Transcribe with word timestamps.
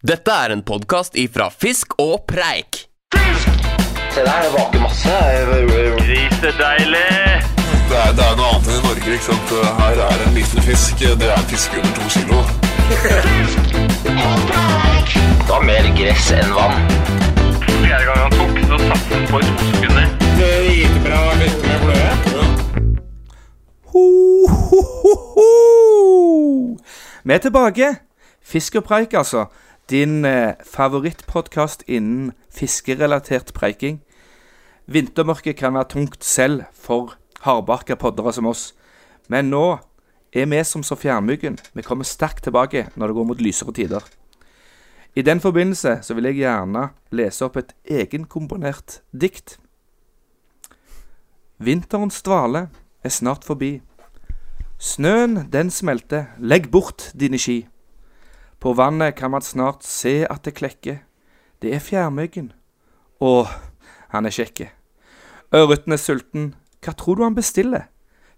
Dette 0.00 0.32
er 0.32 0.48
en 0.54 0.62
podkast 0.64 1.12
ifra 1.20 1.50
Fisk 1.52 1.92
og 2.00 2.22
Preik. 2.24 2.86
Fisk! 3.12 3.66
Se 4.14 4.22
der, 4.24 4.46
det 4.46 4.52
vaker 4.54 4.80
masse. 4.80 5.16
Grisedeilig! 5.98 7.10
Det 7.90 7.98
er, 7.98 8.14
det 8.16 8.24
er 8.24 8.38
noe 8.38 8.46
annet 8.48 8.70
enn 8.70 8.78
i 8.78 8.86
Norge. 8.86 9.12
ikke 9.12 9.26
sant? 9.26 9.52
Her 9.82 10.00
er 10.06 10.24
en 10.24 10.32
liten 10.38 10.64
fisk. 10.64 11.04
Det 11.04 11.28
er 11.28 11.36
en 11.36 11.44
fisk 11.52 11.76
under 11.76 11.92
to 11.98 12.08
kilo. 12.16 12.40
Det 14.08 15.52
var 15.52 15.68
mer 15.68 15.92
gress 16.00 16.32
enn 16.38 16.56
vann. 16.56 16.80
Fjerde 17.68 18.04
gang 18.08 18.24
han 18.24 18.32
tok, 18.40 18.56
så 18.72 18.82
satt 18.86 19.04
han 19.12 19.28
på 19.28 19.44
i 19.44 19.52
to 19.52 19.70
sekunder. 19.76 20.06
Ho, 23.92 24.04
ho, 24.48 24.84
ho, 25.04 25.16
ho. 25.36 25.48
Vi 27.20 27.36
er 27.36 27.48
tilbake. 27.50 27.98
Fisk 28.40 28.80
og 28.80 28.88
preik, 28.88 29.12
altså. 29.12 29.50
Din 29.90 30.24
eh, 30.24 30.54
favorittpodkast 30.64 31.82
innen 31.86 32.32
fiskerelatert 32.54 33.52
preiking. 33.54 34.00
Vintermørket 34.86 35.56
kan 35.56 35.74
være 35.74 35.88
tungt 35.90 36.24
selv 36.24 36.62
for 36.74 37.16
hardbarka 37.42 37.96
poddere 37.98 38.32
som 38.32 38.46
oss. 38.46 38.70
Men 39.28 39.50
nå 39.50 39.80
er 40.32 40.46
vi 40.46 40.62
som 40.64 40.82
så 40.82 40.94
fjærmyggen. 40.94 41.58
Vi 41.74 41.82
kommer 41.82 42.04
sterkt 42.04 42.44
tilbake 42.46 42.86
når 42.94 43.06
det 43.06 43.16
går 43.16 43.24
mot 43.24 43.40
lysere 43.40 43.72
tider. 43.72 44.04
I 45.14 45.22
den 45.22 45.40
forbindelse 45.40 45.98
så 46.02 46.14
vil 46.14 46.30
jeg 46.30 46.42
gjerne 46.44 46.90
lese 47.10 47.44
opp 47.44 47.56
et 47.58 47.74
egenkomponert 47.84 49.00
dikt. 49.10 49.58
Vinterens 51.58 52.22
dvale 52.22 52.68
er 53.02 53.10
snart 53.10 53.44
forbi. 53.44 53.80
Snøen, 54.78 55.50
den 55.52 55.70
smelter, 55.70 56.30
legg 56.38 56.70
bort 56.70 57.10
dine 57.18 57.38
ski. 57.38 57.66
På 58.60 58.72
vannet 58.72 59.16
kan 59.16 59.30
man 59.30 59.42
snart 59.42 59.82
se 59.82 60.26
at 60.28 60.44
det 60.44 60.58
klekker. 60.58 60.98
Det 61.62 61.72
er 61.74 61.80
fjærmyggen. 61.80 62.52
Å, 63.20 63.46
han 64.12 64.28
er 64.28 64.34
kjekke. 64.36 64.68
Ørreten 65.56 65.96
er 65.96 66.00
sulten. 66.00 66.50
Hva 66.84 66.92
tror 66.96 67.16
du 67.16 67.24
han 67.24 67.36
bestiller? 67.36 67.88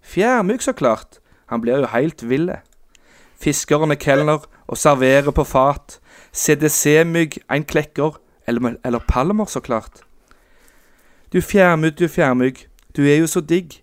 Fjærmygg, 0.03 0.63
så 0.63 0.73
klart. 0.75 1.19
Han 1.51 1.61
blir 1.63 1.83
jo 1.83 1.91
heilt 1.91 2.23
ville. 2.23 2.61
Fiskeren 3.39 3.91
er 3.91 3.99
kelner 3.99 4.47
og 4.67 4.79
serverer 4.79 5.35
på 5.35 5.43
fat. 5.47 5.99
CDC-mygg, 6.31 7.41
en 7.51 7.67
klekker, 7.67 8.15
eller, 8.47 8.79
eller 8.83 9.03
palmer, 9.07 9.45
så 9.51 9.59
klart. 9.59 10.05
Du 11.33 11.41
fjærmygg, 11.41 11.99
du 11.99 12.07
fjærmygg, 12.07 12.67
du 12.95 13.03
er 13.03 13.19
jo 13.19 13.27
så 13.27 13.43
digg. 13.43 13.81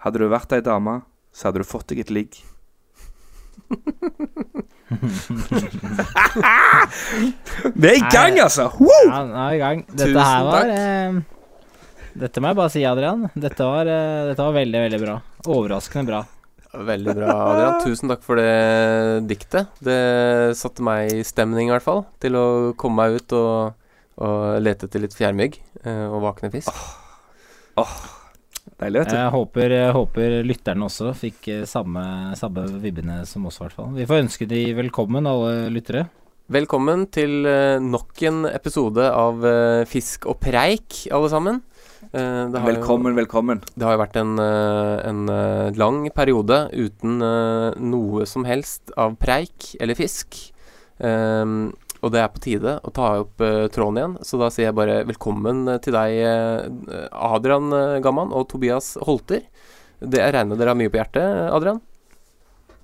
Hadde 0.00 0.22
du 0.22 0.28
vært 0.32 0.52
ei 0.56 0.64
dame, 0.64 1.02
så 1.32 1.48
hadde 1.48 1.60
du 1.60 1.68
fått 1.68 1.92
deg 1.92 2.00
et 2.04 2.12
ligg. 2.14 2.40
Vi 7.74 7.86
er 7.86 7.94
i 7.94 8.02
gang, 8.10 8.38
altså! 8.42 8.66
Woo! 8.80 8.90
Ja, 9.06 9.20
nå 9.26 9.36
er 9.38 9.52
vi 9.52 9.56
i 9.58 9.62
gang. 9.62 9.84
Dette 9.86 10.08
Tusen 10.10 10.24
her 10.24 10.42
var 10.48 10.72
eh, 10.74 11.20
Dette 12.20 12.42
må 12.42 12.50
jeg 12.50 12.58
bare 12.58 12.72
si, 12.74 12.82
Adrian. 12.88 13.22
Dette 13.38 13.62
var, 13.70 13.86
eh, 13.86 14.26
dette 14.32 14.42
var 14.42 14.56
veldig, 14.58 14.80
veldig 14.88 15.00
bra. 15.04 15.14
Overraskende 15.46 16.06
bra. 16.10 16.20
Veldig 16.90 17.16
bra, 17.18 17.30
Adrian. 17.52 17.78
Tusen 17.86 18.10
takk 18.10 18.22
for 18.26 18.40
det 18.42 18.50
diktet. 19.30 19.70
Det 19.84 20.00
satte 20.58 20.84
meg 20.86 21.14
i 21.20 21.26
stemning, 21.26 21.70
i 21.70 21.74
hvert 21.74 21.86
fall, 21.86 22.04
til 22.22 22.38
å 22.38 22.46
komme 22.80 23.04
meg 23.04 23.20
ut 23.20 23.30
og, 23.38 23.74
og 24.20 24.38
lete 24.62 24.90
etter 24.90 25.06
litt 25.06 25.16
fjærmygg 25.16 25.60
eh, 25.84 26.06
og 26.10 26.24
vakne 26.26 26.50
fisk. 26.54 26.74
Deilig, 28.80 29.02
vet 29.02 29.10
du. 29.12 29.16
Jeg 29.18 29.32
håper, 29.34 29.72
håper 29.92 30.36
lytterne 30.48 30.86
også 30.86 31.10
fikk 31.18 31.48
eh, 31.52 31.64
samme, 31.68 32.02
samme 32.38 32.62
vibbene 32.80 33.18
som 33.28 33.44
oss, 33.50 33.58
i 33.60 33.64
hvert 33.66 33.76
fall. 33.76 33.90
Vi 33.98 34.06
får 34.08 34.22
ønske 34.24 34.46
de 34.48 34.60
velkommen, 34.78 35.28
alle 35.28 35.66
lyttere. 35.74 36.06
Velkommen 36.50 37.04
til 37.12 37.44
eh, 37.46 37.76
nok 37.84 38.22
en 38.26 38.40
episode 38.48 39.04
av 39.12 39.44
eh, 39.46 39.82
Fisk 39.90 40.24
og 40.32 40.40
preik, 40.42 41.02
alle 41.12 41.28
sammen. 41.30 41.60
Eh, 42.08 42.16
det 42.16 42.56
har 42.56 42.64
jo- 42.64 42.78
Velkommen, 42.78 43.18
velkommen. 43.20 43.60
Det 43.76 43.84
har 43.84 43.98
jo 43.98 44.02
vært 44.06 44.16
en, 44.22 44.32
en 44.40 45.22
lang 45.76 46.00
periode 46.16 46.62
uten 46.72 47.20
noe 47.92 48.24
som 48.26 48.48
helst 48.48 48.94
av 48.96 49.18
preik 49.20 49.74
eller 49.78 49.98
fisk. 49.98 50.40
Ehm, 51.04 51.70
og 52.00 52.12
det 52.14 52.22
er 52.22 52.30
på 52.32 52.40
tide 52.44 52.78
å 52.80 52.92
ta 52.96 53.10
opp 53.22 53.42
uh, 53.44 53.66
tråden 53.72 54.00
igjen, 54.00 54.16
så 54.24 54.40
da 54.40 54.48
sier 54.52 54.70
jeg 54.70 54.76
bare 54.78 55.02
velkommen 55.08 55.66
eh, 55.68 55.80
til 55.84 55.96
deg, 55.96 56.16
eh, 56.24 57.04
Adrian 57.12 57.68
Gamman 58.04 58.32
og 58.36 58.48
Tobias 58.50 58.94
Holter. 59.04 59.44
Det 60.00 60.22
Jeg 60.22 60.32
regner 60.32 60.56
dere 60.56 60.72
har 60.72 60.80
mye 60.80 60.92
på 60.92 60.96
hjertet, 60.96 61.52
Adrian? 61.52 61.82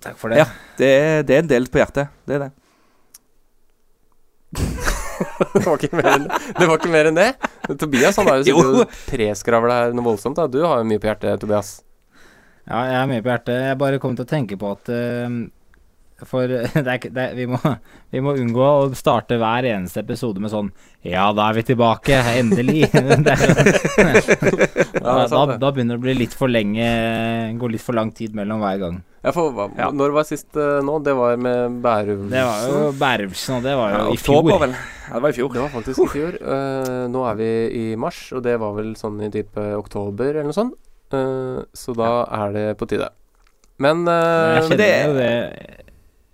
Takk 0.05 0.19
for 0.21 0.32
det. 0.32 0.43
Ja, 0.43 0.47
det 0.76 0.91
er, 0.93 1.25
det 1.25 1.37
er 1.37 1.44
en 1.44 1.50
del 1.55 1.69
på 1.72 1.81
hjertet. 1.81 2.12
Det 2.28 2.37
er 2.37 2.44
det. 2.44 2.50
det, 5.55 5.65
var 5.65 5.81
ikke 5.81 5.97
mer 5.97 6.10
enn, 6.12 6.28
det 6.28 6.69
var 6.69 6.76
ikke 6.76 6.93
mer 6.93 7.10
enn 7.10 7.19
det. 7.19 7.31
Tobias 7.81 8.21
han 8.21 8.28
har 8.28 8.43
jo 8.43 8.47
Jo. 8.53 8.60
sittet 8.60 8.84
og 8.84 9.10
preskravla 9.15 9.81
her 9.81 9.97
noe 9.97 10.06
voldsomt. 10.12 10.37
da 10.38 10.47
Du 10.50 10.60
har 10.66 10.82
jo 10.82 10.88
mye 10.93 11.00
på 11.03 11.09
hjertet, 11.09 11.41
Tobias. 11.43 11.78
Ja, 12.66 12.82
jeg 12.91 12.99
har 13.00 13.09
mye 13.10 13.25
på 13.25 13.32
hjertet. 13.32 13.62
Jeg 13.71 13.81
bare 13.81 14.03
kom 14.03 14.16
til 14.19 14.26
å 14.26 14.31
tenke 14.31 14.59
på 14.60 14.75
at 14.76 14.93
eh, 14.93 15.41
For 16.25 16.49
det 16.49 16.81
er, 16.88 17.10
det 17.12 17.25
vi, 17.37 17.44
må, 17.50 17.59
vi 18.15 18.21
må 18.25 18.32
unngå 18.41 18.65
å 18.65 18.87
starte 18.97 19.37
hver 19.37 19.66
eneste 19.69 20.00
episode 20.00 20.41
med 20.41 20.49
sånn 20.53 20.71
Ja, 21.04 21.27
da 21.37 21.50
er 21.50 21.59
vi 21.59 21.65
tilbake. 21.69 22.16
Endelig. 22.41 22.87
det 22.94 23.34
Ja, 24.97 25.26
da, 25.26 25.26
det 25.28 25.56
er 25.56 25.60
da 25.60 25.71
begynner 25.76 25.97
det 25.97 26.00
å 26.00 26.05
bli 26.06 26.15
litt 26.22 26.34
for 26.37 26.49
lenge 26.50 26.87
Gå 27.60 27.69
litt 27.72 27.84
for 27.84 27.97
lang 27.99 28.10
tid 28.16 28.34
mellom 28.38 28.62
hver 28.65 28.81
gang. 28.81 28.97
Ja, 29.26 29.32
for, 29.34 29.50
hva, 29.53 29.66
Ja. 29.76 29.91
Når 29.93 30.15
var 30.16 30.26
sist 30.28 30.56
uh, 30.56 30.78
nå? 30.87 30.99
Det 31.05 31.15
var 31.19 31.37
med 31.43 31.76
Bærum 31.84 32.26
Det 32.32 32.43
var 32.47 32.65
jo 32.71 32.81
Bærumsen, 33.00 33.56
og 33.59 33.65
det 33.66 33.76
var 33.76 33.93
jo 33.93 34.00
Ja, 34.00 34.09
i 34.15 34.21
fjor. 34.22 34.50
vel. 34.62 34.75
Ja, 34.76 35.12
det 35.16 35.22
var 35.25 35.28
i 35.34 35.38
fjor. 35.41 35.53
Det 35.55 35.62
var 35.65 35.72
faktisk 35.75 36.05
i 36.05 36.09
fjor. 36.15 36.37
Uh, 36.41 37.05
nå 37.12 37.25
er 37.31 37.38
vi 37.41 37.49
i 37.81 37.84
mars, 38.00 38.21
og 38.32 38.44
det 38.47 38.55
var 38.62 38.76
vel 38.78 38.93
sånn 38.99 39.19
i 39.26 39.31
type 39.34 39.65
oktober 39.81 40.31
eller 40.32 40.49
noe 40.50 40.56
sånt. 40.56 40.76
Uh, 41.12 41.60
så 41.76 41.94
da 41.99 42.10
er 42.41 42.55
det 42.56 42.66
på 42.81 42.88
tide. 42.91 43.10
Men 43.82 44.05
Men 44.06 44.09
eh, 44.09 44.55
jeg 44.56 44.62
kjenner 44.71 44.78
det- 44.81 45.03
jo 45.05 45.16
det 45.19 45.82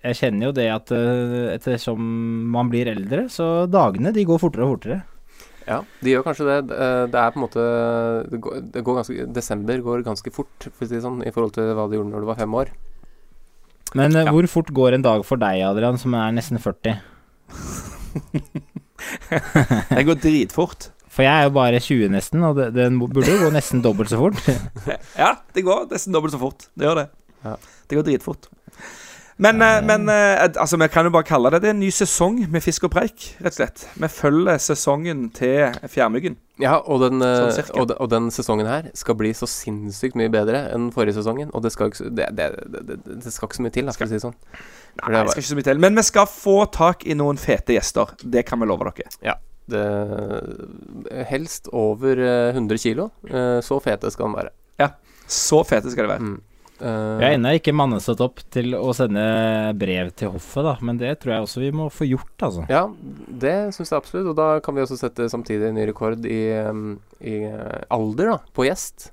Jeg 0.03 0.17
kjenner 0.19 0.49
jo 0.49 0.53
det 0.57 0.67
at 0.75 0.91
eh, 0.97 1.55
ettersom 1.55 2.03
man 2.51 2.71
blir 2.73 2.89
eldre, 2.91 3.29
så 3.31 3.67
dagene 3.71 4.11
de 4.17 4.25
går 4.27 4.41
fortere 4.43 4.67
og 4.67 4.73
fortere. 4.77 5.03
ja, 5.69 5.77
de 6.03 6.11
gjør 6.11 6.25
kanskje 6.27 6.47
det. 6.49 6.57
Eh, 6.75 7.03
det 7.13 7.21
er 7.23 7.31
på 7.31 7.39
en 7.39 7.45
måte 7.47 7.67
det 8.33 8.41
går, 8.43 8.57
det 8.75 8.83
går 8.83 8.99
ganske, 8.99 9.27
Desember 9.37 9.85
går 9.85 10.03
ganske 10.09 10.33
fort, 10.35 10.67
for 10.73 10.85
å 10.85 10.89
si 10.91 10.97
det 10.97 11.05
sånn, 11.05 11.21
i 11.23 11.31
forhold 11.31 11.55
til 11.55 11.71
hva 11.79 11.87
det 11.89 12.01
gjorde 12.01 12.11
når 12.17 12.25
du 12.27 12.31
var 12.33 12.41
fem 12.43 12.57
år. 12.59 12.73
Men 13.95 14.17
eh, 14.17 14.25
Ja. 14.27 14.33
hvor 14.35 14.47
fort 14.51 14.73
går 14.75 14.95
en 14.99 15.03
dag 15.07 15.23
for 15.29 15.37
deg, 15.39 15.63
Adrian, 15.69 15.99
som 16.03 16.15
er 16.19 16.33
nesten 16.35 16.59
40? 16.59 16.99
Det 19.93 20.05
går 20.07 20.19
dritfort. 20.23 20.91
For 21.13 21.27
jeg 21.27 21.33
er 21.43 21.45
jo 21.45 21.53
bare 21.53 21.81
20 21.83 22.09
nesten, 22.15 22.43
og 22.47 22.57
den 22.73 22.97
burde 23.03 23.29
jo 23.29 23.43
gå 23.45 23.51
nesten 23.53 23.83
dobbelt 23.85 24.09
så 24.13 24.19
fort. 24.21 24.39
Ja, 25.23 25.35
det 25.53 25.65
går 25.67 25.91
nesten 25.93 26.15
dobbelt 26.15 26.33
så 26.35 26.41
fort. 26.41 26.69
Det 26.75 26.87
gjør 26.89 27.03
det. 27.03 27.09
Ja. 27.45 27.57
Det 27.91 27.99
går 27.99 28.07
dritfort. 28.09 28.49
Men, 29.43 29.63
eh, 29.63 29.83
men 29.85 30.09
eh, 30.09 30.43
altså, 30.61 30.77
vi 30.77 30.89
kan 30.93 31.07
jo 31.09 31.13
bare 31.15 31.27
kalle 31.27 31.51
det 31.51 31.63
det 31.65 31.71
er 31.73 31.75
en 31.75 31.83
ny 31.83 31.91
sesong 31.95 32.39
med 32.53 32.63
Fisk 32.63 32.87
og 32.87 32.93
preik, 32.95 33.25
rett 33.43 33.51
og 33.51 33.59
slett. 33.59 33.85
Vi 33.99 34.11
følger 34.13 34.61
sesongen 34.63 35.25
til 35.35 35.75
Fjærmyggen. 35.91 36.37
Ja, 36.63 36.77
og 36.79 37.03
den, 37.03 37.25
eh, 37.27 37.51
Sånn 37.57 37.73
og, 37.81 37.95
og 37.97 38.11
den 38.13 38.31
sesongen 38.35 38.69
her 38.71 38.91
skal 38.99 39.17
bli 39.19 39.33
så 39.35 39.49
sinnssykt 39.51 40.19
mye 40.19 40.31
bedre 40.33 40.67
enn 40.71 40.91
forrige 40.95 41.17
sesongen. 41.19 41.51
Og 41.57 41.65
det 41.65 41.73
skal 41.75 41.91
ikke, 41.91 42.13
det, 42.15 42.29
det, 42.39 42.51
det, 43.09 43.33
skal 43.35 43.49
ikke 43.49 43.59
så 43.59 43.67
mye 43.67 43.75
til, 43.75 43.89
da, 43.89 43.97
skal 43.97 44.09
vi 44.09 44.15
si 44.15 44.23
sånn. 44.23 44.37
Nei, 45.01 45.11
det 45.17 45.25
skal 45.33 45.43
ikke 45.43 45.51
så 45.51 45.59
mye 45.59 45.69
til. 45.73 45.83
Men 45.89 45.99
vi 45.99 46.07
skal 46.07 46.31
få 46.31 46.59
tak 46.79 47.03
i 47.09 47.19
noen 47.19 47.41
fete 47.41 47.75
gjester. 47.75 48.15
Det 48.23 48.47
kan 48.47 48.63
vi 48.63 48.71
love 48.71 48.93
dere. 48.93 49.37
Det, 49.73 49.83
helst 51.31 51.71
over 51.75 52.21
eh, 52.21 52.55
100 52.55 52.83
kilo. 52.85 53.11
Så 53.65 53.83
fete 53.83 54.15
skal 54.15 54.31
den 54.31 54.39
være. 54.39 54.55
Ja. 54.79 54.93
Så 55.27 55.65
fete 55.67 55.91
skal 55.91 56.07
det 56.07 56.15
være. 56.15 56.31
Mm. 56.31 56.41
Eh, 56.83 57.21
Jeg 57.21 57.27
har 57.29 57.37
ennå 57.37 57.53
ikke 57.59 57.73
mannesatt 57.79 58.21
opp 58.25 58.41
til 58.51 58.75
å 58.75 58.91
sende 58.97 59.23
brev 59.79 60.11
til 60.19 60.33
hoffet, 60.35 60.65
da, 60.67 60.73
men 60.83 60.99
det 60.99 61.13
tror 61.23 61.37
jeg 61.37 61.45
også 61.47 61.63
vi 61.63 61.71
må 61.79 61.87
få 61.95 62.09
gjort, 62.11 62.35
altså. 62.43 62.65
Ja, 62.73 62.85
det 63.45 63.55
syns 63.77 63.93
jeg 63.93 64.01
absolutt. 64.01 64.33
Og 64.33 64.37
da 64.41 64.49
kan 64.65 64.75
vi 64.75 64.83
også 64.83 64.99
sette 64.99 65.29
samtidig 65.31 65.71
ny 65.77 65.87
rekord 65.93 66.27
i, 66.27 66.41
i 67.23 67.37
eh, 67.47 67.79
alder 67.95 68.33
da, 68.35 68.39
på 68.57 68.67
gjest. 68.67 69.13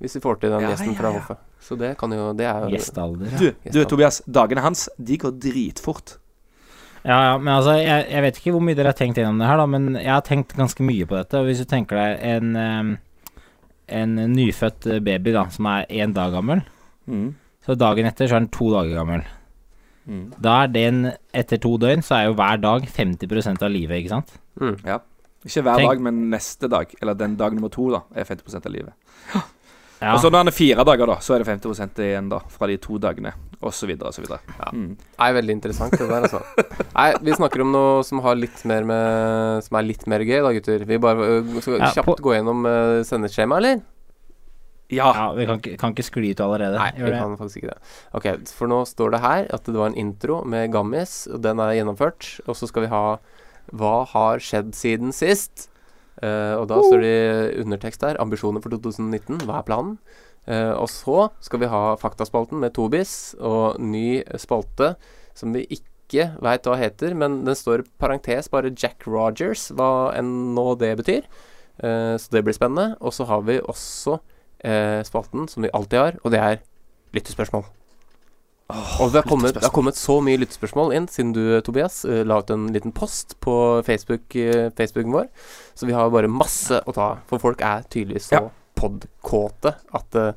Hvis 0.00 0.16
vi 0.16 0.22
får 0.24 0.40
til 0.40 0.54
den 0.54 0.64
Ja, 0.64 0.70
gjesten 0.72 0.96
fra 0.96 1.10
ja. 1.12 1.18
hoffet. 1.20 1.42
Så 1.60 1.76
det 1.76 1.90
kan 2.00 2.08
jo 2.16 2.30
Det 2.32 2.46
er 2.48 2.70
Gjestalder. 2.72 3.34
Du, 3.36 3.50
du 3.68 3.82
Tobias. 3.84 4.22
Dagene 4.24 4.62
hans 4.64 4.86
de 4.96 5.18
går 5.20 5.34
dritfort. 5.44 6.14
ja, 7.04 7.18
ja, 7.26 7.34
men 7.38 7.52
altså, 7.52 7.74
jeg, 7.76 8.06
jeg 8.08 8.22
vet 8.24 8.38
ikke 8.40 8.54
hvor 8.56 8.64
mye 8.64 8.78
dere 8.78 8.94
har 8.94 8.96
tenkt 8.96 9.20
gjennom 9.20 9.38
det 9.42 9.46
her, 9.50 9.60
da, 9.60 9.66
men 9.68 9.90
jeg 10.00 10.08
har 10.14 10.24
tenkt 10.24 10.56
ganske 10.56 10.80
mye 10.88 11.04
på 11.04 11.18
dette. 11.20 11.36
Og 11.36 11.50
hvis 11.50 11.60
du 11.60 11.68
tenker 11.68 12.00
deg 12.00 12.24
en, 12.32 12.96
en 14.00 14.16
nyfødt 14.32 14.88
baby 15.04 15.32
da, 15.36 15.44
som 15.52 15.68
er 15.68 15.84
én 15.92 16.16
dag 16.16 16.32
gammel, 16.32 16.64
Mm. 17.10 17.28
så 17.66 17.74
dagen 17.76 18.06
etter 18.06 18.28
så 18.30 18.36
er 18.38 18.44
den 18.46 18.48
to 18.54 18.70
dager 18.72 18.94
gammel. 19.02 19.24
Mm. 20.08 20.24
Da 20.40 20.62
er 20.64 20.72
den 20.72 21.02
etter 21.36 21.58
to 21.60 21.74
døgn, 21.78 22.02
så 22.06 22.16
er 22.20 22.28
jo 22.30 22.34
hver 22.38 22.60
dag 22.62 22.86
50% 22.88 23.62
av 23.66 23.70
livet, 23.74 24.00
ikke 24.00 24.14
sant? 24.14 24.32
Mm. 24.60 24.76
Ikke 24.80 25.62
hver 25.64 25.76
Tenk- 25.80 25.88
dag, 25.90 26.00
men 26.06 26.30
neste 26.32 26.68
dag. 26.68 26.90
Eller 27.02 27.14
den 27.16 27.36
dag 27.36 27.52
nummer 27.56 27.70
to, 27.72 27.90
da, 27.92 28.00
er 28.14 28.24
50% 28.28 28.66
av 28.66 28.72
livet. 28.72 28.94
Ja. 30.00 30.14
Og 30.14 30.22
så 30.22 30.30
når 30.32 30.38
han 30.40 30.48
er 30.48 30.54
fire 30.56 30.84
dager, 30.88 31.10
da, 31.10 31.14
så 31.20 31.34
er 31.34 31.42
det 31.42 31.60
50% 31.60 31.98
igjen 32.00 32.30
da 32.32 32.38
fra 32.48 32.64
de 32.70 32.78
to 32.80 32.96
dagene, 32.96 33.34
osv. 33.60 33.90
osv. 34.08 34.30
Mm. 34.72 34.94
Nei, 35.18 35.26
veldig 35.36 35.52
interessant 35.58 35.92
det 35.92 36.06
der, 36.08 36.24
altså. 36.24 36.40
Nei, 36.94 37.04
vi 37.20 37.34
snakker 37.36 37.60
om 37.66 37.74
noe 37.74 37.98
som 38.08 38.22
har 38.24 38.38
litt 38.40 38.62
mer 38.64 38.86
med 38.88 39.60
Som 39.66 39.76
er 39.76 39.84
litt 39.84 40.06
mer 40.08 40.24
gøy, 40.24 40.38
da, 40.40 40.54
gutter. 40.56 40.86
Vi 40.88 40.96
bare 41.04 41.26
øh, 41.34 41.50
skal 41.60 41.76
Ja, 41.82 41.90
kjapt 41.98 42.08
på- 42.08 42.16
gå 42.24 42.32
gjennom 42.32 42.64
uh, 42.64 43.02
sendeskjema, 43.04 43.58
eller? 43.60 43.82
Ja. 44.90 45.10
ja, 45.14 45.26
vi 45.36 45.46
kan 45.46 45.60
ikke, 45.60 45.76
kan 45.78 45.94
ikke 45.94 46.06
skli 46.06 46.32
ut 46.34 46.40
allerede. 46.42 46.78
Nei, 46.80 46.90
vi 46.98 47.12
kan 47.14 47.36
faktisk 47.38 47.60
ikke 47.60 47.74
det. 47.74 47.90
Ok, 48.18 48.26
for 48.56 48.70
nå 48.70 48.80
står 48.88 49.14
det 49.14 49.20
her 49.22 49.44
at 49.54 49.68
det 49.68 49.78
var 49.78 49.92
en 49.92 49.98
intro 49.98 50.40
med 50.42 50.72
Gammis, 50.74 51.22
og 51.30 51.44
den 51.46 51.62
er 51.62 51.76
gjennomført. 51.78 52.32
Og 52.48 52.58
så 52.58 52.68
skal 52.70 52.86
vi 52.86 52.94
ha 52.94 53.04
Hva 53.70 54.00
har 54.10 54.42
skjedd 54.42 54.74
siden 54.74 55.14
sist? 55.14 55.68
Uh, 56.20 56.58
og 56.58 56.66
da 56.68 56.80
står 56.82 57.04
det 57.04 57.20
undertekst 57.62 58.02
der. 58.02 58.18
Ambisjoner 58.20 58.62
for 58.64 58.74
2019. 58.74 59.44
Hva 59.46 59.60
er 59.60 59.68
planen? 59.68 59.94
Uh, 60.48 60.74
og 60.74 60.88
så 60.90 61.28
skal 61.44 61.62
vi 61.62 61.70
ha 61.70 61.94
Faktaspalten 62.00 62.60
med 62.60 62.74
Tobis 62.74 63.36
og 63.36 63.78
ny 63.78 64.20
spalte 64.40 64.94
som 65.36 65.54
vi 65.54 65.66
ikke 65.70 66.32
veit 66.42 66.66
hva 66.66 66.74
heter, 66.80 67.14
men 67.14 67.44
den 67.46 67.54
står 67.56 67.84
i 67.84 67.88
parentes 68.02 68.48
bare 68.50 68.72
Jack 68.74 69.06
Rogers, 69.06 69.68
hva 69.76 70.10
enn 70.18 70.50
nå 70.56 70.72
det 70.80 70.96
betyr. 70.98 71.30
Uh, 71.78 72.18
så 72.18 72.34
det 72.34 72.44
blir 72.44 72.58
spennende. 72.58 72.98
Og 73.00 73.14
så 73.16 73.28
har 73.30 73.46
vi 73.46 73.60
også 73.62 74.18
eh, 74.64 75.00
spalten 75.06 75.48
som 75.50 75.64
vi 75.64 75.70
alltid 75.74 75.98
har, 75.98 76.18
og 76.24 76.34
det 76.34 76.40
er 76.40 76.58
lyttespørsmål. 77.16 77.64
og 79.02 79.10
det 79.10 79.18
har, 79.18 79.26
kommet, 79.26 79.54
det 79.56 79.64
har 79.64 79.72
kommet 79.74 79.98
så 79.98 80.20
mye 80.22 80.38
lyttespørsmål 80.38 80.92
inn 80.94 81.08
siden 81.10 81.32
du, 81.34 81.42
Tobias, 81.66 82.04
uh, 82.06 82.20
la 82.22 82.36
ut 82.38 82.52
en 82.54 82.68
liten 82.70 82.92
post 82.94 83.34
på 83.42 83.54
Facebook, 83.86 84.36
eh, 84.38 84.68
Facebooken 84.78 85.16
vår. 85.16 85.26
Så 85.74 85.88
vi 85.88 85.96
har 85.96 86.12
bare 86.14 86.30
masse 86.30 86.78
å 86.86 86.94
ta, 86.94 87.08
for 87.26 87.42
folk 87.42 87.64
er 87.66 87.82
tydeligvis 87.90 88.28
så 88.30 88.38
Ja. 88.38 88.48
podkåte 88.78 89.74
at 89.92 90.14
eh, 90.14 90.32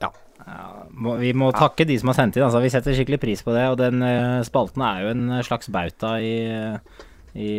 Ja, 0.00 0.10
må, 0.90 1.14
vi 1.20 1.32
må 1.32 1.52
takke 1.56 1.86
de 1.88 1.94
som 2.00 2.10
har 2.10 2.16
sendt 2.18 2.36
inn. 2.36 2.44
Altså, 2.44 2.60
vi 2.60 2.68
setter 2.72 2.92
skikkelig 2.96 3.20
pris 3.22 3.42
på 3.44 3.52
det. 3.54 3.62
Og 3.72 3.78
den 3.80 4.02
eh, 4.04 4.42
spalten 4.44 4.82
er 4.84 5.04
jo 5.04 5.12
en 5.14 5.38
slags 5.46 5.70
bauta 5.72 6.18
i, 6.20 6.34
i, 7.32 7.52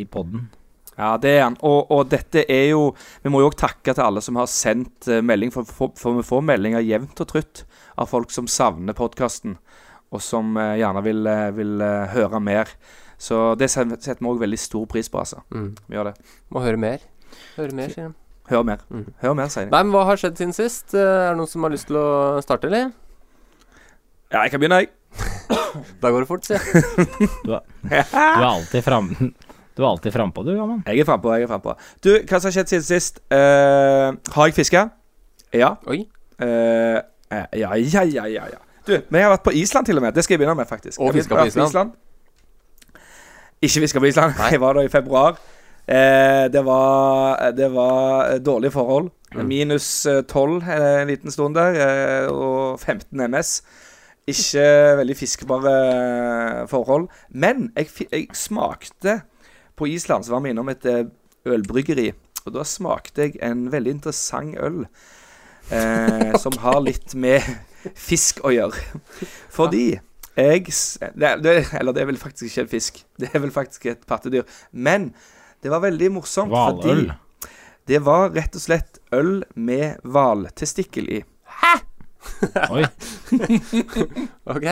i 0.00 0.04
podden. 0.08 0.46
Ja, 1.00 1.14
det 1.20 1.30
er 1.38 1.44
han. 1.46 1.56
Og, 1.64 1.90
og 1.94 2.08
dette 2.12 2.42
er 2.44 2.66
jo 2.74 2.90
Vi 3.24 3.30
må 3.32 3.40
jo 3.40 3.48
òg 3.48 3.56
takke 3.60 3.94
til 3.96 4.04
alle 4.04 4.20
som 4.24 4.36
har 4.36 4.48
sendt 4.52 5.08
eh, 5.08 5.22
melding, 5.24 5.52
for, 5.54 5.64
for, 5.64 5.94
for 5.96 6.18
vi 6.18 6.24
får 6.26 6.44
meldinger 6.44 6.84
jevnt 6.84 7.22
og 7.24 7.30
trutt 7.30 7.62
av 8.00 8.08
folk 8.10 8.32
som 8.32 8.48
savner 8.50 8.96
podkasten, 8.96 9.56
og 10.12 10.22
som 10.24 10.52
eh, 10.60 10.76
gjerne 10.82 11.02
vil, 11.06 11.24
eh, 11.30 11.46
vil 11.56 11.82
høre 12.14 12.40
mer. 12.44 12.70
Så 13.20 13.54
det 13.60 13.68
setter 13.72 14.16
vi 14.20 14.28
òg 14.30 14.40
veldig 14.40 14.58
stor 14.60 14.86
pris 14.88 15.08
på, 15.12 15.20
altså. 15.20 15.42
mm, 15.52 15.70
Vi 15.88 15.96
gjør 15.98 16.10
det. 16.12 16.14
Må 16.52 16.62
høre 16.64 16.80
mer. 16.80 17.02
Høre 17.58 17.76
mer, 17.76 17.92
sier 17.92 18.08
de. 18.08 18.14
Hør 18.50 18.64
mer. 18.66 18.80
Mm. 18.90 19.04
Hør 19.22 19.36
mer, 19.38 19.50
sier 19.52 19.68
de. 19.68 19.74
Nei, 19.74 19.82
men 19.86 19.92
hva 19.94 20.06
har 20.08 20.20
skjedd 20.20 20.40
siden 20.40 20.56
sist? 20.56 20.94
Er 20.96 21.30
det 21.30 21.36
noen 21.38 21.50
som 21.52 21.66
har 21.66 21.74
lyst 21.74 21.88
til 21.90 22.00
å 22.00 22.08
starte, 22.44 22.70
eller? 22.70 22.88
Ja, 24.32 24.40
jeg 24.46 24.54
kan 24.54 24.62
begynne, 24.62 24.82
jeg. 24.84 24.92
Da 26.02 26.10
går 26.10 26.24
det 26.24 26.30
fort, 26.30 26.48
sier 26.48 26.58
jeg. 26.58 27.28
Du 27.44 27.52
er 27.54 28.42
alltid 28.42 28.82
fram 28.82 29.12
Du 29.80 29.86
er 29.86 29.88
alltid 29.94 30.12
frampå, 30.12 30.42
du, 30.44 30.52
Gamman. 30.52 30.82
Jeg 30.84 31.00
er 31.00 31.06
frampå, 31.08 31.32
jeg 31.32 31.46
er 31.46 31.48
frampå. 31.48 31.72
Du, 32.04 32.10
hva 32.20 32.36
som 32.36 32.50
har 32.50 32.56
skjedd 32.58 32.68
siden 32.74 32.84
sist? 32.84 33.22
Uh, 33.32 34.12
har 34.34 34.50
jeg 34.50 34.58
fiska? 34.58 34.82
Ja. 35.56 35.70
Oi. 35.88 36.02
Eh, 36.36 36.98
eh, 37.32 37.46
ja, 37.62 37.72
ja, 37.80 38.02
ja, 38.04 38.26
ja, 38.28 38.44
ja. 38.52 38.60
Du, 38.84 38.92
vi 39.08 39.22
har 39.22 39.32
vært 39.32 39.46
på 39.48 39.54
Island 39.56 39.88
til 39.88 39.96
og 39.96 40.04
med. 40.04 40.12
Det 40.12 40.24
skal 40.24 40.36
jeg 40.36 40.42
begynne 40.42 40.58
med, 40.60 40.68
faktisk. 40.68 41.00
Og 41.00 41.14
fiska 41.16 41.36
på 41.36 41.46
Island. 41.48 41.72
Island? 41.72 41.96
Ikke 43.62 43.86
fiska 43.86 44.04
på 44.04 44.10
Island. 44.12 44.36
Nei. 44.38 44.50
Jeg 44.54 44.60
var 44.60 44.76
der 44.76 44.88
i 44.88 44.92
februar. 44.92 45.40
Eh, 45.88 46.44
det, 46.52 46.62
var, 46.64 47.50
det 47.56 47.72
var 47.72 48.38
dårlige 48.38 48.76
forhold. 48.76 49.10
Mm. 49.34 49.46
Minus 49.48 50.06
eh, 50.06 50.22
12 50.22 50.62
eh, 50.62 51.02
en 51.02 51.08
liten 51.08 51.30
stund 51.30 51.56
der, 51.56 52.28
og 52.28 52.80
15 52.80 53.20
MS. 53.30 53.62
Ikke 54.28 54.66
veldig 55.00 55.16
fiskbare 55.16 56.68
forhold. 56.68 57.08
Men 57.30 57.72
jeg, 57.76 57.88
jeg 58.12 58.28
smakte 58.36 59.20
På 59.80 59.88
Island 59.88 60.26
så 60.26 60.34
var 60.36 60.44
vi 60.44 60.52
innom 60.52 60.68
et 60.68 60.84
eh, 60.88 61.08
ølbryggeri, 61.48 62.10
og 62.44 62.52
da 62.52 62.66
smakte 62.68 63.24
jeg 63.24 63.40
en 63.44 63.70
veldig 63.72 63.96
interessant 63.96 64.58
øl. 64.60 64.84
Eh, 65.70 66.36
som 66.42 66.56
har 66.60 66.80
litt 66.82 67.14
med 67.14 67.44
fisk 67.94 68.42
å 68.44 68.52
gjøre. 68.52 68.80
Fordi 69.54 69.84
jeg 70.40 70.72
det, 71.14 71.30
det, 71.44 71.54
Eller 71.78 71.94
det 71.94 72.02
er 72.02 72.08
vel 72.08 72.18
faktisk 72.20 72.48
ikke 72.48 72.64
en 72.64 72.72
fisk. 72.72 73.02
Det 73.20 73.30
er 73.32 73.42
vel 73.42 73.52
faktisk 73.54 73.86
et 73.92 74.06
pattedyr. 74.08 74.44
Men 74.72 75.12
det 75.62 75.70
var 75.72 75.84
veldig 75.84 76.10
morsomt. 76.16 76.52
Valøl. 76.52 77.10
Fordi 77.10 77.50
det 77.90 78.02
var 78.06 78.30
rett 78.34 78.54
og 78.54 78.62
slett 78.62 79.00
øl 79.16 79.40
med 79.58 80.02
hvaltestikkel 80.06 81.08
i. 81.10 81.22
Hæ?! 81.60 81.76
Oi. 82.70 82.84
Ok. 84.54 84.66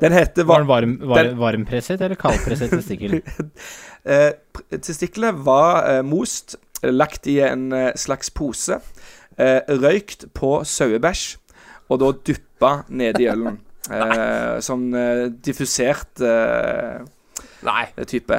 Den 0.00 0.12
heter 0.12 0.44
Var 0.44 0.58
den 0.62 0.68
varm, 0.68 0.94
var, 1.08 1.22
Den- 1.24 1.38
varmpresset 1.40 2.00
eller 2.04 2.18
kaldpresset 2.20 2.70
testikkel? 2.74 3.20
eh, 4.04 4.32
Testiklene 4.76 5.32
var 5.46 5.86
eh, 5.90 6.02
most, 6.04 6.56
eh, 6.82 6.90
lagt 6.92 7.26
i 7.32 7.38
en 7.46 7.70
eh, 7.72 7.92
slags 7.96 8.28
pose, 8.30 8.76
eh, 9.38 9.60
røykt 9.68 10.26
på 10.36 10.58
sauebæsj, 10.68 11.36
og 11.88 12.00
da 12.02 12.12
dyppa 12.28 12.74
nedi 12.88 13.28
ølen. 13.32 13.60
Eh, 13.86 14.56
sånn 14.66 14.88
eh, 14.98 15.28
diffusert 15.46 16.18
Nei. 17.62 17.84
type. 18.10 18.38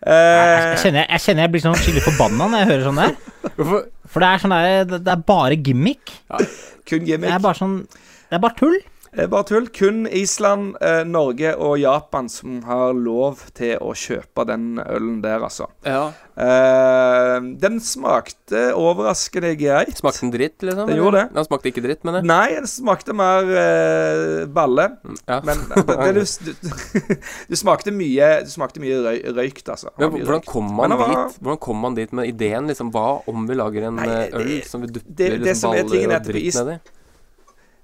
Jeg, 0.00 0.78
kjenner, 0.80 1.04
jeg 1.04 1.20
kjenner 1.20 1.44
jeg 1.44 1.52
blir 1.52 1.62
sånn 1.66 1.76
skikkelig 1.76 2.04
forbanna 2.06 2.46
når 2.48 2.62
jeg 2.62 2.68
hører 2.70 2.86
sånn 2.86 3.00
der. 3.02 3.82
For 4.08 4.24
det 4.24 4.30
er 4.30 4.40
sånn 4.40 4.54
der, 4.54 4.68
det, 4.88 5.00
det 5.04 5.12
er 5.12 5.24
bare 5.28 5.58
gimmick. 5.60 6.14
kun 6.32 7.04
Det 7.04 7.10
gimmick. 7.12 7.34
er 7.36 7.42
bare 7.44 7.58
sånn 7.60 7.74
Det 7.92 8.38
er 8.38 8.42
bare 8.46 8.56
tull. 8.56 8.78
Er 9.12 9.26
bare 9.26 9.46
tull. 9.48 9.66
Kun 9.74 10.04
Island, 10.06 10.76
eh, 10.80 11.02
Norge 11.04 11.56
og 11.58 11.78
Japan 11.80 12.28
som 12.30 12.60
har 12.62 12.92
lov 12.94 13.40
til 13.58 13.74
å 13.82 13.90
kjøpe 13.96 14.44
den 14.46 14.78
ølen 14.78 15.16
der, 15.24 15.42
altså. 15.42 15.66
Ja. 15.82 16.12
Eh, 16.38 17.40
den 17.60 17.80
smakte 17.82 18.68
overraskende 18.78 19.50
greit. 19.58 19.98
Smakte 19.98 20.22
den 20.22 20.32
dritt, 20.36 20.62
liksom? 20.62 20.86
Den 20.86 21.00
gjorde 21.00 21.24
det. 21.24 21.34
Den 21.34 21.48
smakte 21.48 21.72
ikke 21.72 21.82
dritt, 21.84 22.04
mener 22.06 22.22
jeg. 22.22 22.28
Nei, 22.30 22.46
den 22.54 22.68
smakte 22.70 23.16
mer 23.16 23.50
uh, 23.50 24.46
balle. 24.54 24.86
Ja. 25.26 25.40
Men 25.48 25.66
du, 25.74 26.22
du, 26.22 26.54
du 27.50 27.58
smakte 27.58 27.92
mye 27.94 28.30
Du 28.46 28.50
smakte 28.52 28.82
mye 28.82 29.00
røy, 29.04 29.18
røykt, 29.36 29.66
altså. 29.74 29.90
Men 29.98 30.14
Mye 30.14 30.22
hvordan 30.24 30.46
kom 30.46 30.70
man 30.78 30.94
var- 30.98 31.10
dit 31.10 31.42
Hvordan 31.42 31.60
kom 31.66 31.82
man 31.82 31.98
dit 31.98 32.14
med 32.16 32.30
ideen? 32.30 32.70
Liksom, 32.70 32.92
hva 32.94 33.20
om 33.30 33.46
vi 33.48 33.58
lager 33.58 33.88
en 33.90 33.98
Nei, 34.00 34.06
det, 34.06 34.30
øl 34.38 34.54
som 34.68 34.86
vi 34.86 34.92
dupper 34.94 35.10
det- 35.10 35.30
det 35.34 35.40
liksom, 35.44 35.74
er 35.74 35.84
baller 35.84 36.14
er 36.14 36.16
og 36.20 36.30
dritt 36.30 36.58
nedi? 36.60 36.78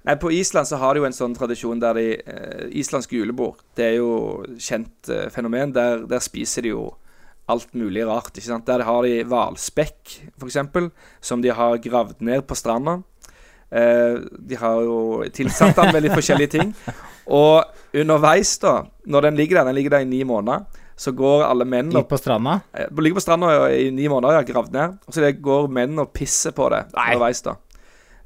Nei, 0.06 0.14
På 0.22 0.30
Island 0.32 0.68
så 0.68 0.78
har 0.78 0.94
de 0.94 1.00
jo 1.02 1.06
en 1.08 1.16
sånn 1.16 1.34
tradisjon 1.34 1.80
der 1.82 1.98
de 1.98 2.04
eh, 2.22 2.68
Islandsk 2.78 3.12
julebord, 3.16 3.58
det 3.74 3.88
er 3.90 3.96
jo 3.98 4.44
kjent 4.62 5.10
eh, 5.10 5.26
fenomen. 5.34 5.72
Der, 5.74 6.04
der 6.06 6.22
spiser 6.22 6.62
de 6.62 6.70
jo 6.74 6.84
alt 7.50 7.74
mulig 7.78 8.04
rart. 8.06 8.30
ikke 8.34 8.46
sant? 8.46 8.66
Der 8.66 8.82
har 8.86 9.02
de 9.06 9.24
hvalspekk, 9.26 10.16
f.eks., 10.38 10.56
som 11.22 11.42
de 11.42 11.50
har 11.54 11.76
gravd 11.82 12.22
ned 12.26 12.46
på 12.46 12.54
stranda. 12.58 13.00
Eh, 13.70 14.16
de 14.38 14.56
har 14.62 14.80
jo 14.86 15.24
tilsatt 15.34 15.74
den 15.78 15.92
med 15.94 16.06
litt 16.06 16.14
forskjellige 16.14 16.54
ting. 16.54 16.72
Og 17.26 17.64
underveis, 17.98 18.56
da, 18.62 18.84
når 19.10 19.28
den 19.30 19.38
ligger 19.42 19.58
der, 19.60 19.70
den 19.72 19.78
ligger 19.80 19.96
der 19.96 20.06
i 20.06 20.10
ni 20.10 20.22
måneder, 20.26 20.66
så 20.96 21.12
går 21.12 21.42
alle 21.44 21.66
menn 21.68 21.90
Ligger 21.92 22.06
på 22.08 22.16
stranda. 22.16 22.60
eh, 22.72 22.86
Ligger 23.02 23.18
på 23.18 23.24
stranda 23.26 23.50
i 23.74 23.90
ni 23.92 24.06
måneder, 24.08 24.38
ja, 24.38 24.46
gravd 24.48 24.72
ned. 24.72 24.94
Og 25.06 25.14
så 25.18 25.32
går 25.34 25.66
menn 25.68 25.98
og 25.98 26.12
pisser 26.16 26.54
på 26.56 26.70
det 26.72 26.86
underveis, 26.94 27.42
da. 27.44 27.56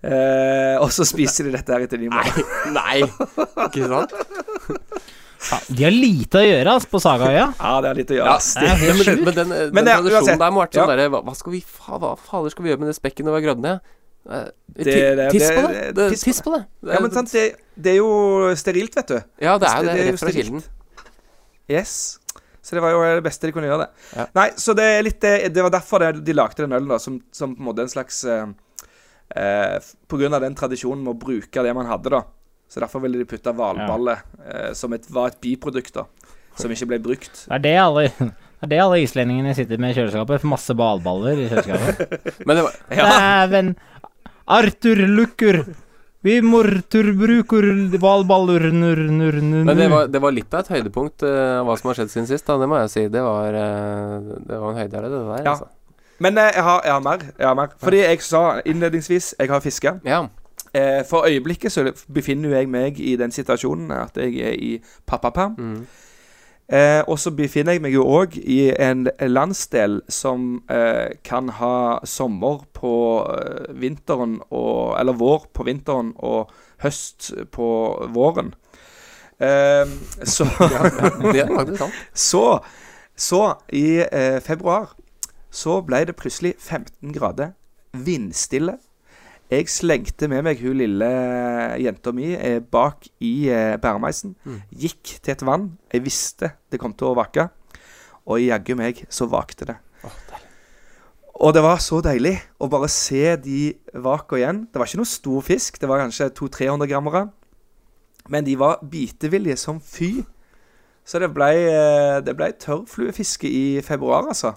Eh, 0.02 0.76
og 0.80 0.88
så 0.96 1.04
spiser 1.04 1.44
de 1.44 1.52
dette 1.58 1.74
her 1.74 1.82
etter 1.84 2.00
ni 2.00 2.08
måneder. 2.08 2.46
Nei! 2.72 3.02
Ikke 3.66 3.88
sant? 3.90 4.14
Ja, 5.40 5.56
de 5.72 5.84
har 5.86 5.92
lite 5.94 6.40
å 6.40 6.44
gjøre 6.44 6.72
ass, 6.76 6.86
på 6.88 7.00
Sagaøya. 7.00 7.46
Ja, 7.56 7.70
det 7.80 7.88
er 7.90 7.98
litt 8.00 8.10
å 8.12 8.16
gjøre. 8.18 8.32
ass. 8.36 8.50
Det 8.60 8.66
er 8.68 8.76
helt 8.80 8.98
men, 8.98 9.06
sjukt. 9.06 9.22
men 9.24 9.34
den, 9.38 9.52
eh, 9.56 9.62
den 9.66 9.74
Men 9.76 9.84
det- 9.86 9.94
tradisjonen 9.96 10.20
uansett, 10.20 10.38
der 10.42 10.50
må 10.52 10.60
ha 10.60 10.66
vært 10.66 10.76
sånn 10.76 10.84
ja. 10.84 10.96
derre 10.96 11.08
hva, 11.14 11.20
hva 11.24 11.34
skal 11.36 11.52
vi 11.54 11.60
fa, 11.64 11.98
Hva 12.00 12.10
fader 12.18 12.50
skal 12.52 12.64
vi 12.64 12.70
gjøre 12.70 12.80
med 12.82 12.88
det 12.92 12.96
spekket 12.98 13.24
når 13.24 13.32
vi 13.36 13.40
har 13.40 13.46
gravd 13.48 13.62
ned? 13.64 13.80
Eh, 14.30 14.48
det- 14.76 15.30
tiss 15.32 15.48
det- 15.48 15.56
på 15.56 15.62
det! 15.68 15.80
det- 15.80 15.94
det 15.96 16.08
piss 16.12 16.20
på 16.24 16.28
tiss 16.28 16.40
på 16.44 16.52
det! 16.56 16.62
Det 16.84 16.90
er- 16.90 16.94
Ja, 16.94 17.00
men 17.00 17.10
sant, 17.16 17.32
det, 17.32 17.44
det 17.80 17.90
er 17.94 17.96
jo 18.02 18.10
sterilt, 18.54 18.94
vet 19.00 19.06
du. 19.08 19.18
Ja, 19.40 19.56
det 19.58 19.68
er 19.68 19.76
jo 19.80 19.86
det. 19.88 19.94
det 19.96 20.06
er 20.06 20.12
Rett 20.12 20.20
fra 20.20 20.32
kilden. 20.36 20.62
Yes. 21.70 22.18
Så 22.62 22.76
det 22.76 22.82
var 22.84 22.90
jo 22.92 23.00
det 23.16 23.24
beste 23.24 23.48
de 23.48 23.52
kunne 23.56 23.64
gjøre, 23.70 23.86
det. 23.86 23.90
Ja. 24.16 24.26
Nei, 24.36 24.50
så 24.60 24.74
det 24.76 24.84
er 24.84 25.02
litt 25.02 25.20
det 25.24 25.52
Det 25.54 25.62
var 25.64 25.70
derfor 25.72 25.98
det, 26.04 26.24
de 26.24 26.32
lagde 26.36 26.56
den 26.60 26.72
ølen, 26.76 26.88
da, 26.88 26.98
som, 26.98 27.20
som 27.32 27.56
på 27.56 27.60
en 27.64 27.66
måte 27.72 27.80
en 27.80 27.88
slags 27.88 28.24
eh, 28.28 28.44
eh, 29.36 29.78
Pga. 29.78 29.96
På 30.10 30.18
grunn 30.20 30.34
av 30.34 30.44
den 30.44 30.56
tradisjonen 30.58 31.02
med 31.04 31.14
å 31.14 31.20
bruke 31.20 31.64
det 31.64 31.74
man 31.76 31.88
hadde, 31.90 32.12
da. 32.16 32.22
Så 32.70 32.82
derfor 32.82 33.02
ville 33.02 33.18
de 33.18 33.26
putte 33.26 33.52
hvalballe 33.54 34.16
eh, 34.46 34.70
som 34.78 34.92
et, 34.94 35.06
var 35.10 35.32
et 35.32 35.40
biprodukt, 35.42 35.94
da. 35.96 36.06
Som 36.58 36.72
ikke 36.74 36.90
ble 36.92 37.00
brukt. 37.02 37.44
Det 37.46 37.58
er 37.58 37.64
det 37.64 37.76
alle 37.82 38.06
det 38.60 38.66
er 38.66 38.72
det 38.74 38.80
alle 38.82 39.02
islendingene 39.04 39.54
sitter 39.56 39.80
med 39.80 39.94
i 39.94 39.98
kjøleskapet. 39.98 40.46
Masse 40.50 40.76
hvalballer 40.76 41.38
i 41.38 41.46
kjøleskapet. 41.50 42.18
Men 42.46 42.60
det 42.60 42.66
var 42.66 42.82
Dæven! 42.90 43.72
Arthur 44.50 45.06
Lukker! 45.08 45.62
Vi 46.20 46.34
mortur 46.44 47.14
bruker 47.16 47.64
hvalballer 47.96 48.66
nur, 48.74 48.98
nur, 49.08 49.38
nur, 49.40 49.62
Men 49.64 49.78
det 49.78 49.86
var, 49.88 50.08
det 50.12 50.20
var 50.20 50.34
litt 50.36 50.52
av 50.52 50.66
et 50.66 50.74
høydepunkt 50.74 51.24
uh, 51.24 51.62
hva 51.64 51.76
som 51.80 51.88
har 51.88 51.96
skjedd 51.96 52.12
siden 52.12 52.28
sist. 52.28 52.44
Da. 52.44 52.58
Det 52.60 52.68
må 52.68 52.76
jeg 52.82 52.90
si. 52.92 53.04
Det 53.12 53.22
var, 53.24 53.56
uh, 53.56 54.34
det 54.44 54.58
var 54.60 54.74
en 54.74 54.80
høydere, 54.82 55.08
det 55.08 55.20
der. 55.22 55.46
Ja. 55.46 55.54
Altså. 55.54 55.70
Men 56.20 56.38
eh, 56.38 56.50
jeg, 56.54 56.62
har, 56.62 56.82
jeg 56.84 56.92
har 56.92 57.00
mer. 57.00 57.24
Jeg 57.38 57.46
har 57.46 57.54
mer. 57.54 57.72
Fordi 57.80 58.02
jeg 58.04 58.22
sa 58.22 58.60
innledningsvis 58.64 59.34
jeg 59.38 59.50
har 59.50 59.60
fiska. 59.60 59.96
Ja. 60.04 60.26
Eh, 60.74 61.00
for 61.08 61.26
øyeblikket 61.26 61.72
så 61.72 61.92
befinner 62.14 62.58
jeg 62.58 62.68
meg 62.68 63.00
i 63.00 63.16
den 63.16 63.32
situasjonen 63.32 63.90
at 63.90 64.16
jeg 64.16 64.36
er 64.38 64.52
i 64.52 64.78
pappaperm. 65.06 65.56
Mm. 65.58 65.86
Eh, 66.72 67.02
og 67.08 67.18
så 67.18 67.32
befinner 67.34 67.74
jeg 67.74 67.82
meg 67.82 67.96
jo 67.96 68.04
òg 68.06 68.36
i 68.38 68.68
en 68.78 69.08
landsdel 69.18 70.00
som 70.08 70.60
eh, 70.70 71.16
kan 71.26 71.48
ha 71.58 71.98
sommer 72.06 72.60
på 72.78 72.92
eh, 73.26 73.72
vinteren 73.74 74.38
og 74.50 74.94
Eller 75.00 75.12
vår 75.18 75.48
på 75.54 75.66
vinteren 75.66 76.12
og 76.16 76.52
høst 76.84 77.32
på 77.50 77.66
våren. 78.14 78.54
Eh, 79.40 79.88
så 80.36 80.46
sant. 80.46 81.82
Så, 82.14 82.58
så 83.16 83.54
i 83.72 84.04
eh, 84.12 84.38
februar 84.40 84.94
så 85.50 85.80
ble 85.84 86.04
det 86.08 86.16
plutselig 86.18 86.54
15 86.58 87.12
grader. 87.14 87.52
Vindstille. 87.92 88.78
Jeg 89.50 89.66
slengte 89.66 90.28
med 90.30 90.44
meg 90.46 90.60
hun 90.62 90.78
lille 90.78 91.06
jenta 91.82 92.12
mi 92.14 92.28
eh, 92.36 92.60
bak 92.62 93.08
i 93.18 93.50
eh, 93.50 93.74
bæremeisen. 93.82 94.36
Gikk 94.70 95.16
til 95.18 95.34
et 95.34 95.42
vann. 95.42 95.72
Jeg 95.90 96.04
visste 96.06 96.52
det 96.70 96.78
kom 96.78 96.94
til 96.94 97.10
å 97.10 97.16
vake. 97.18 97.48
Og 98.30 98.38
jaggu 98.44 98.76
meg 98.78 99.02
så 99.10 99.26
vakte 99.26 99.66
det. 99.72 99.76
Og 101.40 101.54
det 101.56 101.64
var 101.64 101.80
så 101.82 101.98
deilig 102.04 102.36
å 102.60 102.68
bare 102.70 102.88
se 102.92 103.34
de 103.42 103.72
vaka 104.04 104.38
igjen. 104.38 104.66
Det 104.70 104.78
var 104.78 104.86
ikke 104.86 105.00
noe 105.00 105.08
stor 105.08 105.42
fisk. 105.42 105.80
Det 105.80 105.88
var 105.88 106.04
kanskje 106.04 106.30
200-300 106.36 106.90
grammere. 106.90 107.26
Men 108.30 108.46
de 108.46 108.54
var 108.60 108.84
bitevillige 108.86 109.56
som 109.58 109.80
fy. 109.82 110.20
Så 111.02 111.18
det 111.18 111.32
ble, 111.34 111.50
eh, 111.66 112.20
det 112.22 112.36
ble 112.38 112.52
tørrfluefiske 112.54 113.50
i 113.50 113.80
februar, 113.82 114.28
altså. 114.28 114.54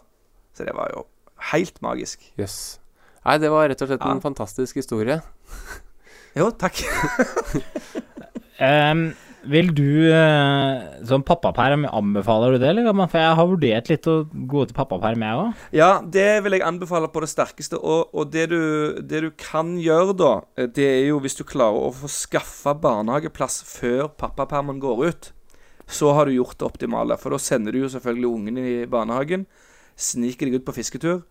Så 0.53 0.67
det 0.67 0.75
var 0.77 0.91
jo 0.93 1.05
helt 1.51 1.81
magisk. 1.85 2.21
Jøss. 2.39 2.79
Nei, 3.23 3.37
det 3.39 3.49
var 3.53 3.69
rett 3.71 3.81
og 3.81 3.89
slett 3.89 4.03
Ja. 4.03 4.11
en 4.11 4.23
fantastisk 4.23 4.75
historie. 4.81 5.21
Jo, 6.33 6.47
takk. 6.49 6.79
um, 8.57 9.11
vil 9.45 9.67
du, 9.75 10.07
eh, 10.09 11.03
som 11.05 11.23
pappaperm, 11.25 11.83
anbefaler 11.85 12.55
du 12.55 12.61
det, 12.63 12.69
eller? 12.71 12.87
For 13.11 13.19
jeg 13.19 13.35
har 13.37 13.49
vurdert 13.49 13.91
litt 13.91 14.07
å 14.07 14.15
gå 14.31 14.63
til 14.69 14.77
pappaperm, 14.77 15.25
jeg 15.25 15.41
òg. 15.41 15.65
Ja, 15.75 15.89
det 16.01 16.25
vil 16.45 16.55
jeg 16.57 16.65
anbefale 16.65 17.09
på 17.11 17.21
det 17.21 17.29
sterkeste. 17.33 17.77
Og, 17.77 18.09
og 18.15 18.31
det, 18.33 18.47
du, 18.53 19.01
det 19.03 19.23
du 19.25 19.29
kan 19.37 19.75
gjøre 19.77 20.15
da, 20.17 20.31
eh, 20.57 20.69
det 20.71 20.87
er 20.87 21.03
jo 21.09 21.19
hvis 21.23 21.37
du 21.37 21.43
klarer 21.47 21.89
å 21.89 21.93
få 21.97 22.09
skaffa 22.11 22.73
barnehageplass 22.81 23.59
før 23.75 24.07
pappapermen 24.09 24.79
går 24.83 25.05
ut, 25.11 25.31
så 25.91 26.13
har 26.15 26.25
du 26.25 26.37
gjort 26.37 26.57
det 26.57 26.69
optimale. 26.69 27.19
For 27.19 27.35
da 27.35 27.41
sender 27.43 27.75
du 27.75 27.83
jo 27.83 27.91
selvfølgelig 27.91 28.31
ungen 28.31 28.57
i 28.63 28.75
barnehagen, 28.89 29.45
sniker 29.99 30.49
deg 30.49 30.59
ut 30.61 30.65
på 30.67 30.75
fisketur, 30.75 31.21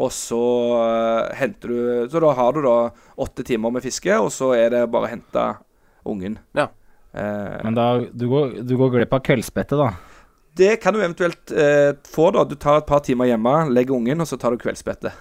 og 0.00 0.12
så 0.14 0.40
eh, 0.80 1.34
henter 1.36 1.68
du 1.68 2.08
Så 2.10 2.20
da 2.22 2.30
har 2.32 2.52
du 2.56 2.62
da 2.64 2.76
åtte 3.20 3.44
timer 3.44 3.72
med 3.74 3.84
fiske, 3.84 4.12
og 4.16 4.30
så 4.32 4.52
er 4.56 4.70
det 4.72 4.84
bare 4.90 5.08
å 5.08 5.12
hente 5.12 5.46
ungen. 6.08 6.38
Ja. 6.56 6.68
Eh, 7.12 7.58
Men 7.64 7.76
da, 7.76 7.88
du 8.12 8.28
går, 8.30 8.62
du 8.64 8.76
går 8.80 8.94
glipp 8.96 9.12
av 9.18 9.24
kveldsbettet, 9.26 9.76
da. 9.78 9.90
det 10.56 10.76
kan 10.82 10.94
du 10.94 11.02
eventuelt 11.02 11.52
eh, 11.52 11.92
få, 12.08 12.30
da. 12.32 12.44
Du 12.48 12.54
tar 12.56 12.80
et 12.80 12.88
par 12.88 13.02
timer 13.04 13.28
hjemme, 13.28 13.56
legger 13.74 13.98
ungen, 13.98 14.20
og 14.24 14.30
så 14.30 14.38
tar 14.40 14.54
du 14.56 14.62
kveldsbette. 14.62 15.12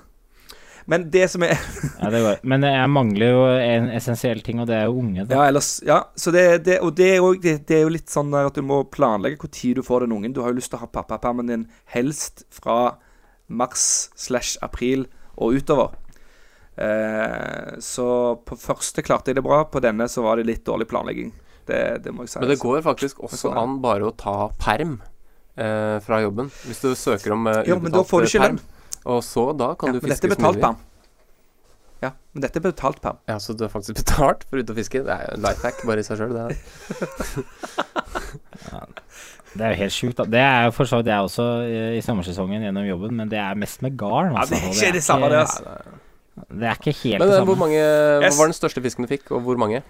Men 0.89 1.05
det 1.13 1.27
som 1.29 1.43
er 1.45 1.53
Ja, 1.99 2.09
det. 2.09 2.21
Men 2.49 2.65
jeg 2.65 2.89
mangler 2.89 3.33
jo 3.33 3.43
en 3.53 3.89
essensiell 3.93 4.41
ting, 4.45 4.61
og 4.63 4.69
det 4.69 4.79
er 4.79 4.87
jo 4.89 4.97
unge. 5.03 5.25
Da. 5.25 5.37
Ja, 5.37 5.47
ellers 5.51 5.71
Ja, 5.85 5.99
så 6.17 6.33
det, 6.33 6.45
det 6.65 6.79
Og 6.85 6.95
det 6.97 7.11
er, 7.13 7.19
jo, 7.21 7.33
det, 7.37 7.59
det 7.69 7.77
er 7.77 7.85
jo 7.85 7.93
litt 7.93 8.09
sånn 8.09 8.33
der 8.33 8.49
at 8.49 8.57
du 8.57 8.65
må 8.65 8.81
planlegge 8.89 9.41
hvor 9.43 9.53
tid 9.53 9.77
du 9.77 9.85
får 9.85 10.05
den 10.05 10.17
ungen. 10.17 10.33
Du 10.33 10.41
har 10.41 10.53
jo 10.53 10.57
lyst 10.57 10.73
til 10.73 10.79
å 10.79 10.83
ha 10.85 10.91
pappapermen 10.91 11.51
din 11.51 11.67
helst 11.93 12.45
fra 12.53 12.97
mars 13.49 14.09
slash 14.17 14.57
april 14.65 15.07
og 15.39 15.59
utover. 15.61 15.93
Eh, 16.79 17.77
så 17.83 18.07
på 18.45 18.57
første 18.59 19.03
klarte 19.03 19.31
jeg 19.31 19.39
det 19.39 19.43
bra, 19.43 19.63
på 19.67 19.81
denne 19.83 20.07
så 20.07 20.23
var 20.23 20.39
det 20.39 20.47
litt 20.47 20.65
dårlig 20.67 20.87
planlegging. 20.89 21.33
Det, 21.67 21.81
det 22.05 22.13
må 22.15 22.25
jeg 22.25 22.33
si. 22.33 22.41
Men 22.41 22.49
det 22.49 22.57
altså. 22.57 22.67
går 22.67 22.83
faktisk 22.85 23.23
også 23.27 23.53
an 23.59 23.77
bare 23.83 24.09
å 24.09 24.13
ta 24.17 24.35
perm 24.61 24.99
eh, 25.59 25.97
fra 26.05 26.21
jobben. 26.23 26.49
Hvis 26.65 26.81
du 26.85 26.93
søker 26.97 27.35
om 27.35 27.49
eh, 27.51 27.65
Ja, 27.69 27.77
men 27.81 27.93
da 27.93 28.05
får 28.07 28.25
du 28.25 28.31
ikke 28.31 28.45
perm. 28.47 28.61
Og 29.05 29.23
så 29.23 29.45
da 29.57 29.73
kan 29.79 29.93
ja, 29.93 29.99
du 29.99 30.03
fiske 30.03 30.27
er 30.27 30.29
men 30.29 30.29
dette 30.29 30.29
er 30.29 30.35
betalt 30.35 30.61
perm. 30.63 30.77
Ja, 31.99 32.11
men 32.33 32.43
dette 32.45 32.59
er 32.59 32.63
betalt 32.63 33.01
perm. 33.03 33.17
Ja, 33.27 33.37
så 33.43 33.53
du 33.57 33.63
har 33.65 33.71
faktisk 33.73 33.95
betalt 33.99 34.43
for 34.49 34.59
ute 34.59 34.71
å 34.73 34.77
fiske? 34.77 35.01
Det 35.07 35.13
er 35.15 35.25
jo 35.29 35.37
en 35.37 35.43
life 35.47 35.63
hack 35.67 35.81
bare 35.87 35.99
i 36.03 36.07
seg 36.07 36.19
sjøl, 36.21 36.35
det. 36.35 36.47
Det 39.49 39.65
er 39.65 39.71
jo 39.73 39.77
helt 39.79 39.93
sjukt. 39.95 40.19
Det 40.29 40.39
er 40.39 40.67
jo 40.67 40.73
for 40.75 40.85
så 40.85 40.99
vidt 40.99 41.07
jeg 41.09 41.25
også 41.25 41.45
i, 41.65 41.77
i 41.97 42.01
sommersesongen 42.05 42.61
gjennom 42.67 42.85
jobben, 42.85 43.15
men 43.17 43.31
det 43.31 43.39
er 43.41 43.57
mest 43.57 43.81
med 43.81 43.95
garn. 43.97 44.35
Ja, 44.35 44.43
Altså. 44.43 44.53
det 44.53 44.61
er 44.61 44.75
ikke 44.75 44.93
det 44.99 45.03
samme, 45.03 45.29
det, 45.33 45.39
altså. 45.41 45.63
Det 46.53 46.67
er 46.69 46.77
ikke 46.77 46.93
helt 47.01 47.19
Men 47.19 47.27
det 47.27 47.33
eh, 47.33 47.39
samme. 47.39 47.49
hvor 47.49 47.59
mange 47.63 47.79
Hva 48.21 48.29
var 48.37 48.51
den 48.51 48.57
største 48.59 48.83
fisken 48.85 49.07
du 49.07 49.09
fikk, 49.09 49.31
og 49.33 49.41
hvor 49.47 49.57
mange? 49.59 49.81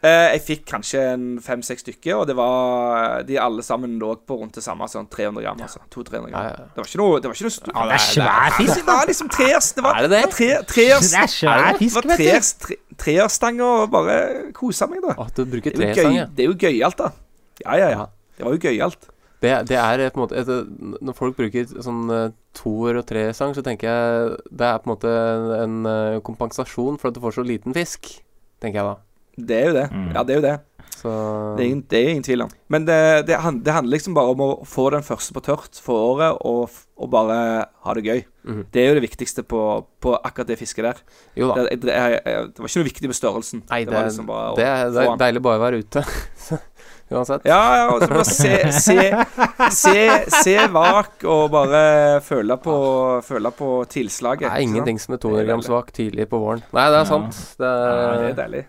Eh, 0.00 0.26
jeg 0.32 0.40
fikk 0.46 0.62
kanskje 0.70 1.00
en 1.12 1.24
fem-seks 1.44 1.82
stykker, 1.84 2.22
og 2.22 2.22
det 2.30 2.32
var 2.38 3.20
De 3.28 3.36
alle 3.36 3.60
sammen 3.60 3.98
lå 4.00 4.14
på 4.24 4.38
rundt 4.40 4.56
det 4.56 4.62
samme, 4.64 4.86
sånn 4.88 5.10
300 5.12 5.42
gram, 5.44 5.60
altså. 5.60 5.82
200-300 5.92 6.30
gram. 6.32 6.46
Det 6.72 6.80
var 6.80 6.88
ikke 6.88 7.00
noe, 7.02 7.18
det 7.20 7.28
var 7.28 7.36
ikke 7.36 7.48
noe 7.50 7.56
stort. 7.56 7.74
Ja, 7.74 7.84
det 7.90 7.98
er 7.98 8.06
svær 8.06 8.56
fisk. 8.56 8.74
Det 8.80 8.86
var 8.86 9.10
liksom 9.10 9.32
treers 9.34 9.68
Det 9.76 9.84
var, 9.84 9.98
Er 9.98 10.06
det 10.06 10.10
det? 10.14 10.22
var 10.24 10.32
tre, 10.38 10.48
treers, 10.72 11.10
Det 11.12 11.20
er 11.20 11.34
svær 11.34 11.80
fisk, 11.82 12.00
vet 12.00 12.16
treers, 12.16 12.52
tre, 12.64 12.78
treerstang 13.04 13.60
og 13.66 13.90
bare 13.92 14.16
kose 14.56 14.88
meg, 14.88 15.04
da. 15.04 15.18
At 15.26 15.36
du 15.36 15.44
bruker 15.44 15.76
Det 15.76 15.84
er 15.84 15.92
jo, 15.92 15.92
tre 15.92 15.92
gøy, 15.92 16.02
stang, 16.08 16.16
ja. 16.16 16.26
det 16.32 16.46
er 16.46 16.48
jo 16.48 16.56
gøyalt, 16.64 17.04
da. 17.04 17.12
Ja, 17.66 17.76
ja, 17.76 17.90
ja. 17.98 18.06
Det 18.38 18.46
var 18.48 18.56
jo 18.56 18.62
gøyalt. 18.64 19.10
Det, 19.40 19.52
det 19.68 19.76
er 19.80 20.00
eh, 20.04 20.10
på 20.12 20.20
en 20.20 20.24
måte 20.26 20.36
et, 20.40 20.48
Når 21.00 21.16
folk 21.16 21.36
bruker 21.38 21.68
sånn 21.80 22.08
eh, 22.12 22.32
toer 22.56 22.98
og 23.00 23.06
tresang, 23.08 23.54
så 23.56 23.64
tenker 23.64 23.88
jeg 23.88 24.34
det 24.48 24.66
er 24.68 24.80
på 24.80 24.88
en 24.88 24.94
måte 24.94 25.12
en 25.60 25.78
eh, 25.88 26.18
kompensasjon 26.24 26.98
for 27.00 27.08
at 27.08 27.16
du 27.16 27.22
får 27.24 27.36
så 27.38 27.44
liten 27.44 27.76
fisk, 27.76 28.14
tenker 28.60 28.80
jeg 28.82 28.88
da. 28.90 28.98
Det 29.46 29.56
er 29.56 29.70
jo 29.70 29.76
det. 29.76 29.86
Mm. 29.92 30.10
Ja, 30.14 30.24
det 30.26 30.34
er 30.34 30.40
jo 30.40 30.46
det. 30.48 30.58
Så 31.00 31.10
Det 31.56 31.64
er 31.64 31.68
ingen, 31.70 31.84
det 31.88 31.98
er 31.98 32.08
ingen 32.12 32.24
tvil 32.26 32.42
om. 32.44 32.50
Men 32.68 32.84
det, 32.84 32.98
det, 33.28 33.36
det 33.64 33.72
handler 33.72 33.94
liksom 33.94 34.16
bare 34.16 34.34
om 34.34 34.42
å 34.44 34.48
få 34.68 34.90
den 34.92 35.04
første 35.06 35.32
på 35.32 35.42
tørt 35.46 35.78
for 35.80 35.96
året, 36.12 36.36
og, 36.44 36.74
og 37.00 37.10
bare 37.12 37.38
ha 37.86 37.94
det 37.96 38.04
gøy. 38.04 38.20
Mm. 38.44 38.62
Det 38.72 38.82
er 38.82 38.90
jo 38.90 38.98
det 38.98 39.04
viktigste 39.06 39.44
på, 39.48 39.62
på 40.02 40.12
akkurat 40.18 40.50
det 40.50 40.58
fisket 40.60 40.90
der. 40.90 41.00
Jo 41.40 41.52
da. 41.52 41.64
Det, 41.64 41.78
det, 41.86 41.94
var 41.96 42.68
ikke 42.68 42.82
noe 42.82 42.88
viktig 42.90 43.12
med 43.12 43.16
størrelsen. 43.16 43.62
Nei, 43.70 43.84
det, 43.88 43.94
var 43.96 44.10
liksom 44.10 44.28
bare 44.28 44.50
det, 44.58 44.66
er, 44.66 44.90
det 44.92 45.06
er 45.06 45.22
deilig 45.24 45.44
bare 45.46 45.60
å 45.60 45.64
være 45.64 45.80
ute. 45.84 46.04
Uansett. 47.10 47.46
Ja, 47.48 47.60
ja, 47.74 47.86
og 47.90 48.04
så 48.04 48.10
bare 48.12 48.26
se, 48.28 48.52
se, 48.70 49.08
se, 49.74 50.02
se 50.30 50.54
vak 50.70 51.24
og 51.26 51.48
bare 51.50 51.80
føle 52.22 52.54
på, 52.62 52.74
føle 53.26 53.50
på 53.56 53.70
tilslaget. 53.90 54.46
Det 54.46 54.52
er 54.52 54.68
ingenting 54.68 55.00
som 55.02 55.16
er 55.16 55.22
200 55.24 55.40
Det 55.40 55.42
er 55.42 55.50
grams 55.50 55.70
vak 55.72 55.90
tidlig 55.96 56.28
på 56.30 56.38
våren. 56.38 56.62
Nei, 56.76 56.86
det 56.92 57.00
er 57.00 57.08
sant. 57.10 57.40
Det 57.58 57.72
Ja, 57.72 57.96
er, 57.96 58.20
det 58.20 58.30
er 58.30 58.38
deilig. 58.44 58.62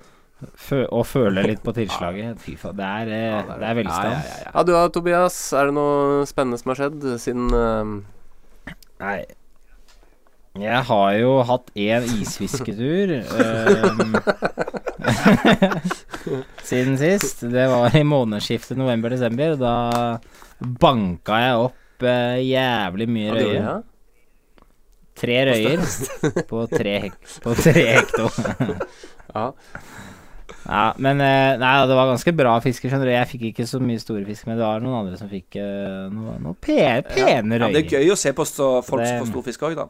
Fø 0.57 0.81
og 0.89 1.05
føle 1.05 1.43
litt 1.45 1.61
på 1.65 1.73
tilslaget. 1.79 2.39
Fy 2.41 2.55
faen, 2.59 2.77
det 2.79 2.87
er, 2.87 3.11
ja, 3.11 3.43
det 3.51 3.67
er 3.67 3.77
velstand. 3.81 4.15
Ja, 4.15 4.23
ja, 4.31 4.47
ja. 4.47 4.63
Du 4.65 4.73
da, 4.73 4.87
Tobias. 4.93 5.37
Er 5.57 5.69
det 5.69 5.77
noe 5.77 6.25
spennende 6.29 6.61
som 6.61 6.73
har 6.73 6.81
skjedd 6.81 7.05
siden 7.21 7.53
uh... 7.53 7.93
Nei. 9.01 9.19
Jeg 10.59 10.83
har 10.83 11.11
jo 11.15 11.35
hatt 11.47 11.69
én 11.79 12.03
isfisketur 12.19 13.13
um, 13.23 14.17
siden 16.67 16.97
sist. 16.99 17.45
Det 17.53 17.69
var 17.71 17.95
i 17.95 18.03
månedsskiftet 18.03 18.75
november-desember. 18.81 19.55
Da 19.61 19.75
banka 20.59 21.39
jeg 21.39 21.61
opp 21.69 22.03
uh, 22.03 22.35
jævlig 22.43 23.07
mye 23.15 23.37
røye. 23.37 23.77
Tre 25.21 25.39
røyer 25.47 25.87
på 26.49 26.65
tre, 26.71 26.97
hek 27.07 27.17
på 27.45 27.55
tre 27.61 27.87
hekto. 27.93 28.27
Ja. 29.31 29.45
Ja, 30.67 30.91
men 31.01 31.21
eh, 31.25 31.57
Nei, 31.61 31.71
det 31.89 31.97
var 31.97 32.11
ganske 32.11 32.33
bra 32.37 32.53
fisker, 32.61 32.91
skjønner 32.91 33.09
du. 33.09 33.13
Jeg 33.15 33.29
fikk 33.31 33.47
ikke 33.49 33.65
så 33.69 33.81
mye 33.81 34.01
store 34.01 34.23
fisk, 34.27 34.45
men 34.49 34.59
det 34.59 34.65
var 34.67 34.83
noen 34.83 34.99
andre 34.99 35.17
som 35.19 35.31
fikk 35.31 35.57
uh, 35.57 36.05
noe, 36.13 36.37
noe 36.43 36.57
pene 36.61 37.01
pene 37.07 37.57
Ja, 37.57 37.71
det 37.73 37.85
er 37.85 37.97
gøy 37.97 38.13
å 38.13 38.19
se 38.19 38.33
på 38.37 38.45
så 38.47 38.71
folk 38.85 39.01
Det- 39.01 39.09
som 39.09 39.25
får 39.25 39.31
stor 39.33 39.47
fisk 39.49 39.67
òg, 39.69 39.75
da. 39.81 39.87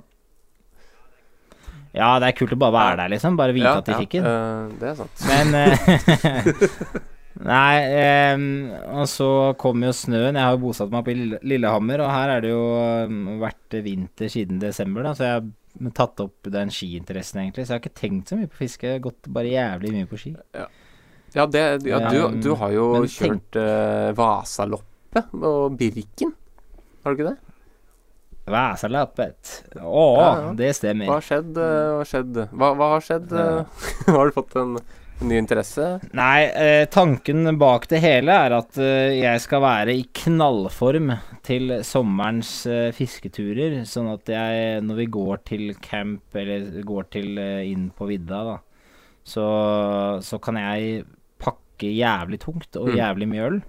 Ja, 1.91 2.13
det 2.23 2.29
er 2.29 2.35
kult 2.39 2.53
å 2.55 2.59
bare 2.59 2.77
være 2.77 2.99
der, 3.01 3.11
liksom. 3.17 3.35
Bare 3.39 3.55
vite 3.55 3.67
Ja, 3.67 3.79
at 3.81 3.89
de 3.89 3.97
fikk 3.99 4.13
den. 4.15 4.27
Uh, 4.27 4.75
det 4.79 4.93
er 4.93 4.99
sant. 5.01 5.25
Men 5.27 5.55
eh, 5.59 6.99
Nei, 7.51 8.33
um, 8.35 8.45
og 9.01 9.07
så 9.09 9.27
kom 9.59 9.83
jo 9.83 9.91
snøen. 9.95 10.37
Jeg 10.37 10.45
har 10.45 10.55
jo 10.55 10.61
bosatt 10.65 10.91
meg 10.93 11.03
på 11.07 11.15
Lillehammer, 11.17 12.03
og 12.05 12.11
her 12.13 12.35
er 12.37 12.43
det 12.45 12.51
jo 12.53 12.63
vært 13.41 13.77
vinter 13.83 14.31
siden 14.31 14.59
desember, 14.61 15.03
da, 15.07 15.13
så 15.17 15.27
jeg 15.27 15.49
tatt 15.95 16.19
opp 16.23 16.49
den 16.51 16.69
skiinteressen, 16.73 17.41
egentlig. 17.43 17.65
Så 17.67 17.73
jeg 17.73 17.79
har 17.79 17.83
ikke 17.85 17.99
tenkt 18.01 18.29
så 18.31 18.37
mye 18.39 18.49
på 18.51 18.59
fiske. 18.61 18.87
Jeg 18.87 18.99
har 18.99 19.05
gått 19.09 19.29
bare 19.31 19.51
jævlig 19.53 19.93
mye 19.95 20.09
på 20.11 20.19
ski. 20.19 20.33
Ja, 21.33 21.45
det, 21.47 21.61
ja 21.87 21.99
du, 22.11 22.17
du 22.43 22.49
har 22.59 22.73
jo 22.75 22.89
men 22.97 23.07
tenk- 23.07 23.15
kjørt 23.55 23.59
uh, 23.61 24.11
Vasaloppet 24.17 25.31
og 25.41 25.77
Birken. 25.79 26.33
Har 27.05 27.15
du 27.15 27.21
ikke 27.23 27.31
det? 27.31 27.37
Vasaloppet. 28.51 29.51
Å, 29.79 30.05
Ja, 30.17 30.29
ja. 30.41 30.53
det 30.57 30.71
stemmer. 30.75 31.07
Hva 31.07 31.19
har 31.19 31.25
skjedd? 31.27 31.51
eh, 31.61 31.83
hva 31.91 31.99
har 32.01 32.09
skjedd? 32.09 32.39
Hva, 32.51 32.71
hva 32.79 32.87
har 32.95 33.05
skjedd? 33.05 33.31
eh? 33.37 33.85
har 34.17 34.27
du 34.31 34.35
fått 34.35 34.55
en 34.59 34.73
Ny 35.21 35.35
interesse? 35.37 35.85
Nei, 36.17 36.47
eh, 36.49 36.87
tanken 36.89 37.45
bak 37.61 37.85
det 37.91 37.99
hele 38.01 38.33
er 38.33 38.55
at 38.57 38.77
eh, 38.81 39.19
jeg 39.19 39.41
skal 39.43 39.61
være 39.61 39.93
i 39.93 40.05
knallform 40.17 41.11
til 41.45 41.75
sommerens 41.85 42.49
eh, 42.65 42.89
fisketurer. 42.95 43.83
Sånn 43.85 44.09
at 44.15 44.31
jeg, 44.33 44.79
når 44.81 44.97
vi 45.03 45.05
går 45.13 45.43
til 45.45 45.75
camp, 45.83 46.23
eller 46.33 46.81
går 46.87 47.09
til 47.13 47.37
inn 47.37 47.91
på 47.93 48.09
vidda, 48.09 48.41
da, 48.49 48.55
så, 49.21 49.45
så 50.25 50.41
kan 50.41 50.57
jeg 50.57 51.03
pakke 51.41 51.93
jævlig 51.93 52.41
tungt 52.41 52.81
og 52.81 52.89
Mm. 52.89 52.97
jævlig 52.97 53.29
mye 53.29 53.45
øl. 53.51 53.61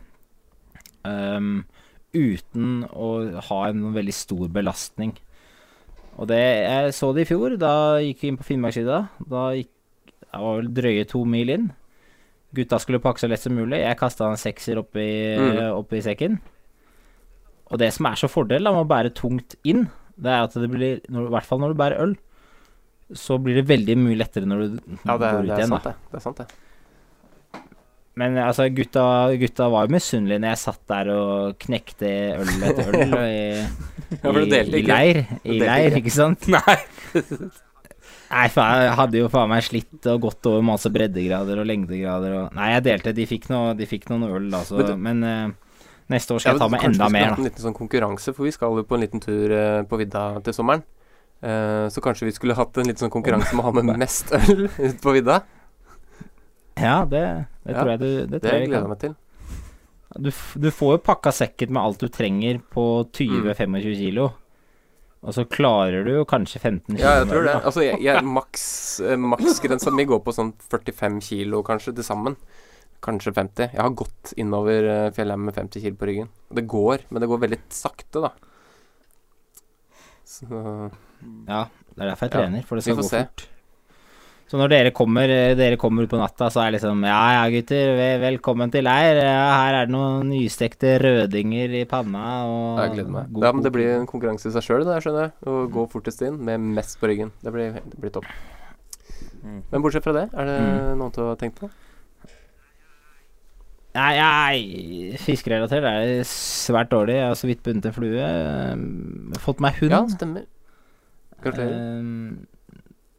Um, 1.05 1.53
uten 2.17 2.87
å 2.95 3.13
ha 3.51 3.61
en 3.69 3.91
veldig 3.93 4.15
stor 4.17 4.49
belastning. 4.49 5.13
Og 6.17 6.29
det, 6.33 6.41
jeg 6.41 6.97
så 6.97 7.13
det 7.13 7.27
i 7.27 7.31
fjor. 7.35 7.59
Da 7.61 8.01
gikk 8.05 8.25
vi 8.25 8.33
inn 8.33 8.41
på 8.41 8.49
Finnmarkssida. 8.49 8.99
Da 9.29 9.51
gikk 9.57 9.73
jeg 10.33 10.41
var 10.47 10.57
vel 10.61 10.69
drøye 10.75 11.05
to 11.11 11.25
mil 11.29 11.49
inn. 11.53 11.71
Gutta 12.57 12.79
skulle 12.81 13.01
pakke 13.01 13.21
så 13.23 13.29
lett 13.29 13.41
som 13.41 13.55
mulig. 13.57 13.79
Jeg 13.81 13.97
kasta 14.01 14.27
en 14.29 14.37
sekser 14.41 14.81
oppi, 14.81 15.07
Mm. 15.39 15.61
oppi 15.79 16.01
sekken. 16.05 16.39
Og 17.73 17.79
det 17.81 17.93
som 17.97 18.07
er 18.11 18.17
så 18.21 18.29
fordel 18.29 18.65
da, 18.65 18.73
med 18.73 18.85
å 18.85 18.89
bære 18.91 19.15
tungt 19.17 19.55
inn, 19.65 19.87
det 20.21 20.29
er 20.31 20.43
at 20.45 20.53
det 20.61 20.69
blir, 20.71 21.01
når, 21.09 21.29
i 21.31 21.33
hvert 21.33 21.47
fall 21.49 21.59
når 21.63 21.73
du 21.73 21.79
bærer 21.81 22.03
øl, 22.05 22.13
så 23.17 23.39
blir 23.41 23.57
det 23.61 23.67
veldig 23.69 23.97
mye 24.01 24.17
lettere 24.21 24.45
når 24.49 24.61
du 24.61 24.77
Ja, 25.07 25.17
det, 25.17 25.31
går 25.33 25.41
ut 25.43 25.49
det 25.49 25.57
igjen. 25.59 25.69
sant, 25.73 25.85
Da. 25.85 25.91
det. 25.91 26.11
det 26.13 26.17
er 26.21 26.25
sant, 26.27 26.37
det. 26.37 27.63
Men 28.21 28.37
altså, 28.37 28.67
gutta, 28.69 29.05
gutta 29.41 29.71
var 29.73 29.87
jo 29.87 29.95
misunnelige 29.95 30.41
når 30.43 30.51
jeg 30.53 30.61
satt 30.67 30.83
der 30.93 31.09
og 31.15 31.55
knekte 31.65 32.11
øl 32.37 32.51
etter 32.69 32.93
øl 33.01 33.15
i, 33.17 33.37
Ja, 34.21 34.33
i, 34.37 34.61
i 34.77 34.83
leir. 34.85 35.23
I 35.49 35.59
leir, 35.63 35.97
ikke 36.03 36.13
sant? 36.13 36.45
Nei. 36.53 36.77
Nei, 38.33 38.47
faen, 38.49 38.83
jeg 38.87 38.95
hadde 38.97 39.19
jo 39.21 39.27
faen 39.33 39.51
meg 39.53 39.65
slitt 39.67 40.07
og 40.09 40.23
gått 40.25 40.47
over 40.49 40.63
masse 40.65 40.89
breddegrader 40.93 41.59
og 41.61 41.67
lengdegrader 41.69 42.37
og 42.39 42.55
Nei, 42.57 42.71
jeg 42.73 42.85
delte. 42.87 43.13
De 43.17 43.27
fikk, 43.29 43.51
noe, 43.53 43.75
de 43.77 43.89
fikk 43.91 44.09
noen 44.09 44.25
øl, 44.31 44.47
da, 44.55 44.63
så 44.65 44.81
Men 44.97 45.21
Men 45.21 45.23
uh, 45.53 45.77
neste 46.13 46.33
år 46.37 46.41
skal 46.41 46.57
Ja, 46.57 46.57
jeg 46.57 46.63
ta 46.65 46.69
med 46.73 46.81
kanskje 46.81 47.03
enda 47.03 47.09
vi 47.09 47.13
skulle 47.13 47.19
vi 47.19 47.25
hatt 47.29 47.37
ha 47.37 47.43
En 47.43 47.49
liten 47.51 47.65
sånn 47.67 47.77
konkurranse, 47.77 48.35
for 48.37 48.49
vi 48.49 48.55
skal 48.57 48.79
jo 48.81 48.85
på 48.89 48.97
en 48.97 49.05
liten 49.05 49.21
tur 49.23 49.53
uh, 49.53 49.83
på 49.89 50.01
vidda 50.01 50.25
til 50.47 50.57
sommeren. 50.57 50.85
Uh, 51.43 51.89
så 51.93 52.01
kanskje 52.05 52.29
vi 52.31 52.37
skulle 52.37 52.57
hatt 52.57 52.79
en 52.79 52.89
liten 52.89 53.05
sånn 53.05 53.13
konkurranse 53.13 53.53
med 53.53 53.65
å 53.65 53.69
ha 53.69 53.75
med 53.83 53.93
mest 54.01 54.33
øl 54.39 54.69
ut 54.89 55.01
på 55.03 55.17
vidda. 55.19 55.43
Ja, 56.81 57.03
det, 57.05 57.21
det 57.67 57.75
Ja, 57.75 57.83
tror 57.83 57.91
jeg 57.93 58.01
du 58.01 58.11
Det 58.33 58.41
Det 58.41 58.53
jeg 58.53 58.69
gleder 58.71 58.87
jeg 58.87 58.93
meg 58.95 59.03
til. 59.03 59.17
Du, 60.13 60.29
du 60.61 60.69
får 60.73 60.97
jo 60.97 61.01
pakka 61.05 61.33
sekken 61.33 61.73
med 61.73 61.83
alt 61.83 62.01
du 62.01 62.09
trenger 62.13 62.59
på 62.73 62.85
Mm. 63.13 63.53
20-25 63.53 63.95
kilo. 63.97 64.31
Og 65.23 65.35
så 65.37 65.45
klarer 65.47 66.03
du 66.07 66.11
jo 66.17 66.25
kanskje 66.27 66.59
15 66.59 66.97
kilo. 66.97 66.99
Ja, 66.99 67.21
jeg 67.21 67.29
tror 67.31 67.45
det. 67.47 67.55
Altså, 67.63 67.85
jeg, 67.87 68.01
jeg, 68.03 68.25
maks, 68.27 68.65
eh, 69.07 69.19
maksgrensa 69.23 69.93
mi 69.95 70.07
går 70.11 70.19
på 70.27 70.35
sånn 70.35 70.51
45 70.73 71.21
kilo 71.23 71.61
kanskje 71.67 71.95
til 71.95 72.07
sammen. 72.07 72.35
Kanskje 73.03 73.33
50. 73.37 73.69
Jeg 73.71 73.83
har 73.83 73.95
gått 73.99 74.33
innover 74.39 74.89
eh, 74.91 75.37
med 75.39 75.55
50 75.55 75.85
kilo 75.85 75.99
på 76.01 76.09
ryggen. 76.11 76.33
Det 76.51 76.67
går, 76.67 77.07
men 77.11 77.23
det 77.23 77.31
går 77.31 77.43
veldig 77.45 77.61
sakte, 77.71 78.25
da. 78.27 78.33
Så 80.27 80.49
Ja, 81.47 81.67
det 81.95 82.03
er 82.03 82.09
derfor 82.11 82.27
jeg 82.27 82.33
Ja, 82.33 82.39
trener, 82.41 82.67
for 82.67 82.79
det 82.79 82.85
skal 82.87 82.99
gå 82.99 83.07
se. 83.07 83.23
fort. 83.23 83.47
Så 84.53 84.59
når 84.61 84.69
dere 84.69 84.91
kommer, 84.93 85.31
eh, 85.33 85.55
dere 85.57 85.79
kommer 85.81 86.05
på 86.11 86.19
natta, 86.21 86.51
så 86.53 86.61
er 86.61 86.71
det 86.71 86.75
liksom 86.83 87.01
Ja 87.09 87.21
ja, 87.39 87.45
gutter, 87.49 87.95
ve 87.97 88.09
velkommen 88.21 88.71
til 88.71 88.85
leir. 88.85 89.17
Her 89.25 89.79
er 89.79 89.87
det 89.89 89.95
noen 89.95 90.29
nystekte 90.29 90.99
rødinger 91.01 91.73
i 91.81 91.87
panna 91.89 92.25
og 92.45 92.83
jeg 92.83 92.99
gleder 92.99 93.15
meg. 93.15 93.31
Ja, 93.41 93.53
men 93.57 93.65
det 93.65 93.73
blir 93.73 93.95
en 93.97 94.05
konkurranse 94.11 94.51
i 94.51 94.53
seg 94.53 94.67
sjøl, 94.67 94.85
det, 94.85 94.99
skjønner 95.01 95.31
jeg. 95.31 95.33
Å 95.49 95.63
gå 95.73 95.87
fortest 95.95 96.21
inn 96.29 96.37
med 96.45 96.61
mest 96.77 97.01
på 97.01 97.09
ryggen. 97.09 97.33
Det 97.41 97.55
blir, 97.55 97.81
det 97.81 97.97
blir 98.03 98.13
topp. 98.13 98.29
Men 99.73 99.81
bortsett 99.83 100.05
fra 100.05 100.13
det, 100.21 100.27
er 100.37 100.45
det 100.45 100.59
Mm. 100.61 100.99
noen 101.01 101.13
til 101.17 101.25
å 101.25 101.37
tenke 101.41 101.57
på? 101.65 101.71
Nei, 103.95 104.13
nei, 104.21 105.17
fiskerelatert 105.21 105.85
er 105.85 105.99
det 106.07 106.27
svært 106.29 106.89
dårlig. 106.93 107.17
Jeg 107.17 107.29
har 107.29 107.35
så 107.41 107.49
vidt 107.49 107.63
bundet 107.65 107.87
en 107.89 107.97
flue. 107.97 109.39
Fått 109.41 109.61
meg 109.61 109.81
hund. 109.81 109.91
Ja, 109.97 110.05
stemmer. 110.13 110.45
Gratulerer. 111.43 111.73
Eh, 111.73 112.52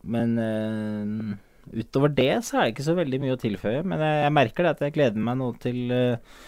men 0.04 0.34
uh, 0.40 1.36
utover 1.74 2.12
det 2.14 2.32
så 2.44 2.60
er 2.60 2.68
det 2.68 2.76
ikke 2.76 2.88
så 2.88 2.96
veldig 2.98 3.20
mye 3.24 3.36
å 3.36 3.40
tilføye. 3.42 3.84
Men 3.88 4.04
jeg, 4.04 4.20
jeg 4.26 4.36
merker 4.40 4.68
det 4.68 4.74
at 4.76 4.84
jeg 4.88 4.96
gleder 4.98 5.28
meg 5.30 5.40
nå 5.40 5.52
til 5.64 5.94
uh, 5.96 6.40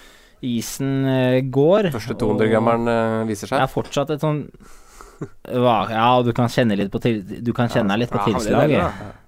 isen 0.46 0.96
uh, 1.08 1.40
går. 1.60 1.92
Første 1.96 2.18
200-grammeren 2.22 2.90
viser 3.30 3.48
viser 3.48 3.56
Jeg 3.56 3.64
er 3.68 3.72
fortsatt 3.72 4.16
et 4.16 4.24
sånn 4.26 4.44
Ja, 5.48 6.08
du 6.26 6.34
kan 6.36 6.52
kjenne 6.52 6.76
litt 6.80 6.92
på, 6.92 7.00
til, 7.04 7.22
du 7.24 7.54
kan 7.56 7.72
kjenne 7.72 7.96
deg 7.96 8.06
litt 8.06 8.16
på 8.16 8.20
Ja, 8.20 8.26
det 8.26 8.34
er 8.34 8.34
det, 8.36 8.42
tilslaget. 8.44 9.22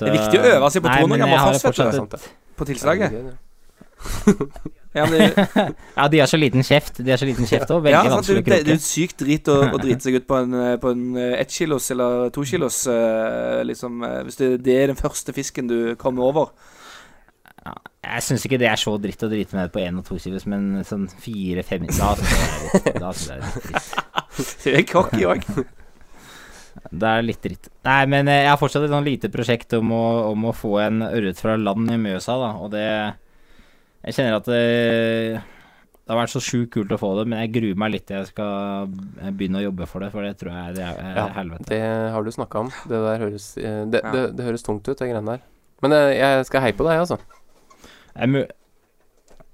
Det 0.00 0.08
er 0.08 0.16
viktig 0.16 0.40
å 0.40 0.50
øve 0.54 0.68
seg 0.72 0.84
på 0.84 0.90
200 0.92 1.08
men 1.08 1.22
gram 1.22 1.32
jeg 1.32 1.38
og 1.38 1.46
har 1.46 1.54
fortsette. 1.54 1.70
Det 1.70 1.70
er 1.70 1.70
fortsatt 1.70 1.96
sant, 1.96 2.12
et- 2.14 2.28
det. 2.28 2.56
På 2.60 2.68
tilslaget. 2.68 3.48
Ja, 4.94 5.04
det. 5.06 5.20
Ja, 5.36 5.66
Ja, 6.00 6.08
de 6.10 6.18
har 6.22 6.26
så 6.30 6.38
liten 6.40 6.64
kjeft. 6.66 6.98
De 6.98 7.12
har 7.12 7.20
så 7.20 7.28
liten 7.28 7.46
kjeft 7.46 7.70
òg. 7.70 7.86
ja, 7.86 8.00
Veldig 8.00 8.10
sant, 8.14 8.26
det, 8.26 8.34
vanskelig 8.34 8.40
å 8.40 8.48
det, 8.50 8.58
det 8.66 8.74
er 8.74 8.82
sykt 8.84 9.22
drit 9.22 9.50
å, 9.52 9.56
å 9.70 9.78
drite 9.82 10.06
seg 10.08 10.18
ut 10.18 10.26
på 10.30 10.40
en, 10.40 10.56
eh, 10.58 10.74
på 10.82 10.90
en 10.94 11.04
ettkilos 11.20 11.86
kilos 11.86 11.90
eller 11.94 12.32
to 12.34 12.44
kilos, 12.48 12.80
eh, 12.90 13.60
liksom. 13.68 14.02
eh, 14.08 14.20
Hvis 14.26 14.40
det, 14.40 14.50
det 14.66 14.76
er 14.82 14.92
den 14.94 14.98
første 14.98 15.34
fisken 15.36 15.70
du 15.70 15.78
kommer 16.00 16.30
over. 16.32 16.52
Jeg 18.00 18.24
syns 18.24 18.46
ikke 18.48 18.58
det 18.58 18.70
er 18.70 18.80
så 18.80 18.94
dritt 18.98 19.20
å 19.22 19.28
drite 19.30 19.54
med 19.58 19.70
på 19.74 19.82
én 19.82 19.98
og 20.00 20.06
to 20.08 20.16
kilos, 20.18 20.46
men 20.48 20.80
sånn 20.88 21.04
fire-fem 21.20 21.84
Da 21.92 22.14
syns 22.16 22.32
jeg 22.72 22.94
det 22.96 23.04
er 23.04 23.60
dritt. 23.68 23.92
Du 24.64 24.70
er 24.78 24.86
cocky 24.88 25.26
òg. 25.28 25.44
Det 26.90 27.06
er 27.06 27.24
litt 27.26 27.42
dritt. 27.44 27.66
Nei, 27.84 28.04
men 28.08 28.28
eh, 28.30 28.44
jeg 28.44 28.50
har 28.54 28.58
fortsatt 28.58 28.84
et 28.86 28.92
sånn 28.92 29.04
lite 29.04 29.28
prosjekt 29.30 29.74
om 29.76 29.90
å, 29.92 30.04
om 30.30 30.46
å 30.48 30.52
få 30.56 30.78
en 30.80 31.02
ørret 31.04 31.38
fra 31.42 31.56
land 31.60 31.90
i 31.92 31.98
Mjøsa, 32.00 32.36
da, 32.40 32.50
og 32.62 32.70
det 32.72 32.84
Jeg 34.06 34.16
kjenner 34.16 34.36
at 34.38 34.46
det, 34.48 34.60
det 35.40 36.08
har 36.14 36.18
vært 36.22 36.32
så 36.32 36.40
sjukt 36.42 36.70
kult 36.72 36.92
å 36.94 36.98
få 37.00 37.10
det, 37.18 37.26
men 37.28 37.42
jeg 37.44 37.52
gruer 37.58 37.80
meg 37.82 37.92
litt 37.94 38.06
til 38.08 38.16
jeg 38.20 38.30
skal 38.30 38.88
begynne 39.36 39.60
å 39.60 39.66
jobbe 39.66 39.88
for 39.90 40.04
det, 40.04 40.08
for 40.14 40.24
det 40.24 40.32
tror 40.40 40.54
jeg 40.56 40.78
det 40.78 40.86
er, 40.86 41.02
er 41.10 41.18
Ja, 41.20 41.26
helvete. 41.36 41.68
Det 41.68 41.80
har 42.14 42.24
du 42.24 42.30
snakka 42.32 42.64
om. 42.64 42.70
Det 42.88 43.02
der 43.04 43.24
høres 43.26 43.50
eh, 43.60 43.82
det, 43.92 44.00
Ja. 44.04 44.14
det, 44.16 44.24
det 44.38 44.46
høres 44.48 44.64
tungt 44.66 44.88
ut, 44.88 44.96
de 44.96 45.04
greiene 45.10 45.36
der. 45.36 45.44
Men 45.84 45.96
eh, 45.96 46.14
jeg 46.16 46.48
skal 46.48 46.64
heie 46.64 46.76
på 46.76 46.88
deg, 46.88 47.02
altså. 47.04 47.20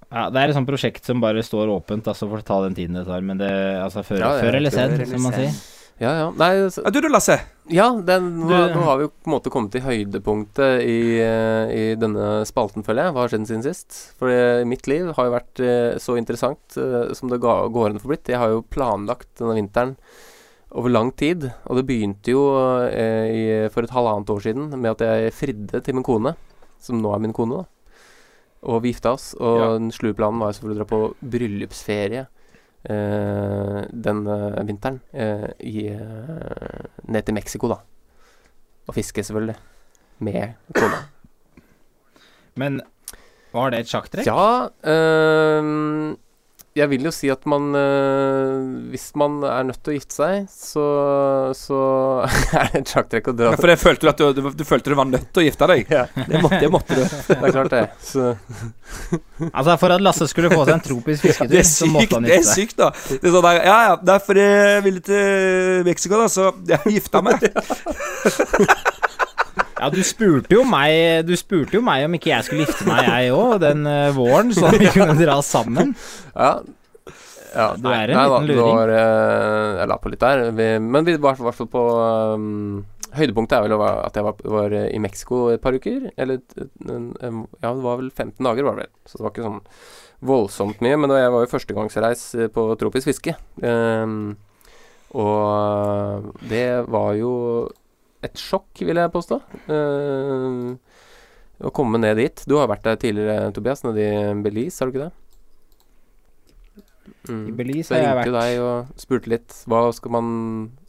Ja, 0.07 0.29
det 0.31 0.39
er 0.39 0.51
et 0.51 0.55
sånt 0.55 0.69
prosjekt 0.69 1.03
som 1.07 1.19
bare 1.19 1.43
står 1.43 1.67
åpent, 1.73 2.07
altså 2.07 2.29
for 2.31 2.39
å 2.39 2.45
ta 2.47 2.61
den 2.63 2.75
tiden 2.77 2.95
det 2.95 3.03
tar, 3.09 3.23
men 3.27 3.39
det 3.41 3.49
altså 3.83 4.05
før, 4.07 4.21
Ja, 4.23 4.29
ja, 4.37 4.45
før 4.45 4.55
eller 4.61 4.71
sen, 4.71 4.95
som 5.11 5.25
man 5.27 5.35
sier. 5.35 5.57
Ja, 5.99 6.11
ja. 6.13 6.25
Nei, 6.37 6.51
så, 6.69 6.83
du 6.93 6.99
da, 7.01 7.09
Lasse. 7.09 7.39
ja 7.73 7.87
den, 8.05 8.27
nå, 8.43 8.47
Du- 8.51 8.73
nå 8.77 8.83
har 8.85 8.97
vi 8.99 9.07
jo 9.07 9.09
på 9.09 9.31
en 9.31 9.33
måte 9.33 9.49
kommet 9.49 9.71
til 9.73 9.81
høydepunktet 9.81 10.83
i, 10.85 11.17
eh, 11.19 11.71
i 11.73 11.95
denne 11.97 12.43
spalten, 12.45 12.83
føler 12.85 13.07
jeg. 13.07 13.13
Hva 13.15 13.23
har 13.25 13.29
skjedd 13.33 13.47
siden 13.49 13.63
sist? 13.65 13.97
For 14.19 14.29
eh, 14.29 14.63
mitt 14.69 14.85
liv 14.87 15.09
har 15.17 15.25
jo 15.25 15.33
vært 15.33 15.59
eh, 15.65 15.97
så 15.97 16.15
interessant 16.21 16.77
som 17.17 17.29
det 17.33 17.39
ga, 17.41 17.67
går 17.73 17.89
an 17.89 17.97
å 17.97 18.03
få 18.03 18.11
blitt. 18.13 18.29
Jeg 18.29 18.37
har 18.37 18.49
jo 18.53 18.61
planlagt 18.61 19.27
denne 19.41 19.57
vinteren 19.57 19.95
over 20.77 20.89
lang 20.91 21.09
tid, 21.17 21.47
og 21.65 21.79
det 21.79 21.85
begynte 21.87 22.29
jo 22.29 22.43
eh, 22.91 23.25
i, 23.33 23.43
for 23.73 23.81
et 23.87 23.93
halvannet 23.95 24.29
år 24.29 24.41
siden 24.43 24.69
med 24.77 24.91
at 24.93 25.01
jeg 25.07 25.33
fridde 25.33 25.81
til 25.81 25.95
min 25.97 26.03
kone, 26.05 26.35
som 26.83 27.01
nå 27.01 27.09
er 27.15 27.23
min 27.23 27.33
kone, 27.33 27.63
da. 27.63 27.65
Og 28.67 28.81
vi 28.83 28.91
gifta 28.91 29.13
oss, 29.15 29.31
og 29.39 29.57
Ja. 29.63 29.67
den 29.79 29.89
slue 29.95 30.13
planen 30.13 30.37
var 30.43 30.51
jo 30.51 30.59
selvfølgelig 30.59 30.77
å 30.77 30.83
dra 30.83 30.91
på 30.93 31.01
bryllupsferie 31.33 32.27
den 32.87 34.27
eh, 34.27 34.59
vinteren 34.67 34.99
eh, 35.13 35.47
i, 35.59 35.87
eh, 35.91 36.85
ned 37.03 37.25
til 37.27 37.35
Mexico, 37.35 37.69
da. 37.71 37.81
Og 38.87 38.95
fiske, 38.95 39.23
selvfølgelig. 39.23 39.55
Med 40.19 40.53
kona. 40.73 41.01
Men 42.57 42.79
var 43.53 43.71
det 43.71 43.83
et 43.83 43.91
sjakktrekk? 43.91 44.27
Ja 44.27 44.69
ehm, 44.89 46.15
Jeg 46.77 46.89
vil 46.91 47.07
jo 47.07 47.11
si 47.15 47.29
at 47.33 47.43
man 47.49 47.71
eh, 47.77 48.89
Hvis 48.93 49.07
man 49.17 49.39
er 49.47 49.65
nødt 49.69 49.79
til 49.83 49.93
å 49.93 49.97
gifte 49.97 50.15
seg, 50.17 50.47
så, 50.51 50.85
så 51.57 51.79
er 52.59 52.69
det 52.73 52.81
et 52.83 52.93
sjakktrekk 52.93 53.31
å 53.31 53.35
dra 53.37 53.51
Ja, 53.53 53.59
for 53.59 53.71
det 53.71 53.77
følte 53.81 54.05
du 54.05 54.11
at 54.11 54.21
du, 54.21 54.25
du, 54.37 54.49
du 54.59 54.63
følte 54.67 54.93
du 54.93 54.97
var 54.99 55.09
nødt 55.09 55.27
til 55.33 55.43
å 55.43 55.47
gifte 55.47 55.69
deg? 55.73 55.89
Ja. 55.93 56.05
Det, 56.17 56.41
måtte, 56.43 56.59
det 56.63 56.71
måtte 56.73 56.97
du. 56.99 57.03
Det 57.27 57.37
er 57.37 57.55
klart, 57.55 57.73
det. 57.73 57.83
Så 58.03 58.29
Altså, 59.51 59.75
for 59.81 59.93
at 59.95 60.03
Lasse 60.03 60.27
skulle 60.31 60.49
få 60.53 60.63
seg 60.67 60.75
en 60.77 60.83
tropisk 60.85 61.25
fisketur, 61.27 61.51
Det 61.51 61.61
er 61.61 61.67
så 61.69 61.89
måtte 61.91 62.17
han 62.19 62.27
gifte 62.27 62.37
seg. 62.37 62.37
det 62.37 62.37
er 62.37 62.53
sykt 62.53 62.77
da. 62.79 62.91
Det 63.09 63.29
er 63.29 63.35
sånn 63.35 63.47
der, 63.47 63.59
ja, 63.67 63.77
ja, 63.89 63.97
derfor 64.11 64.39
jeg 64.41 64.83
ville 64.87 65.03
til 65.05 65.87
Mexico, 65.87 66.21
da, 66.21 66.29
så 66.31 66.49
jeg 66.69 66.97
gifta 66.97 67.21
meg. 67.25 67.47
Ja, 69.77 69.89
du 69.93 69.99
spurte 70.05 70.53
jo 70.53 70.63
meg 70.67 71.27
Du 71.27 71.35
spurte 71.37 71.77
jo 71.77 71.83
meg 71.85 72.07
om 72.07 72.17
ikke 72.17 72.31
jeg 72.31 72.47
skulle 72.47 72.65
gifte 72.65 72.87
meg, 72.87 73.05
jeg 73.07 73.35
òg, 73.35 73.59
den 73.63 73.85
uh, 73.85 74.09
våren, 74.15 74.51
så 74.55 74.71
vi 74.73 74.89
kunne 74.95 75.17
dra 75.19 75.37
sammen. 75.45 75.93
Ja. 76.33 76.51
ja 77.53 77.67
Du 77.77 77.89
er 77.91 78.13
en 78.13 78.17
nei, 78.17 78.25
liten 78.25 78.49
luring. 78.51 78.79
Var, 78.79 78.93
eh, 78.97 79.79
jeg 79.81 79.91
la 79.93 79.99
på 80.01 80.13
litt 80.13 80.23
der. 80.23 80.45
Vi, 80.57 80.69
men 80.83 81.07
vi 81.07 81.17
var 81.21 81.37
i 81.37 81.47
hvert 81.47 81.59
fall 81.59 81.71
på 81.73 81.85
um, 82.35 82.81
Høydepunktet 83.17 83.55
er 83.57 83.63
vel 83.65 83.85
at 83.87 84.17
jeg 84.17 84.25
var, 84.25 84.41
var 84.57 84.73
i 84.81 84.99
Mexico 85.01 85.45
et 85.53 85.63
par 85.63 85.77
uker. 85.77 86.09
Eller 86.19 86.41
Ja, 86.43 87.71
det 87.71 87.85
var 87.85 88.01
vel 88.01 88.11
15 88.11 88.43
dager, 88.43 88.67
var 88.67 88.77
det 88.77 88.87
vel. 88.87 88.93
Så 89.07 89.17
det 89.17 89.25
var 89.25 89.33
ikke 89.33 89.47
sånn 89.47 89.63
voldsomt 90.27 90.83
mye. 90.83 90.99
Men 90.99 91.15
jeg 91.15 91.31
var 91.33 91.45
jo 91.45 91.53
førstegangsreis 91.53 92.27
på 92.53 92.67
tropisk 92.81 93.09
fiske. 93.09 93.37
Um, 93.63 94.35
og 95.15 96.33
det 96.51 96.67
var 96.91 97.13
jo 97.15 97.33
et 98.25 98.41
sjokk, 98.41 98.71
vil 98.81 98.97
jeg 98.97 99.13
påstå. 99.13 99.37
Uh, 99.69 100.75
å 101.67 101.71
komme 101.73 101.99
ned 102.01 102.17
dit. 102.21 102.43
Du 102.49 102.57
har 102.59 102.69
vært 102.69 102.85
der 102.85 102.99
tidligere, 103.01 103.51
Tobias, 103.53 103.83
nede 103.85 104.03
i 104.03 104.35
Belize, 104.45 104.79
har 104.81 104.89
du 104.89 104.97
ikke 104.97 105.07
det? 105.07 105.13
I 107.27 107.31
Mm. 107.31 107.55
Belize 107.57 107.91
har 107.91 107.99
jeg 107.99 108.15
vært. 108.15 108.25
jeg 108.25 108.27
ringte 108.27 108.39
deg 108.39 108.61
og 108.63 108.99
spurte 109.01 109.31
litt 109.31 109.55
hva 109.67 109.81
skal 109.95 110.13
man 110.15 110.27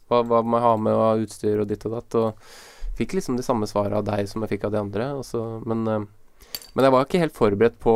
Hva, 0.09 0.21
hva 0.25 0.39
må 0.41 0.57
jeg 0.57 0.63
ha 0.65 0.77
med 0.81 0.93
av 0.95 1.19
utstyr 1.21 1.59
og 1.61 1.67
ditt 1.69 1.83
og 1.85 1.91
datt. 1.93 2.15
Og 2.17 2.95
fikk 2.97 3.13
liksom 3.13 3.35
de 3.37 3.43
samme 3.45 3.67
svarene 3.69 3.99
av 3.99 4.07
deg 4.07 4.25
som 4.31 4.41
jeg 4.41 4.55
fikk 4.55 4.63
av 4.65 4.71
de 4.73 4.79
andre. 4.81 5.09
Så, 5.27 5.41
men, 5.69 5.83
eh, 5.85 6.55
men 6.73 6.87
jeg 6.87 6.95
var 6.95 7.05
ikke 7.05 7.21
helt 7.21 7.35
forberedt 7.37 7.77
på 7.83 7.93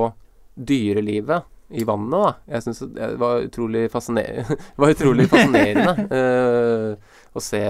dyrelivet 0.53 1.47
i 1.69 1.85
vannet, 1.87 2.13
da. 2.13 2.55
Jeg 2.55 2.65
syns 2.65 2.81
det 2.95 3.11
var 3.21 3.45
utrolig 3.45 3.85
fascinerende 3.93 4.57
var 4.81 4.95
utrolig 4.95 5.27
fascinerende 5.31 6.07
uh, 6.11 7.13
å 7.37 7.43
se, 7.43 7.61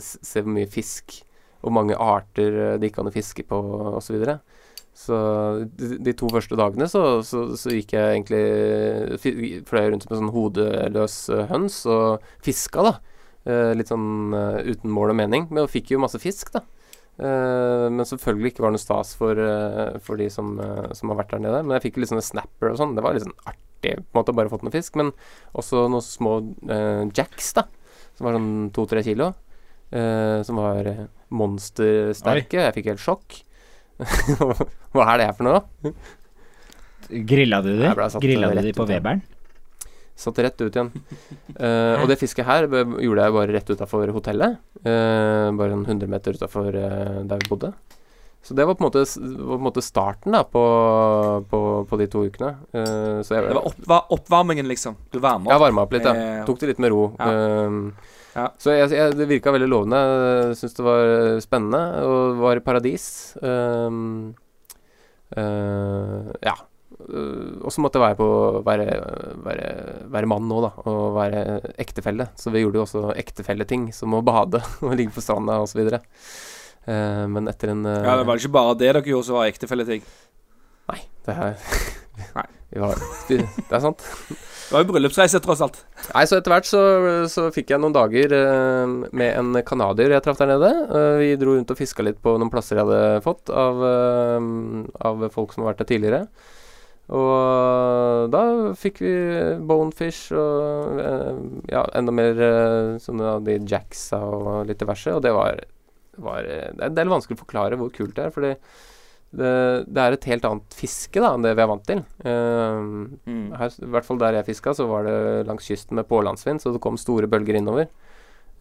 se 0.00 0.42
hvor 0.42 0.54
mye 0.54 0.70
fisk 0.70 1.22
og 1.64 1.72
mange 1.72 1.96
arter 1.96 2.58
eh, 2.60 2.74
det 2.76 2.90
gikk 2.90 3.00
an 3.00 3.08
å 3.08 3.14
fiske 3.14 3.46
på, 3.48 3.58
osv. 3.96 4.18
Så, 4.94 5.16
de, 5.74 6.12
to 6.14 6.28
første 6.30 6.58
dagene 6.58 6.86
så, 6.86 7.02
så, 7.26 7.46
så 7.58 7.72
gikk 7.74 7.96
jeg 7.96 8.18
egentlig 8.20 9.64
Fløy 9.66 9.88
rundt 9.90 10.06
med 10.06 10.20
sånn 10.20 10.30
hodeløs 10.34 11.16
eh, 11.34 11.48
høns 11.50 11.80
og 11.90 12.22
fiska, 12.44 12.84
da. 12.86 12.94
Eh, 13.44 13.72
litt 13.76 13.90
sånn 13.90 14.36
eh, 14.36 14.60
uten 14.70 14.92
mål 14.94 15.14
og 15.14 15.18
mening. 15.24 15.48
Men 15.50 15.64
jeg 15.64 15.74
fikk 15.78 15.94
jo 15.94 16.04
masse 16.04 16.20
fisk, 16.22 16.52
da. 16.54 16.62
Eh, 17.14 17.86
men 17.94 18.06
selvfølgelig 18.08 18.54
ikke 18.54 18.64
var 18.64 18.72
noe 18.74 18.82
stas 18.82 19.12
for, 19.18 19.38
eh, 19.38 19.98
for 20.02 20.18
de 20.18 20.26
som, 20.32 20.56
eh, 20.60 20.90
som 20.98 21.12
har 21.12 21.20
vært 21.22 21.36
der 21.36 21.44
nede. 21.44 21.62
Men 21.62 21.76
jeg 21.78 21.90
fikk 21.90 22.00
litt 22.02 22.10
sånne 22.10 22.26
snapper 22.26 22.72
og 22.72 22.78
sånn. 22.80 22.94
Det 22.96 23.04
var 23.04 23.14
litt 23.14 23.26
sånn 23.26 23.38
artig, 23.46 23.94
på 24.02 24.14
en 24.14 24.18
måte, 24.18 24.34
bare 24.34 24.50
fått 24.50 24.64
noe 24.66 24.74
fisk. 24.74 24.96
Men 24.96 25.12
også 25.54 25.86
noen 25.86 26.02
små 26.02 26.40
jacks, 27.14 27.52
da. 27.54 27.66
Som 28.16 28.26
var 28.26 28.38
sånn 28.38 28.72
to-tre 28.72 29.04
kilo. 29.04 29.34
som 29.94 30.56
var 30.56 31.08
monstersterke. 31.30 32.58
Jeg 32.58 32.74
fikk 32.74 32.86
helt 32.90 32.98
sjokk. 32.98 33.42
Hva 34.90 35.04
er 35.12 35.18
det 35.18 35.26
her 35.28 35.36
for 35.38 35.44
noe? 35.46 35.94
Grilla 37.08 37.62
du 37.62 37.78
de? 37.78 37.92
Grilla 38.18 38.50
du 38.50 38.60
de 38.60 38.72
på. 38.74 38.88
Weberen? 38.88 39.22
Satt 40.14 40.38
rett 40.38 40.60
ut 40.62 40.70
igjen. 40.70 40.92
Uh, 41.58 41.98
og 41.98 42.06
det 42.10 42.20
fisket 42.20 42.46
her 42.46 42.68
gjorde 42.68 43.24
jeg 43.24 43.34
bare 43.34 43.56
rett 43.56 43.74
utafor 43.74 44.12
hotellet. 44.14 44.60
Uh, 44.84 45.50
bare 45.58 45.74
en 45.74 45.82
100 45.82 46.10
meter 46.10 46.38
utafor 46.38 46.70
der 46.70 47.42
vi 47.42 47.50
bodde. 47.50 47.72
Så 48.44 48.52
det 48.54 48.66
var 48.68 48.76
på 48.76 48.84
en 48.84 48.90
måte, 48.90 49.02
på 49.08 49.56
en 49.56 49.64
måte 49.64 49.82
starten 49.82 50.34
da 50.36 50.42
på, 50.44 50.62
på, 51.48 51.60
på 51.88 51.98
de 51.98 52.06
to 52.12 52.26
ukene. 52.28 52.50
Så 53.24 53.38
jeg, 53.38 53.46
Det 53.48 53.56
var 53.56 53.70
oppva 53.70 54.00
oppvarmingen, 54.12 54.68
liksom. 54.68 54.98
Du 55.08 55.16
varmer 55.16 55.48
jeg 55.48 55.56
Ja, 55.56 55.62
varma 55.62 55.86
opp 55.86 55.96
litt, 55.96 56.04
ja. 56.04 56.42
Tok 56.44 56.60
det 56.60 56.74
litt 56.74 56.82
med 56.84 56.92
ro. 56.92 57.06
Ja. 57.16 57.30
Ja. 58.34 58.44
Så 58.60 58.74
jeg, 58.74 58.90
jeg, 58.92 59.14
det 59.16 59.30
virka 59.30 59.54
veldig 59.54 59.70
lovende. 59.70 60.02
Jeg 60.50 60.58
Syns 60.60 60.76
det 60.76 60.84
var 60.84 61.14
spennende 61.40 61.82
og 62.04 62.42
var 62.42 62.60
i 62.60 62.64
paradis. 62.68 63.06
Um, 63.40 64.34
ja. 65.32 66.56
Eh, 67.04 67.60
og 67.60 67.72
så 67.74 67.84
måtte 67.84 68.00
jeg 68.00 68.06
være 68.06 68.18
på 68.18 68.28
være, 68.66 68.86
være, 69.44 69.68
være 70.14 70.30
mann 70.30 70.48
nå, 70.50 70.60
da. 70.64 70.72
Og 70.90 71.16
være 71.18 71.44
ektefelle. 71.80 72.30
Så 72.40 72.52
vi 72.54 72.64
gjorde 72.64 72.80
jo 72.80 72.86
også 72.86 73.04
ektefelleting, 73.20 73.90
som 73.96 74.16
å 74.16 74.24
bade 74.24 74.62
og 74.84 74.96
ligge 74.96 75.14
på 75.14 75.24
stranda 75.24 75.60
osv. 75.64 75.84
Uh, 76.84 77.24
men 77.32 77.48
etter 77.48 77.70
en 77.72 77.86
uh, 77.88 78.02
Ja, 78.04 78.18
det 78.20 78.26
var 78.28 78.36
ikke 78.36 78.52
bare 78.52 78.74
det 78.76 78.90
dere 78.90 79.00
gjorde 79.08 79.28
som 79.30 79.38
var 79.38 79.48
ektefelleting. 79.48 80.02
Nei, 80.92 81.00
det 81.24 81.36
er 81.36 81.54
Nei. 82.36 82.48
Var, 82.74 82.98
det 83.28 83.44
er 83.46 83.82
sant. 83.82 84.02
Det 84.64 84.72
var 84.72 84.82
jo 84.82 84.88
bryllupsreise, 84.88 85.38
tross 85.44 85.60
alt. 85.62 85.76
Nei, 86.08 86.24
så 86.26 86.40
etter 86.40 86.50
hvert 86.50 86.66
så, 86.66 86.80
så 87.30 87.44
fikk 87.54 87.70
jeg 87.70 87.82
noen 87.82 87.94
dager 87.94 88.32
uh, 88.34 88.94
med 89.14 89.30
en 89.30 89.60
canadier 89.66 90.16
jeg 90.16 90.24
traff 90.24 90.40
der 90.40 90.50
nede. 90.54 90.72
Uh, 90.90 91.14
vi 91.20 91.28
dro 91.38 91.54
rundt 91.54 91.70
og 91.70 91.78
fiska 91.78 92.06
litt 92.06 92.18
på 92.24 92.34
noen 92.40 92.50
plasser 92.50 92.80
jeg 92.80 92.88
hadde 92.88 93.22
fått 93.26 93.52
av, 93.54 93.78
uh, 93.78 94.48
av 95.06 95.26
folk 95.34 95.54
som 95.54 95.62
har 95.62 95.72
vært 95.72 95.84
der 95.84 95.90
tidligere. 95.92 96.22
Og 97.12 98.30
da 98.32 98.40
fikk 98.80 99.02
vi 99.04 99.12
bonefish 99.68 100.32
og 100.32 101.00
eh, 101.02 101.42
ja, 101.74 101.82
enda 101.98 102.14
mer 102.16 102.40
eh, 102.40 102.94
sånne 103.02 103.34
av 103.36 103.44
de 103.44 103.58
jacksa 103.60 104.22
og 104.24 104.64
litt 104.70 104.80
diverse. 104.80 105.12
Og 105.12 105.20
det 105.24 105.34
var, 105.36 105.60
var 106.16 106.48
eh, 106.48 106.70
Det 106.72 106.80
er 106.80 106.88
en 106.88 106.96
del 106.96 107.12
vanskelig 107.12 107.36
å 107.36 107.42
forklare 107.44 107.76
hvor 107.80 107.92
kult 107.92 108.16
det 108.16 108.24
er, 108.24 108.32
fordi 108.34 108.54
det, 109.34 109.50
det 109.90 110.00
er 110.00 110.14
et 110.14 110.28
helt 110.30 110.44
annet 110.48 110.76
fiske 110.78 111.20
da 111.20 111.32
enn 111.34 111.44
det 111.44 111.52
vi 111.58 111.64
er 111.64 111.70
vant 111.74 111.86
til. 111.88 112.04
Eh, 112.24 112.80
Mm. 113.24 113.52
her, 113.58 113.72
I 113.82 113.90
hvert 113.92 114.06
fall 114.06 114.18
der 114.20 114.36
jeg 114.38 114.46
fiska, 114.48 114.72
så 114.76 114.86
var 114.88 115.04
det 115.08 115.46
langs 115.48 115.66
kysten 115.68 115.96
med 115.98 116.08
pålandsvind, 116.08 116.60
så 116.62 116.72
det 116.72 116.80
kom 116.84 116.96
store 117.00 117.28
bølger 117.28 117.56
innover. 117.60 117.88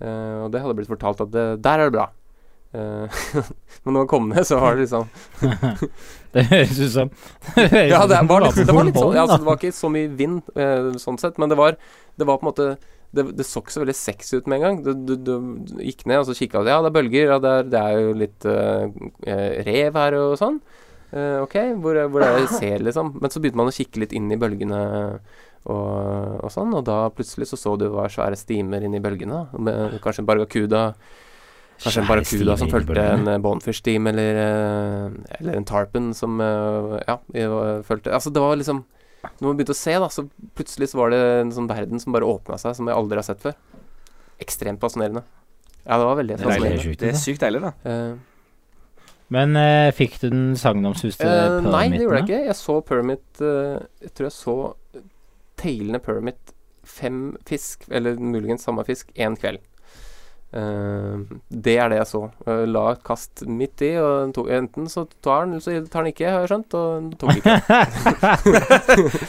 Uh, 0.02 0.44
og 0.44 0.52
det 0.52 0.60
hadde 0.64 0.74
blitt 0.76 0.90
fortalt 0.90 1.22
at 1.22 1.30
det, 1.32 1.44
der 1.64 1.80
er 1.80 1.88
det 1.92 1.94
bra. 1.96 2.08
Eh, 2.74 3.24
men 3.84 3.94
når 3.94 4.00
man 4.00 4.10
kom 4.10 4.32
ned, 4.32 4.48
så 4.50 4.58
var 4.58 4.74
det 4.74 4.88
liksom 4.88 5.06
Det 6.34 6.46
høres 6.50 6.80
ut 6.80 6.94
som 6.96 7.12
Ja, 7.92 8.02
det 8.10 8.24
var 8.30 8.48
litt, 8.48 8.58
det 8.58 8.74
var 8.74 8.88
litt 8.88 8.98
sånn 8.98 9.14
ja, 9.14 9.28
altså. 9.28 9.38
Det 9.44 9.50
var 9.50 9.60
ikke 9.62 9.78
så 9.78 9.92
mye 9.94 10.10
vind 10.18 10.42
eh, 10.58 10.90
sånn 11.02 11.20
sett, 11.22 11.38
men 11.42 11.54
det 11.54 11.60
var, 11.60 11.78
det 12.18 12.28
var 12.30 12.42
på 12.42 12.48
en 12.48 12.50
måte 12.50 12.68
det, 13.14 13.28
det 13.38 13.46
så 13.46 13.62
ikke 13.62 13.76
så 13.76 13.84
veldig 13.84 13.94
sexy 13.94 14.40
ut 14.40 14.48
med 14.50 14.58
en 14.58 14.64
gang. 14.64 14.78
Du, 14.82 14.90
du, 15.06 15.12
du 15.22 15.82
gikk 15.86 16.08
ned 16.10 16.24
og 16.24 16.26
så 16.26 16.34
kikka 16.34 16.64
du. 16.66 16.72
Ja, 16.72 16.80
det 16.82 16.90
er 16.90 16.96
bølger. 16.96 17.28
Ja, 17.30 17.36
det 17.38 17.52
er, 17.52 17.68
det 17.70 17.82
er 17.84 18.00
jo 18.02 18.16
litt 18.18 18.48
eh, 18.50 19.60
rev 19.68 20.00
her 20.02 20.18
og 20.18 20.34
sånn. 20.40 20.58
Uh, 21.14 21.44
ok, 21.44 21.54
hvor, 21.78 22.00
hvor 22.10 22.24
er 22.26 22.40
det 22.40 22.48
jeg 22.48 22.56
ser, 22.58 22.84
liksom? 22.88 23.12
Men 23.22 23.30
så 23.30 23.38
begynte 23.38 23.60
man 23.60 23.70
å 23.70 23.76
kikke 23.76 24.02
litt 24.02 24.16
inn 24.18 24.34
i 24.34 24.40
bølgene 24.42 24.80
og, 25.70 26.40
og 26.42 26.50
sånn, 26.50 26.74
og 26.74 26.88
da 26.88 27.04
plutselig 27.14 27.52
så 27.52 27.60
så 27.60 27.76
du 27.78 27.86
det 27.86 27.94
var 27.94 28.10
svære 28.10 28.40
stimer 28.40 28.82
inni 28.82 29.02
bølgene. 29.04 29.44
Med 29.62 30.00
kanskje 30.02 30.24
en 30.24 30.32
barracuda 30.32 30.82
Kanskje 31.84 32.02
en 32.02 32.08
barracuda 32.08 32.56
som 32.60 32.72
fulgte 32.72 33.04
en 33.04 33.28
eh, 33.28 33.40
bonefish 33.44 33.84
team 33.84 34.08
eller, 34.08 34.40
eh, 34.40 35.38
eller 35.40 35.60
en 35.60 35.68
tarpon 35.68 36.14
som 36.16 36.42
eh, 36.42 36.98
Ja, 37.08 37.18
fulgte 37.84 38.14
Altså, 38.14 38.32
det 38.34 38.44
var 38.44 38.56
liksom 38.60 38.84
Når 39.24 39.48
man 39.48 39.58
begynte 39.60 39.76
å 39.76 39.80
se, 39.80 39.96
da, 40.00 40.10
så 40.12 40.26
plutselig 40.56 40.92
så 40.92 41.00
var 41.00 41.14
det 41.14 41.22
en 41.42 41.54
sånn 41.56 41.70
verden 41.70 42.02
som 42.02 42.16
bare 42.16 42.28
åpna 42.28 42.58
seg, 42.60 42.76
som 42.76 42.90
jeg 42.90 42.98
aldri 42.98 43.20
har 43.22 43.24
sett 43.24 43.40
før. 43.40 43.54
Ekstremt 44.44 44.82
fascinerende. 44.84 45.22
Ja, 45.86 45.96
det 45.96 46.08
var 46.10 46.18
veldig 46.20 46.36
Det 46.36 46.44
er 46.44 46.50
fascinerende. 46.50 46.84
sjukt. 46.84 47.00
Det 47.00 47.12
er 47.12 47.22
sykt 47.22 47.44
deilig, 47.44 47.62
da. 47.64 47.72
Uh, 47.88 48.18
Men 49.32 49.56
uh, 49.56 49.92
fikk 49.96 50.20
du 50.22 50.28
den 50.28 50.44
sagnomsuste 50.60 51.24
eh, 51.28 51.60
nei, 51.64 51.86
det 51.94 52.04
gjorde 52.04 52.20
jeg 52.20 52.28
ikke. 52.28 52.42
Jeg 52.50 52.58
så 52.60 52.76
permit 52.84 53.44
Jeg 53.44 54.12
tror 54.12 54.28
jeg 54.28 54.36
så 54.36 54.58
tailende 55.64 56.04
permit 56.04 56.54
fem 56.84 57.38
fisk, 57.48 57.88
eller 57.96 58.20
muligens 58.20 58.68
samme 58.68 58.84
fisk, 58.84 59.12
én 59.16 59.40
kveld. 59.40 59.64
Eh, 60.54 61.18
det 61.50 61.74
er 61.82 61.90
det 61.90 61.98
jeg 61.98 62.08
så. 62.12 62.20
Eh, 62.46 62.64
la 62.70 62.84
et 62.94 63.00
kast 63.04 63.42
midt 63.50 63.82
i, 63.82 63.96
og 63.98 64.34
den 64.36 64.52
enten 64.60 64.86
så 64.92 65.08
tar 65.26 65.48
den, 65.48 65.56
eller 65.56 65.64
så 65.66 65.74
tar 65.90 66.04
den 66.06 66.12
ikke, 66.14 66.30
har 66.30 66.44
jeg 66.46 66.52
skjønt. 66.52 66.76
Og 66.78 67.16
tok 67.18 67.40
ikke. 67.40 67.56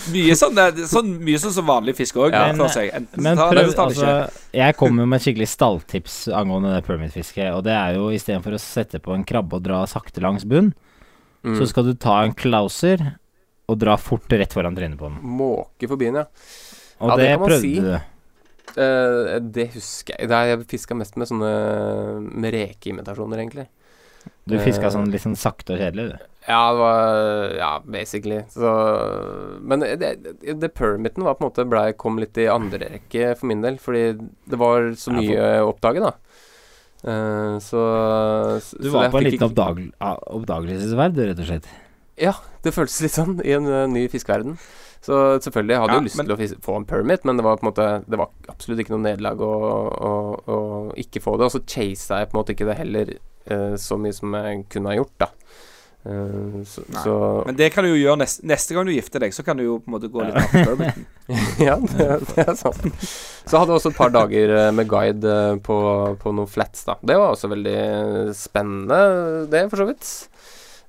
Mye 0.15 0.37
sånn, 0.39 0.61
sånn, 0.91 1.11
mye 1.25 1.41
sånn 1.41 1.55
som 1.57 1.67
vanlig 1.69 1.97
fisk 1.99 2.19
òg. 2.21 2.35
Ja. 2.35 2.53
Men- 2.53 2.69
seg. 2.75 2.91
Enten 2.97 3.23
Men 3.25 3.37
tar 3.41 3.53
prøv, 3.57 3.73
tar 3.75 3.89
altså. 3.91 4.13
Jeg 4.55 4.77
kommer 4.81 5.07
med 5.09 5.21
et 5.21 5.27
skikkelig 5.29 5.49
stalltips 5.53 6.19
angående 6.29 6.75
det 6.77 6.85
permit-fisket. 6.87 7.53
Og 7.57 7.65
det 7.67 7.73
er 7.77 7.97
jo 7.99 8.11
istedenfor 8.15 8.57
å 8.57 8.61
sette 8.63 9.01
på 9.05 9.15
en 9.17 9.25
krabbe 9.25 9.55
og 9.59 9.63
dra 9.67 9.85
sakte 9.91 10.21
langs 10.25 10.45
bunn, 10.45 10.75
Mm. 11.45 11.59
så 11.61 11.67
skal 11.69 11.85
du 11.85 11.93
ta 12.01 12.23
en 12.25 12.33
klauser 12.33 13.03
og 13.69 13.77
dra 13.79 13.99
fort 14.01 14.25
rett 14.33 14.51
foran 14.57 14.75
trynet 14.75 14.97
på 14.97 15.11
den. 15.11 15.19
Måke 15.37 15.87
forbi 15.91 16.07
den, 16.09 16.15
ja. 16.15 16.25
Og 17.05 17.11
Ja, 17.11 17.17
det 17.17 17.23
det, 17.25 17.29
kan 17.35 17.41
man 17.41 17.49
prøvde 17.51 17.61
si. 17.61 17.75
du. 17.81 18.01
Eh, 18.81 19.39
det 19.41 19.69
husker 19.77 20.19
jeg. 20.19 20.29
Nei, 20.31 20.45
jeg 20.51 20.67
fiska 20.71 20.97
mest 20.99 21.17
med 21.21 21.31
sånne 21.31 21.51
Med 22.27 22.55
rekeimitasjoner, 22.55 23.43
egentlig. 23.43 23.69
Du 24.49 24.57
fiska 24.59 24.89
Eh. 24.89 24.93
sånn 24.93 25.11
litt 25.13 25.23
sånn 25.25 25.37
sakte 25.37 25.75
og 25.75 25.81
kjedelig, 25.81 26.15
du. 26.15 26.31
Ja, 26.49 26.73
det 26.73 26.79
var 26.81 27.55
Ja, 27.57 27.71
basically. 27.81 28.43
Så 28.51 29.61
Men 29.63 29.81
det, 29.81 29.97
det, 30.01 30.59
det 30.61 30.75
permiten 30.75 31.25
var 31.25 31.35
på 31.35 31.45
en 31.45 31.51
måte 31.51 31.69
ble, 31.69 31.93
kom 31.97 32.19
litt 32.19 32.37
i 32.37 32.49
andre 32.49 32.79
rekke 32.99 33.37
for 33.39 33.47
min 33.47 33.63
del, 33.63 33.79
fordi 33.79 34.19
det 34.49 34.59
var 34.61 34.93
så 34.97 35.13
mye 35.13 35.39
å 35.63 35.71
oppdage, 35.73 36.01
da. 36.05 36.13
Uh, 37.05 37.61
så 37.61 37.81
Du 38.81 38.89
var 38.89 39.09
så 39.09 39.13
på 39.13 39.19
en 39.21 39.25
liten 39.29 39.45
oppdag 39.45 39.81
oppdagelsesverd, 40.01 41.19
rett 41.21 41.43
og 41.43 41.49
slett. 41.51 41.67
Ja, 42.17 42.33
det 42.65 42.73
føltes 42.73 43.03
litt 43.05 43.13
sånn 43.13 43.41
i 43.45 43.53
en 43.53 43.67
uh, 43.69 43.85
ny 43.91 44.07
fiskeverden. 44.09 44.57
Så 45.05 45.19
selvfølgelig, 45.45 45.75
jeg 45.75 45.83
hadde 45.83 45.93
Ja, 45.93 46.01
jo 46.01 46.07
lyst 46.07 46.17
men- 46.17 46.27
til 46.31 46.35
å 46.37 46.61
få 46.65 46.77
en 46.81 46.87
permit, 46.89 47.25
men 47.29 47.37
det 47.37 47.45
var 47.45 47.59
på 47.61 47.67
en 47.67 47.73
måte 47.73 47.89
Det 48.09 48.17
var 48.19 48.31
absolutt 48.49 48.81
ikke 48.81 48.95
noe 48.97 49.05
nederlag 49.05 49.43
å, 49.45 49.53
å, 50.09 50.13
å 50.49 50.59
ikke 50.97 51.21
få 51.21 51.37
det. 51.37 51.45
Og 51.51 51.53
så 51.53 51.61
chasa 51.69 52.23
jeg 52.23 52.31
på 52.31 52.39
en 52.39 52.41
måte 52.41 52.55
ikke 52.57 52.69
det 52.71 52.79
heller 52.81 53.13
uh, 53.53 53.77
så 53.77 53.99
mye 54.01 54.17
som 54.17 54.33
jeg 54.39 54.65
kunne 54.73 54.89
ha 54.95 54.97
gjort, 54.97 55.13
da. 55.21 55.29
Uh, 56.05 56.61
så, 56.69 56.83
så 57.01 57.13
Men 57.47 57.57
det 57.57 57.71
kan 57.73 57.85
du 57.85 57.91
jo 57.91 58.01
gjøre 58.01 58.19
neste, 58.21 58.45
neste 58.49 58.75
gang 58.77 58.85
du 58.89 58.93
gifter 58.93 59.21
deg. 59.25 59.33
Så 59.37 59.45
kan 59.45 59.57
du 59.61 59.65
jo 59.65 59.79
på 59.81 59.89
en 59.89 59.95
måte 59.99 60.09
gå 60.13 60.25
litt 60.25 60.37
av 60.41 60.57
permiten. 60.73 61.07
Ja, 61.61 61.77
det, 61.81 62.09
det 62.35 62.45
er 62.49 62.57
sant. 62.61 62.85
Så 63.45 63.61
hadde 63.61 63.73
jeg 63.73 63.81
også 63.83 63.93
et 63.93 63.97
par 64.01 64.13
dager 64.13 64.53
eh, 64.57 64.71
med 64.77 64.89
guide 64.89 65.37
på, 65.65 65.79
på 66.21 66.33
noen 66.37 66.49
flats, 66.49 66.85
da. 66.89 66.97
Det 67.05 67.17
var 67.21 67.33
også 67.37 67.49
veldig 67.53 67.79
spennende, 68.37 69.01
det, 69.53 69.67
for 69.73 69.81
så 69.81 69.89
vidt. 69.93 70.13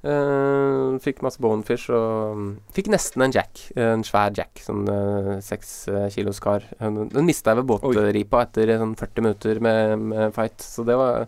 Eh, 0.06 0.98
fikk 1.02 1.24
masse 1.26 1.42
bonefish 1.42 1.90
og 1.90 2.38
mm, 2.38 2.50
Fikk 2.76 2.92
nesten 2.94 3.26
en 3.26 3.34
jack. 3.34 3.62
En 3.80 4.04
svær 4.06 4.34
jack. 4.38 4.62
Sånn 4.62 4.86
eh, 4.92 5.30
seks 5.46 5.74
uh, 5.90 6.06
kilos 6.14 6.42
kar. 6.44 6.68
Den, 6.78 7.26
mista 7.26 7.54
jeg 7.54 7.64
ved 7.64 7.70
båtripa 7.72 8.44
etter 8.46 8.76
sånn 8.78 8.94
40 9.00 9.26
minutter 9.26 9.62
med, 9.66 10.10
med 10.14 10.36
fight, 10.36 10.62
så 10.62 10.86
det 10.86 10.98
var 11.00 11.26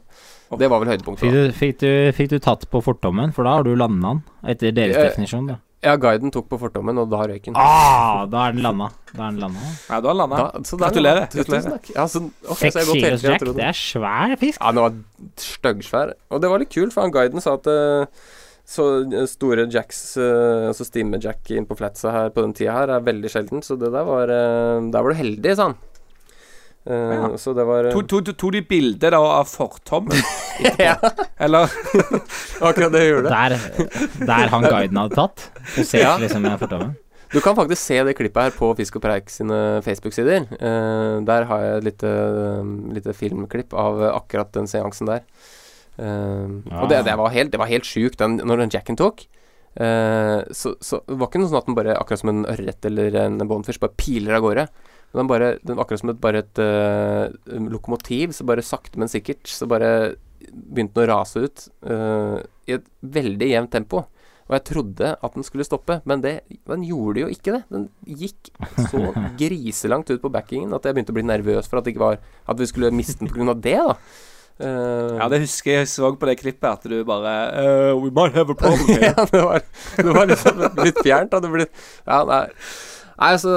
Det 0.54 0.70
var 0.70 0.84
vel 0.84 0.94
høydepunktet. 0.94 1.26
Fikk 1.26 1.34
du, 1.34 1.56
fikk, 1.58 1.80
du, 1.82 1.92
fikk 2.20 2.36
du 2.36 2.38
tatt 2.44 2.68
på 2.70 2.84
fortommen, 2.86 3.34
for 3.34 3.50
da 3.50 3.58
har 3.58 3.66
du 3.66 3.74
landa 3.74 4.13
den, 4.13 4.28
etter 4.54 4.76
deres 4.76 5.00
Eh, 5.00 5.10
definisjon, 5.10 5.50
da. 5.50 5.58
Ja, 5.86 5.94
guiden 6.02 6.32
tok 6.34 6.48
på 6.50 6.58
fortommen, 6.62 6.98
og 6.98 7.10
da 7.12 7.26
røyk 7.30 7.50
den. 7.50 7.58
Ah, 7.58 8.24
da 8.30 8.48
er 8.48 8.56
den 8.56 8.63
landa. 8.66 8.88
Da 9.12 9.28
er 9.28 9.36
den 9.36 9.44
landa. 9.44 9.68
Ja, 9.90 10.00
da 10.06 10.16
landa. 10.22 10.40
Da, 10.42 10.63
så 10.66 10.80
Gratulerer. 10.82 11.28
Tusen 11.34 11.68
takk. 11.68 11.92
Ja, 11.94 12.08
så, 12.10 12.24
okay, 12.46 12.72
Seks 12.72 12.80
har 12.80 12.98
kilos 12.98 13.26
jack, 13.26 13.46
det 13.58 13.68
er 13.68 13.78
svær 13.78 14.34
fisk. 14.42 14.58
Ja, 14.62 14.74
den 14.74 14.86
var 14.86 14.98
styggsvær. 15.42 16.18
Og 16.34 16.42
det 16.42 16.52
var 16.54 16.63
litt 16.63 16.74
kult, 16.74 16.96
for 16.96 17.06
han 17.06 17.13
guiden 17.13 17.46
sa 17.46 17.58
at 17.60 17.70
eh, 17.70 18.26
så 18.67 18.86
eh, 19.08 19.25
store 19.32 19.63
jacks, 19.71 20.01
eh, 20.19 20.67
altså 20.69 20.84
stimme-jack 20.88 21.51
inn 21.56 21.67
på 21.69 21.77
flatsa 21.80 22.12
her 22.12 22.34
på 22.36 22.43
den 22.43 22.56
tida 22.58 22.73
her, 22.75 22.91
er 22.97 23.06
veldig 23.06 23.32
sjelden. 23.32 23.63
Så 23.63 23.77
det 23.80 23.93
der 23.93 24.03
var 24.08 24.27
eh, 24.34 24.82
Der 24.91 25.06
var 25.06 25.13
du 25.13 25.19
heldig, 25.21 25.56
sa 25.56 25.69
han. 25.71 25.77
Uh, 26.88 26.93
Ja. 27.12 27.38
Så 27.38 27.51
det 27.56 27.65
var 27.67 27.89
eh, 27.89 27.95
To, 28.08 28.21
to, 28.23 28.49
de 28.51 28.62
bilder 28.63 29.15
av 29.17 29.47
fortommen? 29.51 30.15
Ja, 30.80 30.95
Eller 31.38 31.67
akkurat 32.69 32.93
det 32.95 33.01
gjorde 33.03 33.27
det. 33.27 33.58
Der, 33.58 34.23
der 34.25 34.53
han 34.53 34.63
guiden 34.63 34.97
hadde 35.01 35.17
tatt. 35.19 35.43
Du 35.75 35.84
ser 35.84 36.06
Ja. 36.06 36.13
liksom 36.21 36.41
med 36.47 36.56
fortommen. 36.62 36.95
Du 37.34 37.41
kan 37.43 37.58
faktisk 37.58 37.82
se 37.84 37.99
det 38.08 38.15
klippet 38.15 38.39
her 38.47 38.56
på 38.56 38.69
Fisk 38.77 38.95
og 38.95 39.03
Preik 39.03 39.27
sine 39.30 39.82
Facebook-sider. 39.84 40.47
Uh, 40.62 41.19
der 41.27 41.43
har 41.49 41.65
jeg 41.65 41.77
et 41.82 41.88
lite, 41.89 42.13
lite 42.95 43.15
filmklipp 43.19 43.75
av 43.75 43.99
akkurat 44.13 44.53
den 44.56 44.71
seansen 44.71 45.12
der. 45.12 45.25
Eh, 45.97 46.53
Og 46.81 46.91
det, 46.91 47.01
det 47.07 47.17
var 47.19 47.33
helt, 47.33 47.51
det 47.53 47.62
var 47.62 47.71
helt 47.71 47.88
sjukt 47.88 48.21
når 48.21 48.63
den 48.63 48.73
jacken 48.73 48.99
tok. 48.99 49.25
Uh, 49.77 50.41
så, 50.57 50.71
så 50.81 51.03
det 51.05 51.19
var 51.19 51.27
ikke 51.29 51.38
noe 51.38 51.51
sånn 51.51 51.60
at 51.60 51.67
den 51.67 51.75
bare, 51.77 51.97
akkurat 52.01 52.21
som 52.23 52.31
en 52.31 52.47
ørret 52.49 52.86
eller 52.89 53.17
en 53.21 53.36
bonefish, 53.45 53.77
bare 53.77 53.93
piler 53.93 54.33
av 54.33 54.41
gårde. 54.41 54.63
Men 55.12 55.19
den 55.21 55.29
bare, 55.29 55.49
den, 55.62 55.77
akkurat 55.77 56.01
som 56.01 56.12
et, 56.13 56.21
bare 56.23 56.41
et 56.41 56.62
uh, 56.63 57.60
lokomotiv, 57.69 58.33
så 58.33 58.47
bare 58.47 58.65
sakte, 58.65 58.97
men 58.97 59.12
sikkert, 59.12 59.45
så 59.45 59.69
bare 59.69 59.91
begynte 60.47 60.97
den 60.97 61.07
å 61.07 61.15
rase 61.15 61.43
ut 61.47 61.65
eh, 61.89 62.38
i 62.69 62.75
et 62.77 62.86
veldig 63.01 63.49
jevnt 63.49 63.73
tempo. 63.73 64.03
Og 64.47 64.53
jeg 64.55 64.63
trodde 64.69 65.10
at 65.12 65.36
den 65.36 65.43
skulle 65.43 65.65
stoppe, 65.67 65.97
men 66.07 66.21
det, 66.23 66.38
den 66.69 66.86
gjorde 66.88 67.25
jo 67.25 67.31
ikke 67.33 67.57
det. 67.57 67.62
Den 67.73 67.88
gikk 68.21 68.51
så 68.88 69.12
griselangt 69.41 70.12
ut 70.13 70.23
på 70.23 70.31
backingen 70.31 70.75
at 70.77 70.88
jeg 70.88 70.95
begynte 70.95 71.12
å 71.12 71.17
bli 71.17 71.25
nervøs 71.27 71.67
for 71.67 71.81
at, 71.81 71.89
var, 71.99 72.21
at 72.23 72.62
vi 72.62 72.69
skulle 72.69 72.93
miste 72.95 73.25
den 73.25 73.33
pga. 73.33 73.57
det, 73.60 73.75
da. 73.89 73.97
Eh, 74.60 75.15
Ja, 75.20 75.28
det 75.30 75.41
husker 75.43 75.72
jeg 75.72 75.84
jeg 75.86 75.89
så 75.91 76.12
på 76.17 76.26
det 76.30 76.38
klippet, 76.41 76.67
at 76.70 76.86
du 76.89 76.98
bare 77.06 77.34
uh, 77.54 77.96
We 78.02 78.10
might 78.10 78.34
have 78.38 78.50
a 78.50 78.58
problem 78.58 78.88
here. 78.98 79.12
ja, 79.13 79.26
det 79.32 79.41
var, 79.46 79.62
det 79.98 80.13
var 80.15 80.30
liksom 80.32 80.62
litt 80.84 81.02
fjernt. 81.06 81.34
Hadde 81.38 81.52
blitt 81.54 81.74
ja, 82.08 82.24
nei. 82.26 82.41
nei, 83.17 83.30
altså, 83.36 83.54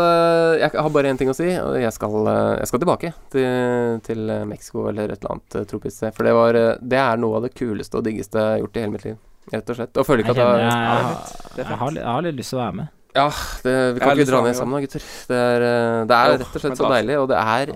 jeg 0.60 0.70
har 0.76 0.92
bare 0.92 1.10
én 1.14 1.18
ting 1.20 1.32
å 1.32 1.36
si, 1.36 1.48
og 1.60 1.78
jeg 1.80 1.92
skal, 1.96 2.14
jeg 2.60 2.68
skal 2.70 2.82
tilbake 2.84 3.12
til, 3.32 3.98
til 4.06 4.30
Mexico 4.48 4.86
eller 4.92 5.12
et 5.14 5.20
eller 5.24 5.36
annet 5.38 5.68
tropisk 5.72 5.96
sted. 5.96 6.14
For 6.16 6.28
det, 6.28 6.36
var, 6.36 6.60
det 6.80 7.00
er 7.06 7.20
noe 7.20 7.40
av 7.40 7.48
det 7.48 7.54
kuleste 7.58 8.00
og 8.00 8.06
diggeste 8.08 8.40
jeg 8.40 8.54
har 8.56 8.62
gjort 8.64 8.76
i 8.80 8.84
hele 8.84 8.94
mitt 8.98 9.04
liv. 9.08 9.18
Rett 9.50 9.70
og 9.72 9.76
slett. 9.80 9.96
Og 9.98 10.06
føler 10.06 10.22
Jeg, 10.22 10.30
ikke 10.30 10.44
at 10.46 10.60
jeg, 10.60 10.64
jeg, 10.68 11.14
jeg, 11.56 11.64
jeg, 11.64 11.78
har, 11.80 11.94
jeg 11.96 12.10
har 12.12 12.26
litt 12.28 12.36
lyst 12.38 12.52
til 12.54 12.60
å 12.60 12.64
være 12.66 12.76
med. 12.82 12.96
Ja, 13.10 13.24
det, 13.64 13.72
vi 13.96 14.02
kan 14.04 14.12
ikke 14.14 14.28
dra 14.30 14.40
ned 14.46 14.54
sammen 14.54 14.76
da, 14.76 14.80
gutter. 14.84 15.06
Det 15.32 15.38
er, 15.48 15.64
det 16.06 16.18
er 16.20 16.34
rett 16.36 16.44
og 16.54 16.62
slett 16.62 16.78
så 16.78 16.90
deilig, 16.92 17.16
og 17.18 17.26
det 17.32 17.40
er 17.40 17.72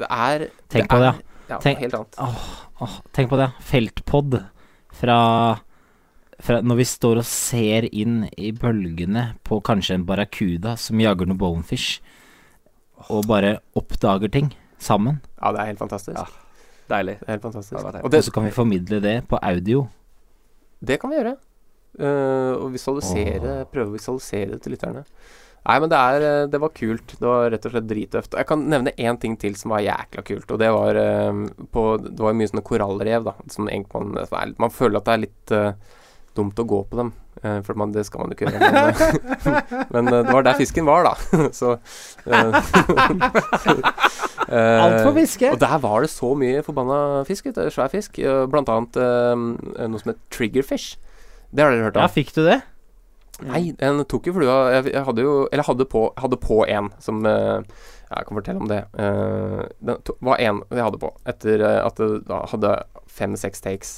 Det 0.00 0.08
er 0.08 0.46
Tenk 0.72 0.88
på 0.90 0.98
det, 0.98 1.12
Ja, 1.12 1.31
Tenk- 1.60 1.78
helt 1.84 1.94
annet. 1.94 2.16
Åh, 2.80 2.96
tenk 3.12 3.28
på 3.30 3.36
det. 3.36 3.50
Feltpod 3.60 4.38
fra, 4.92 5.18
fra 6.40 6.60
når 6.62 6.76
vi 6.76 6.84
står 6.84 7.18
og 7.18 7.24
ser 7.28 7.88
inn 7.92 8.28
i 8.38 8.52
bølgene 8.52 9.34
på 9.44 9.60
kanskje 9.62 9.94
en 9.94 10.06
barracuda 10.08 10.76
som 10.76 11.00
jager 11.00 11.26
noe 11.26 11.36
bonefish, 11.36 12.00
og 13.10 13.26
bare 13.26 13.58
oppdager 13.76 14.30
ting 14.30 14.52
sammen. 14.78 15.20
Ja, 15.40 15.52
det 15.52 15.60
er 15.60 15.66
helt 15.72 15.78
fantastisk. 15.78 16.16
Ja. 16.18 16.26
Deilig. 16.88 17.18
Det 17.20 17.28
er 17.28 17.32
helt 17.36 17.42
fantastisk. 17.42 17.76
Det. 17.78 17.94
Og 18.00 18.04
Og 18.04 18.10
det, 18.10 18.24
så 18.24 18.30
kan 18.32 18.44
vi 18.44 18.50
formidle 18.50 19.00
det 19.00 19.26
på 19.28 19.38
audio. 19.42 19.88
det 20.84 21.00
kan 21.00 21.10
vi 21.10 21.16
gjøre. 21.16 21.36
Uh, 21.92 22.56
og 22.64 22.72
visualisere 22.72 23.66
Prøve 23.68 23.90
å 23.90 23.92
visualisere 23.92 24.54
det 24.54 24.62
til 24.62 24.72
lytterne. 24.72 25.02
Nei, 25.62 25.78
men 25.78 25.90
det 25.92 25.98
er 25.98 26.26
eh, 26.26 26.44
Det 26.50 26.60
var 26.62 26.74
kult. 26.74 27.14
Det 27.18 27.28
var 27.28 27.50
rett 27.54 27.66
og 27.68 27.74
slett 27.74 27.88
drittøft. 27.90 28.36
Jeg 28.38 28.48
kan 28.48 28.66
nevne 28.70 28.94
én 28.98 29.18
ting 29.22 29.36
til 29.38 29.54
som 29.58 29.74
var 29.74 29.84
jækla 29.84 30.24
kult, 30.26 30.50
og 30.50 30.62
det 30.62 30.70
var 30.74 30.98
eh, 30.98 31.42
på 31.74 31.88
Det 32.02 32.22
var 32.22 32.38
mye 32.38 32.50
sånne 32.50 32.66
korallrev, 32.66 33.28
da. 33.30 33.34
Som 33.52 33.70
man, 33.70 34.14
man 34.58 34.74
føler 34.74 34.98
at 34.98 35.08
det 35.08 35.14
er 35.14 35.26
litt 35.26 35.54
uh, 35.54 35.98
dumt 36.36 36.58
å 36.58 36.66
gå 36.66 36.80
på 36.90 36.98
dem. 36.98 37.12
Uh, 37.42 37.60
for 37.66 37.78
man, 37.78 37.92
det 37.94 38.04
skal 38.08 38.22
man 38.22 38.32
jo 38.32 38.38
ikke 38.38 38.50
gjøre. 38.50 38.58
Men, 38.72 39.86
men 39.94 40.10
uh, 40.10 40.18
det 40.26 40.34
var 40.34 40.48
der 40.48 40.58
fisken 40.58 40.88
var, 40.88 41.06
da. 41.06 41.14
Så 41.60 41.76
uh, 41.76 41.78
Alt 44.52 44.98
for 45.04 45.14
fiske. 45.16 45.52
Og 45.54 45.62
der 45.62 45.78
var 45.80 46.02
det 46.02 46.10
så 46.12 46.34
mye 46.38 46.66
forbanna 46.66 47.22
fisk. 47.28 47.46
Svær 47.54 47.88
fisk. 47.92 48.18
Blant 48.50 48.68
annet 48.72 48.98
noe 48.98 50.02
som 50.02 50.10
het 50.12 50.20
triggerfish. 50.34 50.98
Det 51.52 51.62
har 51.62 51.72
dere 51.72 51.86
hørt 51.86 51.96
om? 51.96 52.04
Ja, 52.04 52.10
fikk 52.12 52.34
du 52.34 52.42
det? 52.44 52.58
Nei, 53.40 53.72
den 53.78 54.04
tok 54.10 54.28
jo 54.28 54.34
flua. 54.36 54.56
Jeg, 54.74 54.92
jeg 54.92 55.04
hadde 55.06 55.24
jo 55.24 55.32
Eller 55.48 55.64
hadde 55.64 55.86
på 55.88 56.04
Hadde 56.20 56.38
på 56.38 56.58
en 56.68 56.90
som 57.02 57.22
eh, 57.26 57.64
Jeg 58.12 58.28
kan 58.28 58.38
fortelle 58.38 58.60
om 58.60 58.68
det. 58.70 58.82
det 58.92 59.68
den 59.80 60.02
to, 60.04 60.14
var 60.20 60.42
en 60.42 60.60
jeg 60.68 60.84
hadde 60.84 61.00
på, 61.00 61.10
etter 61.32 61.64
eh, 61.64 61.78
at 61.80 61.96
det 61.96 62.10
da 62.28 62.42
hadde 62.52 62.72
fem-seks 63.12 63.64
takes. 63.64 63.92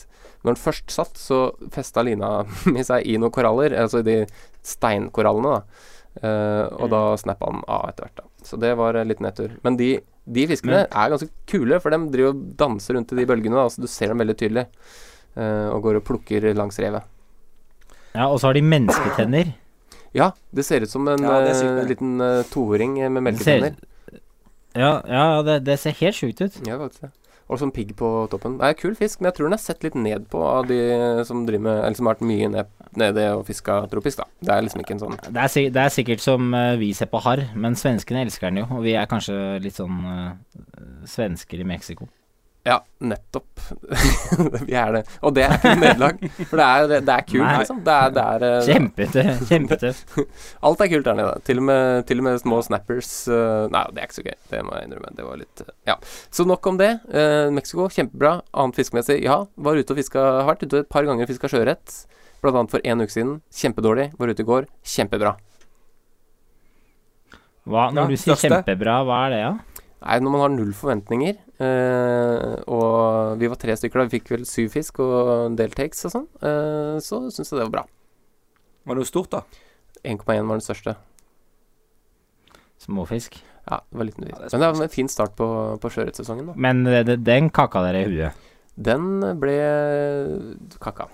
Når 0.44 0.54
den 0.54 0.60
først 0.60 0.92
satt, 0.92 1.18
så 1.18 1.38
festa 1.74 2.04
lina 2.06 2.44
mi 2.74 2.84
seg 2.86 3.06
i 3.08 3.16
noen 3.18 3.34
koraller, 3.34 3.74
altså 3.80 4.02
i 4.02 4.06
de 4.06 4.16
steinkorallene, 4.64 5.56
da. 5.56 5.90
Uh, 6.14 6.66
og 6.78 6.90
da 6.92 7.00
snappa 7.18 7.48
den 7.50 7.64
av 7.66 7.88
etter 7.88 8.06
hvert, 8.06 8.20
da. 8.20 8.46
Så 8.46 8.58
det 8.62 8.74
var 8.78 8.98
en 8.98 9.08
liten 9.10 9.26
nedtur. 9.26 9.56
Men 9.64 9.78
de, 9.80 9.96
de 10.36 10.44
fiskene 10.50 10.84
er 10.84 11.10
ganske 11.10 11.30
kule, 11.50 11.80
for 11.82 11.94
de 11.94 11.98
driver 12.12 12.34
og 12.34 12.44
danser 12.60 12.98
rundt 12.98 13.14
i 13.14 13.18
de 13.18 13.26
bølgene, 13.30 13.58
da, 13.58 13.66
så 13.72 13.82
du 13.82 13.90
ser 13.90 14.12
dem 14.12 14.22
veldig 14.22 14.36
tydelig. 14.38 14.68
Uh, 15.34 15.72
og 15.72 15.80
går 15.88 15.98
og 15.98 16.06
plukker 16.06 16.52
langs 16.54 16.78
revet. 16.82 17.08
Ja, 18.14 18.28
og 18.30 18.38
så 18.40 18.48
har 18.50 18.54
de 18.54 18.62
mennesketenner. 18.62 19.52
Ja, 20.14 20.30
det 20.54 20.62
ser 20.66 20.84
ut 20.86 20.90
som 20.92 21.08
en 21.10 21.18
Ja, 21.26 21.40
sykt, 21.54 21.80
eh, 21.82 21.88
liten 21.90 22.20
uh, 22.22 22.42
toåring 22.52 22.94
med 23.10 23.24
Det 23.34 23.42
ser- 23.42 23.60
melketenner. 23.60 24.20
Ja, 24.74 24.92
ja 25.06 25.42
det, 25.46 25.64
det 25.66 25.78
ser 25.82 25.90
helt 25.98 26.14
sjukt 26.18 26.40
ut. 26.42 26.60
Ja, 26.66 26.78
faktisk 26.78 27.02
det. 27.08 27.10
Og 27.50 27.58
sånn 27.60 27.72
pigg 27.76 27.90
på 27.98 28.08
toppen. 28.32 28.54
Det 28.56 28.64
er 28.70 28.76
kul 28.78 28.94
fisk, 28.96 29.20
men 29.20 29.28
jeg 29.28 29.36
tror 29.36 29.50
den 29.50 29.56
er 29.58 29.60
sett 29.60 29.82
litt 29.84 29.94
ned 30.00 30.28
på 30.32 30.40
av 30.40 30.64
de 30.70 30.78
som 31.28 31.42
driver 31.44 31.60
med 31.66 31.80
Eller 31.84 31.94
som 31.98 32.06
har 32.08 32.14
vært 32.14 32.24
mye 32.30 32.48
ned, 32.54 32.70
nede 32.96 33.26
og 33.36 33.42
fiska 33.46 33.82
tropisk, 33.92 34.22
da. 34.22 34.24
Det 34.40 34.54
er 34.54 34.62
liksom 34.64 34.80
ikke 34.80 34.94
en 34.96 35.02
sånn 35.02 35.18
Det 35.26 35.42
er, 35.42 35.50
sik- 35.52 35.72
det 35.74 35.82
er 35.82 35.92
sikkert 35.92 36.20
som 36.24 36.54
uh, 36.56 36.76
vi 36.80 36.92
ser 36.96 37.10
på 37.12 37.20
harr, 37.20 37.42
men 37.54 37.76
svenskene 37.76 38.22
elsker 38.24 38.48
den 38.48 38.62
jo. 38.62 38.66
Og 38.78 38.82
vi 38.86 38.94
er 38.96 39.10
kanskje 39.10 39.60
litt 39.60 39.76
sånn 39.76 39.98
uh, 40.08 40.32
svensker 41.04 41.60
i 41.60 41.64
Mexico. 41.68 42.08
Ja, 42.64 42.78
nettopp. 43.04 43.60
Vi 44.68 44.72
er 44.72 44.94
det. 44.96 45.00
Og 45.20 45.34
det 45.36 45.42
er 45.44 45.52
ikke 45.58 45.72
noe 45.74 45.80
nederlag. 45.82 46.22
For 46.48 46.56
det 46.60 46.64
er, 46.64 46.86
det 47.04 47.12
er 47.12 47.24
kult, 47.28 47.42
Nei. 47.44 47.56
liksom. 47.60 47.82
Det 47.84 47.92
er, 47.96 48.14
det 48.16 48.22
er 48.24 48.44
eh, 48.48 48.68
Kjempetøff. 48.70 49.42
Kjempetøff. 49.50 49.98
Alt 50.64 50.80
er 50.80 50.88
kult 50.94 51.04
der 51.10 51.18
nede. 51.18 51.34
Til 51.44 51.60
og 51.60 51.66
med, 51.68 52.06
til 52.08 52.22
og 52.22 52.26
med 52.30 52.40
små 52.40 52.62
snappers 52.64 53.10
eh, 53.28 53.66
Nei, 53.74 53.82
det 53.92 54.00
er 54.00 54.08
ikke 54.08 54.16
så 54.16 54.24
gøy. 54.24 54.36
Det 54.54 54.62
må 54.64 54.78
jeg 54.78 54.88
innrømme. 54.88 55.12
Det 55.18 55.26
var 55.28 55.40
litt 55.42 55.64
eh, 55.66 55.74
Ja. 55.92 55.98
Så 56.32 56.46
nok 56.48 56.70
om 56.72 56.80
det. 56.80 56.90
Eh, 57.12 57.50
Mexico, 57.52 57.90
kjempebra. 57.92 58.32
Annet 58.64 58.80
fiskemessig, 58.80 59.20
ja. 59.28 59.42
Var 59.68 59.82
ute 59.82 59.92
og 59.92 60.00
fiska 60.00 60.24
Har 60.40 60.48
vært 60.54 60.64
ute 60.64 60.80
et 60.86 60.92
par 60.96 61.04
ganger 61.10 61.28
og 61.28 61.34
fiska 61.34 61.52
sjøørret. 61.52 61.98
Blant 62.40 62.62
annet 62.62 62.72
for 62.78 62.88
en 62.88 63.04
uke 63.04 63.12
siden. 63.12 63.36
Kjempedårlig. 63.60 64.08
Var 64.16 64.32
ute 64.32 64.40
i 64.44 64.48
går. 64.54 64.70
Kjempebra. 64.96 65.36
Hva, 67.68 67.86
når 67.92 68.02
Ja, 68.02 68.08
du 68.08 68.16
sier 68.20 68.36
største. 68.36 68.48
kjempebra, 68.64 68.98
hva 69.08 69.20
er 69.28 69.32
det, 69.36 69.44
da? 69.44 69.83
Nei, 70.04 70.18
når 70.20 70.32
man 70.34 70.42
har 70.42 70.52
null 70.52 70.72
forventninger, 70.76 71.38
eh, 71.64 72.54
og 72.68 73.38
vi 73.40 73.48
var 73.48 73.60
tre 73.60 73.76
stykker 73.80 74.02
da, 74.02 74.04
vi 74.04 74.18
fikk 74.18 74.34
vel 74.34 74.44
syv 74.48 74.74
fisk 74.74 75.00
og 75.00 75.30
en 75.46 75.56
del 75.56 75.72
takes 75.72 76.04
og 76.04 76.12
sånn, 76.12 76.26
eh, 76.44 76.96
så 77.00 77.22
syns 77.32 77.48
jeg 77.48 77.56
det 77.56 77.64
var 77.70 77.74
bra. 77.78 77.84
Var 78.84 78.98
det 78.98 79.06
jo 79.06 79.08
stort, 79.08 79.32
da? 79.32 79.40
1,1 80.04 80.44
var 80.44 80.58
den 80.58 80.66
største. 80.66 80.96
Småfisk. 82.84 83.40
Ja, 83.64 83.80
det 83.80 83.96
var 83.96 84.08
liten 84.10 84.26
Ja, 84.28 84.36
det 84.42 84.50
er 84.50 84.58
Men 84.58 84.60
det 84.60 84.68
var 84.76 84.84
en 84.84 84.92
fin 84.92 85.08
start 85.08 85.36
på, 85.40 85.46
på 85.80 85.92
sjøørretsesongen, 85.94 86.50
da. 86.52 86.56
Men 86.66 86.84
det, 86.84 87.06
det, 87.08 87.22
den 87.24 87.48
kakka 87.48 87.80
dere 87.86 88.04
i 88.04 88.10
huet. 88.10 88.50
Den 88.74 89.22
ble 89.38 89.54
kakka. 90.82 91.06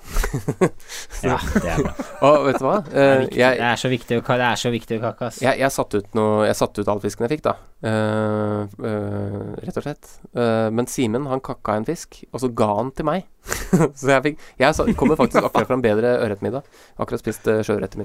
Ja, 1.27 1.37
det 1.61 1.69
er 1.69 1.83
bra. 1.85 1.93
Og 2.31 2.47
vet 2.47 2.57
du 2.57 2.65
hva? 2.65 2.79
Det 2.87 2.95
er, 2.97 3.11
Eh, 3.11 3.19
viktig. 3.27 3.41
jeg, 3.41 3.59
det 3.59 3.67
er 3.69 3.81
så 3.83 3.91
viktig 3.93 4.17
å, 4.17 4.23
det 4.25 4.47
er 4.47 4.61
så 4.63 4.73
viktig 4.73 4.97
å 4.97 5.03
kakke, 5.03 5.29
ass. 5.29 5.43
jeg, 5.45 5.61
jeg 5.61 5.75
satte 5.75 6.01
ut 6.01 6.17
noe 6.17 6.47
Jeg 6.49 6.57
ut 6.81 6.89
all 6.95 7.03
fisken 7.05 7.27
jeg 7.27 7.35
fikk, 7.35 7.45
da. 7.51 7.55
Uh, 7.85 8.65
uh, 8.81 9.53
rett 9.61 9.77
og 9.77 9.85
slett. 9.85 10.11
Uh, 10.37 10.69
men 10.73 10.89
Simen, 10.89 11.29
han 11.29 11.45
kakka 11.45 11.77
en 11.77 11.89
fisk, 11.89 12.23
og 12.33 12.41
så 12.41 12.49
ga 12.49 12.71
han 12.81 12.95
til 12.97 13.09
meg. 13.09 13.29
så 13.99 14.15
jeg 14.15 14.25
fikk 14.31 14.43
Jeg 14.61 14.97
kommer 14.97 15.21
faktisk 15.21 15.45
akkurat 15.45 15.69
fra 15.69 15.77
en 15.79 15.85
bedre 15.85 16.17
ørretmiddag. 16.25 16.65
Akkurat 17.01 17.25
spist 17.25 17.49
uh, 17.49 17.61
sjøørret 17.67 17.97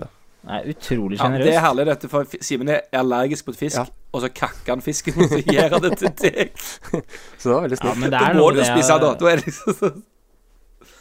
til 0.45 0.73
utrolig 0.73 1.19
er 1.19 1.23
Ja, 1.35 1.43
det 1.43 1.53
er 1.55 1.63
herlig, 1.63 1.85
dette, 1.89 2.09
for 2.11 2.25
Simen 2.45 2.69
er 2.69 2.81
allergisk 2.93 3.47
mot 3.47 3.57
fisk, 3.57 3.77
Ja. 3.77 3.85
og 4.13 4.21
så 4.21 4.29
kakker 4.29 4.73
han 4.75 4.81
fisken, 4.85 5.17
og 5.21 5.29
så 5.31 5.39
gir 5.41 5.69
han 5.73 5.81
det 5.81 5.93
til 5.97 6.11
deg. 6.21 6.51
Så 7.41 7.49
det 7.49 7.53
var 7.55 7.65
veldig 7.65 7.79
ja, 7.79 7.93
snilt. 7.93 8.03
Ja, 8.03 8.19
det 8.19 8.19
Da 8.19 8.33
må 8.39 8.51
du 8.51 8.59
det 8.59 8.67
spise 8.69 8.93
av 8.93 9.01
da. 9.01 9.13
Da 9.19 9.31
er 9.31 9.41
det 9.41 9.45
liksom 9.49 10.03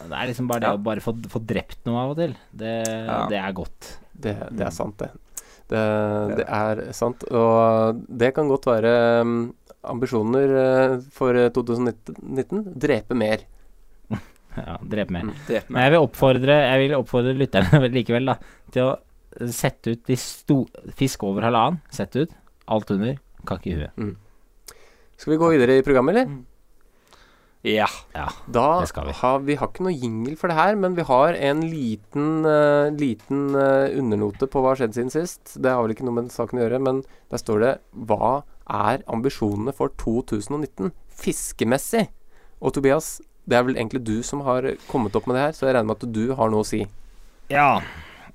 Det 0.05 0.17
er 0.21 0.27
liksom 0.31 0.49
bare 0.49 0.61
det 0.61 0.69
Ja. 0.69 0.79
å 0.79 0.83
bare 0.85 1.01
få, 1.05 1.15
få 1.33 1.41
drept 1.45 1.85
noe 1.87 2.01
av 2.03 2.11
og 2.15 2.17
til. 2.17 2.35
Det, 2.53 2.73
Ja. 2.89 3.27
det 3.29 3.39
er 3.41 3.53
godt. 3.53 3.99
Det, 4.15 4.35
det 4.53 4.67
er 4.67 4.71
sant, 4.71 4.97
det. 4.99 5.11
det. 5.69 5.85
Det 6.39 6.47
er 6.49 6.93
sant. 6.93 7.25
Og 7.31 8.03
det 8.09 8.35
kan 8.35 8.49
godt 8.49 8.67
være 8.67 8.93
um, 9.23 9.55
ambisjoner 9.85 10.53
eh, 10.61 11.01
for 11.13 11.37
eh, 11.37 11.51
2019. 11.53 12.65
Drepe 12.81 13.15
mer. 13.15 13.45
Ja, 14.55 14.77
drepe 14.79 15.11
mer. 15.11 15.25
Mm. 15.27 15.35
mer. 15.49 15.65
Men 15.69 15.83
jeg 15.83 15.91
vil 15.91 16.05
oppfordre 16.05 16.55
Jeg 16.63 16.79
vil 16.85 16.93
oppfordre 16.95 17.33
lytterne 17.35 17.89
likevel 17.97 18.29
da 18.31 18.37
til 18.71 18.85
å 18.87 18.93
sette 19.51 19.95
ut 19.95 20.03
de 20.07 20.17
sto 20.21 20.65
fisk 20.99 21.23
over 21.27 21.43
halvannen. 21.47 21.81
sett 21.91 22.17
ut. 22.17 22.31
Alt 22.69 22.91
under. 22.95 23.19
Kakk 23.47 23.67
i 23.69 23.75
huet. 23.77 24.17
Skal 25.17 25.35
vi 25.35 25.39
gå 25.41 25.49
videre 25.53 25.79
i 25.79 25.83
programmet, 25.87 26.17
eller? 26.17 26.31
Ja. 27.65 27.87
Ja. 28.13 28.27
Da 28.53 28.81
Det 28.81 28.89
skal 28.91 29.07
vi. 29.09 29.13
har 29.17 29.39
vi 29.41 29.55
har 29.57 29.69
ikke 29.71 29.85
noe 29.87 29.95
jingle 29.97 30.37
for 30.37 30.49
det 30.53 30.57
her, 30.59 30.75
men 30.77 30.95
vi 30.99 31.03
har 31.09 31.33
en 31.35 31.63
liten, 31.65 32.45
uh, 32.45 32.91
liten 32.93 33.55
uh, 33.57 33.89
undernote 33.97 34.47
på 34.53 34.61
hva 34.61 34.75
har 34.75 34.83
skjedd 34.83 34.95
siden 34.99 35.13
sist. 35.15 35.55
Det 35.57 35.73
har 35.73 35.81
vel 35.83 35.95
ikke 35.95 36.05
noe 36.05 36.19
med 36.19 36.33
saken 36.35 36.61
å 36.61 36.65
gjøre, 36.67 36.81
men 36.85 37.03
der 37.33 37.41
står 37.41 37.63
det 37.65 37.73
Hva 37.95 38.43
er 38.69 39.01
ambisjonene 39.09 39.73
for 39.73 39.89
2019 39.97 40.93
fiskemessig? 41.09 42.09
Og 42.61 42.75
Tobias, 42.77 43.21
det 43.49 43.57
er 43.57 43.65
vel 43.65 43.77
egentlig 43.81 44.05
du 44.05 44.19
som 44.23 44.45
har 44.45 44.69
kommet 44.91 45.17
opp 45.17 45.27
med 45.29 45.37
det 45.37 45.47
her, 45.47 45.57
så 45.57 45.67
jeg 45.69 45.75
regner 45.79 45.89
med 45.95 46.05
at 46.05 46.13
du 46.13 46.35
har 46.37 46.53
noe 46.53 46.65
å 46.65 46.69
si. 46.69 46.83
Ja. 47.53 47.81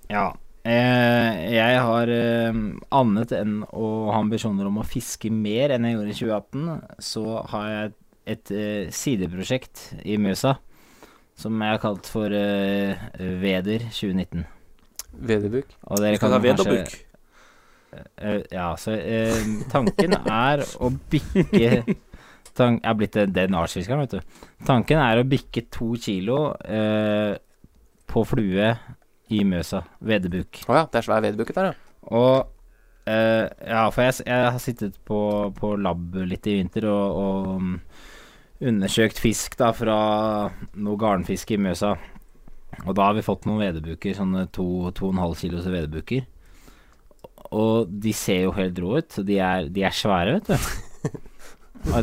Ja. 0.09 0.31
Eh, 0.69 1.37
jeg 1.55 1.77
har 1.81 2.11
eh, 2.13 2.57
annet 2.93 3.31
enn 3.33 3.61
å 3.73 3.87
ha 4.11 4.19
ambisjoner 4.21 4.67
om 4.69 4.81
å 4.81 4.85
fiske 4.87 5.31
mer 5.33 5.73
enn 5.73 5.87
jeg 5.87 5.95
gjorde 5.95 6.13
i 6.13 6.17
2018, 6.19 7.01
så 7.09 7.23
har 7.53 7.67
jeg 7.73 7.93
et 8.35 8.51
eh, 8.53 8.89
sideprosjekt 8.93 9.85
i 10.05 10.19
Mjøsa 10.21 10.57
som 11.39 11.55
jeg 11.63 11.71
har 11.71 11.79
kalt 11.81 12.05
for 12.11 12.29
Veder 12.29 13.85
2019. 13.95 14.43
Vederbuk. 15.23 15.69
Og 15.87 16.01
dere 16.03 16.17
Skal 16.19 16.25
kan 16.27 16.35
ha 16.35 16.39
vederbuk. 16.43 16.97
Ja, 18.51 18.65
så 18.77 18.93
tanken 19.71 20.17
er 20.19 20.61
å 20.83 20.91
bikke 21.09 21.95
tank, 22.59 22.81
Jeg 22.83 22.89
har 22.89 22.97
blitt 22.99 23.15
den- 23.15 23.31
den 23.33 23.55
artsfiskeren, 23.55 24.03
vet 24.03 24.17
du. 24.19 24.43
Tanken 24.67 24.99
er 24.99 25.23
å 25.23 25.25
bikke 25.31 25.63
to 25.71 25.93
kilo 25.95 26.51
eh, 26.59 27.37
på 28.11 28.25
flue 28.27 28.75
i 29.33 29.43
Mjøsa. 29.47 29.83
Vedebuk. 30.05 30.63
Å 30.67 30.77
ja, 30.79 30.85
det 30.89 31.01
er 31.01 31.07
svær 31.07 31.25
vedbuket 31.25 31.59
der, 31.59 31.71
ja. 31.71 31.95
Og 32.09 33.09
eh, 33.09 33.45
Ja, 33.67 33.83
for 33.93 34.05
jeg, 34.05 34.21
jeg 34.25 34.47
har 34.49 34.61
sittet 34.63 34.97
på, 35.07 35.19
på 35.57 35.73
lab 35.77 36.15
litt 36.29 36.47
i 36.49 36.57
vinter 36.59 36.87
og, 36.89 37.19
og 37.19 37.49
mm, 37.61 37.75
undersøkt 38.71 39.21
fisk 39.21 39.57
da 39.59 39.71
fra 39.75 39.99
noe 40.79 40.99
garnfiske 40.99 41.55
i 41.55 41.61
Mjøsa. 41.61 41.95
Og 42.85 42.93
da 42.95 43.09
har 43.09 43.15
vi 43.17 43.25
fått 43.25 43.47
noen 43.49 43.63
vedebuker, 43.63 44.15
sånne 44.15 44.47
to, 44.55 44.65
to 44.95 45.09
og 45.09 45.15
en 45.15 45.23
halv 45.23 45.39
kilos 45.39 45.67
vedebuker. 45.67 46.27
Og 47.55 47.89
de 47.89 48.13
ser 48.13 48.45
jo 48.45 48.53
helt 48.55 48.77
rå 48.79 48.99
ut. 49.01 49.19
De 49.25 49.39
er, 49.41 49.69
de 49.73 49.83
er 49.87 49.95
svære, 49.95 50.37
vet 50.37 50.51
du. 50.53 50.88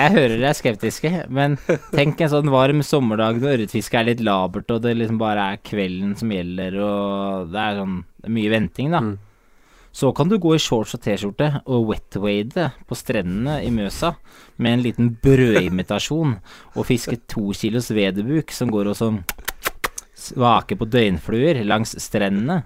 Jeg 0.00 0.12
hører 0.14 0.36
dere 0.36 0.50
er 0.50 0.56
skeptiske, 0.56 1.10
men 1.32 1.56
tenk 1.94 2.20
en 2.20 2.32
sånn 2.32 2.52
varm 2.52 2.84
sommerdag 2.86 3.40
når 3.40 3.56
ørretfisket 3.56 3.98
er 4.02 4.08
litt 4.12 4.22
labert, 4.24 4.70
og 4.70 4.84
det 4.84 4.94
liksom 4.98 5.18
bare 5.20 5.48
er 5.54 5.64
kvelden 5.64 6.12
som 6.18 6.30
gjelder, 6.34 6.78
og 6.84 7.50
det 7.54 7.64
er 7.64 7.80
sånn 7.80 7.98
det 8.20 8.28
er 8.28 8.36
mye 8.36 8.52
venting, 8.52 8.92
da. 8.92 9.00
Mm. 9.00 9.18
Så 9.92 10.12
kan 10.14 10.28
du 10.30 10.36
gå 10.38 10.52
i 10.54 10.60
shorts 10.62 10.94
og 10.94 11.02
T-skjorte 11.02 11.48
og 11.66 11.88
wetwade 11.88 12.68
på 12.86 12.98
strendene 12.98 13.56
i 13.66 13.72
Mjøsa 13.74 14.12
med 14.62 14.76
en 14.76 14.84
liten 14.84 15.08
brødimitasjon 15.24 16.36
og 16.76 16.86
fiske 16.86 17.16
to 17.30 17.48
kilos 17.58 17.90
vedebuk 17.90 18.54
som 18.54 18.70
går 18.70 18.92
og 18.92 18.98
sånn 19.00 19.18
svaker 20.20 20.78
på 20.78 20.86
døgnfluer 20.92 21.64
langs 21.66 21.96
strendene. 21.98 22.62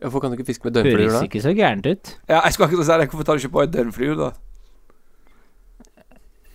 Hvorfor 0.00 0.22
kan 0.22 0.32
du 0.32 0.38
ikke 0.38 0.48
fiske 0.48 0.64
med 0.64 0.74
døgnfluer 0.78 1.10
Høres 1.10 1.26
ikke 1.26 1.42
så 1.44 1.52
gærent 1.56 1.86
ut. 1.86 2.14
Ja, 2.28 2.40
jeg 2.46 2.54
skulle 2.54 2.70
akkurat 2.70 2.86
si 2.88 2.98
det. 3.02 3.10
Hvorfor 3.12 3.26
tar 3.28 3.36
du 3.36 3.42
ikke 3.44 3.52
på 3.56 3.62
en 3.66 3.74
døgnflue, 3.74 4.16
da? 4.16 4.30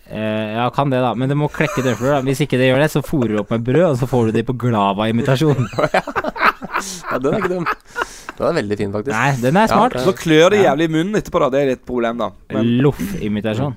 Eh, 0.06 0.52
ja, 0.54 0.68
kan 0.70 0.90
det, 0.90 1.00
da. 1.02 1.14
Men 1.18 1.30
det 1.30 1.36
må 1.38 1.48
klekke 1.50 1.82
døgnfluer. 1.82 2.16
da. 2.18 2.20
Hvis 2.26 2.42
ikke 2.44 2.58
det 2.60 2.68
gjør 2.70 2.82
det, 2.84 2.90
så 2.94 3.02
fôrer 3.06 3.34
du 3.34 3.40
opp 3.42 3.50
med 3.54 3.64
brød, 3.66 3.86
og 3.90 3.96
så 4.00 4.06
får 4.10 4.28
du 4.28 4.36
de 4.38 4.44
på 4.46 4.56
Glava-imitasjon. 4.66 5.66
Ja, 6.76 7.18
den 7.22 7.32
er 7.32 7.38
ikke 7.40 7.48
dum. 7.54 7.64
Den 8.36 8.46
er 8.48 8.54
veldig 8.58 8.76
fin, 8.78 8.90
faktisk. 8.92 9.14
Nei, 9.14 9.30
den 9.40 9.56
er 9.56 9.68
smart. 9.70 9.94
Ja, 9.96 10.02
Så 10.04 10.12
klør 10.18 10.50
det 10.52 10.58
jævlig 10.60 10.88
i 10.88 10.92
munnen 10.92 11.16
etterpå, 11.18 11.40
da. 11.40 11.48
Det 11.54 11.60
er 11.62 11.70
litt 11.70 11.84
problem, 11.88 12.18
da. 12.20 12.28
Men 12.52 12.68
Loff-imitasjon. 12.84 13.76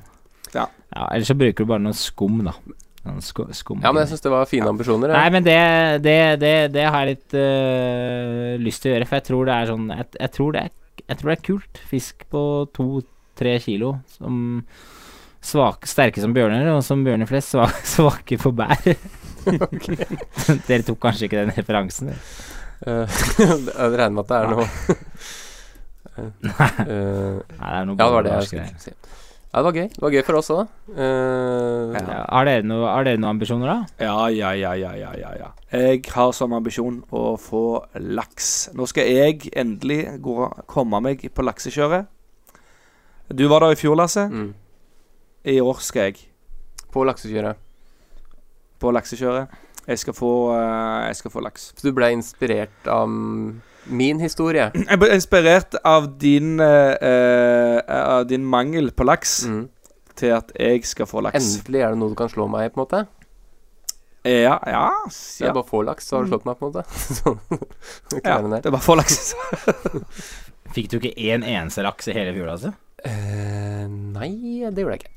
Ja. 0.54 0.66
ja. 0.68 1.06
Ellers 1.14 1.30
så 1.32 1.36
bruker 1.40 1.64
du 1.64 1.70
bare 1.70 1.84
noe 1.86 1.96
skum, 1.96 2.42
da. 2.48 2.54
Skum. 3.00 3.80
Ja, 3.80 3.94
men 3.94 4.04
jeg 4.04 4.12
syns 4.12 4.24
det 4.26 4.32
var 4.34 4.50
fine 4.50 4.68
ambisjoner. 4.70 5.14
Nei, 5.16 5.28
men 5.32 5.46
det, 5.46 5.56
det, 6.04 6.18
det, 6.42 6.54
det 6.74 6.84
har 6.84 7.08
jeg 7.08 7.16
litt 7.16 7.36
øh, 7.40 8.58
lyst 8.60 8.84
til 8.84 8.92
å 8.92 8.94
gjøre, 8.96 9.08
for 9.08 9.20
jeg 9.20 9.28
tror 9.30 9.48
det 9.48 9.56
er 9.56 9.70
sånn 9.72 9.86
Jeg, 9.94 10.08
jeg, 10.20 10.32
tror, 10.36 10.56
det 10.56 10.64
er, 10.66 10.74
jeg 11.06 11.22
tror 11.22 11.32
det 11.32 11.38
er 11.38 11.46
kult. 11.48 11.82
Fisk 11.90 12.26
på 12.34 12.44
to-tre 12.76 13.56
kilo 13.64 13.94
som 14.18 14.42
svak, 15.40 15.88
sterke 15.88 16.22
som 16.22 16.36
bjørner, 16.36 16.68
og 16.74 16.84
som 16.84 17.06
bjørner 17.06 17.30
flest, 17.30 17.56
svak, 17.56 17.80
svake 17.96 18.40
på 18.42 18.52
bær. 18.56 18.84
Dere 20.68 20.84
tok 20.84 21.00
kanskje 21.02 21.30
ikke 21.30 21.40
den 21.40 21.56
referansen? 21.56 22.12
Eh, 22.84 23.22
jeg 23.40 23.96
regner 23.96 24.18
med 24.18 24.26
at 24.26 24.30
det 24.30 24.38
er 24.40 24.52
noe 24.54 24.66
uh, 26.16 26.28
Nei, 26.44 26.70
det 26.88 27.00
er 27.60 27.88
noe 27.88 27.96
Ja, 27.96 28.06
det 28.06 28.14
var 28.14 28.28
det 28.28 28.36
jeg 28.36 28.52
skulle 28.52 28.84
si. 28.84 28.94
Ja, 29.50 29.62
det 29.64 29.66
var 29.66 29.74
gøy. 29.80 29.88
Det 29.96 30.02
var 30.04 30.12
gøy 30.14 30.24
for 30.28 30.38
oss 30.38 30.50
òg. 30.54 30.68
Uh, 30.94 31.96
Ja, 31.98 32.20
har, 32.30 32.46
dere 32.46 32.66
noe, 32.70 32.92
noen 33.08 33.24
ambisjoner, 33.32 33.72
da? 33.72 34.06
Ja, 34.06 34.28
ja, 34.30 34.52
ja, 34.54 34.76
ja, 34.78 34.92
ja, 35.18 35.32
ja. 35.40 35.48
Jeg 35.74 36.04
har 36.14 36.32
som 36.38 36.54
ambisjon 36.54 37.00
å 37.10 37.34
få 37.42 37.64
laks. 37.98 38.70
Nå 38.78 38.86
skal 38.92 39.10
jeg 39.10 39.50
endelig 39.58 40.04
gå, 40.22 40.36
komme 40.70 41.02
meg 41.02 41.26
på 41.34 41.46
laksekjøret. 41.48 42.06
Du 43.34 43.48
var 43.50 43.66
der 43.66 43.74
i 43.74 43.80
fjor, 43.80 43.98
Lasse. 43.98 44.28
mm. 44.30 44.54
I 45.50 45.58
år 45.64 45.82
skal 45.82 46.10
jeg 46.12 46.22
På 46.94 47.04
laksekjøret. 47.06 47.58
på 48.80 48.92
laksekjøret. 48.94 49.50
Jeg 49.90 49.98
skal 50.00 50.14
få, 50.14 50.30
uh, 50.54 51.08
jeg 51.08 51.16
skal 51.16 51.32
få 51.34 51.42
laks. 51.42 51.72
Så 51.76 51.88
du 51.90 51.92
ble 51.98 52.12
inspirert 52.14 52.86
av 52.88 53.08
mm, 53.10 53.62
min 53.90 54.20
historie? 54.22 54.70
Jeg 54.76 55.00
ble 55.02 55.10
inspirert 55.16 55.76
av 55.86 56.08
din, 56.22 56.60
eh, 56.60 56.96
eh, 57.02 57.80
av 57.90 58.28
din 58.30 58.46
mangel 58.46 58.92
på 58.92 59.04
laks 59.08 59.46
Mm. 59.48 59.70
til 60.16 60.34
at 60.36 60.52
jeg 60.60 60.86
skal 60.86 61.06
få 61.08 61.22
laks. 61.24 61.40
Endelig 61.60 61.82
er 61.82 61.90
det 61.90 61.98
noe 62.02 62.10
du 62.10 62.16
kan 62.16 62.30
slå 62.30 62.48
meg 62.50 62.66
i, 62.66 62.70
på 62.74 62.80
en 62.82 62.86
måte? 62.86 63.08
Ja, 64.26 64.32
ja, 64.42 64.58
ja. 64.68 64.90
jeg 65.08 65.48
ja. 65.48 65.54
bare 65.54 65.64
får 65.64 65.86
laks, 65.88 66.08
så 66.10 66.18
har 66.18 66.24
du 66.26 66.30
slått 66.34 66.46
meg, 66.46 66.58
på 66.60 66.68
en 66.68 66.74
måte? 66.74 66.84
sånn. 67.22 67.40
Ja. 68.26 68.38
er. 68.40 68.50
Det 68.60 68.66
er 68.66 68.72
bare 68.76 68.84
få 68.84 68.96
laks. 69.00 69.34
Fikk 70.76 70.90
du 70.92 71.00
ikke 71.00 71.16
én 71.18 71.46
eneste 71.48 71.82
laks 71.86 72.08
i 72.12 72.14
hele 72.14 72.34
fjor, 72.36 72.52
altså? 72.52 72.74
Eh, 73.06 73.88
nei, 73.88 74.30
det 74.70 74.84
gjorde 74.84 74.98
jeg 74.98 75.06
ikke. 75.06 75.16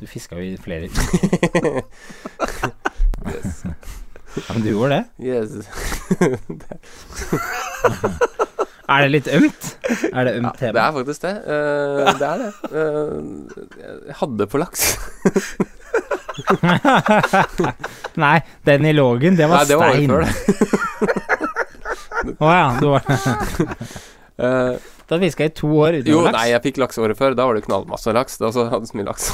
Du 0.00 0.06
fiska 0.10 0.34
jo 0.38 0.42
i 0.42 0.56
flere 0.58 0.88
Ja, 4.34 4.52
men 4.54 4.62
du 4.64 4.70
gjorde 4.72 4.96
det? 4.96 5.04
Yes. 5.22 5.68
Er 8.84 9.00
det 9.06 9.12
litt 9.14 9.28
ømt? 9.32 9.64
Er 10.12 10.26
det 10.26 10.32
Ja, 10.42 10.50
tema? 10.58 10.74
det 10.76 10.82
er 10.82 10.92
faktisk 10.92 11.22
det. 11.24 11.30
Uh, 11.48 12.04
det 12.18 12.26
er 12.28 12.36
det. 12.42 12.50
Uh, 12.68 13.48
jeg 14.10 14.16
hadde 14.18 14.44
på 14.52 14.58
laks. 14.60 14.82
Nei, 18.24 18.36
den 18.68 18.84
i 18.84 18.92
lågen, 18.92 19.38
det 19.40 19.46
var 19.48 19.56
Nei, 19.62 19.68
det 19.70 19.76
var 19.80 19.88
stein. 19.94 20.12
Å 22.44 22.46
ja, 22.52 22.66
du 22.80 22.86
var 22.92 23.02
Eh, 24.34 24.74
Du 25.14 25.20
har 25.20 25.28
fiska 25.28 25.46
i 25.46 25.50
to 25.54 25.68
år 25.78 26.00
uten 26.00 26.10
jo, 26.10 26.22
laks? 26.24 26.34
nei, 26.34 26.48
jeg 26.50 26.62
fikk 26.64 26.78
laks 26.82 26.96
året 26.98 27.18
før. 27.18 27.36
Da 27.38 27.44
var 27.46 27.54
det 27.54 27.62
knallmasse 27.68 28.10
laks. 28.16 28.38
Da 28.42 28.48
så 28.54 28.64
hadde 28.66 28.82
jeg 28.82 28.90
så 28.90 28.98
mye 28.98 29.06
laks. 29.06 29.28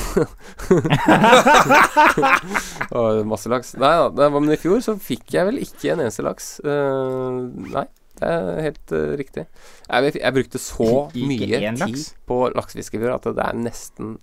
Og 3.00 3.22
masse 3.30 3.48
laks. 3.48 3.72
Nei 3.80 3.94
da, 4.18 4.28
men 4.34 4.52
i 4.52 4.58
fjor 4.60 4.84
så 4.84 4.98
fikk 5.00 5.32
jeg 5.38 5.48
vel 5.48 5.62
ikke 5.64 5.94
en 5.94 6.02
eneste 6.04 6.26
laks. 6.26 6.50
Uh, 6.60 7.48
nei, 7.72 7.86
det 8.20 8.34
er 8.34 8.60
helt 8.66 8.92
uh, 8.92 9.16
riktig. 9.22 9.46
Jeg, 9.86 10.12
jeg 10.20 10.36
brukte 10.36 10.60
så 10.60 10.90
mye 11.16 11.62
tid 11.64 11.80
laks? 11.80 12.06
på 12.28 12.42
laksefiske 12.52 13.00
i 13.00 13.02
fjor 13.06 13.16
at 13.16 13.30
det 13.40 13.48
er 13.48 13.56
nesten 13.64 14.18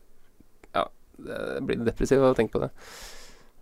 Ja, 0.78 0.86
jeg 1.17 1.65
blir 1.65 1.82
depressiv 1.89 2.22
av 2.22 2.36
å 2.36 2.38
tenke 2.38 2.54
på 2.60 2.67
det. 2.67 2.70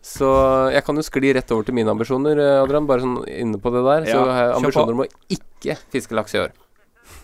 Så 0.06 0.28
jeg 0.76 0.84
kan 0.86 1.00
jo 1.00 1.08
skli 1.08 1.32
rett 1.34 1.56
over 1.56 1.66
til 1.66 1.80
mine 1.80 1.90
ambisjoner, 1.96 2.38
eh, 2.38 2.60
Adrian. 2.60 2.86
Bare 2.92 3.02
sånn 3.08 3.24
inne 3.32 3.58
på 3.58 3.72
det 3.74 3.88
der. 3.88 4.12
Så 4.12 4.20
har 4.28 4.44
jeg 4.44 4.54
ambisjoner 4.60 5.00
om 5.00 5.08
å 5.08 5.12
ikke 5.40 5.80
fiske 5.96 6.20
laks 6.20 6.36
i 6.36 6.44
år. 6.44 6.54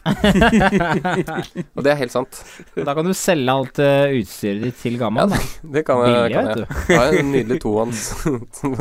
Og 1.76 1.84
det 1.86 1.92
er 1.92 2.00
helt 2.00 2.14
sant. 2.14 2.40
Da 2.88 2.96
kan 2.98 3.06
du 3.06 3.14
selge 3.18 3.54
alt 3.54 3.82
uh, 3.82 4.10
utstyret 4.18 4.64
ditt 4.66 4.80
til 4.82 4.98
gammel. 5.02 5.30
Ja, 5.30 5.42
Det 5.76 5.84
kan 5.88 6.02
jeg. 6.06 6.16
Billig, 6.16 6.34
Kan 6.34 6.50
jeg. 6.50 6.56
du. 6.58 6.66
Har 6.96 7.20
en 7.20 7.32
nydelig 7.36 7.60
tohånds. 7.62 8.02
du 8.26 8.74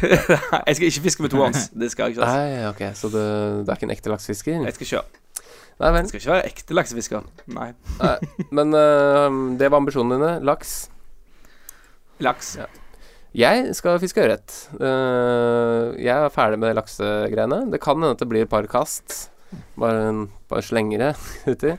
jeg 0.00 0.78
skal 0.78 0.88
ikke 0.88 1.04
fiske 1.08 1.26
med 1.26 1.34
tohånds. 1.34 1.68
Det 1.76 1.90
skal 1.92 2.08
jeg 2.08 2.16
ikke. 2.16 2.24
Altså. 2.24 2.40
Nei, 2.40 2.64
ok, 2.70 2.82
så 2.96 3.12
det, 3.12 3.26
du 3.66 3.70
er 3.70 3.78
ikke 3.78 3.88
en 3.90 3.94
ekte 3.96 4.12
laksefisker? 4.12 4.64
Jeg 4.64 4.78
skal 4.78 4.92
kjøre. 4.94 5.22
Nei 5.76 5.92
vel. 5.92 6.00
Jeg 6.00 6.08
skal 6.08 6.22
ikke 6.22 6.32
være 6.32 6.48
ekte 6.50 6.78
laksefisker. 6.78 7.28
Nei. 7.52 7.70
Nei. 8.00 8.16
Men 8.56 8.72
uh, 8.72 9.28
det 9.60 9.68
var 9.70 9.82
ambisjonene 9.82 10.16
dine. 10.16 10.34
Laks. 10.48 10.76
Laks. 12.24 12.54
Jeg 13.36 13.74
skal 13.76 13.98
fiske 14.00 14.22
ørret. 14.24 14.54
Uh, 14.80 15.92
jeg 16.00 16.16
er 16.16 16.32
ferdig 16.32 16.60
med 16.62 16.76
laksegreiene. 16.78 17.66
Det 17.72 17.82
kan 17.84 17.98
hende 18.00 18.14
at 18.16 18.22
det 18.24 18.30
blir 18.30 18.46
et 18.46 18.52
par 18.52 18.64
kast. 18.72 19.26
Bare, 19.76 20.26
bare 20.50 20.64
slenger 20.64 21.02
det 21.02 21.12
uti. 21.52 21.76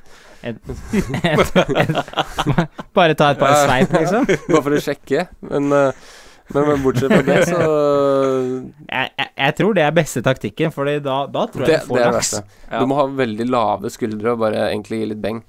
Bare 2.95 3.17
ta 3.17 3.31
et 3.33 3.41
par 3.41 3.57
sveip, 3.65 3.91
liksom. 3.93 4.29
Bare 4.51 4.63
for 4.63 4.77
å 4.77 4.81
sjekke. 4.83 5.27
Men, 5.49 5.69
eh, 5.75 6.07
men, 6.53 6.63
men 6.69 6.83
bortsett 6.85 7.11
fra 7.11 7.23
det, 7.27 7.41
så 7.49 7.59
Jeg, 7.59 9.09
jeg, 9.19 9.29
jeg 9.33 9.55
tror 9.57 9.75
det 9.75 9.83
er 9.83 9.95
beste 9.97 10.23
taktikken, 10.23 10.71
for 10.71 10.87
da, 10.87 11.17
da 11.27 11.45
tror 11.51 11.65
Det, 11.67 11.73
jeg 11.73 11.83
du 11.83 11.87
det 11.87 11.89
får 11.89 11.99
er 11.99 12.05
det 12.05 12.17
laks. 12.19 12.33
Ja. 12.39 12.79
Du 12.79 12.91
må 12.91 12.99
ha 13.01 13.07
veldig 13.19 13.47
lave 13.49 13.91
skuldre 13.93 14.35
og 14.35 14.43
bare 14.45 14.69
egentlig 14.69 15.01
gi 15.01 15.09
litt 15.11 15.23
beng. 15.23 15.41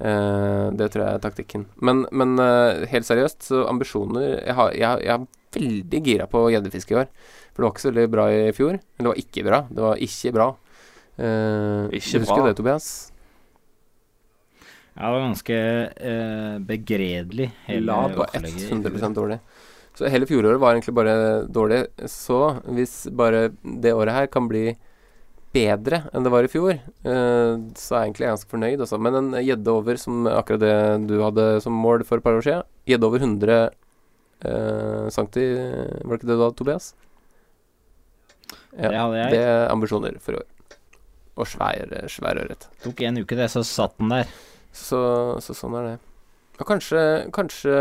Uh, 0.00 0.72
det 0.74 0.88
tror 0.90 1.04
jeg 1.04 1.18
er 1.18 1.22
taktikken. 1.22 1.66
Men, 1.84 2.06
men 2.16 2.40
uh, 2.40 2.86
helt 2.88 3.04
seriøst, 3.06 3.44
så 3.50 3.66
ambisjoner 3.68 4.38
Jeg 4.38 4.56
har, 4.56 4.72
jeg, 4.72 5.04
jeg 5.04 5.12
er 5.12 5.26
veldig 5.60 6.00
gira 6.06 6.26
på 6.30 6.46
gjeddefiske 6.54 6.96
i 6.96 7.00
år. 7.02 7.10
For 7.50 7.60
det 7.60 7.66
var 7.66 7.74
ikke 7.74 7.84
så 7.84 7.92
veldig 7.92 8.10
bra 8.16 8.26
i 8.32 8.42
fjor. 8.56 8.78
Eller 8.80 9.06
det 9.06 9.12
var 9.12 9.22
ikke 9.22 9.46
bra. 9.46 9.62
Det 9.68 9.84
var 9.84 10.04
ikke 10.08 10.34
bra. 10.34 10.48
Eh, 11.20 11.86
Ikke 11.98 12.20
du 12.20 12.24
husker 12.24 12.40
bra. 12.40 12.46
det, 12.48 12.56
Tobias? 12.58 12.88
Ja, 14.96 15.06
det 15.06 15.12
var 15.14 15.24
ganske 15.28 15.56
eh, 16.10 16.54
begredelig, 16.66 17.50
hele 17.68 17.86
La 17.88 17.98
på 18.12 18.24
opplegget. 18.24 18.70
100% 18.72 19.16
dårlig. 19.16 19.40
Så 19.96 20.08
hele 20.12 20.26
fjoråret 20.28 20.60
var 20.62 20.74
egentlig 20.76 20.94
bare 20.96 21.14
dårlig. 21.50 21.82
Så 22.08 22.38
hvis 22.72 23.02
bare 23.16 23.48
det 23.64 23.92
året 23.96 24.16
her 24.16 24.30
kan 24.32 24.48
bli 24.50 24.70
bedre 25.54 26.04
enn 26.14 26.22
det 26.26 26.30
var 26.32 26.46
i 26.46 26.50
fjor, 26.52 26.76
eh, 26.78 27.52
så 27.74 27.96
er 27.96 28.04
jeg 28.04 28.10
egentlig 28.10 28.28
ganske 28.30 28.52
fornøyd, 28.52 28.84
altså. 28.84 29.00
Men 29.02 29.18
en 29.18 29.30
gjedde 29.42 29.72
over, 29.74 29.98
som 30.00 30.28
akkurat 30.30 30.62
det 30.62 30.76
du 31.10 31.16
hadde 31.24 31.46
som 31.64 31.74
mål 31.74 32.04
for 32.06 32.20
et 32.20 32.26
par 32.26 32.38
år 32.38 32.46
siden, 32.46 32.68
gjedde 32.90 33.08
over 33.08 33.24
100 33.24 33.58
eh, 33.60 35.08
centi, 35.16 35.46
var 36.04 36.14
det 36.14 36.20
ikke 36.20 36.30
det 36.30 36.38
du 36.38 36.44
hadde, 36.46 36.58
Tobias? 36.60 36.92
Det 38.70 38.94
hadde 38.94 39.18
jeg. 39.18 39.34
Det 39.34 39.42
er 39.48 39.68
ambisjoner 39.72 40.20
for 40.22 40.36
i 40.36 40.42
år. 40.44 40.49
Og 41.38 41.46
svær, 41.48 41.92
svær 42.10 42.40
ørret. 42.42 42.66
Tok 42.82 43.00
en 43.06 43.20
uke, 43.22 43.36
det, 43.38 43.46
så 43.52 43.62
satt 43.64 43.94
den 44.00 44.10
der. 44.12 44.26
Så, 44.74 44.98
så 45.42 45.54
sånn 45.56 45.76
er 45.78 45.86
det. 45.86 45.96
Og 46.60 46.66
kanskje, 46.68 47.00
kanskje 47.32 47.72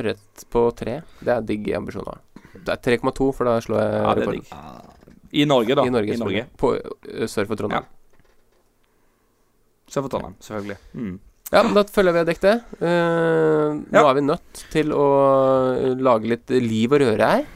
ørret 0.00 0.44
på 0.50 0.64
tre. 0.74 1.00
Det 1.22 1.34
er 1.36 1.44
digg 1.46 1.68
ambisjon 1.78 2.08
å 2.08 2.16
ha. 2.16 2.18
Det 2.56 2.72
er 2.74 2.98
3,2, 2.98 3.28
for 3.36 3.46
da 3.46 3.58
slår 3.62 3.78
jeg 3.84 3.92
Ja, 4.00 4.14
det 4.18 4.24
er 4.24 4.32
rekord. 4.32 4.96
I 5.30 5.44
Norge, 5.46 5.76
da. 5.78 5.84
I 5.86 5.92
Norge, 5.94 6.14
I 6.16 6.18
Norge. 6.18 6.46
På 6.58 6.72
sør 7.30 7.46
for 7.46 7.60
Trondheim. 7.60 7.86
Sør 9.90 10.04
for 10.06 10.12
Trondheim, 10.16 10.34
selvfølgelig. 10.42 10.78
Mm. 10.98 11.14
Ja, 11.50 11.62
men 11.66 11.74
da 11.74 11.82
føler 11.90 12.10
jeg 12.10 12.14
vi 12.14 12.20
har 12.22 12.28
dekket 12.28 12.44
det. 12.46 12.56
Eh, 12.86 13.78
nå 13.90 14.02
Ja. 14.02 14.10
er 14.10 14.14
vi 14.18 14.26
nødt 14.26 14.60
til 14.70 14.92
å 14.94 15.06
eh, 15.78 15.94
lage 15.98 16.28
litt 16.30 16.50
liv 16.50 16.92
og 16.94 17.00
røre 17.02 17.30
her. 17.32 17.46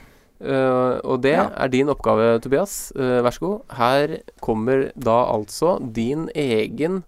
Eh, 0.45 1.01
og 1.05 1.23
det 1.25 1.33
Ja. 1.33 1.47
er 1.57 1.69
din 1.69 1.89
oppgave, 1.89 2.39
Tobias. 2.41 2.93
Uh, 2.97 3.23
vær 3.25 3.31
så 3.31 3.41
god. 3.41 3.61
Her 3.77 4.17
kommer 4.43 4.91
da 4.95 5.25
altså 5.33 5.79
din 5.95 6.29
egen 6.35 7.05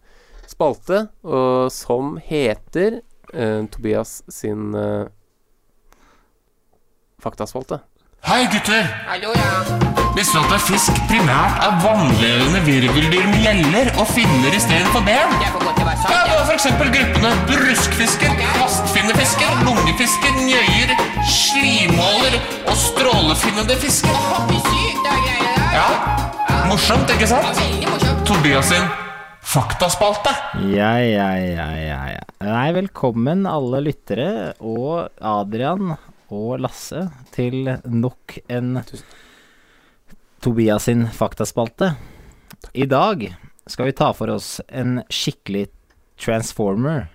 spalte, 0.49 1.09
uh, 1.24 1.68
som 1.68 2.16
heter 2.16 3.01
eh, 3.34 3.66
Tobias 3.68 4.22
sin 4.28 4.72
faktaspalte. 7.22 7.80
Hei 8.26 8.45
gutter! 8.51 8.82
Hallo, 9.07 9.32
Visste 10.16 10.39
du 10.41 10.55
at 10.55 10.62
fisk 10.64 10.97
primært 11.11 11.59
er 11.66 11.74
vannlevende 11.84 12.62
virveldyr 12.64 13.26
med 13.28 13.43
gjeller 13.45 13.91
og 14.01 14.07
finner 14.16 14.57
i 14.57 14.62
stedet 14.64 14.89
for 14.95 15.05
ben? 15.05 15.37
Ja, 15.45 15.53
det 15.53 15.84
var 15.84 16.01
for 16.01 16.26
eksempel 16.57 16.89
gruppene 16.89 17.31
bruskfisker, 17.49 18.31
kastfinnefisker, 18.57 19.59
lungefisker, 19.67 20.39
njøyer, 20.41 20.95
slimåler 21.29 22.37
og 22.65 22.79
strålefinnende 22.81 23.77
fisker. 23.83 24.17
Ja, 25.75 25.85
morsomt, 26.71 27.13
ikke 27.13 27.29
sant? 27.29 27.61
Tobias 28.25 28.71
sin 28.73 28.89
faktaspalte. 29.45 30.33
Ja, 30.73 30.95
ja, 31.05 31.29
ja, 31.37 31.69
ja, 31.77 32.01
ja. 32.15 32.25
Nei, 32.41 32.71
velkommen 32.79 33.45
alle 33.51 33.85
lyttere 33.85 34.57
og 34.57 35.13
Adrian 35.21 35.93
og 36.33 36.51
Lasse 36.65 37.11
til 37.37 37.69
nok 37.85 38.41
en 38.49 38.81
Tobias 40.41 40.89
sin 40.89 41.05
faktaspalte. 41.13 41.93
I 42.73 42.89
dag 42.89 43.29
skal 43.69 43.91
vi 43.93 43.99
ta 44.01 44.15
for 44.17 44.39
oss 44.39 44.63
en 44.73 45.03
skikkelig 45.13 45.69
transformer. 46.21 47.07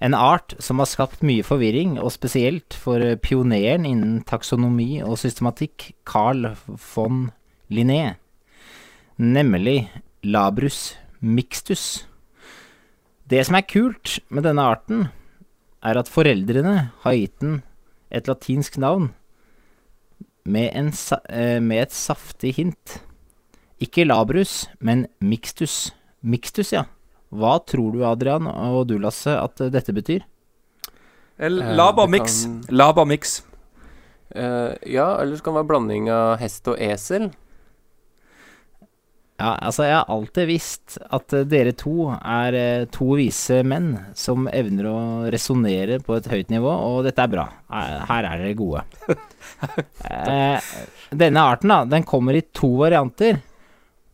En 0.00 0.14
art 0.16 0.54
som 0.58 0.80
har 0.80 0.88
skapt 0.88 1.24
mye 1.26 1.44
forvirring, 1.44 1.98
og 2.00 2.12
spesielt 2.14 2.72
for 2.72 3.02
pioneren 3.20 3.84
innen 3.84 4.22
taksonomi 4.24 5.02
og 5.04 5.18
systematikk, 5.20 5.90
Carl 6.08 6.54
von 6.94 7.28
Linné. 7.68 8.16
Nemlig 9.20 9.90
Labrus 10.24 10.94
mixtus. 11.20 12.06
Det 13.28 13.44
som 13.46 13.58
er 13.58 13.68
kult 13.68 14.18
med 14.32 14.48
denne 14.48 14.64
arten, 14.64 15.08
er 15.84 16.00
at 16.00 16.10
foreldrene 16.12 16.90
har 17.04 17.16
gitt 17.16 17.38
den 17.40 17.60
et 18.10 18.26
latinsk 18.28 18.76
navn 18.80 19.12
med, 20.44 20.70
en, 20.74 20.90
eh, 21.30 21.60
med 21.60 21.82
et 21.82 21.92
saftig 21.94 22.54
hint. 22.56 23.00
Ikke 23.80 24.04
labrus, 24.04 24.66
men 24.80 25.06
mixtus. 25.20 25.92
Mixtus, 26.20 26.72
ja. 26.72 26.84
Hva 27.30 27.58
tror 27.62 27.92
du, 27.94 28.00
Adrian, 28.06 28.46
og 28.50 28.86
du, 28.90 28.96
Lasse, 28.98 29.30
at 29.38 29.60
eh, 29.62 29.70
dette 29.70 29.94
betyr? 29.94 30.24
Labamix. 31.40 32.42
det 32.44 32.66
kan- 32.66 32.76
Labamix. 32.76 33.38
Uh, 34.36 34.74
ja, 34.86 35.16
eller 35.18 35.36
så 35.36 35.42
kan 35.42 35.54
det 35.54 35.62
være 35.64 35.70
blanding 35.72 36.10
av 36.14 36.36
hest 36.38 36.68
og 36.70 36.76
esel. 36.78 37.30
Ja, 39.40 39.54
altså, 39.64 39.86
jeg 39.88 39.94
har 39.96 40.10
alltid 40.12 40.46
visst 40.50 40.98
at 41.16 41.32
eh, 41.32 41.46
dere 41.48 41.72
to 41.80 42.10
er 42.12 42.56
eh, 42.58 42.82
to 42.92 43.06
vise 43.16 43.62
menn 43.64 43.94
som 44.14 44.44
evner 44.52 44.84
å 44.90 44.98
resonnere 45.32 45.96
på 46.04 46.18
et 46.18 46.28
høyt 46.28 46.50
nivå, 46.52 46.68
og 46.68 47.06
dette 47.08 47.24
er 47.24 47.32
bra. 47.32 47.46
Eh, 47.72 47.94
Her 48.10 48.28
er 48.34 48.42
dere 48.44 48.58
gode. 48.58 48.84
Eh, 50.10 50.60
denne 51.16 51.40
arten, 51.42 51.68
da, 51.72 51.78
den 51.88 52.04
kommer 52.06 52.36
i 52.36 52.42
to 52.54 52.68
varianter, 52.80 53.40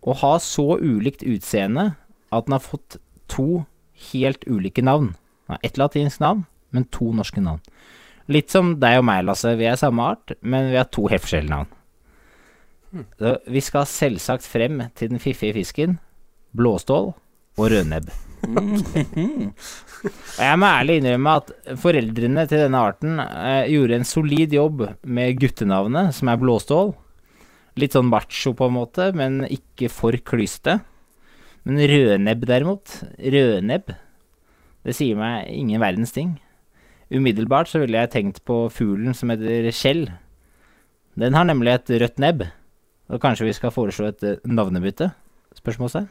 og 0.06 0.16
har 0.22 0.38
så 0.42 0.76
ulikt 0.78 1.22
utseende 1.26 1.88
at 2.34 2.46
den 2.46 2.54
har 2.56 2.62
fått 2.64 2.96
to 3.32 3.64
helt 4.12 4.44
ulike 4.46 4.84
navn. 4.84 5.14
Ett 5.62 5.78
latinsk 5.78 6.20
navn, 6.20 6.44
men 6.74 6.86
to 6.92 7.12
norske 7.14 7.40
navn. 7.42 7.62
Litt 8.32 8.50
som 8.50 8.74
deg 8.82 8.98
og 9.00 9.06
meg, 9.06 9.22
Lasse. 9.26 9.54
Vi 9.58 9.68
er 9.70 9.78
samme 9.78 10.02
art, 10.02 10.34
men 10.42 10.72
vi 10.72 10.80
har 10.80 10.88
to 10.90 11.06
helt 11.10 11.22
forskjellige 11.22 11.52
navn. 11.52 11.70
Så 13.20 13.36
vi 13.52 13.62
skal 13.62 13.86
selvsagt 13.90 14.46
frem 14.46 14.80
til 14.96 15.12
den 15.12 15.22
fiffige 15.22 15.54
fisken, 15.58 15.98
blåstål 16.56 17.12
og 17.56 17.70
rødnebb. 17.72 18.10
Og 18.46 20.42
jeg 20.42 20.58
må 20.60 20.68
ærlig 20.68 20.98
innrømme 21.00 21.34
at 21.40 21.52
foreldrene 21.82 22.44
til 22.48 22.62
denne 22.62 22.82
arten 22.88 23.20
eh, 23.22 23.66
gjorde 23.72 23.98
en 23.98 24.06
solid 24.06 24.54
jobb 24.54 24.84
med 25.02 25.40
guttenavnet, 25.40 26.14
som 26.14 26.30
er 26.30 26.40
blåstål. 26.40 26.92
Litt 27.80 27.96
sånn 27.96 28.08
macho 28.08 28.54
på 28.56 28.68
en 28.68 28.76
måte, 28.76 29.10
men 29.16 29.42
ikke 29.48 29.90
for 29.92 30.16
klysete. 30.24 30.78
Men 31.66 31.82
rødnebb 31.90 32.44
derimot, 32.46 33.00
rødnebb, 33.18 33.90
det 34.86 34.94
sier 34.94 35.18
meg 35.18 35.48
ingen 35.50 35.82
verdens 35.82 36.14
ting. 36.14 36.36
Umiddelbart 37.10 37.70
så 37.70 37.80
ville 37.82 37.98
jeg 37.98 38.12
tenkt 38.12 38.44
på 38.46 38.66
fuglen 38.70 39.14
som 39.18 39.32
heter 39.32 39.66
skjell. 39.74 40.04
Den 41.18 41.34
har 41.34 41.46
nemlig 41.48 41.72
et 41.74 41.90
rødt 42.02 42.22
nebb. 42.22 42.46
Og 43.10 43.22
kanskje 43.22 43.46
vi 43.48 43.54
skal 43.54 43.74
foreslå 43.74 44.10
et 44.10 44.24
eh, 44.26 44.38
navnebytte? 44.46 45.12
Spørsmålstegn. 45.58 46.08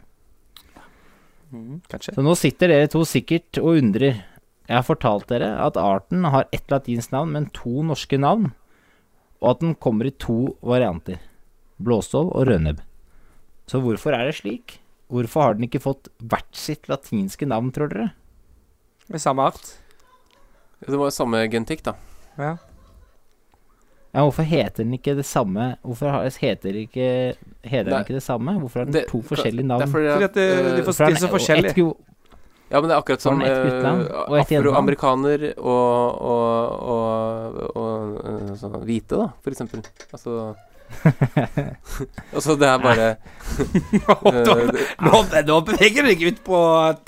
Mm, 1.52 1.82
kanskje. 1.92 2.16
Så 2.16 2.24
nå 2.24 2.36
sitter 2.40 2.72
dere 2.72 2.92
to 2.92 3.04
sikkert 3.08 3.60
og 3.62 3.80
undrer. 3.80 4.24
Jeg 4.66 4.76
har 4.80 4.88
fortalt 4.88 5.28
dere 5.30 5.52
at 5.62 5.78
arten 5.78 6.26
har 6.32 6.48
ett 6.56 6.72
latinsk 6.72 7.12
navn, 7.14 7.36
men 7.36 7.52
to 7.54 7.84
norske 7.86 8.18
navn, 8.18 8.50
og 9.44 9.52
at 9.52 9.62
den 9.62 9.76
kommer 9.76 10.10
i 10.10 10.16
to 10.20 10.56
varianter. 10.66 11.20
Blåstål 11.84 12.32
og 12.32 12.48
rødnebb. 12.50 12.82
Så 13.70 13.84
hvorfor 13.84 14.16
er 14.16 14.26
det 14.26 14.40
slik? 14.40 14.80
Hvorfor 15.12 15.42
har 15.46 15.54
den 15.58 15.68
ikke 15.68 15.82
fått 15.84 16.08
hvert 16.24 16.56
sitt 16.58 16.88
latinske 16.90 17.46
navn, 17.48 17.72
tror 17.76 17.92
dere? 17.92 18.08
Med 19.12 19.22
samme 19.22 19.46
art. 19.52 19.76
Det 20.86 20.98
var 20.98 21.10
jo 21.12 21.14
samme 21.14 21.44
gentikk, 21.50 21.84
da. 21.86 21.94
Ja. 22.38 22.56
Ja, 24.16 24.24
hvorfor 24.24 24.48
heter 24.48 24.84
den 24.86 24.94
ikke 24.96 25.12
det 25.18 25.26
samme 25.28 25.74
Hvorfor 25.84 26.08
har, 26.14 26.24
heter, 26.40 26.76
ikke, 26.86 27.08
heter 27.68 27.90
den 27.90 28.06
ikke 28.06 28.16
det 28.16 28.24
samme? 28.24 28.54
Hvorfor 28.62 28.80
har 28.82 28.86
den 28.88 28.94
Det- 28.96 29.08
to 29.10 29.20
forskjellige 29.22 29.68
navn? 29.68 29.82
Det 29.82 29.88
er 29.88 29.92
fordi 29.92 30.12
Fordi 30.14 30.24
at, 30.30 30.34
det, 30.34 30.46
eh, 30.52 30.76
de, 30.78 30.84
får 30.84 31.02
er 31.02 31.10
er 31.12 31.16
så 31.20 31.28
forskjellig. 31.28 31.72
forskjellige. 31.76 31.96
Ja, 32.72 32.80
men 32.82 32.90
det 32.90 32.96
er 32.96 33.02
akkurat 33.02 33.22
som 33.22 33.40
guttenavn 33.40 34.02
eh, 34.08 34.16
og 34.26 34.40
afroamerikaner 34.40 35.44
og, 35.58 36.22
og, 36.22 36.72
og, 36.96 37.76
og 37.76 38.26
eh, 38.26 38.56
sånn 38.58 38.80
hvite, 38.88 39.20
da, 39.20 39.28
for 39.44 39.52
eksempel. 39.52 39.84
Altså 40.16 40.56
Altså, 42.34 42.56
det 42.60 42.68
er 42.68 42.82
bare 42.84 43.08
eh, 44.32 44.84
Nå, 45.06 45.22
nå 45.48 45.58
beveger 45.68 46.06
du 46.06 46.10
deg 46.12 46.24
ut 46.30 46.40
på 46.46 46.60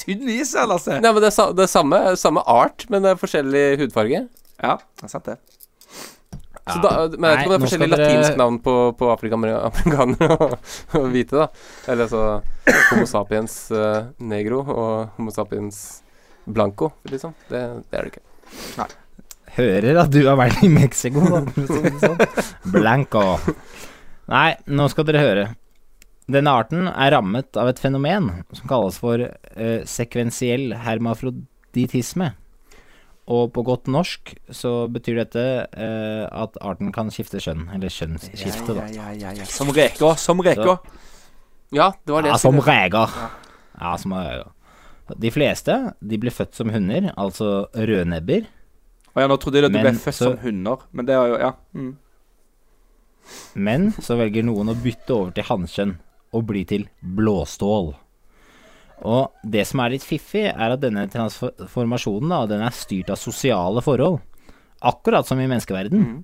tynn 0.02 0.28
is, 0.34 0.54
Lasse. 0.70 0.98
Nei, 1.02 1.12
men 1.14 1.24
det 1.24 1.32
er, 1.34 1.54
det 1.58 1.66
er 1.68 1.72
samme, 1.72 2.02
samme 2.20 2.44
art, 2.50 2.86
men 2.94 3.06
det 3.06 3.14
er 3.14 3.22
forskjellig 3.22 3.64
hudfarge. 3.84 4.26
Ja, 4.62 4.78
det 5.00 5.08
er 5.08 5.14
sant 5.14 5.30
det. 5.30 5.38
Så 6.68 6.82
da, 6.84 6.90
men 7.16 7.30
jeg 7.32 7.38
vet 7.38 7.40
ikke 7.40 7.48
om 7.48 7.52
det 7.54 7.58
er 7.58 7.64
forskjellig 7.64 7.88
dere- 7.94 8.08
latinsk 8.10 8.40
navn 8.42 8.58
på, 8.66 8.74
på 9.00 9.08
afrikanere 9.14 9.60
og, 9.70 10.58
og 11.00 11.06
hvite, 11.14 11.46
da. 11.46 11.48
Eller 11.88 12.10
altså 12.10 12.82
Homo 12.92 13.08
sapiens 13.08 13.56
eh, 13.72 14.10
negro 14.20 14.60
og 14.68 15.14
Homo 15.16 15.32
sapiens 15.32 15.80
blanco, 16.44 16.92
liksom. 17.08 17.32
Det, 17.48 17.62
det 17.88 18.02
er 18.02 18.10
det 18.10 18.18
ikke. 18.18 18.26
Hører 19.58 19.97
at 20.03 20.12
du 20.14 20.20
har 20.28 20.38
vært 20.38 20.62
i 20.66 20.70
Mexico, 20.70 21.24
sånn. 21.26 21.47
Blanco. 22.76 23.24
Nei, 24.30 24.51
nå 24.70 24.86
skal 24.91 25.08
dere 25.08 25.24
høre. 25.24 25.45
Denne 26.28 26.51
arten 26.60 26.89
er 26.91 27.14
rammet 27.16 27.58
av 27.58 27.70
et 27.72 27.80
fenomen 27.80 28.28
som 28.51 28.68
kalles 28.70 28.97
for 28.99 29.24
eh, 29.24 29.80
sekvensiell 29.88 30.74
hermafroditisme. 30.84 32.34
Og 33.28 33.49
på 33.55 33.64
godt 33.68 33.89
norsk 33.91 34.34
så 34.55 34.74
betyr 34.91 35.22
dette 35.24 35.45
eh, 35.68 36.26
at 36.28 36.60
arten 36.64 36.93
kan 36.95 37.10
skifte 37.12 37.41
kjønn, 37.43 37.66
eller 37.76 37.91
kjønnsskifte, 37.91 38.76
da. 38.76 38.86
Ja, 38.93 39.10
ja, 39.16 39.34
ja. 39.39 39.47
Som 39.51 39.72
reka, 39.76 40.14
som 40.20 40.43
reker. 40.43 40.78
Ja, 41.76 41.89
det 42.05 42.14
var 42.16 42.24
det 42.24 42.32
Ja, 42.36 42.38
som 42.39 42.60
reker. 42.64 43.18
Ja, 43.80 43.95
som 43.99 44.16
reker. 44.16 44.53
De 45.16 45.32
fleste 45.32 45.76
de 46.03 46.20
blir 46.20 46.36
født 46.36 46.55
som 46.60 46.72
hunder, 46.72 47.10
altså 47.16 47.68
rødnebber. 47.76 48.47
Og 49.18 49.24
ja, 49.24 49.28
nå 49.32 49.38
trodde 49.41 49.57
jeg 49.57 49.65
at 49.65 49.74
du 49.74 49.80
ble 49.82 49.91
født 49.97 50.13
så- 50.13 50.28
som 50.30 50.38
hunder, 50.43 50.84
men 50.93 51.07
det 51.07 51.15
er 51.18 51.32
jo 51.32 51.38
Ja. 51.41 51.51
Mm. 51.74 51.95
Men 53.55 53.91
så 53.97 54.15
velger 54.15 54.45
noen 54.45 54.70
å 54.70 54.76
bytte 54.78 55.09
over 55.15 55.32
til 55.36 55.43
hannkjønn 55.43 55.95
og 56.38 56.45
bli 56.47 56.61
til 56.70 56.86
blåstål. 57.03 57.95
Og 59.07 59.32
det 59.43 59.65
som 59.68 59.80
er 59.84 59.89
litt 59.93 60.05
fiffig, 60.05 60.45
er 60.53 60.72
at 60.74 60.80
denne 60.82 61.07
transformasjonen 61.11 62.30
da, 62.30 62.45
den 62.49 62.61
er 62.61 62.70
styrt 62.74 63.09
av 63.09 63.18
sosiale 63.18 63.82
forhold. 63.82 64.22
Akkurat 64.82 65.26
som 65.26 65.39
i 65.39 65.47
menneskeverden. 65.49 66.24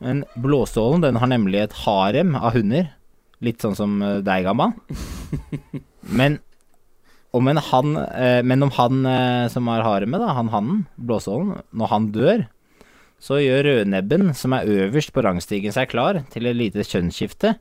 Men 0.00 0.24
blåstålen 0.38 1.02
den 1.02 1.16
har 1.16 1.28
nemlig 1.30 1.62
et 1.62 1.72
harem 1.84 2.34
av 2.38 2.52
hunder. 2.54 2.88
Litt 3.42 3.58
sånn 3.62 3.76
som 3.76 4.00
eh, 4.02 4.20
deg, 4.22 4.44
Gamma. 4.44 4.72
Men 6.18 6.38
om, 7.32 7.48
en 7.48 7.56
han, 7.56 7.94
eh, 7.96 8.40
men 8.44 8.62
om 8.62 8.70
han 8.76 9.06
eh, 9.08 9.46
som 9.52 9.68
har 9.72 9.84
haremet, 9.86 10.20
da, 10.20 10.32
han 10.36 10.50
hannen, 10.52 10.82
blåstålen, 11.00 11.62
når 11.72 11.92
han 11.92 12.08
dør, 12.14 12.44
så 13.22 13.38
gjør 13.40 13.64
rødnebben, 13.68 14.32
som 14.36 14.54
er 14.56 14.68
øverst 14.68 15.12
på 15.14 15.22
rangstigen, 15.24 15.72
seg 15.74 15.92
klar 15.92 16.20
til 16.32 16.48
et 16.50 16.58
lite 16.58 16.84
kjønnsskifte, 16.84 17.54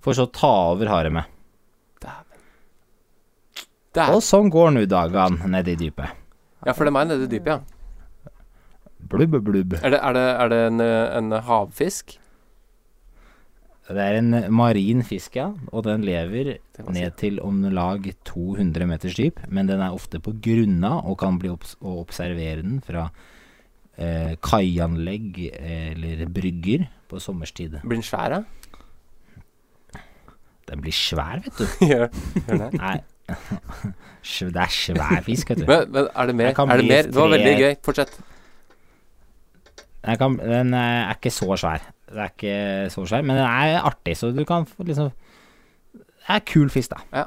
for 0.00 0.16
så 0.16 0.28
å 0.28 0.32
ta 0.32 0.52
over 0.70 0.88
haremet. 0.90 1.36
Og 4.06 4.20
sånn 4.22 4.52
går 4.54 4.70
nå 4.76 4.86
dagene 4.86 5.50
nede 5.50 5.74
i 5.74 5.78
dypet. 5.80 6.14
ja, 6.62 6.72
for 6.72 6.86
det 6.86 6.92
er 6.92 6.94
meg 6.94 7.10
nede 7.10 7.26
i 7.26 7.32
dypet, 7.32 7.58
ja. 7.58 8.32
Blubb, 9.10 9.40
blubb. 9.42 9.74
Er 9.80 9.96
det, 9.96 9.98
er 9.98 10.14
det, 10.14 10.26
er 10.44 10.52
det 10.52 10.58
en, 10.68 10.82
en 10.84 11.36
havfisk? 11.42 12.19
Det 13.88 13.98
er 14.04 14.20
en 14.20 14.34
marin 14.54 15.00
fisk, 15.02 15.34
ja, 15.40 15.48
og 15.74 15.82
den 15.86 16.04
lever 16.06 16.52
ned 16.94 17.16
til 17.18 17.40
om 17.42 17.64
lag 17.74 18.04
200 18.28 18.86
meters 18.86 19.16
dyp, 19.18 19.40
men 19.50 19.66
den 19.66 19.82
er 19.82 19.96
ofte 19.96 20.20
på 20.22 20.36
grunna 20.42 21.00
og 21.00 21.18
kan 21.18 21.40
bli 21.42 21.50
obs 21.50 21.74
å 21.82 21.96
observere 22.04 22.62
den 22.62 22.78
fra 22.86 23.08
eh, 23.98 24.36
kaianlegg 24.46 25.42
eller 25.58 26.22
brygger 26.30 26.86
på 27.10 27.18
sommerstid. 27.18 27.80
Blir 27.82 27.98
den 27.98 28.06
svær, 28.06 28.36
da? 28.36 28.44
Den 30.70 30.84
blir 30.84 30.94
svær, 30.94 31.42
vet 31.42 31.58
du. 31.58 31.66
Gjør 31.90 32.06
gjør 32.46 32.60
det? 32.62 32.72
Nei, 32.78 32.98
det 34.54 34.66
er 34.66 34.74
svær 34.74 35.24
fisk, 35.26 35.50
vet 35.50 35.64
du. 35.64 35.70
Men, 35.70 35.88
men 35.90 36.10
er 36.14 36.30
det 36.30 36.36
mer? 36.38 36.52
Er 36.54 36.82
det 36.82 36.90
mer? 36.92 37.08
Det 37.10 37.18
var 37.18 37.32
veldig 37.34 37.56
gøy. 37.58 37.72
Fortsett. 37.86 38.20
Kan, 40.20 40.38
den 40.38 40.74
er 40.78 41.10
ikke 41.12 41.32
så 41.34 41.56
svær. 41.60 41.82
Det 42.10 42.18
er 42.18 42.30
ikke 42.32 42.54
så 42.90 43.04
skjær, 43.06 43.22
men 43.22 43.36
den 43.38 43.46
er 43.46 43.80
artig, 43.86 44.16
så 44.18 44.32
du 44.34 44.42
kan 44.44 44.66
liksom 44.82 45.12
Det 45.94 46.36
er 46.36 46.42
kul 46.46 46.70
fisk, 46.70 46.90
da. 46.90 47.02
Ja. 47.14 47.24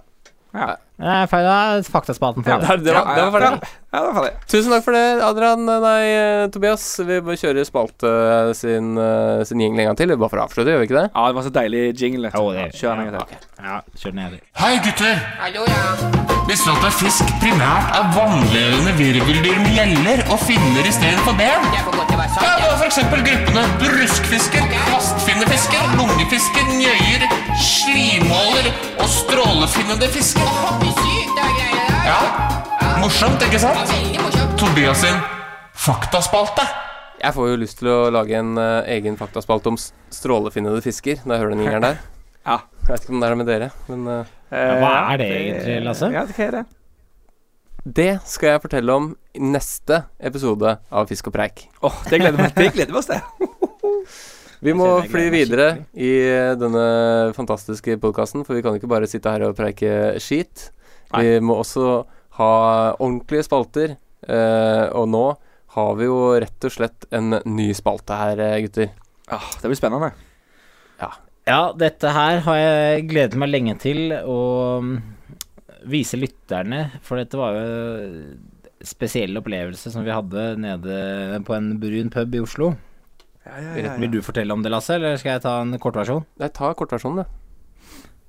Ja. 0.54 0.74
Det 0.94 1.10
er 1.10 1.26
feil, 1.28 1.44
da 1.48 1.54
er 1.74 1.88
faktaspalten 1.90 2.44
for 2.46 2.62
Det, 2.62 2.68
det. 2.70 2.84
det, 2.86 2.94
var, 2.94 3.08
det 3.18 3.24
var 3.26 3.32
ferdig. 3.34 3.70
Ja, 3.94 4.00
det 4.00 4.04
var 4.06 4.14
ferdig. 4.20 4.34
Tusen 4.52 4.72
takk 4.76 4.84
for 4.86 4.94
det, 4.96 5.02
Adrian. 5.26 5.64
Nei, 5.66 6.04
eh, 6.14 6.44
Tobias. 6.54 6.84
Vi 7.08 7.18
bør 7.26 7.40
kjøre 7.42 7.66
spalte 7.66 8.12
sin, 8.58 8.92
eh, 9.02 9.42
sin 9.50 9.60
jingle 9.64 9.82
en 9.84 9.90
gang 9.92 9.98
til. 10.00 10.14
Bare 10.16 10.30
for 10.30 10.42
å 10.42 10.46
avslutte, 10.46 10.70
gjør 10.70 10.84
vi 10.84 10.88
ikke 10.88 11.00
det? 11.02 11.08
Ja, 11.16 11.26
det 11.28 11.36
var 11.40 11.48
så 11.50 11.54
deilig 11.58 11.82
jingle. 12.00 12.32
Oh, 12.38 12.52
det- 12.54 12.70
Kjør 12.78 12.94
den 13.02 13.08
en 13.08 13.18
gang 13.18 13.28
til. 13.34 13.42
Ja, 13.64 13.80
kjør 14.04 14.14
ned. 14.22 14.38
Hei, 14.62 14.74
gutter! 14.86 15.16
Hallo, 15.42 15.66
Visste 16.44 16.74
du 16.76 16.86
at 16.86 16.94
fisk 17.00 17.24
primært 17.40 17.94
er 17.96 18.08
vannlevende 18.18 18.92
virveldyr 19.00 19.60
med 19.64 19.78
gjeller 19.78 20.24
og 20.34 20.42
finner 20.44 20.84
i 20.86 20.92
stedet 20.92 21.22
for 21.24 21.32
ben? 21.40 21.64
Ja, 21.72 21.86
det 21.88 22.68
var 22.68 22.78
for 22.82 22.86
eksempel 22.90 23.24
gruppene 23.24 23.64
bruskfisker, 23.80 24.66
kvastfinnefisker, 24.74 25.96
lungefisker, 25.96 26.68
njøyer, 26.76 27.24
slimåler 27.64 28.68
og 29.00 29.08
strålefinnede 29.08 30.12
fisker. 30.12 30.52
Ja, 30.94 32.18
morsomt, 33.02 33.42
ikke 33.46 33.60
sant? 33.62 33.94
Tobias 34.60 35.02
sin 35.04 35.18
faktaspalte. 35.84 36.66
Jeg 37.24 37.34
får 37.36 37.50
jo 37.54 37.60
lyst 37.62 37.80
til 37.80 37.90
å 37.92 37.98
lage 38.14 38.36
en 38.40 38.58
eh, 38.60 38.90
egen 38.98 39.16
faktaspalte 39.20 39.72
om 39.72 39.78
s- 39.80 39.92
strålefinnede 40.14 40.82
fisker 40.84 41.22
når 41.24 41.36
jeg 41.38 41.44
hører 41.44 41.54
den 41.56 41.64
jingeren 41.66 41.88
der. 41.90 42.02
Ja. 42.44 42.58
Jeg 42.84 42.90
vet 42.92 43.06
ikke 43.06 43.14
om 43.16 43.22
det 43.22 43.28
er 43.30 43.32
det 43.32 43.40
med 43.40 43.48
dere, 43.48 43.68
men 43.88 44.08
eh, 44.12 44.32
Eh, 44.54 44.72
hva 44.84 44.90
er 45.14 45.18
det 45.18 45.28
egentlig, 45.34 45.76
Lasse? 45.82 46.10
Ja, 46.14 46.26
hva 46.30 46.44
er 46.46 46.52
det? 46.60 46.64
det 47.98 48.10
skal 48.30 48.52
jeg 48.52 48.62
fortelle 48.64 48.94
om 49.00 49.08
i 49.36 49.40
neste 49.42 49.98
episode 50.24 50.76
av 50.94 51.08
Fisk 51.10 51.32
og 51.32 51.34
preik. 51.34 51.64
Åh, 51.84 51.96
det 52.12 52.20
gleder 52.22 52.38
vi 52.38 52.50
det 52.60 52.68
gleder 52.76 52.94
vi 52.94 53.00
oss 53.00 53.10
til. 53.10 53.24
Vi 54.64 54.76
må 54.78 54.86
Jeg 55.02 55.08
gleder 55.08 55.10
fly 55.16 55.24
meg 55.24 55.34
videre 55.34 55.66
i 55.98 56.12
eh, 56.28 56.52
denne 56.60 56.84
fantastiske 57.36 57.96
podkasten, 58.04 58.44
for 58.46 58.60
vi 58.60 58.62
kan 58.68 58.78
ikke 58.78 58.92
bare 58.92 59.10
sitte 59.10 59.32
her 59.34 59.48
og 59.50 59.56
preike 59.58 59.96
skit. 60.24 60.68
Vi 61.22 61.40
må 61.46 61.60
også 61.62 62.04
ha 62.40 62.52
ordentlige 62.98 63.46
spalter, 63.46 63.96
eh, 64.26 64.86
og 64.90 65.10
nå 65.14 65.26
har 65.76 65.98
vi 65.98 66.08
jo 66.10 66.20
rett 66.42 66.66
og 66.66 66.74
slett 66.74 67.08
en 67.14 67.38
ny 67.46 67.72
spalte 67.78 68.18
her, 68.18 68.42
eh, 68.42 68.62
gutter. 68.66 68.94
Ah, 69.34 69.46
det 69.62 69.70
blir 69.70 69.80
spennende. 69.80 70.14
Ja, 71.44 71.74
dette 71.76 72.12
her 72.16 72.40
har 72.46 72.56
jeg 72.56 73.08
gledet 73.10 73.36
meg 73.40 73.52
lenge 73.52 73.76
til 73.84 74.14
å 74.16 74.40
mm, 74.80 74.94
vise 75.92 76.16
lytterne, 76.16 76.86
for 77.04 77.20
dette 77.20 77.40
var 77.40 77.58
jo 77.58 77.66
en 77.66 78.14
spesiell 78.84 79.36
opplevelse 79.40 79.92
som 79.92 80.06
vi 80.08 80.16
hadde 80.16 80.54
nede 80.64 81.42
på 81.44 81.56
en 81.58 81.74
brun 81.82 82.12
pub 82.14 82.36
i 82.36 82.44
Oslo. 82.44 82.72
Ja, 83.44 83.58
ja, 83.60 83.76
ja, 83.76 83.96
Vil 84.00 84.14
du 84.14 84.22
fortelle 84.24 84.56
om 84.56 84.64
det, 84.64 84.72
Lasse, 84.72 84.96
eller 84.96 85.20
skal 85.20 85.36
jeg 85.36 85.44
ta 85.44 85.58
en 85.60 85.76
kortversjon? 85.84 86.24
Nei, 86.40 86.52
ta 86.56 86.72
kortversjonen, 86.80 87.26
du. 87.26 87.43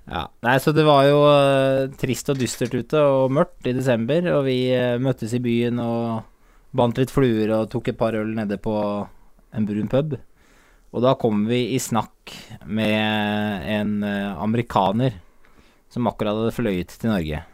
Ja. 0.04 0.26
Nei, 0.44 0.58
så 0.60 0.74
det 0.76 0.84
var 0.84 1.06
jo 1.08 1.22
uh, 1.24 1.88
trist 2.00 2.28
og 2.28 2.38
dystert 2.40 2.74
ute 2.76 3.00
og 3.00 3.32
mørkt 3.32 3.68
i 3.68 3.74
desember, 3.76 4.26
og 4.36 4.44
vi 4.48 4.58
uh, 4.76 5.00
møttes 5.00 5.32
i 5.36 5.42
byen 5.42 5.80
og 5.80 6.24
bandt 6.76 7.00
litt 7.00 7.12
fluer 7.14 7.52
og 7.54 7.70
tok 7.72 7.92
et 7.92 7.98
par 7.98 8.16
øl 8.18 8.34
nede 8.36 8.58
på 8.60 8.74
en 9.54 9.68
brun 9.68 9.90
pub. 9.90 10.16
Og 10.94 11.02
da 11.02 11.14
kom 11.18 11.46
vi 11.48 11.74
i 11.74 11.80
snakk 11.82 12.34
med 12.66 13.64
en 13.78 13.96
uh, 14.04 14.42
amerikaner 14.44 15.16
som 15.90 16.10
akkurat 16.10 16.36
hadde 16.36 16.54
fløyet 16.54 16.92
til 16.98 17.12
Norge. 17.12 17.44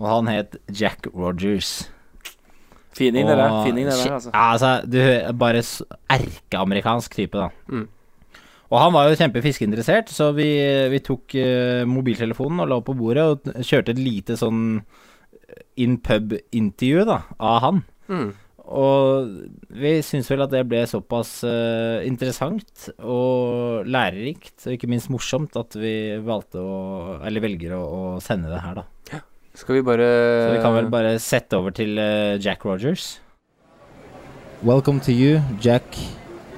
Og 0.00 0.08
han 0.08 0.30
het 0.30 0.56
Jack 0.72 1.10
Rogers. 1.12 1.82
Fining 2.96 3.28
det 3.28 3.36
der. 3.36 3.58
Fining 3.64 3.88
det 3.88 3.96
der, 3.96 4.14
altså. 4.16 4.30
Ja, 4.32 4.44
altså, 4.52 4.70
du 4.86 5.36
bare 5.38 5.62
erkeamerikansk 6.12 7.14
type, 7.14 7.38
da. 7.38 7.48
Mm. 7.68 7.88
Og 8.72 8.78
han 8.80 8.92
var 8.94 9.10
jo 9.10 9.16
kjempefiskeinteressert, 9.20 10.08
så 10.08 10.30
vi, 10.32 10.48
vi 10.88 11.00
tok 11.04 11.34
uh, 11.36 11.82
mobiltelefonen 11.88 12.62
og 12.64 12.70
la 12.70 12.78
på 12.84 12.94
bordet 12.96 13.24
og 13.28 13.64
kjørte 13.68 13.92
et 13.92 14.00
lite 14.00 14.38
sånn 14.40 14.78
in 15.82 15.98
pub-intervju 16.00 17.02
da, 17.04 17.18
av 17.36 17.58
han. 17.66 17.82
Mm. 18.08 18.30
Og 18.72 19.34
vi 19.76 19.90
syns 20.06 20.30
vel 20.30 20.44
at 20.44 20.52
det 20.54 20.62
ble 20.70 20.80
såpass 20.88 21.34
uh, 21.44 22.00
interessant 22.08 22.86
og 23.04 23.84
lærerikt, 23.90 24.54
og 24.64 24.76
ikke 24.78 24.88
minst 24.88 25.10
morsomt, 25.12 25.58
at 25.60 25.76
vi 25.76 25.92
valgte 26.24 26.62
å 26.62 26.78
Eller 27.26 27.44
velger 27.44 27.74
å, 27.76 27.82
å 27.82 28.02
sende 28.24 28.48
det 28.52 28.62
her, 28.64 28.80
da. 28.80 29.20
Skal 29.52 29.76
vi 29.76 29.84
bare 29.84 30.06
Så 30.08 30.54
vi 30.54 30.62
kan 30.64 30.72
vel 30.78 30.88
bare 30.88 31.12
sette 31.20 31.58
over 31.60 31.76
til 31.76 31.98
uh, 32.00 32.40
Jack 32.40 32.64
Rogers. 32.64 33.18
Welcome 34.64 35.04
to 35.04 35.12
you, 35.12 35.42
Jack. 35.60 35.98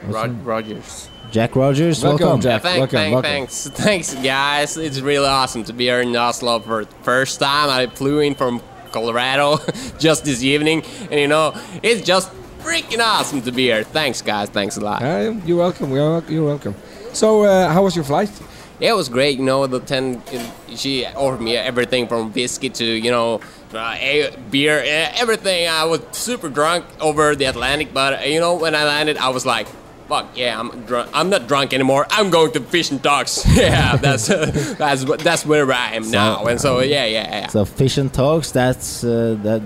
Rod- 0.06 0.38
Rogers. 0.46 1.08
Jack 1.34 1.56
Rogers, 1.56 2.00
welcome. 2.00 2.40
Jack. 2.40 2.62
thank, 2.62 2.88
thank, 2.92 3.24
thanks, 3.24 3.66
thanks, 3.66 4.14
guys. 4.14 4.76
It's 4.76 5.00
really 5.00 5.26
awesome 5.26 5.64
to 5.64 5.72
be 5.72 5.86
here 5.86 6.00
in 6.00 6.14
Oslo 6.14 6.60
for 6.60 6.84
the 6.84 6.94
first 7.02 7.40
time. 7.40 7.68
I 7.70 7.88
flew 7.88 8.20
in 8.20 8.36
from 8.36 8.62
Colorado 8.92 9.58
just 9.98 10.24
this 10.24 10.44
evening, 10.44 10.84
and 11.10 11.18
you 11.18 11.26
know, 11.26 11.52
it's 11.82 12.02
just 12.02 12.30
freaking 12.60 13.00
awesome 13.00 13.42
to 13.42 13.50
be 13.50 13.64
here. 13.64 13.82
Thanks, 13.82 14.22
guys. 14.22 14.48
Thanks 14.48 14.76
a 14.76 14.80
lot. 14.80 15.02
Uh, 15.02 15.34
you're 15.44 15.58
welcome. 15.58 15.90
We 15.90 15.98
are, 15.98 16.22
you're 16.28 16.46
welcome. 16.46 16.76
So, 17.12 17.42
uh, 17.42 17.68
how 17.68 17.82
was 17.82 17.96
your 17.96 18.04
flight? 18.04 18.30
Yeah, 18.78 18.90
it 18.90 18.96
was 18.96 19.08
great. 19.08 19.36
You 19.36 19.44
know, 19.44 19.66
the 19.66 19.80
ten, 19.80 20.22
she 20.76 21.04
offered 21.04 21.40
me 21.40 21.56
everything 21.56 22.06
from 22.06 22.32
whiskey 22.32 22.70
to 22.70 22.84
you 22.84 23.10
know, 23.10 23.40
uh, 23.72 23.96
a- 23.98 24.36
beer, 24.52 24.78
uh, 24.78 25.20
everything. 25.20 25.66
I 25.66 25.84
was 25.84 26.00
super 26.12 26.48
drunk 26.48 26.84
over 27.00 27.34
the 27.34 27.46
Atlantic, 27.46 27.92
but 27.92 28.20
uh, 28.20 28.22
you 28.22 28.38
know, 28.38 28.54
when 28.54 28.76
I 28.76 28.84
landed, 28.84 29.16
I 29.16 29.30
was 29.30 29.44
like, 29.44 29.66
fuck 30.08 30.26
yeah, 30.36 30.58
I'm 30.58 30.84
drunk. 30.86 31.10
I'm 31.12 31.30
not 31.30 31.46
drunk 31.48 31.72
anymore. 31.72 32.06
I'm 32.10 32.30
going 32.30 32.52
to 32.52 32.60
fish 32.60 32.90
and 32.90 33.02
talks. 33.02 33.44
yeah, 33.56 33.96
that's 33.96 34.26
that's 34.78 35.04
that's 35.22 35.44
where 35.46 35.70
I 35.72 35.94
am 35.94 36.10
now. 36.10 36.44
And 36.46 36.60
so 36.60 36.80
yeah, 36.80 37.04
yeah, 37.06 37.28
yeah. 37.40 37.46
So 37.48 37.64
fish 37.64 37.98
and 37.98 38.12
talks. 38.12 38.50
That's 38.52 39.04
uh, 39.04 39.36
that. 39.42 39.62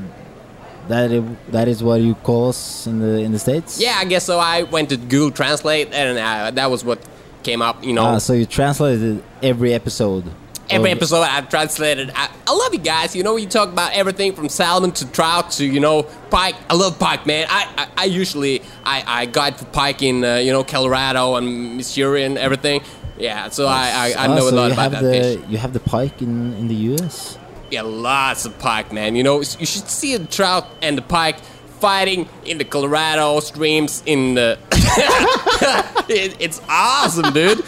That 0.89 1.13
i- 1.13 1.37
that 1.51 1.69
is 1.69 1.83
what 1.83 2.01
you 2.01 2.15
call 2.15 2.49
us 2.49 2.87
in 2.87 2.99
the 3.01 3.19
in 3.21 3.33
the 3.33 3.39
states. 3.39 3.79
Yeah, 3.79 3.97
I 3.99 4.07
guess 4.07 4.25
so. 4.25 4.39
I 4.39 4.63
went 4.63 4.89
to 4.89 4.97
Google 4.97 5.31
Translate, 5.31 5.93
and 5.93 6.17
uh, 6.19 6.51
that 6.53 6.71
was 6.71 6.83
what 6.83 6.99
came 7.43 7.61
up. 7.61 7.85
You 7.85 7.93
know, 7.93 8.07
Ah, 8.07 8.19
so 8.19 8.33
you 8.33 8.47
translated 8.47 9.23
every 9.43 9.75
episode. 9.75 10.25
Every 10.71 10.91
episode 10.91 11.23
I've 11.23 11.49
translated. 11.49 12.11
I, 12.15 12.29
I 12.47 12.53
love 12.55 12.73
you 12.75 12.81
guys. 12.81 13.15
You 13.17 13.23
know, 13.23 13.37
you 13.37 13.47
talk 13.47 13.69
about 13.71 13.93
everything 13.95 14.35
from 14.35 14.49
salmon 14.49 14.93
to 14.93 15.11
trout 15.11 15.51
to 15.53 15.65
you 15.65 15.81
know 15.81 16.05
pike. 16.31 16.57
I 16.69 16.75
love 16.75 16.99
pike, 16.99 17.27
man. 17.27 17.47
I 17.49 17.69
I, 17.77 18.03
I 18.03 18.05
usually 18.05 18.63
I 18.85 19.03
I 19.07 19.27
guide 19.27 19.57
for 19.57 19.65
pike 19.67 20.03
in 20.03 20.25
uh, 20.25 20.37
you 20.37 20.53
know 20.53 20.65
Colorado 20.65 21.37
and 21.37 21.77
Missouri 21.77 22.25
and 22.25 22.37
everything. 22.39 22.83
Yeah, 23.19 23.49
so 23.49 23.67
I 23.67 23.89
I, 24.17 24.25
I 24.25 24.27
Ah, 24.29 24.35
know 24.35 24.49
so 24.49 24.55
a 24.55 24.57
lot 24.57 24.67
you 24.69 24.73
about 24.75 24.83
have 24.83 24.93
that 24.93 25.03
the, 25.03 25.13
fish. 25.37 25.51
You 25.51 25.59
have 25.59 25.73
the 25.73 25.81
pike 25.81 26.23
in 26.23 26.55
in 26.55 26.69
the 26.69 26.75
U.S. 26.93 27.39
Yeah, 27.71 27.83
lots 27.83 28.47
of 28.47 28.59
pike, 28.59 28.93
man. 28.93 29.15
You 29.17 29.23
know, 29.23 29.39
you 29.41 29.67
should 29.67 29.89
see 29.89 30.17
the 30.17 30.27
trout 30.27 30.67
and 30.81 30.97
the 30.97 31.03
pike 31.03 31.37
fighting 31.81 32.29
in 32.45 32.59
the 32.59 32.65
Colorado 32.65 33.41
streams. 33.41 34.03
In 34.07 34.35
the, 34.35 34.59
it, 36.09 36.37
it's 36.41 36.61
awesome, 36.69 37.33
dude. 37.33 37.59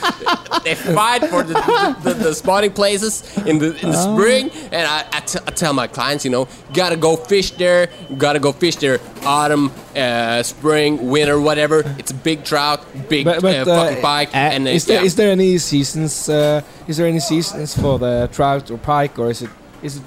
They 0.64 0.74
fight 0.74 1.24
for 1.26 1.42
the, 1.42 1.54
the, 2.02 2.14
the 2.14 2.34
spawning 2.34 2.72
places 2.72 3.36
in 3.46 3.58
the 3.58 3.76
in 3.80 3.90
the 3.90 4.14
spring, 4.14 4.50
and 4.72 4.86
I, 4.86 5.06
I, 5.12 5.20
t- 5.20 5.38
I 5.46 5.50
tell 5.50 5.72
my 5.72 5.86
clients, 5.86 6.24
you 6.24 6.30
know, 6.30 6.48
gotta 6.72 6.96
go 6.96 7.16
fish 7.16 7.52
there. 7.52 7.88
Gotta 8.16 8.38
go 8.38 8.52
fish 8.52 8.76
there. 8.76 9.00
Autumn, 9.24 9.72
uh, 9.96 10.42
spring, 10.42 11.08
winter, 11.10 11.40
whatever. 11.40 11.82
It's 11.98 12.10
a 12.10 12.14
big 12.14 12.44
trout, 12.44 12.84
big 13.08 13.24
But, 13.24 13.42
but 13.42 13.66
uh, 13.66 13.70
uh, 13.70 13.86
fucking 13.86 14.02
pike, 14.02 14.30
and 14.34 14.66
uh, 14.66 14.70
is 14.70 14.86
there 14.86 15.00
yeah. 15.00 15.06
is 15.06 15.14
there 15.16 15.30
any 15.30 15.58
seasons? 15.58 16.28
Uh, 16.28 16.62
is 16.86 16.96
there 16.96 17.06
any 17.06 17.20
seasons 17.20 17.78
for 17.78 17.98
the 17.98 18.28
trout 18.32 18.70
or 18.70 18.78
pike, 18.78 19.18
or 19.18 19.30
is 19.30 19.42
it 19.42 19.50
is 19.82 19.96
it 19.96 20.02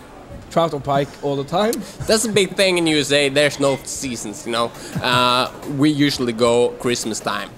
trout 0.54 0.74
or 0.74 0.80
pike 0.80 1.10
all 1.24 1.36
the 1.36 1.44
time? 1.44 1.74
That's 2.08 2.26
a 2.26 2.32
big 2.32 2.56
thing 2.56 2.78
in 2.78 2.86
USA. 2.88 3.30
There's 3.30 3.60
no 3.60 3.78
seasons, 3.84 4.46
you 4.46 4.52
know. 4.52 4.72
Uh, 5.02 5.52
we 5.78 5.90
usually 5.90 6.34
go 6.34 6.70
Christmas 6.80 7.20
time. 7.20 7.50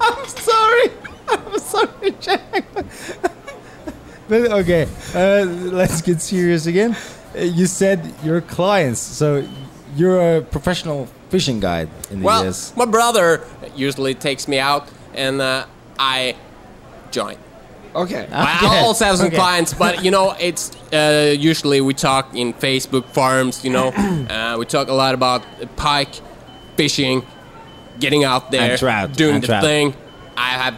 I'm 0.00 0.26
sorry. 0.26 0.90
I'm 1.28 1.58
sorry, 1.58 2.10
Jack. 2.20 2.64
but 4.28 4.40
okay, 4.62 4.88
uh, 5.14 5.44
let's 5.80 6.00
get 6.02 6.20
serious 6.20 6.66
again. 6.66 6.96
Uh, 7.34 7.40
you 7.40 7.66
said 7.66 8.14
your 8.22 8.40
clients, 8.40 9.00
so 9.00 9.46
you're 9.96 10.36
a 10.36 10.40
professional 10.40 11.08
fishing 11.30 11.60
guide 11.60 11.88
in 12.10 12.20
the 12.20 12.26
US. 12.26 12.26
Well, 12.26 12.46
US. 12.48 12.76
my 12.76 12.86
brother 12.86 13.40
usually 13.74 14.14
takes 14.14 14.46
me 14.46 14.58
out, 14.60 14.88
and 15.14 15.40
uh, 15.40 15.66
I 15.98 16.36
join. 17.10 17.36
Okay. 17.94 18.26
I 18.32 18.80
also 18.82 19.04
have 19.04 19.16
some 19.18 19.28
okay. 19.28 19.36
clients, 19.36 19.72
but 19.72 20.04
you 20.04 20.10
know, 20.10 20.34
it's 20.40 20.72
uh, 20.92 21.34
usually 21.38 21.80
we 21.80 21.94
talk 21.94 22.34
in 22.34 22.52
Facebook 22.54 23.04
forums. 23.06 23.64
You 23.64 23.70
know, 23.70 23.88
uh, 24.30 24.56
we 24.58 24.64
talk 24.66 24.88
a 24.88 24.92
lot 24.92 25.14
about 25.14 25.44
pike 25.76 26.14
fishing, 26.76 27.24
getting 28.00 28.24
out 28.24 28.50
there, 28.50 28.76
trout, 28.76 29.12
doing 29.14 29.40
the 29.40 29.46
trout. 29.46 29.62
thing. 29.62 29.94
I 30.36 30.50
have 30.50 30.74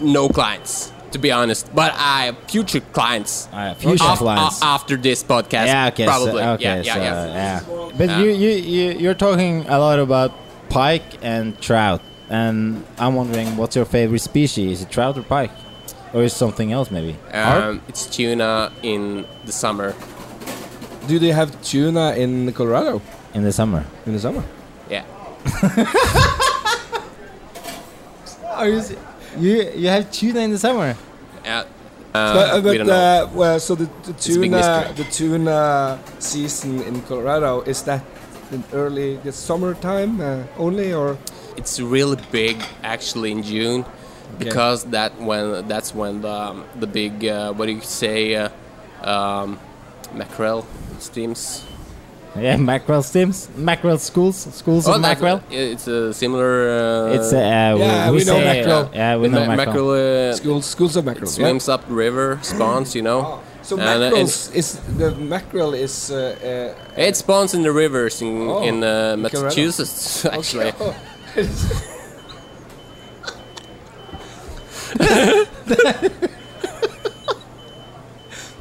no 0.00 0.28
clients, 0.28 0.92
to 1.12 1.18
be 1.18 1.30
honest, 1.30 1.72
but 1.74 1.92
I 1.94 2.24
have 2.26 2.38
future 2.50 2.80
clients. 2.80 3.48
Ah, 3.52 3.74
future 3.74 4.04
af- 4.04 4.18
clients. 4.18 4.60
a- 4.60 4.64
after 4.64 4.96
this 4.96 5.22
podcast, 5.22 5.66
yeah, 5.66 5.86
okay, 5.88 6.04
so- 6.04 6.10
probably. 6.10 6.42
okay, 6.42 6.64
yeah, 6.64 6.82
yeah, 6.82 6.94
so, 6.94 7.00
yeah. 7.00 7.26
yeah. 7.26 7.90
But 7.96 8.10
Uh, 8.10 8.18
you, 8.18 8.30
you, 8.30 8.50
you, 8.50 8.90
you're 8.98 9.14
talking 9.14 9.64
a 9.68 9.78
lot 9.78 10.00
about 10.00 10.32
pike 10.68 11.04
and 11.22 11.58
trout, 11.60 12.02
and 12.28 12.84
I'm 12.98 13.14
wondering 13.14 13.56
what's 13.56 13.76
your 13.76 13.84
favorite 13.84 14.18
species? 14.22 14.80
Is 14.80 14.82
it 14.82 14.90
trout 14.90 15.16
or 15.16 15.22
pike, 15.22 15.52
or 16.16 16.22
is 16.24 16.32
something 16.32 16.72
else 16.72 16.90
maybe? 16.90 17.14
Um, 17.32 17.82
it's 17.88 18.06
tuna 18.06 18.72
in 18.82 19.26
the 19.44 19.52
summer. 19.52 19.94
Do 21.06 21.18
they 21.18 21.30
have 21.30 21.60
tuna 21.62 22.14
in 22.16 22.50
Colorado 22.54 23.02
in 23.34 23.42
the 23.44 23.52
summer. 23.52 23.84
in 24.06 24.14
the 24.14 24.18
summer? 24.18 24.42
Yeah. 24.88 25.04
Are 28.56 28.68
you, 28.68 28.80
you 29.38 29.70
you 29.76 29.88
have 29.88 30.10
tuna 30.10 30.40
in 30.40 30.50
the 30.50 30.58
summer? 30.58 30.96
Yeah. 31.44 31.64
but 32.12 32.48
Uh, 32.48 32.56
uh, 32.56 32.60
we 32.64 32.78
don't 32.78 32.86
know. 32.86 32.94
uh, 32.94 33.28
well, 33.34 33.60
so 33.60 33.74
the, 33.74 33.88
the 34.04 34.14
tuna 34.14 34.92
the 34.96 35.04
tuna 35.04 35.98
season 36.18 36.80
in 36.88 37.02
Colorado 37.02 37.60
is 37.66 37.82
that 37.82 38.00
in 38.52 38.64
early 38.72 39.18
the 39.22 39.32
summertime 39.32 40.20
uh, 40.20 40.44
only, 40.56 40.94
or 40.94 41.18
It's 41.56 41.78
really 41.78 42.16
big 42.32 42.56
actually 42.82 43.32
in 43.32 43.42
June 43.42 43.84
because 44.38 44.84
that 44.90 45.18
when 45.20 45.66
that's 45.68 45.94
when 45.94 46.20
the 46.22 46.30
um, 46.30 46.64
the 46.78 46.86
big 46.86 47.24
uh, 47.24 47.52
what 47.52 47.66
do 47.66 47.72
you 47.72 47.80
say 47.80 48.34
uh, 48.34 48.48
um, 49.02 49.58
mackerel 50.14 50.66
steams. 50.98 51.64
Yeah, 52.38 52.56
mackerel 52.58 53.02
steams, 53.02 53.48
mackerel 53.56 53.96
schools, 53.96 54.36
schools 54.54 54.86
Oh, 54.86 54.94
of 54.96 55.00
that's- 55.02 55.22
mackerel. 55.22 55.40
It's 55.50 55.86
a 55.88 56.12
similar. 56.12 56.68
Uh, 56.68 57.14
It's 57.16 57.32
uh, 57.32 57.72
we, 57.74 57.80
Yeah, 57.80 58.10
we 58.10 58.16
we 58.18 58.24
know 58.24 58.36
say, 58.36 58.44
mackerel. 58.44 58.90
Yeah, 58.92 59.16
we 59.16 59.28
know 59.28 59.46
ma- 59.46 59.56
mackerel. 59.56 59.88
mackerel. 59.88 60.30
Uh, 60.32 60.36
schools 60.36 60.66
schools 60.66 60.96
of 60.96 61.04
mackerel? 61.06 61.24
it 61.30 61.38
yeah? 61.38 61.46
swims 61.48 61.68
up 61.68 61.88
the 61.88 61.94
river, 61.94 62.38
spawns. 62.42 62.94
You 62.94 63.02
know, 63.08 63.20
Oh, 63.24 63.40
so 63.62 63.78
And, 63.78 63.88
uh, 63.88 63.98
mackerels 64.10 64.50
is 64.52 64.76
the 64.98 65.12
mackerel 65.16 65.72
is 65.72 66.10
uh, 66.10 66.74
uh, 66.76 67.00
it 67.00 67.16
spawns 67.16 67.54
in 67.54 67.62
the 67.62 67.72
rivers 67.72 68.20
in 68.20 68.48
Oh, 68.50 68.62
in 68.62 68.84
uh, 68.84 69.16
Massachusetts 69.16 70.26
actually. 70.36 70.72
Oh. 70.78 70.92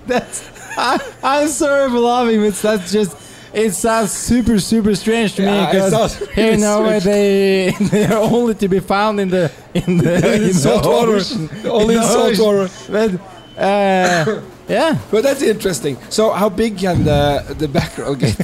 That's. 0.07 0.49
I, 0.77 0.99
I'm 1.23 1.47
sorry 1.47 1.89
for 1.89 1.99
laughing, 1.99 2.41
but 2.41 2.53
that's 2.55 2.91
just. 2.91 3.17
It 3.53 3.71
sounds 3.71 4.11
super, 4.11 4.59
super 4.59 4.93
strange 4.95 5.35
to 5.35 5.43
Yeah, 5.43 5.61
me 5.61 5.67
because 5.71 6.21
in 6.37 6.45
really 6.45 6.57
Norway 6.57 6.99
they 6.99 7.71
they 7.79 8.05
are 8.05 8.19
only 8.21 8.53
to 8.55 8.67
be 8.67 8.81
found 8.81 9.21
in 9.21 9.29
the 9.29 9.49
in 9.73 9.95
the, 9.97 10.15
in 10.35 10.43
the 10.47 10.53
salt 10.53 10.85
water. 10.85 11.21
Only 11.69 11.95
In 11.95 12.01
in 12.01 12.07
salt 12.07 12.37
water. 12.37 12.69
But 12.89 13.11
uh, 13.57 14.41
yeah, 14.67 14.97
But 15.11 15.23
that's 15.23 15.41
interesting. 15.41 15.97
So 16.09 16.31
how 16.31 16.49
big 16.49 16.77
can 16.77 17.05
the 17.05 17.55
the 17.57 17.69
mackerel 17.69 18.15
get? 18.15 18.35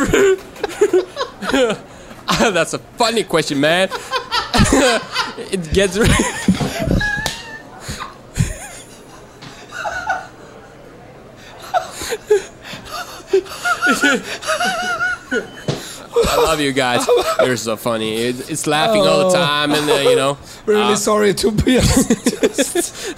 That's 2.40 2.72
a 2.72 2.78
funny 2.78 3.24
question, 3.24 3.60
man. 3.60 3.90
it 5.52 5.70
gets. 5.74 5.98
I 16.22 16.36
love 16.36 16.60
you 16.60 16.72
guys. 16.72 17.06
You're 17.44 17.56
so 17.58 17.76
funny. 17.76 18.16
It, 18.16 18.50
it's 18.50 18.66
laughing 18.66 19.02
all 19.02 19.30
the 19.30 19.36
time, 19.36 19.72
and 19.72 19.90
uh, 19.90 19.94
you 20.08 20.16
know. 20.16 20.38
really 20.64 20.94
uh, 20.94 20.96
sorry, 20.96 21.34
Tobias. 21.34 22.06
just 22.66 23.16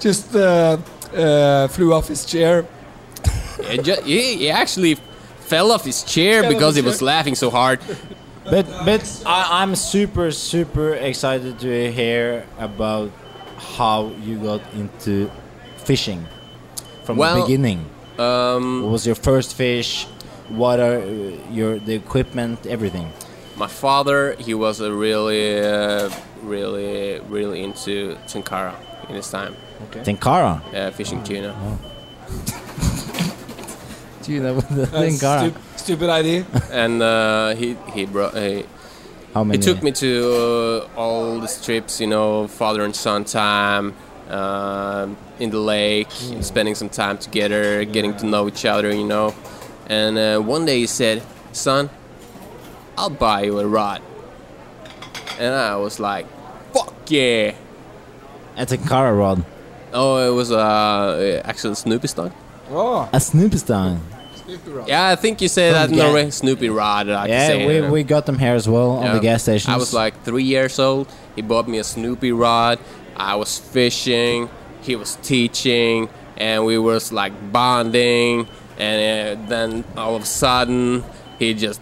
just 0.00 0.36
uh, 0.36 0.76
uh, 1.14 1.68
flew 1.68 1.94
off 1.94 2.08
his 2.08 2.26
chair. 2.26 2.66
He, 3.64 3.78
ju- 3.78 4.02
he, 4.04 4.36
he 4.36 4.50
actually 4.50 4.98
fell 5.52 5.70
off 5.72 5.84
his 5.84 6.02
chair 6.14 6.42
Fell 6.42 6.52
because 6.52 6.74
his 6.76 6.84
he 6.84 6.88
was 6.90 7.02
laughing 7.02 7.34
so 7.34 7.48
hard. 7.50 7.78
but 8.54 8.66
but 8.88 9.02
I, 9.26 9.62
I'm 9.62 9.74
super, 9.76 10.30
super 10.32 10.94
excited 10.94 11.58
to 11.60 11.92
hear 11.92 12.44
about 12.58 13.10
how 13.76 13.98
you 14.26 14.34
got 14.50 14.62
into 14.74 15.30
fishing 15.88 16.20
from 17.04 17.16
Well, 17.16 17.34
the 17.36 17.42
beginning. 17.42 17.80
Um, 18.18 18.82
What 18.82 18.92
was 18.92 19.04
your 19.06 19.18
first 19.28 19.50
fish? 19.54 20.06
What 20.48 20.78
are 20.80 20.98
uh, 20.98 21.56
your 21.58 21.78
the 21.78 21.94
equipment? 21.94 22.66
Everything. 22.66 23.08
my 23.56 23.68
father, 23.68 24.34
he 24.46 24.54
was 24.54 24.80
a 24.80 24.90
really, 25.06 25.44
uh, 25.60 26.08
really, 26.42 27.20
really 27.28 27.58
into 27.62 28.16
tenkara 28.26 28.74
in 29.08 29.14
his 29.20 29.30
time. 29.30 29.54
Tenkara. 30.06 30.54
Uh, 30.74 30.90
fishing 30.90 31.22
tuna. 31.22 31.52
Tuna 34.22 34.54
with 34.54 34.68
the 34.68 34.82
Uh, 34.84 35.02
tenkara. 35.02 35.40
stu- 35.50 35.60
stupid 35.76 36.08
idea. 36.10 36.44
and 36.70 37.02
uh, 37.02 37.54
he 37.54 37.76
he 37.94 38.06
brought 38.06 38.34
he, 38.36 38.64
How 39.34 39.44
many? 39.44 39.58
he 39.58 39.62
took 39.62 39.82
me 39.82 39.90
to 39.92 40.10
uh, 40.96 41.00
all 41.00 41.40
these 41.40 41.60
trips, 41.64 42.00
you 42.00 42.06
know, 42.06 42.46
father 42.48 42.82
and 42.84 42.94
son 42.94 43.24
time 43.24 43.94
um 44.30 45.16
in 45.38 45.50
the 45.50 45.58
lake, 45.58 46.08
spending 46.40 46.74
some 46.76 46.88
time 46.88 47.18
together, 47.18 47.84
getting 47.84 48.16
to 48.18 48.24
know 48.26 48.46
each 48.48 48.64
other, 48.64 48.90
you 48.94 49.04
know. 49.04 49.34
And 49.88 50.16
uh, 50.16 50.38
one 50.54 50.64
day 50.64 50.78
he 50.78 50.86
said, 50.86 51.22
"Son, 51.52 51.90
I'll 52.96 53.10
buy 53.10 53.42
you 53.44 53.58
a 53.58 53.66
rod." 53.66 54.00
and 55.40 55.54
I 55.54 55.76
was 55.76 55.98
like, 55.98 56.26
"Fuck 56.72 56.94
yeah!" 57.10 57.54
It's 58.56 58.72
a 58.72 58.78
Cara 58.78 59.12
rod. 59.12 59.44
Oh, 59.92 60.16
it 60.30 60.34
was 60.34 60.50
uh, 60.52 61.42
actually 61.44 61.74
Snoopy 61.74 62.06
style. 62.08 62.32
Oh, 62.70 63.08
A 63.12 63.20
Snoopy 63.20 63.58
style. 63.58 63.98
Yeah, 64.86 65.08
I 65.08 65.16
think 65.16 65.40
you 65.40 65.48
say 65.48 65.70
From 65.70 65.74
that 65.74 65.90
in 65.90 65.96
Norway. 65.96 66.30
Snoopy 66.30 66.68
rod. 66.68 67.06
You 67.06 67.12
Yeah, 67.12 67.46
say, 67.46 67.80
we, 67.80 67.88
we 67.88 68.02
got 68.02 68.26
them 68.26 68.38
here 68.38 68.54
as 68.54 68.68
well 68.68 68.92
on 68.92 69.14
the 69.14 69.20
gas 69.20 69.42
station. 69.42 69.72
I 69.72 69.76
was 69.76 69.92
like 69.92 70.22
three 70.24 70.44
years 70.44 70.78
old. 70.78 71.08
He 71.36 71.42
bought 71.42 71.68
me 71.68 71.78
a 71.78 71.84
Snoopy 71.84 72.32
rod. 72.32 72.78
I 73.16 73.36
was 73.36 73.58
fishing. 73.58 74.48
He 74.82 74.96
was 74.96 75.16
teaching, 75.16 76.08
and 76.36 76.64
we 76.64 76.78
was 76.78 77.12
like 77.12 77.32
bonding. 77.52 78.48
And 78.78 79.38
uh, 79.38 79.48
then 79.48 79.84
all 79.96 80.16
of 80.16 80.22
a 80.22 80.26
sudden, 80.26 81.04
he 81.38 81.54
just 81.54 81.80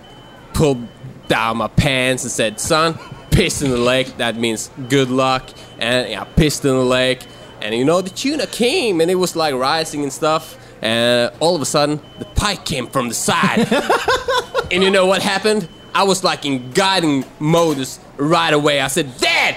pulled 0.53 0.87
down 1.29 1.59
my 1.59 1.69
pants 1.69 2.25
and 2.25 2.33
said, 2.33 2.61
"Son, 2.61 2.99
piss 3.31 3.63
in 3.63 3.71
the 3.71 3.79
lake. 3.79 4.17
That 4.19 4.37
means 4.37 4.71
good 4.89 5.11
luck." 5.11 5.49
And 5.79 6.15
I 6.15 6.25
pissed 6.25 6.65
in 6.65 6.73
the 6.75 6.85
lake, 6.85 7.21
and 7.63 7.75
you 7.75 7.85
know 7.85 8.03
the 8.03 8.11
tuna 8.11 8.47
came, 8.47 9.01
and 9.01 9.11
it 9.11 9.15
was 9.15 9.35
like 9.35 9.55
rising 9.55 10.03
and 10.03 10.13
stuff. 10.13 10.57
And 10.83 11.33
all 11.41 11.55
of 11.55 11.63
a 11.63 11.67
sudden, 11.67 12.01
the 12.19 12.25
pike 12.25 12.65
came 12.65 12.87
from 12.87 13.09
the 13.09 13.15
side. 13.15 13.69
And 14.71 14.85
you 14.85 14.91
know 14.91 15.07
what 15.07 15.21
happened? 15.21 15.69
I 15.95 16.05
was 16.05 16.23
like 16.23 16.47
in 16.47 16.71
guiding 16.71 17.25
modus 17.41 17.99
right 18.17 18.55
away. 18.55 18.81
I 18.81 18.87
said, 18.87 19.19
Dad, 19.19 19.57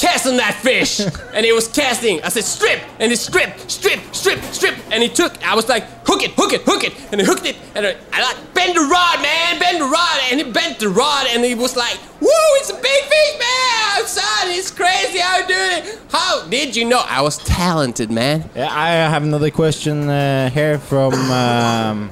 cast 0.00 0.26
on 0.26 0.36
that 0.38 0.54
fish. 0.54 1.00
and 1.34 1.44
he 1.44 1.52
was 1.52 1.68
casting. 1.68 2.22
I 2.22 2.28
said, 2.28 2.44
strip. 2.44 2.80
And 2.98 3.12
he 3.12 3.16
stripped, 3.16 3.70
strip, 3.70 4.00
strip, 4.14 4.42
strip. 4.44 4.74
And 4.90 5.02
he 5.02 5.08
took, 5.08 5.32
I 5.46 5.54
was 5.54 5.68
like, 5.68 5.84
hook 6.06 6.22
it, 6.22 6.32
hook 6.32 6.52
it, 6.52 6.62
hook 6.62 6.84
it. 6.84 6.94
And 7.12 7.20
he 7.20 7.26
hooked 7.26 7.46
it. 7.46 7.56
And 7.74 7.86
I, 7.86 7.96
I 8.12 8.22
like, 8.22 8.54
bend 8.54 8.76
the 8.76 8.80
rod, 8.80 9.22
man, 9.22 9.58
bend 9.58 9.80
the 9.80 9.84
rod. 9.84 10.18
And 10.30 10.40
he 10.40 10.50
bent 10.50 10.78
the 10.78 10.88
rod. 10.88 11.26
And 11.30 11.44
he 11.44 11.54
was 11.54 11.76
like, 11.76 11.98
woo, 12.20 12.30
it's 12.58 12.70
a 12.70 12.74
big 12.74 13.02
fish, 13.12 13.38
man. 13.38 14.06
Son, 14.06 14.48
it's 14.48 14.70
crazy 14.70 15.18
how 15.18 15.38
you 15.38 15.46
doing 15.46 15.72
it. 15.78 16.00
How 16.10 16.46
did 16.48 16.74
you 16.74 16.86
know? 16.86 17.02
I 17.06 17.20
was 17.20 17.38
talented, 17.38 18.10
man. 18.10 18.48
Yeah, 18.56 18.68
I 18.72 18.88
have 18.88 19.22
another 19.22 19.50
question 19.50 20.08
uh, 20.08 20.50
here 20.50 20.78
from 20.78 21.14
um, 21.14 22.10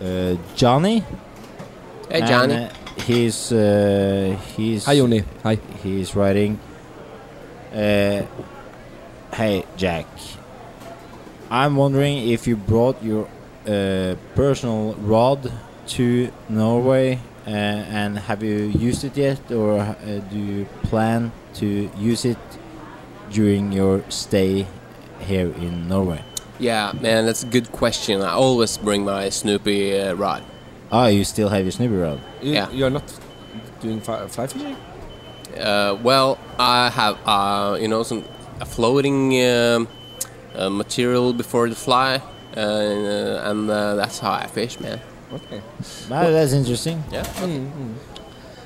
uh, 0.00 0.36
Johnny. 0.54 1.04
Hey, 2.10 2.20
Johnny. 2.20 2.54
And, 2.54 2.72
uh, 2.72 2.85
he's 2.96 3.52
uh, 3.52 4.38
he's 4.56 4.84
hi 4.84 4.96
Joni. 4.96 5.24
Hi. 5.42 5.58
he's 5.82 6.14
writing. 6.14 6.58
Uh, 7.72 8.22
hey 9.34 9.64
Jack, 9.76 10.06
I'm 11.50 11.76
wondering 11.76 12.28
if 12.28 12.46
you 12.46 12.56
brought 12.56 13.02
your 13.02 13.28
uh, 13.66 14.14
personal 14.34 14.94
rod 14.94 15.52
to 15.88 16.32
Norway, 16.48 17.18
uh, 17.46 17.50
and 17.50 18.18
have 18.18 18.42
you 18.42 18.72
used 18.78 19.04
it 19.04 19.16
yet, 19.16 19.50
or 19.50 19.78
uh, 19.78 19.94
do 20.30 20.38
you 20.38 20.64
plan 20.84 21.32
to 21.54 21.90
use 21.98 22.24
it 22.24 22.38
during 23.30 23.72
your 23.72 24.02
stay 24.08 24.66
here 25.20 25.52
in 25.54 25.88
Norway? 25.88 26.22
Yeah, 26.58 26.92
man, 27.00 27.26
that's 27.26 27.42
a 27.42 27.46
good 27.46 27.70
question. 27.70 28.22
I 28.22 28.32
always 28.32 28.78
bring 28.78 29.04
my 29.04 29.28
Snoopy 29.28 30.00
uh, 30.00 30.14
rod. 30.14 30.42
Ah, 30.90 31.06
you 31.08 31.24
still 31.24 31.48
have 31.48 31.62
your 31.64 31.72
Snoopy 31.72 31.94
rod. 31.96 32.20
You, 32.42 32.52
Yeah. 32.52 32.70
You're 32.70 32.90
not 32.90 33.04
doing 33.80 34.00
fly, 34.00 34.26
fly 34.28 34.46
fishing? 34.46 34.76
Uh, 35.58 35.96
well, 36.02 36.38
I 36.58 36.90
have, 36.90 37.16
uh, 37.26 37.76
you 37.80 37.88
know, 37.88 38.02
some 38.02 38.24
a 38.60 38.64
floating 38.64 39.32
um, 39.44 39.88
uh, 40.54 40.70
material 40.70 41.32
before 41.32 41.68
the 41.68 41.74
fly, 41.74 42.20
uh, 42.56 42.60
and 43.50 43.70
uh, 43.70 43.94
that's 43.96 44.18
how 44.18 44.32
I 44.32 44.46
fish, 44.46 44.80
man. 44.80 45.00
Okay. 45.32 45.60
Ah, 46.10 46.30
that's 46.30 46.52
interesting. 46.52 47.02
Yeah. 47.10 47.24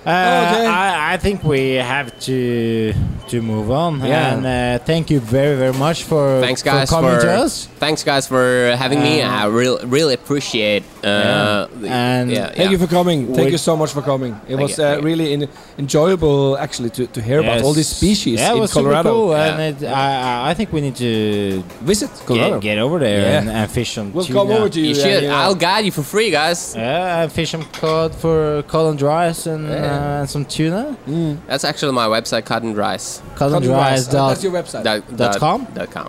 Uh, 0.07 0.11
okay. 0.11 0.67
I, 0.67 1.15
I 1.15 1.17
think 1.19 1.45
we 1.45 1.75
have 1.75 2.19
to 2.21 2.95
to 3.29 3.43
move 3.43 3.71
on. 3.71 4.01
Yeah. 4.01 4.33
And 4.35 4.47
uh, 4.47 4.85
thank 4.85 5.11
you 5.11 5.21
very 5.21 5.57
very 5.57 5.75
much 5.75 6.05
for 6.05 6.41
Thanks, 6.41 6.63
guys, 6.63 6.89
for 6.89 6.97
coming 6.97 7.15
for 7.17 7.21
to 7.27 7.33
us. 7.45 7.67
thanks, 7.79 8.03
guys, 8.03 8.27
for 8.27 8.75
having 8.77 9.01
me. 9.01 9.21
Uh, 9.23 9.31
I 9.31 9.47
really, 9.47 9.85
really 9.87 10.15
appreciate. 10.15 10.83
Uh, 11.05 11.07
Yeah. 11.07 11.67
the- 11.81 11.89
And 11.89 12.31
yeah, 12.31 12.47
Thank 12.47 12.59
yeah. 12.59 12.71
you 12.71 12.79
for 12.79 12.87
coming. 12.89 13.27
Thank 13.27 13.47
We- 13.47 13.53
you 13.53 13.59
so 13.59 13.77
much 13.77 13.93
for 13.93 14.03
coming. 14.03 14.33
It 14.49 14.57
was 14.57 14.79
you, 14.79 14.85
uh, 14.85 15.01
really 15.03 15.33
in, 15.35 15.49
enjoyable 15.79 16.57
actually 16.59 16.91
to, 16.91 17.07
to 17.07 17.21
hear 17.21 17.41
about 17.41 17.63
all 17.63 17.73
these 17.75 17.91
Yes. 17.91 17.97
species 18.01 18.41
yeah, 18.41 18.51
it 18.51 18.55
in 18.55 18.61
was 18.61 18.71
super 18.73 18.85
Colorado. 18.91 19.11
cool, 19.13 19.31
Yeah. 19.33 19.47
and 19.51 19.59
it, 19.83 19.87
I, 19.87 20.11
I- 20.47 20.51
I 20.51 20.55
think 20.55 20.73
we 20.73 20.81
need 20.81 20.97
to 20.97 21.63
Visit 21.83 22.11
Colorado. 22.27 22.59
get, 22.61 22.77
get 22.77 22.79
over 22.79 22.99
there 22.99 23.21
Yeah. 23.21 23.39
and, 23.39 23.49
and 23.51 23.71
fish 23.71 23.91
some 23.95 24.13
we'll 24.13 24.25
tuna. 24.25 24.39
come 24.39 24.51
over 24.57 24.69
to 24.69 24.79
you. 24.81 24.87
You 24.87 24.95
and, 24.95 25.03
should. 25.03 25.23
you 25.25 25.29
know, 25.29 25.37
I'll 25.45 25.55
guide 25.69 25.85
you 25.85 25.93
for 25.93 26.03
free, 26.15 26.31
guys. 26.31 26.75
Yeah, 26.77 27.23
and 27.23 27.33
fish 27.33 27.51
some 27.51 27.65
cod 27.81 28.15
for 28.23 28.63
cod 28.73 28.87
and 28.91 28.99
dries 28.99 29.47
and 29.47 29.65
Yeah. 29.91 30.23
uh, 30.23 30.27
some 30.27 30.45
tuna. 30.45 30.97
mm, 31.07 31.37
That's 31.47 31.65
actually 31.65 31.93
my 31.93 32.07
website, 32.07 32.45
Cut 32.45 32.63
and 32.63 32.77
Rice. 32.77 33.23
Cut 33.37 33.53
and. 33.53 33.67
Rice. 33.67 34.09
Uh, 34.09 34.13
dot- 34.13 34.29
That's 34.31 34.45
your 34.45 34.53
website. 34.53 34.85
Dot, 34.85 35.03
Dot? 35.09 35.17
Dot 35.19 35.39
com. 35.41 35.67
Dot 35.75 35.91
com. 35.91 36.09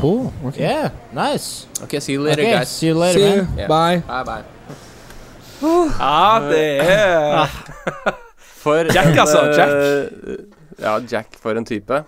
Cool. 0.00 0.32
Okay. 0.44 0.60
Yeah, 0.60 0.90
nice. 1.12 1.66
Okay, 1.82 2.00
see 2.00 2.12
you 2.12 2.20
later, 2.22 2.42
okay, 2.42 2.52
guys. 2.52 2.68
see 2.68 2.86
you 2.88 2.94
later, 2.94 3.18
See 3.18 3.24
man. 3.24 3.38
you. 3.38 3.58
Yeah. 3.58 3.68
Bye. 3.68 3.98
Bye, 4.06 4.24
bye. 4.24 4.44
Ja, 5.62 6.40
det 6.50 6.80
er 6.80 7.46
For 8.60 8.84
Jack, 8.92 9.16
altså, 9.16 9.40
eh, 9.48 9.56
Jack. 9.56 9.70
Ja, 10.80 10.98
Jack 11.10 11.26
for 11.40 11.56
en 11.56 11.64
type. 11.64 12.02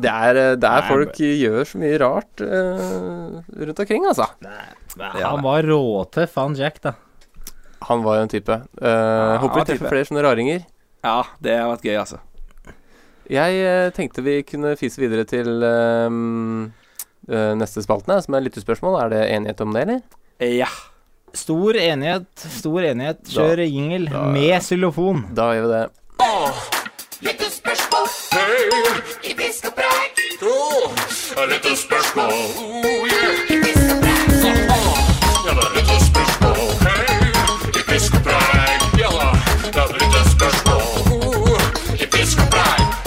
Det 0.00 0.08
er 0.08 0.36
eh, 0.40 0.56
der 0.56 0.80
Nei, 0.80 0.88
folk 0.88 1.16
gjør 1.20 1.64
så 1.68 1.78
mye 1.82 1.98
rart 2.00 2.40
uh, 2.40 3.40
rundt 3.60 3.80
omkring, 3.84 4.06
altså. 4.08 4.26
Han 5.20 5.42
var 5.44 5.68
råtøff, 5.68 6.36
han 6.40 6.56
Jack, 6.56 6.80
da. 6.84 6.92
Han 7.88 8.02
var 8.04 8.18
jo 8.18 8.26
en 8.26 8.32
type. 8.32 8.56
Eh, 8.82 9.36
håper 9.40 9.62
vi 9.62 9.68
treffer 9.72 9.88
flere 9.88 10.08
sånne 10.08 10.24
raringer. 10.26 10.66
Ja, 11.04 11.22
det 11.40 11.56
har 11.56 11.70
vært 11.72 11.86
gøy, 11.88 11.96
altså. 12.02 12.20
Jeg 13.30 13.60
uh, 13.62 13.88
tenkte 13.94 14.24
vi 14.26 14.40
kunne 14.42 14.74
fise 14.76 15.00
videre 15.00 15.22
til 15.28 15.62
eh, 15.62 16.06
uh, 16.10 17.52
neste 17.56 17.84
spalten, 17.84 18.16
som 18.24 18.36
er 18.36 18.44
lyttespørsmål. 18.48 18.98
Er 19.04 19.12
det 19.14 19.22
enighet 19.36 19.62
om 19.64 19.76
det, 19.76 19.86
eller? 19.86 20.00
Ja. 20.42 20.68
Stor 21.36 21.78
enighet, 21.78 22.26
stor 22.58 22.82
enighet. 22.82 23.22
Kjør 23.30 23.62
jingle 23.64 24.10
da- 24.10 24.26
med 24.34 24.56
xylofon. 24.66 25.28
Da 25.38 25.52
gjør 25.54 25.68
vi 25.68 25.72
det. 25.76 25.84
Lyttespørsmål. 27.30 28.10
I 29.30 29.36
pisk 29.38 29.70
og 29.70 29.78
preik. 29.78 30.20
Lyttespørsmål. 31.50 32.34
Oh, 32.34 33.06
yeah. 33.06 33.59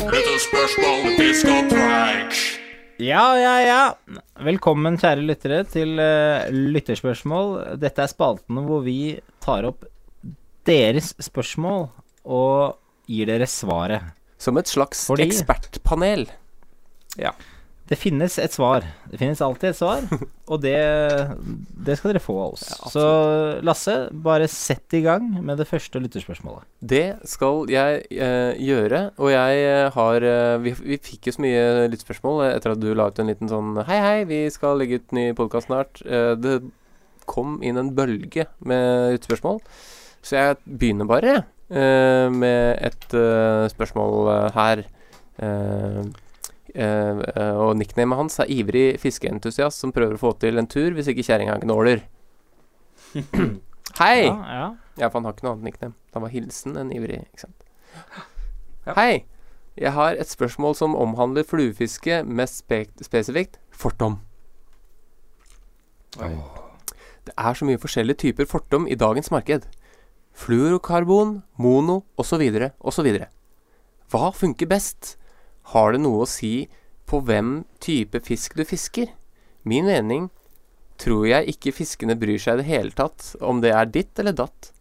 Og 0.04 0.12
preik. 0.12 0.26
Lyttespørsmål. 0.28 1.06
I 1.08 1.16
pisk 1.18 1.50
og 1.52 1.70
preik. 1.72 2.40
Ja, 3.04 3.24
ja, 3.40 3.54
ja. 3.66 3.82
Velkommen, 4.44 4.98
kjære 5.02 5.24
lyttere, 5.26 5.64
til 5.68 5.96
uh, 6.00 6.46
lytterspørsmål. 6.52 7.78
Dette 7.82 8.04
er 8.04 8.12
spaltene 8.12 8.64
hvor 8.68 8.84
vi 8.86 9.20
tar 9.44 9.66
opp 9.68 9.86
deres 10.68 11.14
spørsmål 11.24 11.90
og 12.24 12.78
gir 13.10 13.28
dere 13.28 13.48
svaret. 13.50 14.14
Som 14.40 14.58
et 14.60 14.68
slags 14.68 15.06
Fordi- 15.08 15.28
ekspertpanel. 15.28 16.28
Det 17.90 17.98
finnes 18.00 18.38
et 18.40 18.54
svar. 18.56 18.86
Det 19.12 19.18
finnes 19.20 19.42
alltid 19.44 19.74
et 19.74 19.78
svar, 19.78 20.06
og 20.52 20.62
det, 20.64 20.76
det 21.84 21.98
skal 22.00 22.14
dere 22.14 22.22
få 22.24 22.36
av 22.40 22.54
oss. 22.56 22.64
Så 22.94 23.04
Lasse, 23.66 23.96
bare 24.24 24.48
sett 24.52 24.96
i 24.96 25.02
gang 25.04 25.28
med 25.44 25.60
det 25.60 25.68
første 25.68 26.00
lytterspørsmålet. 26.00 26.64
Det 26.80 27.04
skal 27.28 27.68
jeg 27.72 28.06
eh, 28.08 28.54
gjøre, 28.64 29.04
og 29.20 29.34
jeg 29.34 29.66
eh, 29.68 29.90
har 29.98 30.28
eh, 30.30 30.56
vi, 30.64 30.76
vi 30.80 31.00
fikk 31.10 31.28
jo 31.28 31.36
så 31.36 31.44
mye 31.44 31.66
lyttspørsmål 31.92 32.46
eh, 32.46 32.54
etter 32.56 32.78
at 32.78 32.82
du 32.84 32.90
la 32.96 33.10
ut 33.12 33.20
en 33.20 33.32
liten 33.34 33.52
sånn 33.52 33.76
Hei, 33.84 34.00
hei, 34.00 34.18
vi 34.32 34.42
skal 34.54 34.80
legge 34.80 35.02
ut 35.02 35.16
ny 35.16 35.28
podkast 35.36 35.68
snart. 35.68 36.00
Eh, 36.08 36.34
det 36.40 36.62
kom 37.28 37.60
inn 37.64 37.80
en 37.80 37.92
bølge 37.96 38.48
med 38.64 39.18
lyttspørsmål, 39.18 39.60
så 40.24 40.40
jeg 40.40 40.60
begynner 40.64 41.08
bare 41.12 41.38
eh, 41.68 42.28
med 42.32 42.80
et 42.80 43.16
eh, 43.20 43.68
spørsmål 43.76 44.30
her. 44.56 44.88
Eh, 45.44 46.06
og 46.74 47.76
nicknamet 47.78 48.18
hans 48.18 48.40
er 48.42 48.50
ivrig 48.50 49.00
fiskeentusiast 49.02 49.84
som 49.84 49.94
prøver 49.94 50.18
å 50.18 50.22
få 50.22 50.32
til 50.42 50.58
en 50.58 50.70
tur 50.70 50.96
hvis 50.96 51.12
ikke 51.12 51.26
kjerringa 51.28 51.60
gnåler. 51.62 52.02
Hei! 54.00 54.26
Ja, 54.26 54.38
ja. 54.58 54.66
Ja, 54.98 55.08
for 55.10 55.20
han 55.20 55.28
har 55.28 55.36
ikke 55.36 55.46
noe 55.46 55.54
annet 55.56 55.68
nickname. 55.70 55.96
Han 56.14 56.26
var 56.26 56.34
hilsen 56.34 56.78
en 56.78 56.92
ivrig, 56.94 57.22
ikke 57.30 57.46
sant. 57.46 57.70
Hei! 58.98 59.26
Jeg 59.78 59.94
har 59.96 60.18
et 60.22 60.30
spørsmål 60.30 60.76
som 60.78 60.94
omhandler 60.98 61.46
fluefiske, 61.50 62.20
mest 62.26 62.62
spe 62.62 62.84
spesifikt 63.02 63.58
fortom. 63.74 64.20
Det 66.14 67.34
er 67.34 67.58
så 67.58 67.66
mye 67.66 67.82
forskjellige 67.82 68.22
typer 68.28 68.46
fortom 68.50 68.86
i 68.86 68.98
dagens 69.00 69.32
marked. 69.34 69.66
Fluorokarbon, 70.34 71.40
mono 71.58 72.04
osv. 72.18 72.44
osv. 72.82 73.10
Hva 74.14 74.30
funker 74.38 74.70
best? 74.70 75.16
Har 75.72 75.94
det 75.94 76.04
noe 76.04 76.26
å 76.26 76.30
si 76.30 76.68
på 77.08 77.22
hvem 77.24 77.64
type 77.84 78.20
fisk 78.26 78.58
du 78.60 78.66
fisker? 78.68 79.14
Min 79.64 79.88
mening 79.88 80.28
tror 81.00 81.26
jeg 81.28 81.56
ikke 81.56 81.74
fiskene 81.80 82.18
bryr 82.20 82.42
seg 82.42 82.60
i 82.60 82.62
det 82.62 82.70
hele 82.70 82.96
tatt 82.96 83.34
om 83.42 83.62
det 83.64 83.72
er 83.72 83.90
ditt 83.90 84.20
eller 84.20 84.36
datt. 84.36 84.74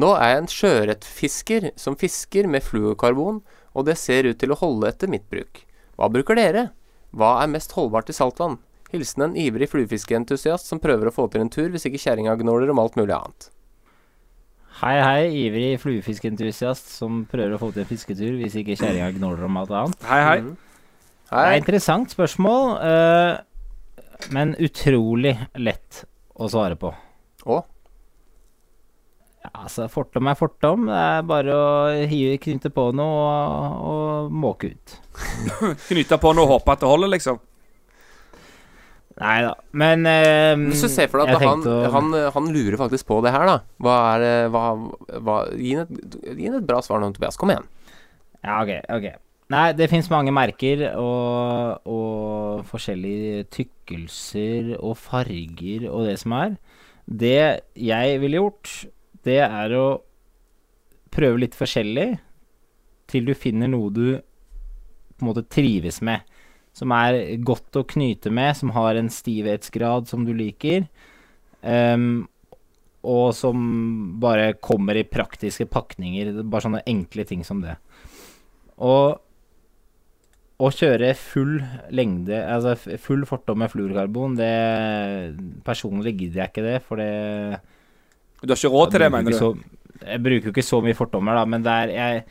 Nå 0.00 0.10
er 0.18 0.32
jeg 0.32 0.42
en 0.42 0.50
sjøørretfisker 0.50 1.68
som 1.78 1.96
fisker 1.98 2.48
med 2.50 2.64
fluorkarbon, 2.66 3.40
og 3.74 3.86
det 3.86 3.96
ser 3.98 4.26
ut 4.26 4.40
til 4.40 4.54
å 4.54 4.58
holde 4.58 4.90
etter 4.90 5.10
mitt 5.10 5.26
bruk. 5.30 5.62
Hva 5.94 6.10
bruker 6.10 6.38
dere? 6.38 6.68
Hva 7.14 7.36
er 7.42 7.52
mest 7.52 7.76
holdbart 7.78 8.10
i 8.10 8.16
saltvann? 8.16 8.58
Hilsen 8.90 9.28
en 9.28 9.36
ivrig 9.38 9.70
fluefiskeentusiast 9.70 10.68
som 10.70 10.82
prøver 10.82 11.10
å 11.10 11.14
få 11.14 11.28
til 11.30 11.44
en 11.44 11.50
tur 11.50 11.70
hvis 11.70 11.86
ikke 11.88 12.02
kjerringa 12.02 12.34
gnåler 12.42 12.70
om 12.74 12.82
alt 12.82 12.98
mulig 12.98 13.14
annet. 13.14 13.53
Hei, 14.74 14.96
hei, 14.98 15.26
ivrig 15.44 15.76
fluefiskentusiast 15.78 16.88
som 16.96 17.20
prøver 17.30 17.54
å 17.54 17.60
få 17.60 17.68
til 17.70 17.84
en 17.84 17.86
fisketur 17.86 18.40
hvis 18.40 18.56
ikke 18.58 18.74
kjerringa 18.74 19.12
gnåler 19.14 19.46
om 19.46 19.60
alt 19.60 19.70
annet. 19.70 20.06
Hei, 20.08 20.18
hei. 20.26 20.40
hei. 21.30 21.44
Det 21.44 21.52
er 21.52 21.58
interessant 21.60 22.10
spørsmål, 22.10 22.72
uh, 22.82 24.24
men 24.34 24.56
utrolig 24.58 25.36
lett 25.62 26.02
å 26.34 26.50
svare 26.50 26.74
på. 26.80 26.90
Å? 27.46 27.60
Ja, 29.44 29.52
altså, 29.62 29.86
fortom 29.92 30.32
er 30.32 30.42
fortom. 30.42 30.90
Det 30.90 31.00
er 31.06 31.30
bare 31.30 31.54
å 31.54 31.72
hive, 32.10 32.40
knytte 32.42 32.74
på 32.74 32.88
noe 32.98 33.14
og, 33.14 33.80
og 33.94 34.36
måke 34.42 34.74
ut. 34.74 34.98
knyte 35.88 36.18
på 36.18 36.34
noe 36.34 36.48
og 36.48 36.56
håpe 36.56 36.74
at 36.74 36.82
det 36.82 36.90
holder, 36.90 37.14
liksom. 37.14 37.38
Nei 39.20 39.36
da, 39.44 39.52
men 39.78 40.00
um, 40.10 40.62
Hvis 40.72 40.80
du 40.82 40.88
ser 40.90 41.06
for 41.12 41.22
deg 41.22 41.36
at 41.36 41.42
han, 41.46 41.60
å- 41.70 41.90
han, 41.94 42.08
han 42.34 42.48
lurer 42.50 42.74
faktisk 42.80 43.06
på 43.06 43.20
det 43.22 43.30
her, 43.30 43.44
da. 43.46 43.58
Hva 43.84 43.98
er 44.18 44.48
hva, 44.50 44.62
hva, 45.22 45.36
Gi 45.54 45.76
ham 45.78 45.86
et, 45.86 46.16
et 46.34 46.66
bra 46.66 46.80
svar 46.82 46.98
nå, 47.02 47.12
Tobias. 47.14 47.38
Kom 47.38 47.52
igjen. 47.54 47.68
Ja, 48.42 48.56
ok, 48.64 48.72
ok. 48.96 49.06
Nei, 49.54 49.68
det 49.76 49.86
fins 49.92 50.08
mange 50.10 50.32
merker 50.34 50.82
og, 50.98 51.86
og 51.86 52.64
forskjellige 52.66 53.44
tykkelser 53.54 54.72
og 54.80 54.96
farger 54.98 55.86
og 55.92 56.08
det 56.08 56.16
som 56.24 56.34
er. 56.40 56.56
Det 57.06 57.36
jeg 57.76 58.18
ville 58.22 58.40
gjort, 58.40 58.72
det 59.28 59.38
er 59.44 59.76
å 59.78 59.86
prøve 61.14 61.44
litt 61.44 61.54
forskjellig 61.54 62.08
til 63.12 63.28
du 63.28 63.34
finner 63.38 63.70
noe 63.70 63.92
du 63.94 64.06
på 64.18 65.22
en 65.22 65.28
måte 65.30 65.44
trives 65.46 66.00
med. 66.02 66.24
Som 66.74 66.92
er 66.96 67.36
godt 67.46 67.78
å 67.78 67.86
knyte 67.86 68.32
med, 68.34 68.56
som 68.58 68.72
har 68.74 68.98
en 68.98 69.10
stivhetsgrad 69.12 70.08
som 70.10 70.26
du 70.26 70.34
liker. 70.34 70.88
um, 71.62 72.26
og 73.04 73.34
som 73.36 73.58
bare 74.20 74.54
kommer 74.64 74.96
i 74.96 75.04
praktiske 75.04 75.66
pakninger. 75.68 76.30
Bare 76.40 76.64
sånne 76.64 76.84
enkle 76.88 77.26
ting 77.28 77.42
som 77.44 77.60
det. 77.60 77.76
Og 78.80 79.20
å 80.64 80.70
kjøre 80.70 81.10
full 81.18 81.58
lengde, 81.94 82.38
altså 82.38 82.96
full 83.02 83.24
fortom 83.28 83.58
med 83.60 83.72
fluorkarbon, 83.72 84.36
det 84.38 84.54
Personlig 85.66 86.14
gidder 86.14 86.44
jeg 86.44 86.52
ikke 86.52 86.66
det, 86.66 86.76
for 86.86 87.02
det 87.02 87.58
Du 88.40 88.52
har 88.52 88.58
ikke 88.60 88.72
råd 88.72 88.92
til 88.94 89.04
det, 89.04 89.10
mener 89.12 89.34
du? 89.34 89.38
Så, 89.40 89.50
jeg 90.04 90.22
bruker 90.22 90.48
jo 90.48 90.54
ikke 90.54 90.66
så 90.66 90.80
mye 90.84 90.98
fortommer, 90.98 91.38
da, 91.38 91.44
men 91.48 91.64
det 91.64 91.74
er 91.74 91.94
jeg, 91.94 92.24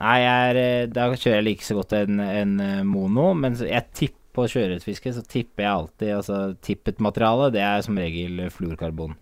Nei, 0.00 0.16
jeg 0.22 0.48
er, 0.48 0.58
eh, 0.58 0.90
da 0.90 1.10
kjører 1.12 1.38
jeg 1.40 1.46
like 1.46 1.66
så 1.66 1.76
godt 1.78 1.94
en, 1.98 2.20
en 2.24 2.58
eh, 2.62 2.82
mono, 2.86 3.32
men 3.38 3.58
jeg 3.60 3.90
tipper 3.92 4.22
på 4.32 4.46
sjøørretfiske, 4.48 5.12
så 5.14 5.24
tipper 5.28 5.66
jeg 5.66 5.72
alltid 5.72 6.14
Altså 6.16 6.38
tippet-materiale, 6.64 7.50
det 7.54 7.64
er 7.64 7.82
som 7.84 7.98
regel 8.00 8.46
eh, 8.46 8.52
fluorkarbon. 8.52 9.16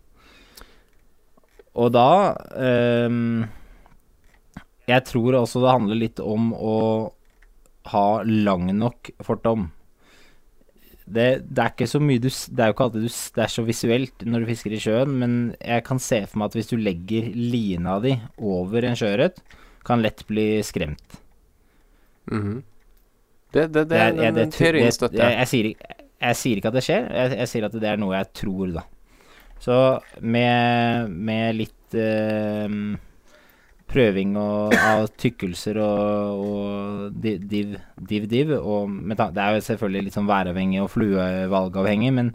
Og 1.80 1.92
da 1.94 2.34
um, 3.06 3.44
Jeg 4.90 5.04
tror 5.06 5.38
også 5.38 5.62
det 5.62 5.74
handler 5.74 6.00
litt 6.00 6.22
om 6.22 6.50
å 6.54 6.78
ha 7.90 8.06
lang 8.26 8.72
nok 8.76 9.12
fortom. 9.24 9.68
Det, 11.06 11.28
det 11.46 11.62
er 11.62 11.70
ikke 11.72 11.88
så 11.90 11.98
mye 12.02 12.22
du 12.22 12.28
Det 12.28 12.60
er 12.60 12.68
jo 12.68 12.74
ikke 12.74 12.84
alltid 12.86 13.06
du 13.06 13.08
Det 13.08 13.42
er 13.42 13.50
så 13.50 13.64
visuelt 13.66 14.24
når 14.26 14.42
du 14.42 14.50
fisker 14.50 14.74
i 14.74 14.82
sjøen, 14.82 15.14
men 15.22 15.38
jeg 15.58 15.86
kan 15.86 16.02
se 16.02 16.20
for 16.26 16.42
meg 16.42 16.50
at 16.50 16.58
hvis 16.58 16.70
du 16.70 16.76
legger 16.78 17.32
lina 17.34 17.96
di 18.02 18.14
over 18.38 18.86
en 18.86 18.98
sjøørret, 18.98 19.40
kan 19.86 20.02
lett 20.04 20.24
bli 20.28 20.48
skremt. 20.66 21.20
Mhm. 22.30 22.62
Det, 23.52 23.64
det, 23.72 23.72
det, 23.72 23.88
Det 23.90 23.98
er- 23.98 24.12
den, 24.14 24.34
den 24.34 24.50
teorien 24.54 24.84
det- 24.86 24.94
støtter 24.94 25.18
jeg. 25.24 25.38
jeg. 25.38 25.48
Sier, 25.48 25.98
jeg 26.20 26.36
sier 26.36 26.56
ikke 26.60 26.68
at 26.68 26.74
det 26.78 26.82
skjer, 26.86 27.06
jeg, 27.10 27.38
jeg 27.38 27.48
sier 27.48 27.64
at 27.66 27.72
det 27.72 27.88
er 27.90 27.96
noe 27.98 28.14
jeg 28.14 28.28
tror, 28.34 28.66
da. 28.76 28.82
Så 29.60 29.76
med, 30.22 31.10
med 31.10 31.56
litt 31.58 31.94
eh, 31.98 32.68
prøving 33.90 34.36
og, 34.38 34.72
av 34.78 35.08
tykkelser 35.18 35.80
og, 35.82 36.44
og 36.46 37.18
div, 37.20 37.42
div, 37.98 38.28
div 38.30 38.52
og 38.60 38.88
med 38.88 39.18
Det 39.18 39.42
er 39.42 39.56
jo 39.58 39.64
selvfølgelig 39.66 40.04
litt 40.06 40.14
sånn 40.16 40.30
væravhengig 40.30 40.80
og 40.84 40.90
fluevalgavhengig, 40.94 42.12
men 42.14 42.30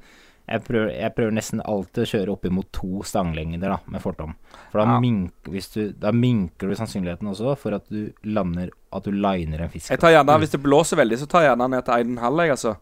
jeg 0.48 0.62
prøver, 0.64 0.92
jeg 0.94 1.16
prøver 1.16 1.32
nesten 1.34 1.62
alltid 1.66 2.04
å 2.04 2.10
kjøre 2.12 2.32
opp 2.36 2.46
imot 2.46 2.68
to 2.72 3.02
stanglengder 3.04 3.70
da, 3.74 3.78
med 3.90 4.02
fortom. 4.04 4.36
For 4.72 4.80
da, 4.82 4.86
Ja. 4.94 5.00
minker, 5.00 5.52
hvis 5.52 5.70
du, 5.74 5.92
da 5.92 6.12
minker 6.12 6.70
du 6.70 6.76
sannsynligheten 6.76 7.28
også 7.32 7.58
for 7.58 7.74
at 7.80 7.88
du 7.90 8.12
lander 8.24 8.70
At 8.94 9.04
du 9.04 9.12
liner 9.12 9.60
en 9.66 9.70
fisk. 9.70 9.90
Jeg 9.92 10.00
tar 10.00 10.12
gjerne, 10.14 10.38
Hvis 10.40 10.52
det 10.52 10.62
blåser 10.64 10.96
veldig, 10.98 11.18
så 11.20 11.28
tar 11.28 11.42
jeg 11.42 11.50
gjerne 11.58 11.70
ned 11.70 11.84
til 11.84 11.94
1,5, 11.94 12.40
jeg, 12.44 12.52
altså. 12.52 12.76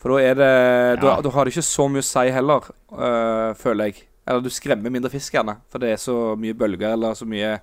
For 0.00 0.08
da 0.08 0.16
er 0.30 0.34
det 0.34 1.00
Da, 1.02 1.06
Ja. 1.16 1.20
da 1.20 1.30
har 1.30 1.44
det 1.44 1.52
ikke 1.52 1.62
så 1.62 1.88
mye 1.90 2.00
å 2.00 2.04
si 2.04 2.30
heller, 2.30 2.60
øh, 2.92 3.54
føler 3.54 3.84
jeg. 3.90 4.02
Eller 4.26 4.40
du 4.40 4.48
skremmer 4.50 4.90
mindre 4.90 5.10
fisk, 5.10 5.32
gjerne. 5.34 5.56
For 5.68 5.78
det 5.78 5.90
er 5.92 5.96
så 5.96 6.36
mye 6.38 6.54
bølger 6.54 6.92
eller 6.92 7.12
så 7.14 7.26
mye 7.26 7.60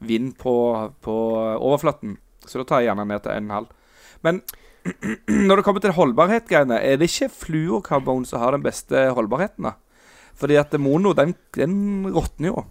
vind 0.00 0.36
på, 0.38 0.92
på 1.02 1.14
overflaten. 1.60 2.16
Så 2.46 2.58
da 2.58 2.64
tar 2.64 2.80
jeg 2.80 2.88
gjerne 2.90 3.06
ned 3.06 3.22
til 3.22 3.32
1,5. 3.32 3.66
Men 4.24 4.42
når 5.48 5.60
det 5.60 5.64
kommer 5.66 5.84
til 5.84 5.94
holdbarhet-greiene, 5.96 6.78
er 6.78 7.00
det 7.00 7.08
ikke 7.10 7.30
fluorkarbon 7.32 8.26
som 8.28 8.42
har 8.42 8.56
den 8.56 8.64
beste 8.64 9.08
holdbarheten, 9.16 9.70
da? 9.70 9.76
Fordi 10.38 10.56
at 10.58 10.74
mono, 10.82 11.12
den, 11.16 11.34
den 11.54 11.76
råtner 12.12 12.50
jo. 12.50 12.64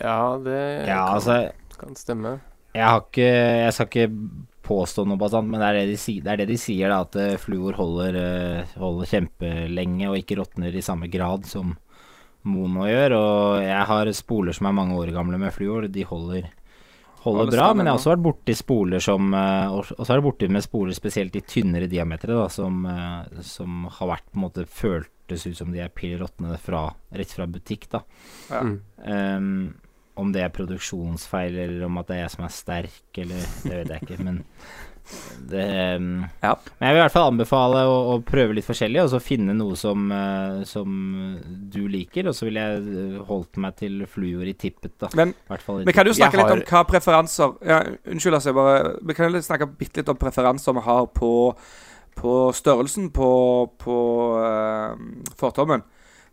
Ja, 0.00 0.36
det 0.44 0.58
Ja, 0.86 1.06
kan, 1.06 1.14
altså 1.16 1.38
kan 1.80 1.96
stemme. 1.96 2.36
Jeg 2.76 2.84
har 2.84 3.00
ikke 3.00 3.30
Jeg 3.30 3.72
skal 3.72 3.88
ikke 3.88 4.10
påstå 4.66 5.04
noe 5.06 5.20
bastant, 5.20 5.48
men 5.48 5.62
det 5.62 5.68
er 5.68 5.76
det 5.78 5.92
de, 5.92 5.98
si, 6.00 6.18
det 6.20 6.32
er 6.32 6.40
det 6.42 6.48
de 6.50 6.58
sier, 6.60 6.90
da. 6.90 7.00
At 7.06 7.16
eh, 7.22 7.38
fluor 7.40 7.76
holder, 7.78 8.18
eh, 8.20 8.76
holder 8.80 9.10
kjempelenge 9.12 10.10
og 10.10 10.18
ikke 10.18 10.38
råtner 10.40 10.74
i 10.74 10.84
samme 10.84 11.08
grad 11.12 11.46
som 11.48 11.76
mono 12.46 12.86
gjør. 12.88 13.14
Og 13.16 13.62
jeg 13.62 13.84
har 13.92 14.12
spoler 14.16 14.56
som 14.56 14.68
er 14.68 14.76
mange 14.76 14.98
år 14.98 15.14
gamle 15.14 15.38
med 15.40 15.54
fluor. 15.54 15.86
De 15.92 16.06
holder, 16.06 16.50
holder 17.26 17.52
bra. 17.52 17.68
Men 17.74 17.86
jeg 17.86 17.94
har 17.94 18.00
også 18.00 18.12
vært 18.14 18.24
borti 18.26 18.56
spoler 18.56 19.02
som 19.04 19.34
eh, 19.36 19.74
Og 19.74 19.88
så 19.90 20.08
har 20.08 20.20
det 20.20 20.26
borti 20.26 20.50
med 20.52 20.64
spoler 20.64 20.96
spesielt 20.96 21.36
i 21.38 21.44
tynnere 21.46 21.90
diametere, 21.90 22.38
da, 22.38 22.46
som, 22.52 22.84
eh, 22.90 23.42
som 23.46 23.88
har 23.98 24.12
vært 24.14 24.28
på 24.30 24.38
en 24.40 24.44
måte 24.46 24.66
føltes 24.70 25.46
ut 25.48 25.58
som 25.58 25.72
de 25.74 25.82
er 25.84 25.92
pill 25.94 26.16
råtne 26.20 26.54
rett 26.54 27.32
fra 27.34 27.48
butikk, 27.50 27.88
da. 27.92 28.02
Ja. 28.50 28.62
Ehm, 29.10 29.74
om 30.16 30.30
det 30.32 30.44
er 30.44 30.52
produksjonsfeil, 30.54 31.58
eller 31.60 31.86
om 31.88 31.98
at 32.00 32.08
det 32.08 32.16
er 32.16 32.22
jeg 32.22 32.34
som 32.36 32.46
er 32.46 32.54
sterk, 32.54 33.18
eller 33.20 33.48
det 33.66 33.72
vet 33.72 33.90
jeg 33.92 34.06
ikke, 34.06 34.22
men 34.24 34.38
det 35.50 35.62
ehm, 35.62 36.24
Ja. 36.42 36.54
Men 36.78 36.88
jeg 36.88 36.94
vil 36.94 37.00
i 37.00 37.04
hvert 37.04 37.14
fall 37.14 37.30
anbefale 37.30 37.82
å, 37.86 37.96
å 38.14 38.18
prøve 38.26 38.56
litt 38.56 38.66
forskjellig, 38.66 39.02
og 39.04 39.10
så 39.12 39.20
finne 39.22 39.54
noe 39.56 39.76
som, 39.78 40.06
eh, 40.12 40.62
som 40.68 40.90
du 41.72 41.82
liker. 41.90 42.30
Og 42.30 42.36
så 42.36 42.48
ville 42.48 42.62
jeg 42.64 42.82
eh, 42.82 43.18
holdt 43.28 43.60
meg 43.62 43.76
til 43.80 44.04
fluor 44.10 44.46
i 44.48 44.56
tippet, 44.58 44.96
da. 45.02 45.10
Men 45.18 45.34
I 45.34 45.52
hvert 45.52 45.66
fall 45.66 45.82
i 45.82 45.88
Vi 45.88 45.96
kan 45.96 46.08
du 46.08 46.14
snakke 46.16 46.40
litt 46.40 46.46
har- 46.46 46.60
om 46.60 46.64
hva 46.66 46.84
preferanser 46.88 47.58
ja, 47.66 47.82
Unnskyld, 48.06 48.38
altså. 48.38 48.50
Jeg 48.50 48.58
bare, 48.58 48.94
vi 49.02 49.18
kan 49.18 49.30
jo 49.30 49.42
snakke 49.42 49.70
bitte 49.78 50.02
litt 50.02 50.12
om 50.12 50.20
preferanser 50.20 50.76
vi 50.76 50.86
har 50.86 51.06
på, 51.14 51.32
på 52.16 52.32
størrelsen 52.56 53.10
på, 53.14 53.30
på 53.78 53.98
uh, 54.40 54.96
fortommen. 55.38 55.84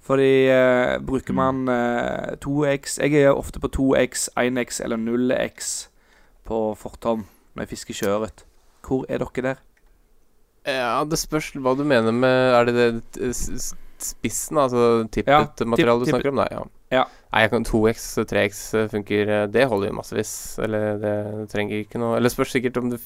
Fordi 0.03 0.49
uh, 0.51 0.97
bruker 0.99 1.31
man 1.33 1.63
uh, 1.69 2.33
2X 2.43 2.97
Jeg 2.99 3.21
er 3.21 3.31
ofte 3.31 3.61
på 3.63 3.69
2X, 3.71 4.27
1X 4.35 4.81
eller 4.83 4.99
0X 4.99 5.87
på 6.43 6.73
fortom 6.75 7.23
når 7.53 7.63
jeg 7.63 7.71
fisker 7.75 7.97
sjøørret. 8.01 8.43
Hvor 8.83 9.05
er 9.09 9.23
dere 9.23 9.43
der? 9.49 9.61
Ja, 10.67 11.03
det 11.03 11.19
spørs 11.19 11.51
hva 11.59 11.73
du 11.75 11.83
mener 11.83 12.13
med 12.15 12.53
Er 12.55 12.65
det 12.69 12.75
det 13.17 13.31
s- 13.35 13.73
spissen, 14.03 14.57
altså 14.59 15.03
tippet-materialet 15.11 16.05
tipp- 16.07 16.07
du 16.07 16.11
snakker 16.11 16.31
om? 16.31 16.39
Nei, 16.39 16.47
ja. 16.51 16.63
Ja. 16.93 17.03
Nei, 17.33 17.41
jeg 17.45 17.51
kan 17.51 17.65
2X, 17.67 18.05
3X 18.29 18.61
funker 18.91 19.29
eh, 19.41 19.45
Det 19.47 19.67
holder 19.71 19.89
jo 19.91 19.97
massevis. 19.97 20.33
Eller 20.63 20.97
det 21.01 21.15
trenger 21.51 21.83
ikke 21.83 21.99
noe 21.99 22.17
Eller 22.19 22.29
spørs 22.31 22.51
sikkert 22.55 22.77
om 22.81 22.89
du 22.93 22.97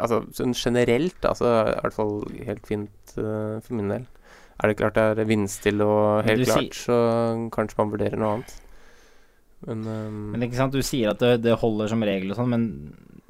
Altså 0.00 0.22
sånn 0.32 0.54
generelt, 0.56 1.16
da, 1.20 1.34
så 1.36 1.44
er 1.44 1.64
det 1.68 1.74
i 1.76 1.80
hvert 1.84 1.96
fall 1.98 2.14
helt 2.46 2.66
fint 2.66 3.10
uh, 3.20 3.58
for 3.60 3.74
min 3.76 3.90
del. 3.92 4.06
Er 4.62 4.70
det 4.70 4.76
klart 4.78 4.94
det 4.96 5.20
er 5.20 5.28
vindstille 5.28 5.84
og 5.84 6.22
helt 6.24 6.46
klart, 6.48 6.72
så 6.86 6.96
kanskje 7.52 7.76
man 7.82 7.90
vurderer 7.92 8.16
noe 8.16 8.30
annet. 8.38 8.54
Men, 9.68 9.82
um, 9.84 10.30
Men 10.32 10.46
ikke 10.46 10.56
sant, 10.56 10.72
du 10.72 10.80
sier 10.80 11.10
at 11.12 11.20
det, 11.20 11.34
det 11.44 11.58
holder 11.60 11.92
som 11.92 12.00
regel 12.08 12.32
og 12.32 12.38
sånn, 12.40 12.48
men 12.48 12.64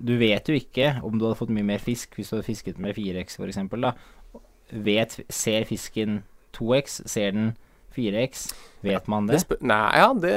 du 0.00 0.16
vet 0.20 0.48
jo 0.48 0.56
ikke 0.56 0.94
om 1.04 1.18
du 1.18 1.26
hadde 1.26 1.38
fått 1.38 1.52
mye 1.54 1.66
mer 1.66 1.82
fisk 1.82 2.16
hvis 2.16 2.30
du 2.30 2.38
hadde 2.38 2.48
fisket 2.48 2.80
med 2.80 2.96
4X 2.96 3.36
for 3.36 3.50
eksempel. 3.50 3.90
Vet, 4.70 5.18
ser 5.28 5.66
fisken 5.68 6.22
2X? 6.56 7.00
Ser 7.10 7.34
den 7.36 7.52
4X? 7.96 8.48
Vet 8.86 9.08
man 9.10 9.28
det 9.28 9.42
det? 9.48 9.58
nei, 9.66 9.98
ja, 9.98 10.12
det 10.14 10.34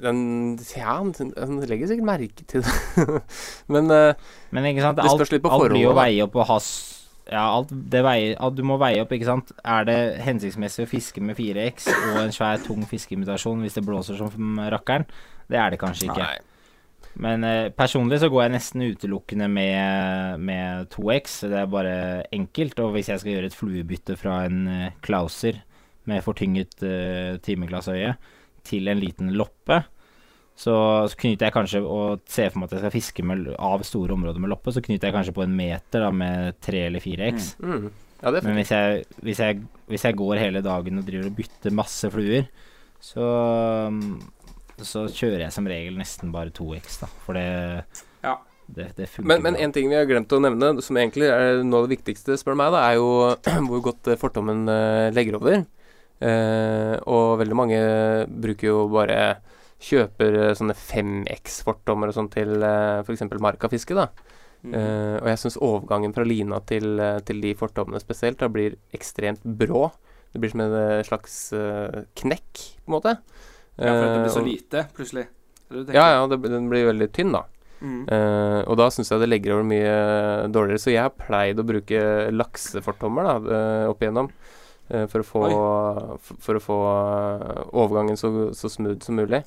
den, 0.00 0.58
Ja, 0.76 0.98
den, 1.18 1.60
legger 1.68 1.90
sikkert 1.90 2.06
merke 2.06 2.46
til 2.46 2.62
det. 2.64 3.22
Men 3.72 3.90
eh, 3.90 4.14
Men 4.50 4.68
sant, 4.80 5.00
Det 5.02 5.10
spørs 5.10 5.32
litt 5.34 5.44
på 5.44 5.52
alt 5.52 5.70
blir 5.72 5.88
jo 5.88 5.96
veie 5.96 6.24
opp 6.24 6.36
og 6.38 6.48
ha 6.50 6.58
Ja, 7.26 7.44
alt 7.58 7.72
det 7.92 8.04
veier 8.06 8.36
alt 8.40 8.56
Du 8.56 8.64
må 8.64 8.78
veie 8.80 9.02
opp, 9.02 9.12
ikke 9.12 9.28
sant. 9.28 9.52
Er 9.64 9.88
det 9.88 10.00
hensiktsmessig 10.24 10.86
å 10.86 10.90
fiske 10.90 11.20
med 11.20 11.36
4X 11.36 11.90
og 11.92 12.20
en 12.24 12.36
svær, 12.36 12.60
tung 12.64 12.86
fiskeimitasjon 12.88 13.64
hvis 13.66 13.80
det 13.80 13.86
blåser 13.88 14.20
som 14.20 14.60
rakkeren? 14.72 15.08
Det 15.50 15.58
er 15.58 15.74
det 15.74 15.82
kanskje 15.82 16.08
ikke. 16.08 16.22
Nei. 16.22 16.45
Men 17.22 17.44
eh, 17.48 17.70
personlig 17.72 18.20
så 18.20 18.28
går 18.32 18.44
jeg 18.44 18.54
nesten 18.56 18.84
utelukkende 18.84 19.48
med, 19.48 20.42
med 20.44 20.90
2X. 20.92 21.38
Det 21.48 21.60
er 21.62 21.72
bare 21.72 21.96
enkelt. 22.34 22.80
Og 22.84 22.92
hvis 22.96 23.10
jeg 23.12 23.22
skal 23.22 23.32
gjøre 23.32 23.50
et 23.50 23.56
fluebytte 23.56 24.18
fra 24.20 24.42
en 24.48 24.66
eh, 24.68 24.96
Klauser 25.04 25.62
med 26.06 26.22
fortynget 26.22 26.82
eh, 26.86 27.36
timeglassøye 27.42 28.14
til 28.66 28.90
en 28.90 29.00
liten 29.00 29.32
loppe, 29.38 29.80
så, 30.56 30.74
så 31.10 31.18
knyter 31.20 31.48
jeg 31.48 31.54
kanskje 31.54 31.82
og 31.84 32.22
ser 32.32 32.48
for 32.50 32.62
meg 32.62 32.70
at 32.70 32.76
jeg 32.76 32.84
skal 32.84 32.94
fiske 32.94 33.24
med, 33.26 33.50
av 33.60 33.84
store 33.84 34.14
områder 34.16 34.40
med 34.42 34.50
loppe, 34.52 34.72
så 34.72 34.82
knyter 34.84 35.10
jeg 35.10 35.16
kanskje 35.16 35.34
på 35.36 35.44
en 35.44 35.56
meter 35.56 36.06
da, 36.06 36.12
med 36.14 36.56
3 36.64 36.86
eller 36.88 37.04
4X. 37.04 37.50
Mm. 37.60 37.90
Ja, 38.22 38.30
er 38.32 38.46
Men 38.46 38.56
hvis 38.56 38.72
jeg, 38.72 39.02
hvis, 39.20 39.42
jeg, 39.44 39.60
hvis 39.90 40.06
jeg 40.08 40.16
går 40.16 40.40
hele 40.40 40.64
dagen 40.64 41.02
og 41.02 41.04
driver 41.08 41.28
og 41.28 41.36
bytter 41.36 41.76
masse 41.76 42.10
fluer, 42.12 42.48
så, 43.02 43.26
så 44.84 45.06
kjører 45.08 45.46
jeg 45.46 45.54
som 45.54 45.66
regel 45.70 45.96
nesten 45.96 46.34
bare 46.34 46.52
2X, 46.54 47.00
da. 47.04 47.08
For 47.24 47.38
det, 47.38 47.46
Ja. 48.26 48.36
det, 48.66 48.90
det 48.98 49.08
funker 49.08 49.28
Men, 49.30 49.42
men 49.42 49.56
en 49.56 49.72
ting 49.72 49.88
vi 49.88 49.96
har 49.96 50.08
glemt 50.08 50.32
å 50.32 50.42
nevne, 50.42 50.74
som 50.82 50.98
egentlig 51.00 51.30
er 51.30 51.62
noe 51.64 51.84
av 51.84 51.88
det 51.88 51.96
viktigste, 51.96 52.36
spør 52.36 52.56
du 52.56 52.62
meg, 52.62 52.74
da, 52.74 52.84
er 52.90 53.00
jo 53.00 53.10
hvor 53.70 53.84
godt 53.90 54.12
eh, 54.12 54.20
fortommen 54.20 54.66
eh, 54.68 55.08
legger 55.16 55.38
over. 55.40 55.64
Eh, 56.16 56.94
og 57.06 57.36
veldig 57.42 57.56
mange 57.58 57.80
bruker 58.32 58.70
jo 58.70 58.86
bare 58.88 59.36
Kjøper 59.76 60.38
eh, 60.40 60.54
sånne 60.56 60.74
5X-fortommer 60.76 62.08
og 62.08 62.16
sånn 62.16 62.30
til 62.32 62.54
uh, 62.64 63.04
f.eks. 63.04 63.26
markafiske, 63.44 63.96
da. 63.96 64.08
Mm. 64.64 64.72
Eh, 64.72 65.16
og 65.20 65.28
jeg 65.30 65.40
syns 65.42 65.58
overgangen 65.62 66.14
fra 66.16 66.24
lina 66.26 66.62
til, 66.66 66.96
til 67.28 67.42
de 67.44 67.52
fortommene 67.58 68.00
spesielt 68.02 68.40
da 68.40 68.48
blir 68.50 68.78
ekstremt 68.96 69.44
brå. 69.44 69.90
Det 70.32 70.40
blir 70.42 70.52
som 70.52 70.64
en 70.64 71.04
slags 71.06 71.36
uh, 71.56 72.02
knekk, 72.18 72.62
på 72.82 72.90
en 72.90 72.96
måte. 72.96 73.14
Ja, 73.78 73.92
for 73.92 74.06
det 74.08 74.22
blir 74.22 74.32
så 74.34 74.40
Eh, 74.40 74.48
lite, 74.50 74.86
plutselig. 74.96 75.26
Ja, 75.92 76.06
ja, 76.14 76.26
det, 76.30 76.38
den 76.48 76.68
blir 76.70 76.86
veldig 76.92 77.08
tynn, 77.12 77.32
da. 77.34 77.44
Mm. 77.80 78.06
Uh, 78.08 78.62
og 78.70 78.76
da 78.80 78.86
syns 78.88 79.10
jeg 79.12 79.20
det 79.20 79.28
legger 79.28 79.52
over 79.58 79.66
mye 79.68 79.90
eh, 79.90 80.46
dårligere. 80.48 80.80
Så 80.80 80.92
jeg 80.94 81.02
har 81.02 81.10
pleid 81.12 81.58
å 81.60 81.64
bruke 81.66 81.98
laksefortommer 82.32 83.26
da, 83.26 83.34
eh, 83.56 83.88
opp 83.90 84.00
igjennom. 84.00 84.30
eh, 84.88 85.04
for 85.10 85.20
å 85.20 85.26
få, 85.26 85.42
for, 86.22 86.36
for 86.46 86.54
å 86.56 86.62
få 86.62 86.76
eh, 86.86 87.62
overgangen 87.82 88.16
så, 88.16 88.30
så 88.54 88.70
smooth 88.70 89.02
som 89.04 89.16
mulig. 89.18 89.42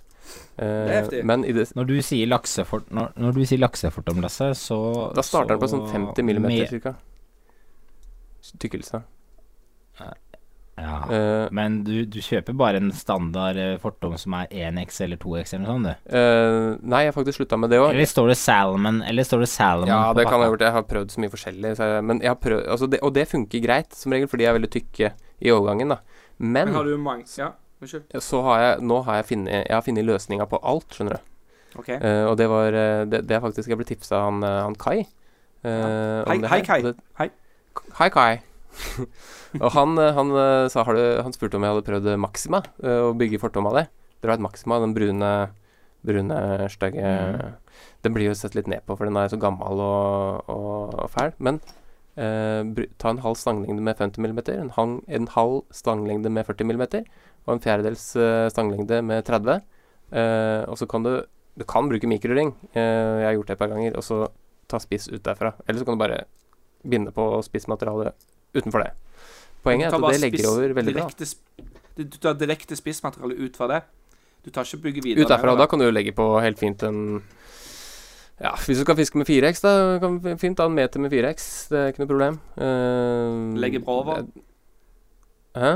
Eh, 0.60 0.86
Det 0.86 0.94
heftig. 1.00 1.24
men 1.26 1.46
i 1.48 1.54
det, 1.56 1.72
Når 1.76 1.88
du 1.88 1.96
sier 2.06 2.28
laksefort, 2.28 2.92
når, 2.92 3.14
når 3.18 3.34
du 3.40 3.46
sier 3.50 3.64
laksefortom, 3.64 4.20
Lasse, 4.22 4.52
så 4.60 4.78
da 5.16 5.24
starter 5.26 5.56
den 5.56 5.64
på 5.64 5.72
sånn 5.72 5.88
50 5.90 6.22
millimeter 6.28 6.68
med- 6.68 6.70
cirka. 6.76 6.96
Tykkelse. 8.60 9.02
Ja. 10.80 10.96
Uh, 11.10 11.48
Men 11.56 11.80
du, 11.84 12.06
du 12.08 12.18
kjøper 12.24 12.56
bare 12.56 12.80
en 12.80 12.92
standard 12.96 13.58
eh, 13.60 13.74
fortom 13.84 14.14
som 14.22 14.36
er 14.40 14.48
1X 14.48 15.02
eller 15.06 15.20
2X 15.20 15.54
eller 15.56 15.66
noe 15.66 15.76
sånt, 15.76 15.90
du? 15.90 16.14
Uh, 16.16 16.78
nei, 16.88 17.02
jeg 17.04 17.12
har 17.12 17.18
faktisk 17.18 17.40
slutta 17.42 17.60
med 17.60 17.74
det 17.74 17.80
òg. 17.82 17.90
Eller 17.94 18.08
står 18.10 18.32
det 18.32 18.38
Salmon? 18.40 19.02
Eller 19.08 19.28
står 19.28 19.44
det 19.44 19.50
Salmon 19.52 19.92
Ja, 19.92 20.02
på 20.14 20.20
det 20.20 20.26
kan 20.30 20.38
jeg 20.40 20.46
ha 20.48 20.52
gjort. 20.54 20.66
Jeg 20.68 20.76
har 20.78 20.86
prøvd 20.90 21.16
så 21.16 21.24
mye 21.24 21.34
forskjellig. 21.34 21.74
Så 21.80 21.90
jeg, 21.92 22.06
men 22.10 22.22
jeg 22.24 22.32
har 22.32 22.40
prøvd, 22.40 22.64
altså 22.76 22.90
det, 22.94 23.02
og 23.04 23.14
det 23.20 23.28
funker 23.28 23.64
greit, 23.66 23.94
som 24.00 24.16
regel, 24.16 24.32
fordi 24.32 24.48
jeg 24.48 24.54
er 24.54 24.60
veldig 24.60 24.72
tykke 24.78 25.12
i 25.40 25.52
overgangen. 25.56 25.96
da 25.96 26.00
Men 26.40 26.70
Men 26.70 26.76
har 26.80 26.84
du 26.88 26.98
mange 26.98 27.26
Ja, 27.38 27.52
unnskyld. 27.82 28.08
så 28.24 28.42
har 28.48 28.60
jeg 28.64 28.82
nå 28.88 29.02
har 29.04 29.16
jeg 29.20 29.26
funnet 29.34 29.54
Jeg 29.68 29.76
har 29.76 29.82
funnet 29.86 30.06
løsninga 30.08 30.48
på 30.50 30.60
alt, 30.64 30.90
skjønner 30.96 31.20
du. 31.20 31.26
Okay. 31.80 32.00
Uh, 32.02 32.32
og 32.32 32.38
det 32.40 32.48
var 32.50 32.72
det, 32.72 33.28
det 33.30 33.36
er 33.38 33.42
faktisk 33.44 33.70
Jeg 33.70 33.78
ble 33.78 33.86
tipsa 33.86 34.16
av 34.18 34.32
han, 34.32 34.42
han 34.44 34.76
Kai. 34.76 35.04
eh, 35.64 36.24
om 36.26 36.44
Hei, 36.48 36.48
hei. 36.50 36.62
Kai. 36.66 36.94
Hei. 37.20 37.30
Hei, 38.00 38.10
Kai. 38.10 38.40
og 39.64 39.72
han, 39.76 39.96
eh, 40.02 40.14
han 40.16 40.34
eh, 40.38 40.68
sa 40.72 40.84
har 40.88 40.98
du, 40.98 41.02
Han 41.26 41.34
spurte 41.36 41.58
om 41.58 41.66
jeg 41.66 41.74
hadde 41.74 41.88
prøvd 41.88 42.12
Maxima, 42.22 42.62
eh, 42.84 43.02
å 43.08 43.16
bygge 43.18 43.42
fortom 43.42 43.70
av 43.70 43.80
det. 43.80 43.86
Dere 44.22 44.38
et 44.38 44.46
Maxima, 44.46 44.80
den 44.84 44.96
brune 44.98 45.32
Brune, 46.00 46.36
stygge 46.72 47.04
mm. 47.04 47.56
Den 48.06 48.14
blir 48.16 48.30
jo 48.30 48.36
sett 48.38 48.54
litt 48.56 48.70
ned 48.72 48.86
på, 48.88 48.96
for 48.96 49.10
den 49.10 49.18
er 49.20 49.28
så 49.28 49.40
gammel 49.40 49.82
og, 49.84 50.46
og, 50.48 50.94
og 50.96 51.10
fæl. 51.12 51.34
Men 51.44 51.60
eh, 52.16 52.88
ta 53.02 53.12
en 53.12 53.20
halv 53.26 53.36
stanglengde 53.36 53.84
med 53.84 54.00
50 54.00 54.24
mm, 54.24 54.40
en, 54.54 54.72
hang, 54.78 54.94
en 55.12 55.28
halv 55.34 55.58
stanglengde 55.76 56.32
med 56.32 56.48
40 56.48 56.72
mm, 56.72 56.86
og 57.44 57.52
en 57.52 57.64
fjerdedels 57.66 58.06
stanglengde 58.54 59.02
med 59.04 59.28
30. 59.28 59.60
Eh, 60.12 60.64
og 60.70 60.80
så 60.80 60.88
kan 60.90 61.04
du 61.04 61.22
Du 61.60 61.66
kan 61.66 61.90
bruke 61.90 62.08
mikroring. 62.08 62.54
Eh, 62.72 63.20
jeg 63.20 63.26
har 63.26 63.34
gjort 63.34 63.48
det 63.48 63.54
et 63.54 63.60
par 63.60 63.68
ganger. 63.68 63.98
Og 63.98 64.04
så 64.04 64.30
ta 64.68 64.80
spiss 64.80 65.10
ut 65.10 65.24
derfra. 65.26 65.54
Eller 65.68 65.80
så 65.80 65.86
kan 65.86 65.98
du 65.98 66.00
bare 66.00 66.24
binde 66.88 67.12
på 67.12 67.42
spissmaterialet 67.44 68.16
utenfor 68.56 68.86
det. 68.86 68.92
Poenget 69.66 69.92
er 69.92 69.98
at 69.98 70.14
det 70.14 70.22
legger 70.24 70.50
over 70.50 70.76
veldig 70.78 70.96
direkte 70.96 71.28
bra. 71.28 71.68
Du 72.00 72.18
tar 72.24 72.38
direkte 72.40 72.78
spissmateriale 72.80 73.36
ut 73.44 73.58
fra 73.60 73.68
det. 73.68 73.82
Du 74.46 74.52
tar 74.56 74.64
ikke 74.64 74.86
bygge 74.86 75.04
videre 75.04 75.26
Ut 75.26 75.32
derfra. 75.32 75.56
Da 75.60 75.68
kan 75.68 75.82
du 75.82 75.90
jo 75.90 75.92
legge 75.92 76.14
på 76.16 76.26
helt 76.40 76.60
fint 76.62 76.84
en 76.88 77.22
Ja, 78.40 78.54
hvis 78.56 78.80
du 78.80 78.86
skal 78.86 78.96
fiske 78.96 79.20
med 79.20 79.28
4X, 79.28 79.60
da 79.66 79.74
kan 80.00 80.16
du 80.24 80.30
fint 80.40 80.56
ta 80.56 80.70
en 80.70 80.78
meter 80.78 81.02
med 81.04 81.12
4X. 81.12 81.50
Det 81.74 81.80
er 81.80 81.92
ikke 81.92 82.06
noe 82.06 82.12
problem. 82.14 82.40
Uh, 82.56 83.58
Legger 83.60 83.84
bra 83.84 83.98
over. 84.00 84.22
Hæ? 85.60 85.74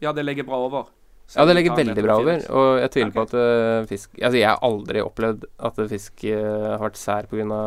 Ja, 0.00 0.14
det 0.16 0.24
legger 0.24 0.48
bra 0.48 0.62
over. 0.70 0.88
Så 1.28 1.40
Ja, 1.40 1.44
det 1.46 1.54
legger 1.58 1.76
veldig 1.76 2.02
bra 2.04 2.16
over, 2.20 2.40
og 2.50 2.80
jeg 2.80 2.90
tviler 2.94 3.10
okay. 3.12 3.18
på 3.18 3.22
at 3.22 3.34
uh, 3.36 3.86
fisk 3.88 4.16
Altså, 4.18 4.38
jeg 4.40 4.48
har 4.48 4.64
aldri 4.66 5.04
opplevd 5.04 5.44
at 5.68 5.78
fisk 5.92 6.24
uh, 6.24 6.72
har 6.72 6.82
vært 6.82 6.98
sær 7.00 7.28
pga. 7.28 7.60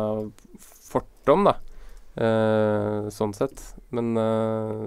fortom, 0.90 1.46
da. 1.46 1.54
Eh, 2.16 3.08
sånn 3.12 3.34
sett. 3.36 3.60
Men 3.94 4.16
eh, 4.20 4.84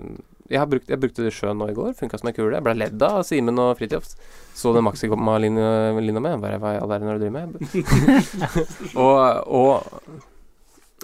jeg, 0.49 0.59
har 0.61 0.69
brukt, 0.69 0.89
jeg 0.89 1.01
brukte 1.01 1.25
det 1.25 1.33
sjøen 1.35 1.59
nå 1.61 1.69
i 1.69 1.77
går. 1.77 1.93
Funka 1.99 2.19
som 2.19 2.31
ei 2.31 2.35
kule. 2.37 2.55
Jeg 2.57 2.65
ble 2.65 2.77
ledd 2.77 3.05
av 3.05 3.21
Simen 3.27 3.61
og 3.61 3.75
Fritjofs 3.79 4.17
Så 4.57 4.73
den 4.75 4.87
Maxima-linja 4.87 6.23
med. 6.25 6.41
Bare 6.41 6.57
hva 6.61 6.73
i 6.75 6.81
all 6.81 6.89
verden 6.89 7.11
er 7.11 7.19
det 7.19 7.21
du 7.21 7.27
driver 7.27 7.45
med? 7.45 7.53
og, 9.05 9.21
og 9.45 10.27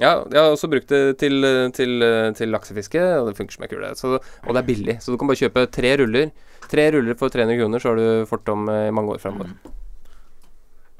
ja, 0.02 0.26
jeg 0.28 0.42
har 0.42 0.50
også 0.52 0.68
brukt 0.68 0.90
det 0.92 1.16
til, 1.22 1.46
til, 1.72 2.04
til 2.36 2.52
laksefiske, 2.52 3.00
og 3.22 3.30
det 3.30 3.38
funker 3.38 3.56
som 3.56 3.64
ei 3.64 3.72
kule. 3.72 3.94
Og 3.96 4.52
det 4.52 4.60
er 4.60 4.68
billig, 4.68 4.98
så 5.00 5.14
du 5.14 5.20
kan 5.22 5.30
bare 5.30 5.40
kjøpe 5.46 5.70
tre 5.72 5.94
ruller. 6.02 6.34
Tre 6.66 6.90
ruller 6.96 7.16
for 7.20 7.32
300 7.32 7.62
kroner, 7.62 7.80
så 7.80 7.94
har 7.94 8.02
du 8.02 8.30
fortom 8.30 8.70
eh, 8.74 8.88
i 8.90 8.94
mange 8.96 9.16
år 9.16 9.22
framover. 9.22 9.54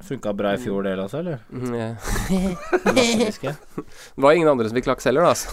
Funka 0.04 0.32
bra 0.36 0.52
i 0.54 0.58
fjor, 0.60 0.84
del 0.84 1.00
også, 1.00 1.18
eller? 1.22 1.38
Mm, 1.50 1.74
ja. 1.74 1.94
Det 3.40 4.22
var 4.22 4.36
ingen 4.36 4.48
andre 4.50 4.68
som 4.68 4.76
fikk 4.76 4.90
laks 4.90 5.08
heller, 5.08 5.24
da. 5.24 5.32
Altså. 5.32 5.48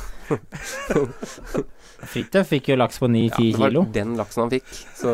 Fridtjof 2.11 2.49
fikk 2.51 2.73
jo 2.73 2.75
laks 2.79 2.99
på 2.99 3.07
9-10 3.07 3.37
kilo. 3.39 3.39
Ja, 3.39 3.51
det 3.53 3.59
var 3.63 3.69
kilo. 3.71 3.83
den 3.95 4.15
laksen 4.19 4.43
han 4.43 4.51
fikk, 4.51 4.67
så 4.99 5.09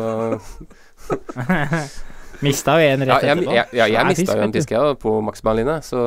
Mista 2.44 2.76
jo 2.80 2.86
en 2.88 3.04
Ja, 3.04 3.08
rett 3.12 3.26
jeg, 3.26 3.36
etterpå. 3.36 3.54
jeg, 3.54 3.66
ja, 3.76 3.86
jeg 3.90 4.08
mista 4.08 4.36
jo 4.36 4.44
en 4.46 4.54
fisk, 4.54 4.70
jeg, 4.74 4.96
på 5.02 5.12
Maxima-linje, 5.24 5.76
så, 5.84 6.00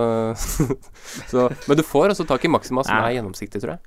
så 1.31 1.47
Men 1.69 1.79
du 1.79 1.83
får 1.85 2.15
også 2.15 2.25
tak 2.29 2.43
i 2.43 2.51
Maxima 2.51 2.83
som 2.85 2.97
er 2.97 3.15
gjennomsiktig, 3.19 3.61
tror 3.63 3.75
jeg. 3.75 3.81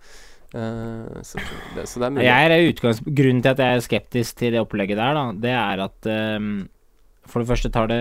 Uh, 0.55 1.19
så, 1.27 1.43
det, 1.75 1.89
så 1.91 2.01
det 2.01 2.07
er 2.07 2.13
mulig. 2.15 2.25
Jeg 2.29 2.53
er 2.53 2.69
utgangs... 2.71 3.01
Grunnen 3.03 3.43
til 3.43 3.53
at 3.53 3.65
jeg 3.65 3.77
er 3.77 3.83
skeptisk 3.85 4.39
til 4.39 4.55
det 4.55 4.63
opplegget 4.63 5.01
der, 5.01 5.19
da, 5.19 5.25
det 5.43 5.57
er 5.59 5.83
at 5.89 6.09
um, 6.39 6.55
For 7.27 7.43
det 7.43 7.51
første 7.51 7.73
tar 7.75 7.91
det 7.91 8.01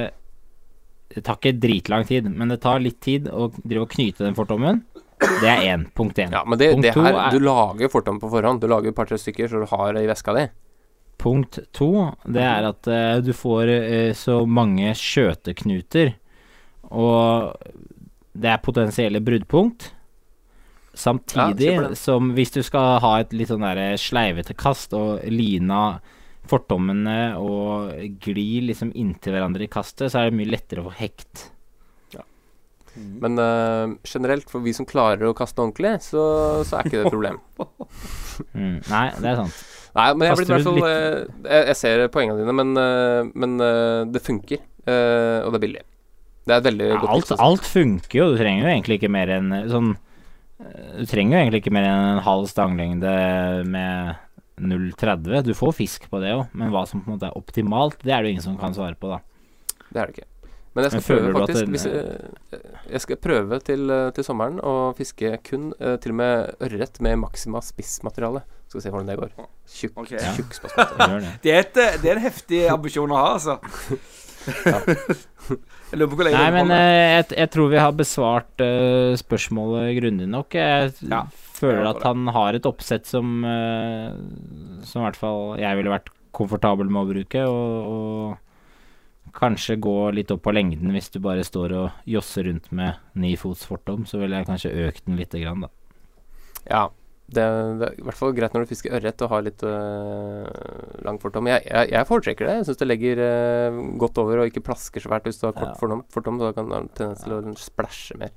Det 1.13 1.21
tar 1.23 1.37
ikke 1.37 1.59
dritlang 1.61 2.05
tid, 2.07 2.27
men 2.31 2.49
det 2.51 2.61
tar 2.63 2.81
litt 2.81 2.99
tid 3.03 3.29
å 3.29 3.51
drive 3.61 3.85
og 3.85 3.91
knyte 3.93 4.25
den 4.25 4.35
fortommen. 4.37 4.83
Det 5.21 5.47
er 5.47 5.61
én. 5.71 5.85
Punkt 5.95 6.17
én. 6.19 6.33
Ja, 6.33 6.43
men 6.45 6.59
det, 6.59 6.71
Punkt 6.73 6.83
det 6.83 6.93
her 6.95 7.13
er- 7.13 7.31
Du 7.31 7.39
lager 7.39 7.89
fortom 7.89 8.19
på 8.19 8.29
forhånd. 8.29 8.61
Du 8.61 8.67
lager 8.67 8.89
et 8.89 8.95
par-tre 8.95 9.17
stykker 9.17 9.47
så 9.47 9.61
du 9.63 9.65
har 9.69 9.93
det 9.93 10.03
i 10.03 10.09
veska 10.11 10.33
di. 10.35 10.47
Punkt 11.17 11.59
to, 11.71 12.11
det 12.27 12.41
er 12.43 12.65
at 12.67 12.87
uh, 12.91 13.21
du 13.23 13.31
får 13.33 13.69
uh, 13.71 14.13
så 14.13 14.45
mange 14.45 14.91
skjøteknuter, 14.99 16.13
og 16.91 17.55
det 18.35 18.49
er 18.51 18.57
potensielle 18.65 19.21
bruddpunkt. 19.23 19.93
Samtidig 20.95 21.71
Ja, 21.71 21.93
som 21.95 22.33
hvis 22.35 22.51
du 22.51 22.61
skal 22.63 22.99
ha 23.03 23.19
et 23.19 23.33
litt 23.35 23.49
sånn 23.51 23.63
der 23.63 23.95
sleivete 23.99 24.55
kast 24.55 24.93
og 24.95 25.23
lina 25.27 25.99
fortommene 26.49 27.17
og 27.41 27.91
glir 28.23 28.67
liksom 28.69 28.91
inntil 28.97 29.35
hverandre 29.35 29.65
i 29.65 29.71
kastet, 29.71 30.11
så 30.13 30.21
er 30.21 30.29
det 30.31 30.37
mye 30.39 30.51
lettere 30.53 30.83
å 30.83 30.89
få 30.89 30.95
hekt. 30.99 31.49
Men 32.95 33.35
uh, 33.35 33.91
generelt, 34.07 34.47
for 34.47 34.63
vi 34.63 34.71
som 34.71 34.85
klarer 34.87 35.27
å 35.27 35.33
kaste 35.35 35.59
ordentlig, 35.59 35.97
så, 36.05 36.21
så 36.63 36.77
er 36.77 36.87
ikke 36.87 37.01
det 37.01 37.07
et 37.09 37.15
problem. 37.17 37.41
Mm. 38.51 38.81
Nei, 38.91 39.05
det 39.23 39.29
er 39.29 39.37
sant. 39.39 39.59
Nei, 39.95 40.05
men 40.19 40.25
jeg, 40.27 40.33
er 40.35 40.49
hvert 40.49 40.65
fall, 40.65 40.79
eh, 40.83 41.19
jeg, 41.47 41.67
jeg 41.69 41.75
ser 41.79 42.01
poengene 42.11 42.41
dine, 42.41 42.51
men, 42.57 42.73
eh, 42.75 43.29
men 43.31 43.53
det 44.11 44.19
funker. 44.25 44.59
eh, 44.83 45.37
og 45.39 45.53
det 45.53 45.59
er 45.59 45.63
billig. 45.63 45.83
Det 46.43 46.51
er 46.51 46.59
et 46.59 46.65
veldig 46.67 46.89
Ja, 46.89 46.97
godt 46.99 47.13
alt, 47.13 47.23
tips. 47.23 47.31
altså. 47.37 47.45
alt 47.45 47.69
funker 47.69 48.19
jo. 48.19 48.25
Du 48.33 48.41
trenger 48.41 48.65
jo 48.65 48.73
egentlig 48.73 48.97
ikke 48.99 49.11
mer 49.15 49.31
enn 49.37 49.53
sånn 49.71 49.93
Du 50.99 51.05
trenger 51.07 51.37
jo 51.37 51.39
egentlig 51.45 51.61
ikke 51.63 51.73
mer 51.77 51.87
enn 51.87 52.09
en 52.17 52.21
halv 52.27 52.49
stanglengde 52.51 53.13
med 53.71 54.19
0,30. 54.61 55.43
Du 55.43 55.53
får 55.57 55.73
fisk 55.75 56.09
på 56.11 56.21
det 56.23 56.31
òg, 56.35 56.45
men 56.53 56.71
hva 56.73 56.85
som 56.87 57.01
på 57.01 57.09
en 57.11 57.17
måte 57.17 57.27
er 57.29 57.35
optimalt, 57.39 57.97
det 58.03 58.13
er 58.15 58.21
det 58.23 58.29
jo 58.29 58.35
ingen 58.37 58.45
som 58.45 58.57
kan 58.61 58.73
svare 58.77 58.95
på, 58.99 59.09
da. 59.11 59.19
Det 59.91 59.99
er 60.01 60.05
det 60.11 60.15
ikke. 60.17 60.29
Men 60.75 60.83
jeg 60.83 60.91
skal 60.91 61.01
Men 61.01 61.07
prøve, 61.07 61.39
faktisk. 61.39 61.59
den- 61.59 61.71
Hvis 61.71 61.85
jeg, 61.85 62.61
jeg 62.91 63.01
skal 63.01 63.15
prøve 63.23 63.59
til, 63.63 63.89
eh, 63.91 64.09
til 64.11 64.23
sommeren 64.27 64.57
å 64.59 64.73
fiske 64.97 65.29
kun 65.47 65.69
eh, 65.79 65.95
til 66.03 66.11
og 66.11 66.17
med 66.19 66.55
ørret 66.67 66.99
med 66.99 67.17
maksima 67.21 67.61
spissmateriale. 67.63 68.41
Skal 68.67 68.79
vi 68.81 68.83
se 68.83 68.91
hvordan 68.91 69.07
det 69.07 69.15
går. 69.21 69.31
Tjukk, 69.71 69.93
Ok. 70.03 70.09
tjukk 70.35 70.51
spissmateriale. 70.57 71.21
Det. 71.41 71.41
Det 71.43 71.53
er, 71.53 71.59
et, 71.59 71.77
eh, 71.77 71.97
det 72.01 72.09
er 72.11 72.15
en 72.17 72.25
heftig 72.27 72.69
ambisjon 72.73 73.09
å 73.15 73.15
ha, 73.15 73.33
altså. 73.37 73.59
jeg 74.75 75.97
lurer 75.99 76.09
på 76.11 76.17
hvor 76.19 76.27
lenge 76.27 76.37
Nei, 76.41 76.51
men 76.53 76.71
eh, 76.75 77.15
jeg, 77.15 77.25
jeg 77.39 77.49
tror 77.55 77.69
vi 77.71 77.79
har 77.81 77.95
besvart 77.97 78.61
uh, 78.61 79.15
spørsmålet 79.17 79.95
grundig 80.01 80.27
nok. 80.29 80.53
Jeg 80.59 80.91
Ja, 81.09 81.23
føler 81.55 81.87
at 81.89 82.03
han 82.05 82.27
har 82.35 82.57
et 82.57 82.65
oppsett 82.69 83.07
som 83.09 83.43
eh, 83.47 84.15
Som 84.87 85.01
i 85.01 85.05
hvert 85.07 85.19
fall 85.19 85.55
jeg 85.61 85.79
ville 85.79 85.93
vært 85.93 86.11
komfortabel 86.35 86.89
med 86.91 87.01
å 87.05 87.09
bruke. 87.13 87.45
Og, 87.47 87.93
og 87.95 89.31
kanskje 89.35 89.77
gå 89.83 89.95
litt 90.15 90.31
opp 90.31 90.43
på 90.45 90.53
lengden 90.55 90.91
hvis 90.95 91.09
du 91.11 91.17
bare 91.23 91.43
står 91.47 91.73
og 91.75 92.05
josser 92.07 92.45
rundt 92.49 92.67
med 92.75 92.99
ni 93.19 93.33
fots 93.39 93.65
fortom. 93.67 94.05
Så 94.07 94.19
ville 94.21 94.37
jeg 94.41 94.47
kanskje 94.51 94.73
økt 94.89 95.07
den 95.07 95.17
lite 95.19 95.41
grann, 95.43 95.65
da. 95.65 95.71
Ja. 96.69 96.85
Det, 97.25 97.41
det 97.81 97.87
er 97.87 97.95
i 97.97 98.03
hvert 98.05 98.19
fall 98.19 98.35
greit 98.37 98.53
når 98.53 98.67
du 98.67 98.69
fisker 98.69 98.93
ørret 98.99 99.21
og 99.25 99.31
har 99.31 99.41
litt 99.47 99.63
øh, 99.65 100.43
lang 101.07 101.17
fortom. 101.23 101.47
Jeg, 101.49 101.63
jeg, 101.65 101.89
jeg 101.95 102.05
foretrekker 102.05 102.45
det. 102.45 102.57
Jeg 102.59 102.67
syns 102.67 102.81
det 102.83 102.87
legger 102.91 103.21
øh, 103.25 103.79
godt 104.03 104.19
over 104.21 104.43
og 104.43 104.51
ikke 104.51 104.61
plasker 104.67 105.01
svært 105.01 105.25
hvis 105.25 105.39
du 105.41 105.47
har 105.47 105.55
kort 105.57 105.71
Ja. 105.71 105.79
fortom, 105.79 106.03
fortom. 106.13 106.37
Så 106.43 106.51
kan 106.53 106.69
du 106.69 106.75
ha 106.77 106.83
tendens 106.85 107.23
til 107.25 107.33
å 107.33 107.55
splæsje 107.57 108.19
mer. 108.21 108.35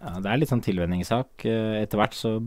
Ja, 0.00 0.14
det 0.16 0.30
er 0.30 0.40
litt 0.40 0.48
sånn 0.48 0.64
tilvenningssak. 0.64 1.44
Eh, 1.44 1.82
Etter 1.82 2.00
hvert 2.00 2.14
så 2.16 2.38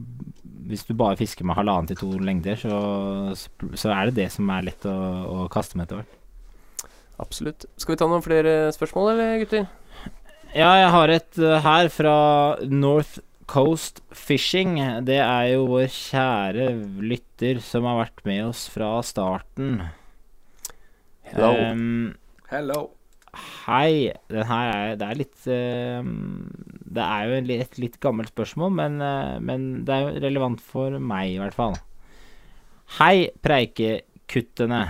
Hvis 0.63 0.85
du 0.87 0.93
bare 0.97 1.19
fisker 1.19 1.45
med 1.45 1.57
halvannen 1.59 1.89
til 1.91 1.99
to 1.99 2.09
lengder, 2.17 2.57
så, 2.57 2.77
så 3.77 3.91
er 3.93 4.09
det 4.09 4.17
det 4.21 4.29
som 4.33 4.49
er 4.53 4.65
lett 4.69 4.85
å, 4.89 4.93
å 5.43 5.47
kaste 5.53 5.77
med 5.77 5.85
etter 5.85 6.01
hvert. 6.01 6.19
Absolutt. 7.21 7.67
Skal 7.77 7.93
vi 7.93 7.99
ta 8.01 8.07
noen 8.09 8.23
flere 8.25 8.71
spørsmål, 8.73 9.11
eller 9.13 9.43
gutter? 9.43 9.67
Ja, 10.53 10.71
jeg 10.79 10.89
har 10.95 11.13
et 11.13 11.37
eh, 11.41 11.59
her 11.65 11.91
fra 11.93 12.15
North 12.69 13.19
Coast 13.49 14.01
Fishing. 14.15 14.77
Det 15.05 15.19
er 15.19 15.51
jo 15.53 15.67
vår 15.69 15.89
kjære 15.93 16.67
lytter 17.03 17.59
som 17.61 17.85
har 17.89 17.99
vært 18.05 18.23
med 18.29 18.47
oss 18.47 18.65
fra 18.71 18.95
starten. 19.05 19.81
Hello. 21.27 21.51
Um, 21.73 22.13
Hello. 22.49 22.79
Hei. 23.33 24.13
Den 24.29 24.45
her 24.47 24.71
er 24.71 24.95
Det 24.99 25.07
er 25.07 25.19
litt 25.19 25.47
ehm, 25.49 26.49
Det 26.83 27.03
er 27.03 27.29
jo 27.29 27.39
et 27.57 27.79
litt 27.81 27.99
gammelt 28.03 28.33
spørsmål, 28.33 28.71
men, 28.71 29.01
eh, 29.01 29.39
men 29.39 29.85
det 29.85 29.95
er 29.95 30.05
jo 30.05 30.21
relevant 30.27 30.61
for 30.61 30.99
meg, 30.99 31.33
i 31.33 31.39
hvert 31.41 31.57
fall. 31.57 31.77
Hei, 32.99 33.29
preikekuttene. 33.41 34.83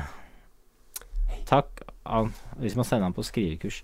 Takk 1.47 1.85
an, 2.05 2.33
Hvis 2.59 2.75
man 2.75 2.85
sender 2.85 3.07
han 3.07 3.15
på 3.15 3.23
skrivekurs. 3.23 3.83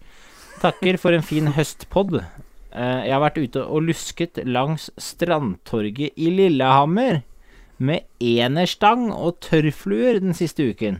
Takker 0.59 0.97
for 0.99 1.15
en 1.15 1.23
fin 1.23 1.47
høstpod. 1.55 2.19
Eh, 2.19 3.01
jeg 3.07 3.13
har 3.15 3.23
vært 3.23 3.39
ute 3.39 3.63
og 3.63 3.87
lusket 3.87 4.41
langs 4.45 4.89
Strandtorget 4.99 6.11
i 6.17 6.29
Lillehammer 6.29 7.23
med 7.79 8.03
enerstang 8.19 9.07
og 9.13 9.39
tørrfluer 9.39 10.19
den 10.19 10.35
siste 10.35 10.67
uken. 10.67 10.99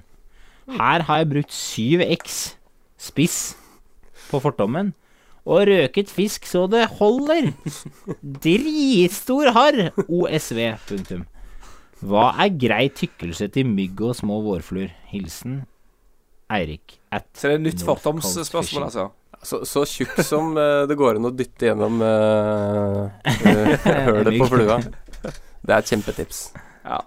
Her 0.70 1.04
har 1.04 1.18
jeg 1.18 1.30
brukt 1.34 1.52
7X 1.52 2.56
spiss 3.00 3.40
på 4.30 4.42
fortommen 4.44 4.94
og 5.50 5.66
røket 5.70 6.12
fisk 6.12 6.46
så 6.46 6.66
det 6.70 6.86
holder. 7.00 7.52
Dritstor 8.44 9.50
harr! 9.56 9.80
OSV. 10.06 10.60
Punktum. 10.90 11.24
Hva 12.06 12.30
er 12.44 12.54
grei 12.60 12.86
tykkelse 12.96 13.50
til 13.56 13.68
mygg 13.68 14.02
og 14.06 14.16
små 14.20 14.40
vårfluer? 14.46 14.92
Hilsen 15.10 15.64
Eirik. 16.54 17.00
At 17.12 17.28
Så 17.34 17.50
det 17.50 17.58
er 17.58 17.66
nytt 17.66 17.84
fortomsspørsmål, 17.86 18.88
altså. 18.90 19.10
Så, 19.44 19.62
så 19.64 19.86
tjukk 19.88 20.18
som 20.28 20.52
uh, 20.58 20.84
det 20.90 20.98
går 21.00 21.16
an 21.16 21.30
å 21.30 21.32
dytte 21.32 21.70
gjennom 21.70 22.02
uh, 22.04 23.06
uh, 23.24 23.86
hølet 24.10 24.36
på 24.36 24.50
flua. 24.52 24.80
Det 25.24 25.72
er 25.72 25.78
et 25.78 25.92
kjempetips. 25.92 26.42
Ja. 26.84 27.00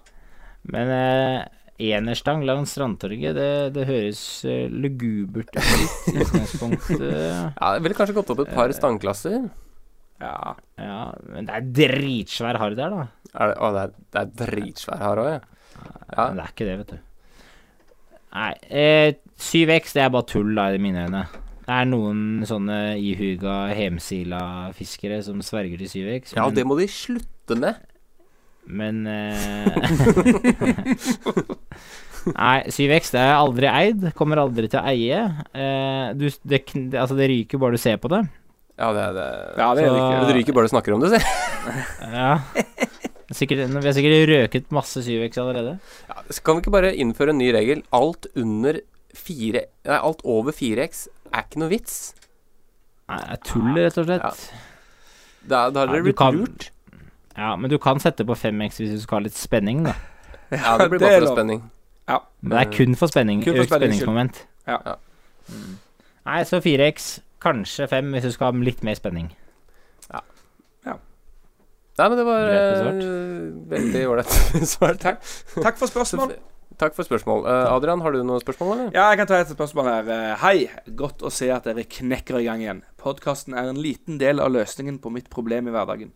Men 0.73 0.91
eh, 0.95 1.39
enerstang 1.79 2.43
langs 2.45 2.71
Strandtorget, 2.75 3.33
det, 3.35 3.47
det 3.75 3.85
høres 3.89 4.19
eh, 4.45 4.67
lugubert 4.69 5.49
ut 5.57 6.13
i 6.13 6.17
utgangspunktet. 6.21 7.01
Ja, 7.59 7.71
det 7.73 7.83
ville 7.85 7.97
kanskje 7.97 8.15
gått 8.19 8.29
opp 8.33 8.43
et 8.45 8.53
par 8.53 8.71
stangklasser. 8.75 9.49
ja. 10.21 10.53
Ja, 10.79 10.99
men 11.29 11.45
det 11.49 11.55
er 11.57 11.67
dritsvær 11.79 12.57
harr 12.61 12.75
der, 12.77 12.93
da. 12.93 13.07
Er 13.33 13.51
det, 13.53 13.57
å, 13.57 13.71
det 13.73 13.81
er, 13.87 13.95
det 14.13 14.21
er 14.21 14.31
dritsvær 14.43 15.01
harr 15.01 15.21
òg, 15.23 15.31
ja. 15.33 15.41
Ja. 16.13 16.27
Men 16.29 16.37
det 16.37 16.43
er 16.45 16.51
ikke 16.53 16.67
det, 16.69 16.75
vet 16.83 16.91
du. 16.93 16.99
Nei, 18.33 18.51
eh, 18.69 19.13
7X 19.37 19.93
det 19.97 20.03
er 20.05 20.11
bare 20.13 20.25
tull, 20.29 20.53
da, 20.57 20.67
i 20.73 20.81
mine 20.81 21.07
øyne. 21.07 21.23
Det 21.63 21.71
er 21.79 21.85
noen 21.89 22.43
sånne 22.47 22.77
ihuga 22.99 23.57
hemsila-fiskere 23.77 25.21
som 25.25 25.41
sverger 25.45 25.79
til 25.83 25.91
7X. 26.03 26.33
Ja, 26.37 26.45
men- 26.47 26.55
det 26.57 26.65
må 26.67 26.77
de 26.79 26.87
slutte 26.91 27.55
med. 27.59 27.75
Men 28.67 29.01
eh, 29.07 29.67
Nei, 32.33 32.63
7X 32.71 33.11
det 33.11 33.19
er 33.19 33.33
aldri 33.35 33.67
eid. 33.67 34.05
Kommer 34.15 34.39
aldri 34.43 34.69
til 34.71 34.79
å 34.79 34.85
eie. 34.93 35.17
Eh, 35.51 36.13
du, 36.15 36.29
det, 36.47 36.61
det, 36.71 36.95
altså 37.01 37.17
det 37.19 37.27
ryker 37.31 37.59
bare 37.61 37.75
du 37.75 37.81
ser 37.83 37.97
på 38.01 38.11
det. 38.13 38.21
Ja, 38.79 38.89
det, 38.95 39.03
det, 39.17 39.25
ja, 39.59 39.67
det 39.77 39.83
er 39.83 39.89
Så- 39.89 39.97
riktig. 39.97 40.27
det 40.29 40.35
ryker 40.39 40.55
bare 40.57 40.69
du 40.69 40.73
snakker 40.73 40.95
om 40.95 41.03
det, 41.03 41.11
si. 41.13 41.19
Ja. 42.15 42.31
Sikkert, 43.33 43.61
vi 43.71 43.87
har 43.87 43.95
sikkert 43.97 44.27
røket 44.29 44.73
masse 44.75 45.01
7X 45.01 45.37
allerede. 45.41 45.75
Ja, 46.09 46.21
så 46.29 46.43
kan 46.45 46.57
vi 46.57 46.63
ikke 46.63 46.73
bare 46.75 46.91
innføre 47.01 47.33
en 47.33 47.39
ny 47.41 47.47
regel? 47.55 47.79
Alt 47.95 48.27
under 48.37 48.77
4 49.17 49.61
Nei, 49.87 49.97
alt 49.97 50.21
over 50.29 50.53
4X 50.55 51.07
er 51.33 51.45
ikke 51.47 51.61
noe 51.63 51.71
vits. 51.71 51.95
Nei, 53.09 53.17
det 53.23 53.33
er 53.37 53.41
tull, 53.47 53.71
rett 53.79 53.97
og 54.01 54.05
slett. 54.09 54.43
Da, 55.49 55.63
da 55.73 55.83
har 55.83 55.91
dere 55.91 56.03
du 56.03 56.07
blitt 56.11 56.19
kan- 56.19 56.37
lurt. 56.39 56.69
Ja, 57.37 57.55
men 57.55 57.69
du 57.71 57.77
kan 57.81 57.99
sette 57.99 58.25
på 58.25 58.35
5X 58.37 58.77
hvis 58.81 58.91
du 58.97 59.01
skal 59.01 59.19
ha 59.21 59.27
litt 59.27 59.37
spenning, 59.37 59.83
da. 59.87 59.93
Ja, 60.53 60.75
det 60.77 60.89
blir 60.91 60.99
bare 61.01 61.19
for 61.23 61.33
spenning. 61.33 61.63
spenning. 61.63 62.19
Men 62.41 62.51
det 62.57 62.59
er 62.67 62.71
kun 62.77 62.95
for 62.99 63.09
spenning. 63.09 63.39
Kun 63.43 63.55
for 63.55 63.63
økt 63.63 63.71
spenningsmoment. 63.73 64.43
Ja. 64.67 64.77
Ja. 64.85 64.95
Mm. 65.49 65.77
Nei, 66.27 66.43
så 66.45 66.59
4X, 66.61 67.07
kanskje 67.41 67.87
5 67.89 68.11
hvis 68.13 68.27
du 68.27 68.31
skal 68.35 68.51
ha 68.51 68.63
litt 68.63 68.83
mer 68.85 68.99
spenning. 68.99 69.31
Ja 70.11 70.21
Nei, 71.93 72.07
men 72.09 72.17
det 72.17 72.23
var 72.25 72.39
Greit 72.41 73.01
eh, 73.05 73.41
veldig 73.69 73.99
ålreit 74.09 74.31
svar. 74.73 74.95
Takk. 75.01 75.19
Takk 75.61 75.77
for 75.77 75.91
spørsmål. 75.91 76.31
Takk 76.81 76.95
for 76.97 77.05
spørsmål. 77.05 77.43
Uh, 77.45 77.67
Adrian, 77.69 78.01
har 78.01 78.15
du 78.15 78.23
noen 78.25 78.41
spørsmål, 78.41 78.71
eller? 78.73 78.87
Ja, 78.95 79.03
jeg 79.11 79.19
kan 79.19 79.29
ta 79.29 79.37
et 79.43 79.51
spørsmål 79.53 79.89
her. 79.91 80.09
Eh, 80.09 80.31
Hei, 80.41 80.55
godt 80.97 81.21
å 81.21 81.29
se 81.33 81.51
at 81.53 81.67
dere 81.69 81.85
knekker 81.85 82.39
i 82.41 82.47
gang 82.47 82.63
igjen. 82.65 82.79
Podkasten 82.97 83.53
er 83.53 83.69
en 83.69 83.77
liten 83.77 84.17
del 84.21 84.41
av 84.41 84.49
løsningen 84.55 84.97
på 85.03 85.11
mitt 85.13 85.29
problem 85.33 85.69
i 85.69 85.75
hverdagen. 85.75 86.09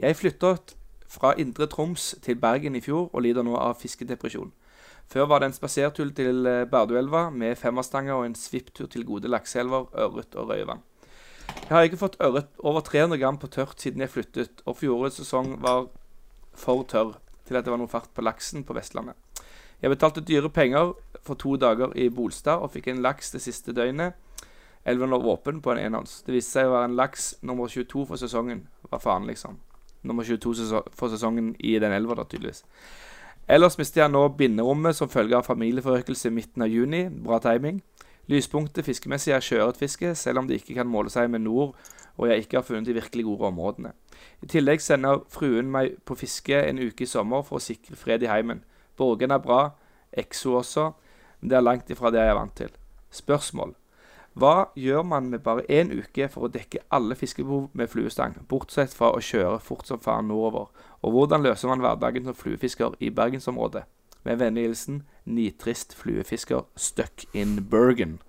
Jeg 0.00 0.16
flyttet 0.16 0.76
fra 1.12 1.34
Indre 1.36 1.66
Troms 1.68 2.14
til 2.24 2.38
Bergen 2.40 2.76
i 2.76 2.80
fjor 2.80 3.10
og 3.12 3.24
lider 3.24 3.44
nå 3.44 3.58
av 3.60 3.76
fiskedepresjon. 3.80 4.52
Før 5.12 5.26
var 5.28 5.42
det 5.42 5.50
en 5.50 5.56
spasertur 5.56 6.08
til 6.16 6.46
eh, 6.48 6.64
Barduelva 6.64 7.26
med 7.30 7.58
femmerstanger 7.60 8.14
og 8.14 8.24
en 8.24 8.36
svipptur 8.38 8.86
til 8.88 9.04
gode 9.04 9.28
lakseelver, 9.28 9.90
ørret 9.92 10.38
og 10.40 10.48
røyvann. 10.48 10.80
Jeg 11.52 11.74
har 11.74 11.84
ikke 11.84 12.00
fått 12.00 12.16
ørret 12.24 12.48
over 12.58 12.80
300 12.80 13.20
gram 13.20 13.36
på 13.38 13.50
tørt 13.52 13.80
siden 13.82 14.00
jeg 14.00 14.12
flyttet, 14.14 14.62
og 14.64 14.78
fjorårets 14.78 15.20
sesong 15.20 15.58
var 15.60 15.90
for 16.56 16.86
tørr 16.88 17.18
til 17.44 17.58
at 17.58 17.66
det 17.66 17.74
var 17.74 17.82
noe 17.82 17.92
fart 17.92 18.08
på 18.14 18.24
laksen 18.24 18.64
på 18.64 18.76
Vestlandet. 18.78 19.18
Jeg 19.82 19.92
betalte 19.92 20.24
dyre 20.24 20.48
penger 20.48 20.94
for 21.20 21.36
to 21.36 21.58
dager 21.60 21.92
i 21.98 22.06
Bolstad 22.08 22.62
og 22.62 22.72
fikk 22.72 22.88
en 22.88 23.02
laks 23.04 23.34
det 23.34 23.42
siste 23.44 23.74
døgnet. 23.76 24.14
Elven 24.88 25.12
lå 25.12 25.18
åpen 25.34 25.60
på 25.60 25.74
en 25.74 25.82
enhånds. 25.82 26.22
Det 26.24 26.32
viste 26.32 26.56
seg 26.56 26.70
å 26.70 26.76
være 26.78 26.88
en 26.88 26.96
laks 26.96 27.34
nummer 27.42 27.68
22 27.68 28.06
for 28.06 28.16
sesongen. 28.22 28.64
Hva 28.88 29.02
faen, 29.02 29.28
liksom. 29.28 29.60
Nummer 30.02 30.26
22 30.26 30.82
for 30.96 31.12
sesongen 31.12 31.54
i 31.60 31.76
den 31.78 31.94
elva, 31.94 32.16
da, 32.18 32.26
tydeligvis. 32.26 32.64
Ellers 33.50 33.78
mister 33.78 34.04
jeg 34.04 34.12
nå 34.12 34.22
binderommet 34.38 34.96
som 34.96 35.10
følge 35.10 35.36
av 35.36 35.46
familieforøkelse 35.46 36.30
i 36.30 36.34
midten 36.34 36.62
av 36.62 36.70
juni. 36.70 37.08
Bra 37.24 37.40
timing. 37.42 37.80
Lyspunktet 38.30 38.86
fiskemessig 38.86 39.34
er 39.34 39.42
sjøørretfiske, 39.42 40.14
selv 40.14 40.42
om 40.42 40.48
det 40.48 40.60
ikke 40.60 40.76
kan 40.78 40.90
måle 40.90 41.10
seg 41.10 41.30
med 41.30 41.42
nord, 41.42 41.74
og 42.16 42.28
jeg 42.28 42.44
ikke 42.44 42.60
har 42.60 42.66
funnet 42.66 42.86
de 42.86 42.94
virkelig 42.94 43.24
gode 43.26 43.48
områdene. 43.50 43.92
I 44.42 44.50
tillegg 44.52 44.82
sender 44.84 45.24
fruen 45.32 45.70
meg 45.74 45.96
på 46.06 46.16
fiske 46.18 46.60
en 46.68 46.78
uke 46.78 47.02
i 47.02 47.10
sommer 47.10 47.42
for 47.46 47.58
å 47.58 47.64
sikre 47.64 47.98
fred 47.98 48.22
i 48.22 48.30
heimen. 48.30 48.62
Borgen 48.96 49.34
er 49.34 49.42
bra, 49.42 49.62
Exo 50.12 50.58
også, 50.60 50.92
men 51.40 51.50
det 51.50 51.58
er 51.58 51.66
langt 51.66 51.90
ifra 51.90 52.12
det 52.14 52.22
jeg 52.22 52.34
er 52.34 52.38
vant 52.38 52.56
til. 52.56 52.74
Spørsmål. 53.10 53.74
Hva 54.32 54.70
gjør 54.78 55.02
man 55.04 55.28
med 55.28 55.42
bare 55.44 55.66
én 55.68 55.90
uke 55.92 56.28
for 56.32 56.46
å 56.46 56.52
dekke 56.52 56.80
alle 56.94 57.16
fiskebehov 57.18 57.68
med 57.76 57.90
fluestang, 57.92 58.38
bortsett 58.48 58.94
fra 58.96 59.10
å 59.12 59.20
kjøre 59.20 59.58
fort 59.60 59.86
som 59.90 60.00
faen 60.00 60.30
nordover? 60.32 60.70
Og 61.04 61.12
hvordan 61.12 61.44
løser 61.44 61.68
man 61.68 61.84
hverdagen 61.84 62.24
som 62.24 62.36
fluefisker 62.36 62.96
i 63.00 63.10
bergensområdet? 63.12 63.84
Med 64.24 64.38
vennlig 64.40 64.68
hilsen 64.68 65.02
nitrist 65.26 65.92
fluefisker 65.98 66.64
stuck 66.78 67.26
in 67.34 67.58
Bergen. 67.70 68.20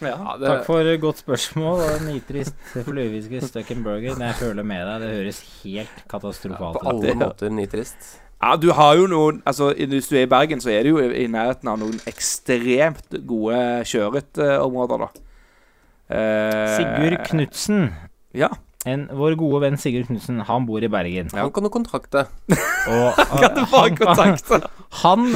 Ja. 0.00 0.14
Ja, 0.16 0.36
det, 0.40 0.48
Takk 0.48 0.64
for 0.64 0.96
godt 1.02 1.20
spørsmål. 1.20 1.82
Nitrist 2.06 2.56
fluefisker 2.72 3.44
stuck 3.44 3.70
in 3.74 3.84
Bergen. 3.84 4.22
Jeg 4.24 4.38
føler 4.40 4.64
med 4.64 4.86
deg, 4.88 5.02
det 5.04 5.14
høres 5.18 5.44
helt 5.60 6.04
katastrofalt 6.08 6.80
på 6.80 6.92
alle 6.94 7.16
måter 7.20 7.52
nitrist. 7.52 8.14
Ja, 8.40 8.54
du 8.56 8.70
har 8.72 8.94
jo 8.96 9.04
noen 9.10 9.42
Altså, 9.44 9.74
hvis 9.76 10.08
du 10.08 10.16
er 10.16 10.24
i 10.24 10.30
Bergen, 10.30 10.62
så 10.64 10.70
er 10.72 10.86
det 10.86 10.94
jo 10.94 11.02
i 11.04 11.26
nærheten 11.28 11.68
av 11.68 11.80
noen 11.82 12.00
ekstremt 12.08 13.18
gode 13.28 13.60
sjøørretområder, 13.90 15.04
da. 15.04 15.10
Eh, 16.10 16.74
Sigurd 16.78 17.20
Knutsen. 17.28 17.90
Ja. 18.34 18.48
En, 18.88 19.02
vår 19.12 19.34
gode 19.36 19.60
venn 19.66 19.76
Sigurd 19.76 20.08
Knutsen, 20.08 20.40
han 20.48 20.64
bor 20.66 20.80
i 20.82 20.88
Bergen. 20.88 21.28
Han 21.36 21.52
kan 21.52 21.66
du 21.66 21.70
kontakte. 21.72 22.24
Og 22.88 23.18
Kan 23.42 23.58
du 23.58 23.64
bare 23.68 23.92
kontakte? 23.98 24.60
han, 25.02 25.26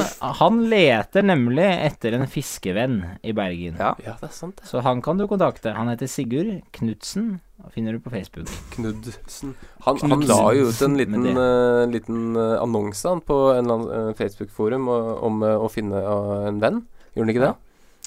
han 0.41 0.63
leter 0.71 1.23
nemlig 1.29 1.67
etter 1.85 2.17
en 2.17 2.25
fiskevenn 2.27 3.03
i 3.21 3.35
Bergen. 3.37 3.77
Ja. 3.77 3.93
Ja, 4.01 4.17
det 4.17 4.31
er 4.31 4.33
sant. 4.33 4.57
det. 4.63 4.67
Så 4.71 4.81
han 4.81 5.03
kan 5.05 5.21
du 5.21 5.27
kontakte. 5.29 5.75
Han 5.77 5.93
heter 5.93 6.09
Sigurd 6.09 6.57
Knutsen. 6.73 7.35
Finner 7.73 7.93
du 7.93 7.99
på 7.99 8.09
Facebook. 8.13 8.47
Knudsen. 8.75 9.55
Han, 9.85 9.97
han 10.01 10.21
la 10.27 10.39
jo 10.53 10.67
ut 10.69 10.81
en 10.85 10.97
liten, 10.97 11.25
eh, 11.37 11.85
liten 11.91 12.35
eh, 12.35 12.55
annonse 12.61 13.07
han, 13.09 13.21
på 13.25 13.37
en 13.57 13.69
uh, 13.71 14.13
Facebook-forum 14.17 14.87
om 14.89 15.41
uh, 15.43 15.55
å 15.65 15.69
finne 15.71 16.01
en 16.49 16.59
venn. 16.61 16.81
Gjorde 17.15 17.25
han 17.25 17.33
ikke 17.35 17.45
det? 17.47 17.53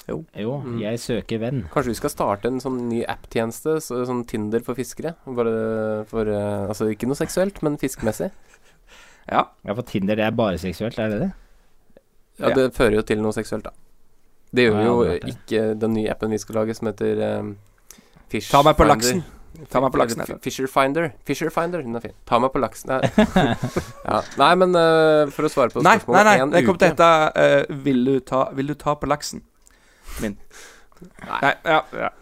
Jo, 0.09 0.23
Mm. 0.65 0.79
jeg 0.81 0.97
søker 1.03 1.37
venn. 1.39 1.59
Kanskje 1.73 1.91
vi 1.91 1.97
skal 1.99 2.09
starte 2.09 2.47
en 2.49 2.57
sånn 2.63 2.79
ny 2.89 3.03
app-tjeneste, 3.05 3.75
så, 3.83 3.99
sånn 4.09 4.23
Tinder 4.25 4.63
for 4.65 4.73
fiskere? 4.73 5.11
Bare 5.27 6.05
for 6.09 6.25
Altså 6.25 6.87
ikke 6.89 7.05
noe 7.05 7.19
seksuelt, 7.19 7.61
men 7.61 7.77
fiskemessig. 7.77 8.31
Ja. 9.29 9.43
Ja, 9.61 9.75
for 9.77 9.85
Tinder 9.85 10.15
det 10.17 10.23
er 10.25 10.31
bare 10.33 10.57
seksuelt, 10.57 10.97
er 10.97 11.11
det 11.13 11.19
det? 11.21 11.31
Ja, 12.39 12.47
Ja. 12.49 12.55
det 12.55 12.71
fører 12.73 12.95
jo 12.95 13.01
til 13.05 13.19
noe 13.21 13.35
seksuelt, 13.35 13.67
da. 13.67 13.71
Det 14.51 14.65
gjør 14.65 14.79
Ja, 14.79 14.85
jo 14.87 15.19
ikke 15.29 15.59
den 15.77 15.93
nye 15.93 16.09
appen 16.09 16.31
vi 16.33 16.39
skal 16.41 16.55
lage, 16.63 16.73
som 16.73 16.87
heter 16.89 17.21
um, 17.37 17.51
Fish 18.31 18.49
Ta 18.49 18.63
meg 18.65 18.73
på 18.79 18.87
Finder. 18.87 18.95
laksen. 18.95 19.21
Ta 19.69 19.81
meg 19.83 19.91
på 19.91 19.99
laksen. 19.99 20.23
Fisher 20.45 20.67
Finder. 20.71 21.09
Fisher 21.27 21.49
Finder, 21.53 21.81
den 21.83 21.97
er 21.97 22.03
fin. 22.03 22.13
Ta 22.29 22.39
meg 22.39 22.51
på 22.53 22.61
laksen. 22.61 22.91
Nei, 22.93 23.09
ja. 24.09 24.19
nei 24.39 24.51
men 24.61 24.75
uh, 24.77 25.29
for 25.35 25.47
å 25.47 25.51
svare 25.51 25.73
på 25.73 25.81
Nei, 25.83 25.95
nei, 25.97 26.03
spørsmålet 26.03 26.29
nei. 26.29 26.35
en 26.45 26.53
Det 26.53 26.63
kommer 26.67 26.83
til 26.83 26.93
hete 26.93 27.09
eh, 27.43 27.81
vil, 27.87 28.03
du 28.05 28.19
ta, 28.23 28.45
'Vil 28.55 28.71
du 28.71 28.75
ta 28.79 28.95
på 29.01 29.09
laksen 29.09 29.43
min'? 30.23 30.37
Nei. 31.25 31.53
ja, 31.65 31.81
ja. 31.95 32.13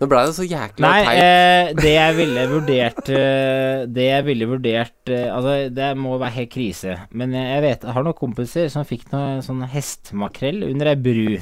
Nå 0.00 0.06
ble 0.08 0.20
det 0.24 0.32
så 0.32 0.46
jækla 0.48 0.80
Nei, 0.80 1.00
teit. 1.04 1.18
eh, 1.20 1.70
det 1.76 1.90
jeg 1.92 2.14
ville 2.16 2.44
vurdert 2.48 3.10
eh, 3.12 3.82
Det 3.92 4.06
jeg 4.06 4.24
ville 4.30 4.46
vurdert 4.48 5.10
Altså, 5.12 5.56
det 5.76 5.90
må 6.00 6.14
være 6.16 6.32
helt 6.38 6.52
krise. 6.54 6.94
Men 7.12 7.34
jeg, 7.36 7.44
jeg 7.52 7.64
vet 7.66 7.84
Jeg 7.84 7.96
har 7.98 8.06
noen 8.06 8.16
kompiser 8.16 8.70
som 8.72 8.86
fikk 8.88 9.10
noe 9.12 9.42
sånn 9.44 9.60
hestemakrell 9.68 10.64
under 10.70 10.94
ei 10.94 10.96
bru. 10.96 11.36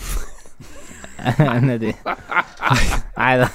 Nedi 1.69 1.93
Nei 3.19 3.33
da. 3.41 3.49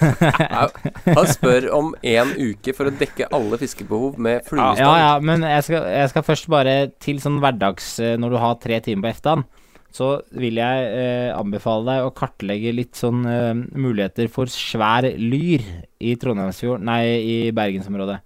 Han 1.17 1.29
spør 1.31 1.69
om 1.75 1.91
en 1.95 2.33
uke 2.35 2.73
for 2.75 2.89
å 2.89 2.95
dekke 2.99 3.29
alle 3.33 3.59
fiskebehov 3.61 4.17
med 4.21 4.43
fluestang. 4.47 4.81
Ja, 4.81 4.93
ja, 4.99 5.11
men 5.23 5.45
jeg 5.47 5.65
skal, 5.67 5.85
jeg 5.93 6.11
skal 6.11 6.25
først 6.27 6.49
bare 6.51 6.75
til 7.03 7.21
sånn 7.23 7.39
hverdags 7.43 7.93
eh, 8.03 8.15
Når 8.19 8.33
du 8.33 8.39
har 8.41 8.57
tre 8.63 8.79
timer 8.83 9.07
på 9.07 9.13
eftan, 9.13 9.45
så 9.93 10.09
vil 10.35 10.57
jeg 10.59 10.89
eh, 10.97 11.29
anbefale 11.35 11.85
deg 11.91 12.07
å 12.07 12.13
kartlegge 12.17 12.73
litt 12.75 12.99
sånn 12.99 13.23
eh, 13.29 13.53
muligheter 13.77 14.27
for 14.33 14.51
svær 14.51 15.07
lyr 15.07 15.63
i 16.03 16.15
Trondheimsfjorden 16.19 16.89
Nei, 16.89 17.01
i 17.21 17.37
bergensområdet. 17.55 18.19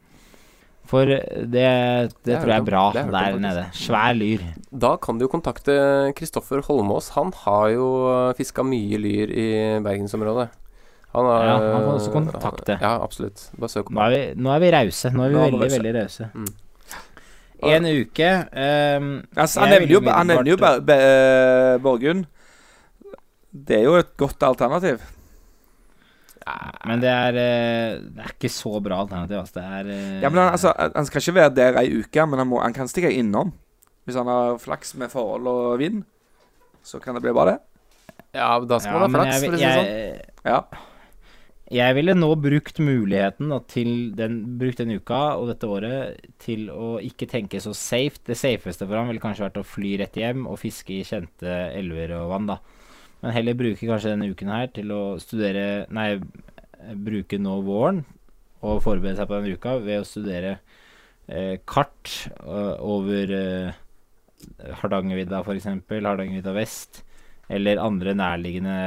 For 0.87 1.09
det, 1.09 1.19
det, 1.51 1.65
Det 2.23 2.37
tror 2.39 2.51
jeg 2.53 2.61
er 2.61 2.67
bra 2.67 2.83
der 2.95 3.39
nede. 3.43 3.65
Svær 3.75 4.15
lyr. 4.15 4.43
Da 4.71 4.93
kan 5.03 5.19
du 5.19 5.25
jo 5.25 5.31
kontakte 5.31 5.75
Kristoffer 6.15 6.63
Holmås. 6.67 7.11
Han 7.17 7.33
har 7.43 7.73
jo 7.73 7.89
fiska 8.37 8.63
mye 8.63 8.99
lyr 9.01 9.33
i 9.33 9.49
bergensområdet. 9.83 10.47
Han 11.15 11.25
har 11.25 11.43
Ja, 11.43 11.57
han 11.57 11.81
kan 11.81 11.91
også 11.95 12.13
kontakte. 12.13 12.77
Ja, 12.81 12.93
absolutt. 13.03 13.49
Bare 13.57 13.69
søk 13.71 13.91
Nå 13.91 14.01
er 14.05 14.13
vi, 14.13 14.23
nå 14.37 14.53
er 14.53 14.63
vi 14.63 14.71
rause. 14.75 15.11
Nå 15.11 15.25
er 15.25 15.29
vi 15.33 15.35
Nå 15.35 15.43
veldig, 15.47 15.69
veldig 15.75 15.93
rause. 15.97 16.29
Mm. 16.33 16.47
En 17.67 17.87
uke 17.89 18.31
um, 18.53 19.13
Altså, 19.33 19.63
han 19.63 19.71
nevner 19.73 19.93
jo, 19.95 20.01
han 20.05 20.27
nevner 20.29 20.51
jo 20.51 20.57
Borgund. 21.81 22.27
Det 23.49 23.79
er 23.79 23.87
jo 23.87 23.95
et 23.97 24.11
godt 24.19 24.43
alternativ. 24.45 25.01
Men 26.87 27.01
det 27.03 27.11
er, 27.11 27.37
eh, 27.41 27.93
det 28.15 28.23
er 28.23 28.33
ikke 28.33 28.51
så 28.51 28.79
bra 28.83 29.01
alternativ. 29.03 29.39
Altså. 29.41 29.59
Det 29.59 29.65
er 29.65 29.93
eh, 29.93 30.19
Ja, 30.23 30.31
men 30.31 30.41
han, 30.41 30.51
altså, 30.55 30.73
han 30.77 31.07
skal 31.07 31.23
ikke 31.23 31.37
være 31.39 31.55
der 31.55 31.79
ei 31.81 31.87
uke, 32.01 32.27
men 32.27 32.43
han, 32.43 32.49
må, 32.49 32.61
han 32.63 32.75
kan 32.75 32.91
stikke 32.91 33.11
innom. 33.13 33.53
Hvis 34.07 34.19
han 34.19 34.29
har 34.31 34.59
flaks 34.63 34.95
med 34.99 35.11
forhold 35.11 35.49
og 35.51 35.79
vind, 35.81 36.05
så 36.85 37.01
kan 37.03 37.17
det 37.17 37.25
bli 37.25 37.35
bare 37.35 37.55
det. 37.55 37.57
Ja, 38.37 38.53
da 38.59 38.79
skal 38.79 38.93
ja, 38.93 38.99
man 38.99 39.09
ha 39.09 39.23
flaks, 39.23 39.33
jeg, 39.33 39.49
for 39.49 39.57
å 39.57 39.59
si 39.59 39.65
det 39.65 39.79
sånn. 39.79 40.45
Ja. 40.47 40.61
Jeg 41.67 41.95
ville 41.97 42.13
nå 42.15 42.29
brukt 42.39 42.77
muligheten 42.79 43.49
da, 43.51 43.57
til 43.67 43.89
den, 44.15 44.37
brukt 44.59 44.79
den 44.79 44.93
uka 44.95 45.35
og 45.35 45.49
dette 45.49 45.67
året 45.67 46.29
til 46.39 46.69
å 46.71 46.95
ikke 47.03 47.27
tenke 47.27 47.59
så 47.59 47.73
safe. 47.75 48.21
Det 48.23 48.37
safeste 48.39 48.87
for 48.87 48.95
ham 48.95 49.11
ville 49.11 49.23
kanskje 49.23 49.49
vært 49.49 49.59
å 49.59 49.67
fly 49.67 49.97
rett 49.99 50.15
hjem 50.15 50.45
og 50.47 50.61
fiske 50.61 50.95
i 50.95 51.03
kjente 51.07 51.57
elver 51.75 52.15
og 52.21 52.31
vann, 52.31 52.47
da. 52.53 52.61
Men 53.23 53.33
heller 53.33 53.57
bruke 53.57 53.89
kanskje 53.89 54.13
denne 54.13 54.29
uken 54.29 54.51
her 54.53 54.69
til 54.75 54.93
å 54.93 55.01
studere 55.21 55.87
Nei, 55.93 56.11
bruke 57.07 57.39
nå 57.41 57.57
våren 57.65 58.03
og 58.65 58.81
forberede 58.85 59.17
seg 59.19 59.29
på 59.29 59.37
denne 59.37 59.57
uka 59.57 59.75
ved 59.81 60.01
å 60.01 60.07
studere 60.07 60.53
eh, 61.29 61.57
kart 61.69 62.13
uh, 62.41 62.77
over 62.81 63.33
eh, 63.37 63.75
Hardangervidda 64.81 65.43
f.eks., 65.43 65.67
Hardangervidda 65.89 66.53
vest, 66.55 67.03
eller 67.49 67.81
andre 67.81 68.13
nærliggende 68.17 68.77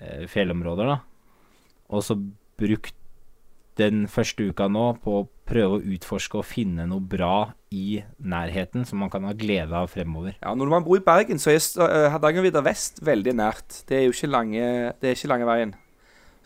eh, 0.00 0.24
fjellområder, 0.30 0.90
da. 0.90 0.98
Og 1.94 2.04
så 2.06 2.18
brukt 2.58 2.96
den 3.76 4.04
første 4.06 4.46
uka 4.50 4.68
nå 4.70 4.84
på 5.02 5.14
å 5.20 5.28
prøve 5.48 5.78
å 5.78 5.82
utforske 5.96 6.38
og 6.38 6.44
finne 6.46 6.86
noe 6.88 7.00
bra 7.02 7.52
i 7.74 7.98
nærheten 8.22 8.84
som 8.86 9.00
man 9.02 9.10
kan 9.10 9.24
ha 9.26 9.32
glede 9.34 9.74
av 9.74 9.88
fremover. 9.90 10.36
ja, 10.40 10.54
Når 10.54 10.70
man 10.70 10.84
bor 10.86 10.96
i 10.96 11.02
Bergen, 11.04 11.38
så 11.42 11.50
er 11.50 11.58
eh, 11.58 12.10
Hardangervidda 12.14 12.62
vest 12.64 13.02
veldig 13.04 13.34
nært. 13.34 13.82
Det 13.88 13.98
er 13.98 14.04
jo 14.06 14.14
ikke 14.14 14.30
lange, 14.30 14.62
det 15.02 15.10
er 15.10 15.18
ikke 15.18 15.32
lange 15.32 15.48
veien. 15.50 15.74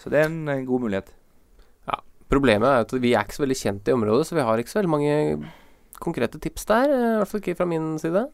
Så 0.00 0.10
det 0.10 0.20
er 0.22 0.30
en, 0.30 0.48
en 0.48 0.64
god 0.66 0.80
mulighet. 0.86 1.12
Ja, 1.86 2.00
Problemet 2.30 2.68
er 2.68 2.84
at 2.86 2.92
vi 3.02 3.12
er 3.12 3.24
ikke 3.26 3.36
så 3.38 3.44
veldig 3.44 3.60
kjent 3.60 3.88
i 3.88 3.92
området, 3.98 4.26
så 4.26 4.34
vi 4.38 4.46
har 4.48 4.58
ikke 4.58 4.70
så 4.72 4.78
veldig 4.80 4.94
mange 4.96 5.14
konkrete 6.00 6.38
tips 6.40 6.64
der. 6.70 6.88
eh, 6.90 7.14
I 7.14 7.16
hvert 7.20 7.28
fall 7.32 7.40
ikke 7.44 7.56
fra 7.60 7.66
min 7.68 7.98
side. 8.00 8.24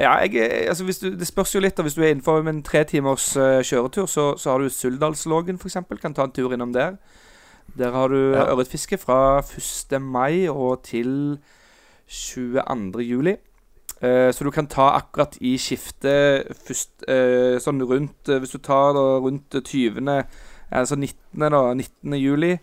Ja, 0.00 0.14
jeg, 0.24 0.34
er- 0.40 0.68
altså 0.72 0.84
hvis 0.88 0.98
du, 0.98 1.10
Det 1.14 1.26
spørs 1.28 1.54
jo 1.54 1.60
litt. 1.60 1.76
Hvis 1.78 1.94
du 1.94 2.02
er 2.02 2.10
innenfor 2.14 2.42
en 2.48 2.62
tre 2.62 2.82
timers 2.84 3.36
eh, 3.36 3.60
kjøretur, 3.62 4.06
så, 4.08 4.32
så 4.40 4.50
har 4.50 4.58
du 4.64 4.68
Suldalslågen 4.72 5.58
f.eks. 5.60 5.76
Kan 6.00 6.14
ta 6.14 6.24
en 6.24 6.32
tur 6.32 6.52
innom 6.56 6.72
der. 6.72 6.96
Der 7.78 7.90
har 7.92 8.08
du 8.08 8.32
Ja. 8.32 8.44
ørretfiske 8.52 8.98
fra 8.98 9.40
1. 9.40 9.98
mai 10.00 10.46
og 10.48 10.82
til 10.82 11.38
22. 12.08 13.00
juli. 13.02 13.36
Eh, 14.02 14.32
så 14.32 14.44
du 14.44 14.50
kan 14.50 14.66
ta 14.66 14.90
akkurat 14.98 15.36
i 15.40 15.56
skiftet 15.56 16.48
først, 16.66 17.04
eh, 17.08 17.58
sånn 17.62 17.80
rundt 17.80 18.28
eh, 18.28 18.38
Hvis 18.40 18.50
du 18.50 18.58
tar 18.58 18.92
da 18.92 19.18
rundt 19.22 19.50
20. 19.50 20.24
Altså 20.72 20.96
19. 20.96 21.50
da 21.50 21.72
19. 21.74 22.12
juli, 22.18 22.58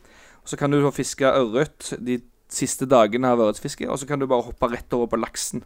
så 0.45 0.57
kan 0.57 0.72
du 0.72 0.91
fiske 0.91 1.23
ørret 1.26 1.94
de 2.06 2.22
siste 2.49 2.86
dagene 2.86 3.27
av 3.27 3.40
ørretfiske, 3.40 3.90
og 3.90 3.99
så 3.99 4.07
kan 4.07 4.19
du 4.19 4.26
bare 4.27 4.41
hoppe 4.44 4.72
rett 4.72 4.94
over 4.94 5.07
på 5.07 5.19
laksen. 5.22 5.64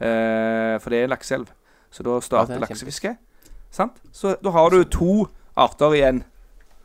Eh, 0.00 0.78
for 0.78 0.90
det 0.90 1.02
er 1.02 1.08
lakseelv. 1.08 1.48
Så 1.90 2.02
da 2.02 2.20
starter 2.20 2.54
Ja, 2.54 2.60
laksefisket. 2.60 3.16
Sant? 3.70 3.92
Så 4.12 4.36
da 4.42 4.50
har 4.50 4.70
du 4.70 4.84
to 4.84 5.28
arter 5.56 5.90
igjen. 5.94 6.24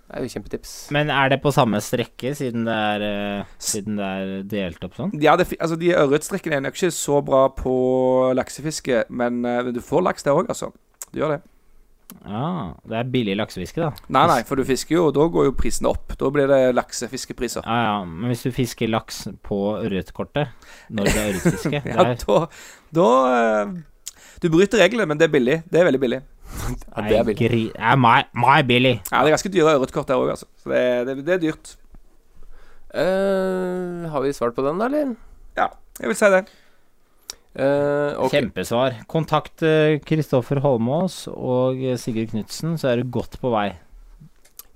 Det 0.08 0.16
er 0.16 0.24
jo 0.24 0.32
kjempetips. 0.32 0.74
Men 0.96 1.10
er 1.12 1.34
det 1.34 1.42
på 1.44 1.52
samme 1.52 1.82
strekke, 1.84 2.32
siden 2.38 2.64
det 2.68 2.76
er, 2.76 3.04
uh, 3.44 3.58
siden 3.60 4.00
det 4.00 4.08
er 4.08 4.30
delt 4.54 4.88
opp 4.88 4.96
sånn? 4.96 5.12
Ja, 5.20 5.36
det, 5.40 5.50
altså 5.60 5.76
De 5.80 5.92
ørretstrekkene 6.00 6.62
er 6.62 6.64
nok 6.64 6.80
ikke 6.80 6.94
så 6.96 7.20
bra 7.28 7.44
på 7.52 7.76
laksefiske, 8.40 9.04
men 9.12 9.44
uh, 9.44 9.68
du 9.76 9.82
får 9.84 10.06
laks 10.08 10.24
der 10.24 10.40
òg, 10.40 10.48
altså. 10.48 10.72
Du 11.12 11.20
gjør 11.20 11.36
det. 11.36 11.42
Ja, 12.24 12.74
det 12.88 12.96
er 13.02 13.10
billig 13.12 13.36
laksefiske, 13.36 13.84
da. 13.84 14.08
Nei, 14.16 14.24
nei, 14.32 14.40
for 14.48 14.60
du 14.60 14.64
fisker 14.68 14.96
jo, 14.96 15.10
og 15.10 15.18
da 15.18 15.28
går 15.32 15.50
jo 15.50 15.56
prisene 15.60 15.92
opp. 15.92 16.16
Da 16.20 16.32
blir 16.32 16.48
det 16.48 16.62
laksefiskepriser. 16.76 17.68
Ja, 17.68 17.78
ja, 17.90 17.98
men 18.08 18.32
hvis 18.32 18.46
du 18.48 18.56
fisker 18.56 18.88
laks 18.92 19.26
på 19.44 19.60
ørretkortet 19.82 20.56
når 20.88 21.12
det 21.12 21.18
er 21.20 21.30
ørretfiske 21.34 21.84
Ja, 21.92 22.08
da, 22.24 22.40
da 22.96 23.12
uh, 23.28 23.76
Du 24.40 24.48
bryter 24.54 24.86
reglene, 24.86 25.10
men 25.12 25.20
det 25.20 25.28
er 25.28 25.36
billig. 25.36 25.62
Det 25.68 25.84
er 25.84 25.92
veldig 25.92 26.04
billig. 26.04 26.24
Ja, 26.98 27.04
det 27.08 27.18
er 27.20 27.26
billig. 27.28 27.38
Gri- 27.40 27.72
Ja, 27.76 27.96
my, 28.00 28.22
my 28.38 28.62
billig. 28.68 28.96
Ja, 29.12 29.22
Det 29.24 29.32
er 29.32 29.36
ganske 29.38 29.52
dyre 29.54 29.74
ørretkort 29.78 30.08
der 30.10 30.22
òg, 30.22 30.32
altså. 30.36 30.48
Så 30.64 30.72
det, 30.74 30.82
det, 31.10 31.18
det 31.28 31.34
er 31.38 31.44
dyrt. 31.48 31.74
Eh, 32.98 34.08
har 34.12 34.24
vi 34.24 34.32
svart 34.34 34.56
på 34.56 34.64
den, 34.66 34.80
da, 34.80 34.88
eller? 34.90 35.12
Ja, 35.58 35.68
jeg 36.00 36.12
vil 36.14 36.18
si 36.18 36.30
det. 36.34 36.44
Eh, 37.58 38.14
okay. 38.22 38.38
Kjempesvar. 38.42 39.00
Kontakt 39.10 39.64
eh, 39.66 39.98
Kristoffer 40.06 40.62
Holmås 40.64 41.24
og 41.32 41.80
eh, 41.84 41.98
Sigurd 42.00 42.32
Knutsen, 42.34 42.78
så 42.80 42.92
er 42.94 43.02
du 43.02 43.12
godt 43.12 43.40
på 43.42 43.52
vei. 43.54 43.72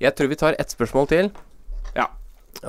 Jeg 0.02 0.16
tror 0.18 0.32
vi 0.32 0.38
tar 0.42 0.58
ett 0.60 0.74
spørsmål 0.74 1.08
til. 1.12 1.30
Ja. 1.96 2.08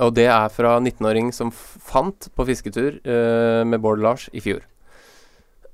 Og 0.01 0.13
det 0.17 0.27
er 0.31 0.47
fra 0.53 0.75
19-åring 0.79 1.31
som 1.35 1.49
fant 1.53 2.29
på 2.37 2.45
fisketur 2.49 2.99
eh, 3.03 3.63
med 3.67 3.81
Bård 3.83 4.01
Lars 4.05 4.27
i 4.33 4.41
fjor. 4.45 4.61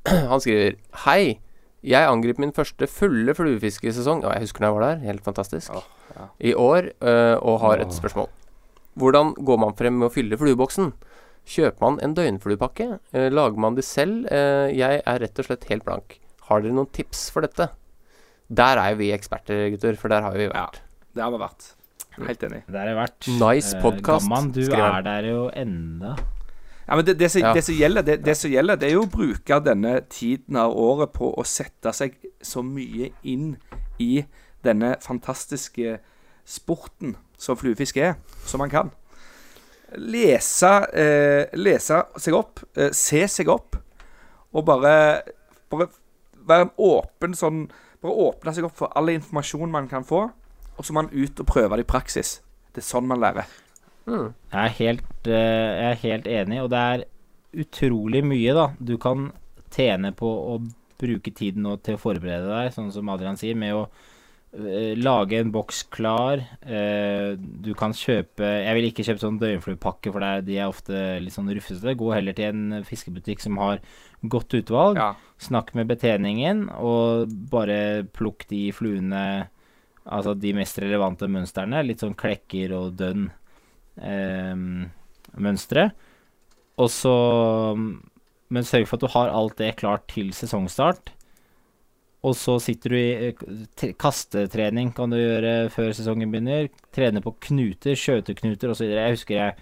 Han 0.31 0.39
skriver 0.43 0.77
Hei, 1.05 1.35
jeg 1.83 2.07
angrep 2.09 2.39
min 2.41 2.51
første 2.51 2.87
fulle 2.91 3.33
fluefiskesesong 3.37 4.23
Og 4.25 4.33
jeg 4.33 4.41
husker 4.47 4.59
da 4.59 4.67
jeg 4.69 4.75
var 4.75 4.85
der, 4.87 5.03
helt 5.07 5.23
fantastisk. 5.23 5.71
Ja. 6.15 6.27
I 6.39 6.53
år, 6.53 6.89
eh, 7.01 7.35
og 7.39 7.59
har 7.61 7.79
et 7.79 7.93
spørsmål. 7.95 8.27
Hvordan 8.99 9.33
går 9.45 9.59
man 9.61 9.75
frem 9.79 9.99
med 9.99 10.09
å 10.09 10.13
fylle 10.13 10.35
flueboksen? 10.37 10.91
Kjøper 11.49 11.79
man 11.81 11.99
en 12.03 12.13
døgnfluepakke? 12.17 12.99
Eh, 13.13 13.29
lager 13.31 13.57
man 13.57 13.75
de 13.75 13.81
selv? 13.85 14.25
Eh, 14.31 14.73
jeg 14.75 15.01
er 15.05 15.19
rett 15.23 15.39
og 15.39 15.45
slett 15.47 15.63
helt 15.69 15.85
blank. 15.85 16.19
Har 16.49 16.61
dere 16.61 16.73
noen 16.75 16.89
tips 16.91 17.29
for 17.31 17.41
dette? 17.45 17.69
Der 18.51 18.77
er 18.81 18.91
jo 18.91 18.97
vi 18.97 19.11
eksperter, 19.13 19.69
gutter, 19.71 19.95
for 19.95 20.09
der 20.09 20.21
har 20.25 20.33
vi 20.33 20.47
vært. 20.49 20.79
Ja, 20.81 21.13
Det 21.15 21.23
har 21.23 21.31
vi 21.31 21.37
vært. 21.37 21.73
Helt 22.19 22.43
enig. 22.43 22.63
Der 22.67 22.79
har 22.79 22.87
vi 22.89 22.97
vært. 22.99 23.27
Nice 23.39 23.75
Eh, 23.77 23.81
podcast, 23.81 24.27
Gamman, 24.27 24.51
du 24.51 24.61
er 24.73 25.01
der 25.05 25.21
jo 25.29 25.49
enda. 25.53 26.15
Ja, 26.89 26.95
men 26.95 27.05
det, 27.05 27.19
det, 27.19 27.29
som, 27.29 27.41
Ja. 27.41 27.53
det, 27.53 27.61
som 27.61 27.75
gjelder, 27.75 28.01
det, 28.01 28.15
det 28.25 28.33
som 28.37 28.49
gjelder, 28.49 28.75
det 28.81 28.87
er 28.89 28.95
jo 28.95 29.03
å 29.05 29.11
bruke 29.13 29.59
denne 29.61 29.99
tiden 30.09 30.57
av 30.57 30.73
året 30.73 31.11
på 31.13 31.29
å 31.37 31.43
sette 31.45 31.93
seg 31.93 32.15
så 32.41 32.63
mye 32.65 33.11
inn 33.21 33.57
i 34.01 34.23
denne 34.65 34.95
fantastiske 35.03 35.99
sporten 36.49 37.13
som 37.37 37.57
fluefiske 37.59 38.01
er, 38.01 38.15
som 38.45 38.63
man 38.63 38.73
kan. 38.73 38.89
Lese, 40.01 40.71
eh, 40.97 41.45
lese 41.53 42.01
seg 42.17 42.33
opp, 42.33 42.63
eh, 42.75 42.89
se 42.91 43.21
seg 43.27 43.53
opp, 43.53 43.77
og 44.53 44.65
bare, 44.65 45.21
bare 45.69 45.91
være 46.33 46.67
en 46.67 46.75
åpen 46.77 47.37
sånn 47.37 47.69
Bare 47.99 48.15
åpne 48.15 48.53
seg 48.55 48.63
opp 48.63 48.77
for 48.79 48.93
all 48.95 49.09
informasjon 49.11 49.71
man 49.73 49.89
kan 49.91 50.05
få, 50.07 50.21
og 50.77 50.85
så 50.87 50.93
må 50.95 51.01
man 51.01 51.09
ut 51.11 51.41
og 51.43 51.45
prøve 51.49 51.75
det 51.75 51.83
i 51.83 51.89
praksis. 51.91 52.37
Det 52.71 52.79
er 52.79 52.85
sånn 52.87 53.09
man 53.09 53.19
lærer. 53.19 53.43
Mm. 54.09 54.29
Jeg 54.51 54.59
er 54.59 54.75
helt, 54.79 55.27
eh, 55.27 55.69
jeg 55.79 55.89
er 55.91 56.03
helt 56.03 56.27
enig, 56.27 56.61
og 56.63 56.69
det 56.73 56.83
er 56.91 57.07
utrolig 57.63 58.21
mye 58.25 58.53
da 58.57 58.67
du 58.77 58.95
kan 59.01 59.31
tjene 59.73 60.11
på 60.17 60.29
å 60.29 60.59
bruke 60.99 61.33
tiden 61.33 61.63
nå 61.65 61.77
til 61.83 61.97
å 61.97 62.01
forberede 62.01 62.49
deg, 62.49 62.71
sånn 62.75 62.91
som 62.93 63.09
Adrian 63.13 63.37
sier, 63.39 63.57
med 63.57 63.75
å 63.77 63.83
eh, 64.57 64.97
lage 64.99 65.39
en 65.39 65.53
boks 65.53 65.85
klar. 65.93 66.41
Eh, 66.65 67.37
du 67.37 67.71
kan 67.77 67.93
kjøpe 67.95 68.49
Jeg 68.65 68.75
vil 68.77 68.89
ikke 68.89 69.05
kjøpe 69.07 69.23
sånn 69.23 69.39
døgnfluepakke, 69.41 70.11
for 70.11 70.25
det 70.25 70.29
er, 70.33 70.45
de 70.49 70.59
er 70.59 70.73
ofte 70.73 71.03
litt 71.23 71.37
sånn 71.37 71.51
rufsete. 71.53 71.97
Gå 71.97 72.13
heller 72.15 72.37
til 72.37 72.51
en 72.51 72.83
fiskebutikk 72.87 73.45
som 73.45 73.61
har 73.61 73.83
godt 74.25 74.57
utvalg. 74.59 74.99
Ja. 74.99 75.13
Snakk 75.39 75.71
med 75.77 75.87
betjeningen, 75.91 76.67
og 76.81 77.31
bare 77.53 78.03
plukk 78.15 78.49
de 78.51 78.67
fluene 78.75 79.23
Altså 80.09 80.31
de 80.33 80.55
mest 80.57 80.79
relevante 80.81 81.27
mønstrene. 81.29 81.83
Litt 81.85 82.01
sånn 82.01 82.15
klekker 82.17 82.71
og 82.73 82.95
dønn 82.97 83.27
eh, 84.01 84.55
mønstre. 85.39 85.89
Og 86.79 86.89
så 86.93 87.15
Men 88.49 88.65
sørg 88.65 88.87
for 88.89 88.97
at 88.97 89.03
du 89.03 89.13
har 89.13 89.29
alt 89.29 89.59
det 89.59 89.75
klart 89.77 90.07
til 90.09 90.31
sesongstart. 90.33 91.11
Og 92.25 92.33
så 92.35 92.57
sitter 92.59 92.89
du 92.89 92.97
i 92.97 93.27
eh, 93.29 93.91
kastetrening 93.99 94.89
kan 94.95 95.11
du 95.11 95.19
gjøre 95.19 95.69
før 95.69 95.91
sesongen 95.93 96.31
begynner. 96.31 96.71
Trene 96.95 97.21
på 97.21 97.35
knuter, 97.45 97.93
skjøteknuter 97.93 98.73
osv. 98.73 98.89
Jeg 98.89 99.19
husker 99.19 99.37
jeg 99.37 99.53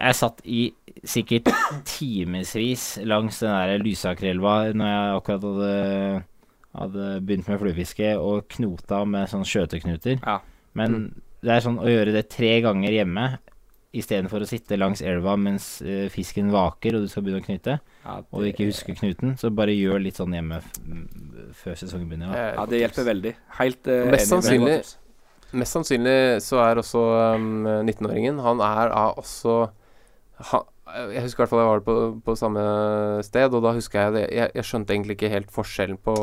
jeg 0.00 0.16
satt 0.16 0.40
i 0.48 0.60
sikkert 1.04 1.50
timevis 1.88 2.84
langs 3.04 3.40
den 3.42 3.52
der 3.52 3.82
Lysakerelva 3.82 4.54
når 4.72 4.92
jeg 4.92 5.16
akkurat 5.18 5.44
hadde, 5.44 6.22
hadde 6.80 7.08
begynt 7.26 7.50
med 7.50 7.60
fluefiske, 7.60 8.14
og 8.16 8.46
knota 8.54 9.02
med 9.04 9.28
sånne 9.30 9.48
skjøteknuter. 9.48 10.22
Ja. 10.22 10.38
Men 10.78 11.10
det 11.40 11.54
er 11.54 11.64
sånn 11.64 11.80
å 11.80 11.88
gjøre 11.88 12.12
det 12.14 12.26
tre 12.32 12.58
ganger 12.64 12.92
hjemme 12.94 13.26
istedenfor 13.96 14.44
å 14.44 14.46
sitte 14.46 14.78
langs 14.78 15.00
elva 15.02 15.34
mens 15.40 15.80
uh, 15.82 16.06
fisken 16.12 16.50
vaker 16.54 16.94
og 16.96 17.04
du 17.04 17.10
skal 17.10 17.24
begynne 17.26 17.42
å 17.42 17.46
knyte, 17.46 17.78
Ja, 18.04 18.20
og 18.22 18.44
du 18.44 18.50
ikke 18.50 18.68
husker 18.68 18.94
knuten, 18.98 19.34
så 19.40 19.50
bare 19.54 19.74
gjør 19.74 20.02
litt 20.04 20.20
sånn 20.20 20.36
hjemme 20.36 20.60
f 20.62 20.68
før 21.60 21.74
sesongen 21.80 22.06
begynner. 22.06 22.30
Da. 22.30 22.42
Ja, 22.54 22.64
det 22.70 22.78
hjelper 22.84 23.06
veldig. 23.08 23.32
Helt 23.58 23.88
uh, 23.90 24.04
Mest 24.12 24.22
enig. 24.22 24.28
sannsynlig-. 24.30 24.92
Mest 25.50 25.74
sannsynlig 25.74 26.18
så 26.46 26.60
er 26.62 26.78
også 26.78 27.00
um, 27.34 27.64
19-åringen 27.66 28.38
Han 28.44 28.60
er 28.62 28.92
uh, 28.94 29.16
også 29.18 29.56
han, 30.52 30.68
Jeg 31.10 31.24
husker 31.24 31.40
i 31.40 31.42
hvert 31.42 31.50
fall 31.50 31.62
jeg 31.64 31.72
var 31.72 31.82
på, 31.88 31.96
på 32.22 32.36
samme 32.38 32.62
sted, 33.26 33.50
og 33.58 33.64
da 33.66 33.74
husker 33.74 34.04
jeg 34.04 34.14
det 34.14 34.22
jeg, 34.28 34.52
jeg 34.60 34.68
skjønte 34.68 34.94
egentlig 34.94 35.18
ikke 35.18 35.32
helt 35.34 35.50
forskjellen 35.50 35.98
på 36.06 36.14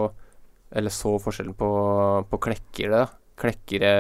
Eller 0.80 0.96
så 0.96 1.18
forskjellen 1.20 1.58
på, 1.60 1.72
på 2.32 2.40
klekkere. 2.48 3.04
Klekkere 3.38 3.92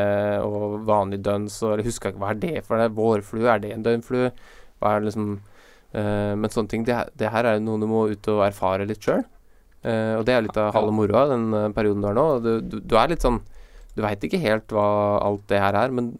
og 0.45 0.79
vanlig 0.87 1.21
døns, 1.25 1.59
og 1.65 1.77
jeg 1.77 1.93
ikke 1.93 2.15
hva 2.17 2.33
er 2.33 2.41
det 2.41 2.65
for 2.65 2.81
det. 2.81 2.89
Vårflue, 2.97 3.47
er 3.51 3.61
det 3.63 3.73
en 3.75 3.85
døgnflue? 3.85 4.31
Hva 4.81 4.93
er 4.93 5.01
det 5.01 5.11
liksom 5.11 5.27
uh, 5.37 6.33
Men 6.37 6.53
sånne 6.53 6.71
ting, 6.73 6.85
det, 6.87 6.97
det 7.17 7.33
her 7.33 7.45
er 7.45 7.57
jo 7.57 7.65
noe 7.67 7.81
du 7.81 7.89
må 7.89 8.05
ut 8.11 8.31
og 8.33 8.45
erfare 8.47 8.87
litt 8.89 9.05
sjøl. 9.05 9.25
og 9.87 10.23
det 10.25 10.33
er 10.33 10.41
litt 10.43 10.57
av 10.57 10.73
halve 10.75 10.91
moroa, 10.91 11.27
den 11.31 11.51
uh, 11.53 11.67
perioden 11.75 12.01
du 12.03 12.09
er 12.09 12.17
nå. 12.17 12.25
Du, 12.41 12.51
du, 12.61 12.79
du 12.81 12.97
er 12.97 13.13
litt 13.13 13.25
sånn 13.25 13.39
Du 13.95 14.01
veit 14.05 14.23
ikke 14.25 14.41
helt 14.41 14.73
hva 14.73 14.87
alt 15.25 15.45
det 15.49 15.61
her 15.61 15.77
er, 15.77 15.93
men 15.93 16.15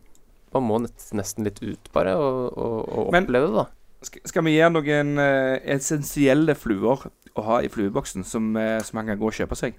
man 0.54 0.66
må 0.66 0.80
nesten 0.82 1.46
litt 1.46 1.60
ut, 1.62 1.90
bare, 1.94 2.16
og, 2.18 2.54
og, 2.54 2.78
og 2.88 3.12
oppleve 3.12 3.50
det, 3.50 3.58
da. 3.58 3.68
Skal, 4.06 4.46
vi 4.46 4.54
gi 4.54 4.68
noen 4.70 5.18
eh, 5.20 5.58
essensielle 5.74 6.54
fluer 6.58 7.08
å 7.38 7.46
ha 7.48 7.60
i 7.66 7.70
flueboksen 7.72 8.26
som, 8.28 8.52
eh, 8.60 8.78
som 8.86 9.00
man 9.00 9.10
kan 9.10 9.20
gå 9.20 9.30
og 9.30 9.36
kjøpe 9.36 9.58
seg? 9.58 9.78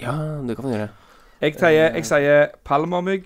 Ja, 0.00 0.14
det 0.42 0.56
kan 0.58 0.66
man 0.66 0.74
gjøre. 0.74 0.90
Jeg 1.42 1.56
sier, 1.58 1.88
jeg 1.96 2.06
sier 2.06 2.52
palmermygg, 2.64 3.24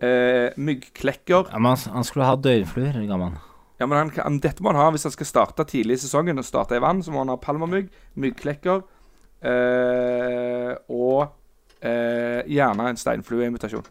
eh, 0.00 0.54
myggklekker 0.56 1.50
Ja, 1.52 1.58
men 1.60 1.74
han, 1.74 1.92
han 1.98 2.06
skulle 2.08 2.24
ha 2.28 2.36
døgnfluer, 2.40 2.96
gammel. 3.08 3.34
Ja, 3.78 3.86
men 3.86 3.98
han, 3.98 4.12
han, 4.16 4.38
Dette 4.42 4.64
må 4.64 4.72
han 4.72 4.80
ha 4.80 4.88
hvis 4.94 5.04
han 5.06 5.12
skal 5.14 5.28
starte 5.28 5.66
tidlig 5.68 5.98
i 5.98 6.02
sesongen 6.02 6.40
og 6.40 6.46
starte 6.48 6.74
i 6.78 6.82
vann. 6.82 7.02
Så 7.04 7.12
må 7.14 7.20
han 7.22 7.30
ha 7.30 7.36
palmermygg, 7.38 7.90
myggklekker 8.18 8.80
eh, 9.46 10.72
og 10.88 11.28
eh, 11.84 12.40
gjerne 12.50 12.88
en 12.90 12.98
steinflueinvitasjon. 12.98 13.86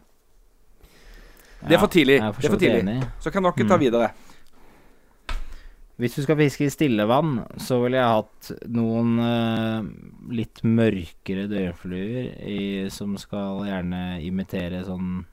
Det 1.58 1.74
er 1.74 1.80
for 1.82 1.90
tidlig. 1.90 2.18
Er 2.20 2.32
Det 2.36 2.44
er 2.46 2.52
for 2.52 2.60
tidlig. 2.60 2.98
Så 3.22 3.32
kan 3.34 3.42
dere 3.46 3.66
ta 3.68 3.78
Mm. 3.78 3.80
Hvis 5.98 6.14
du 6.14 6.22
skal 6.22 6.38
fiske 6.38 6.62
i 6.68 6.70
stillevann, 6.70 7.40
så 7.58 7.80
ville 7.82 7.98
jeg 7.98 8.12
hatt 8.14 8.50
noen 8.70 9.16
uh, 9.18 9.88
litt 10.30 10.60
mørkere 10.62 11.48
døgnfluer 11.50 12.28
i- 12.46 12.86
som 12.94 13.16
skal 13.18 13.64
gjerne 13.66 14.02
imitere 14.22 14.84
sånn 14.86 15.24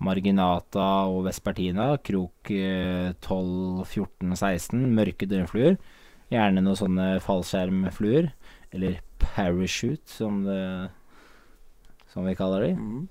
marginata 0.00 0.84
og 1.08 1.24
vespertina. 1.26 1.94
Krok 2.04 2.50
eh, 2.52 3.12
12, 3.20 3.84
14, 3.88 4.36
16. 4.36 4.84
Mørke 4.96 5.28
døgnfluer. 5.28 5.76
Gjerne 6.32 6.62
noen 6.64 6.78
sånne 6.78 7.08
fallskjermfluer. 7.24 8.30
Eller 8.72 9.00
parachute, 9.20 10.08
som, 10.08 10.42
det, 10.46 10.90
som 12.12 12.24
vi 12.28 12.36
kaller 12.38 12.68
de. 12.68 12.72
Mm. 12.76 13.02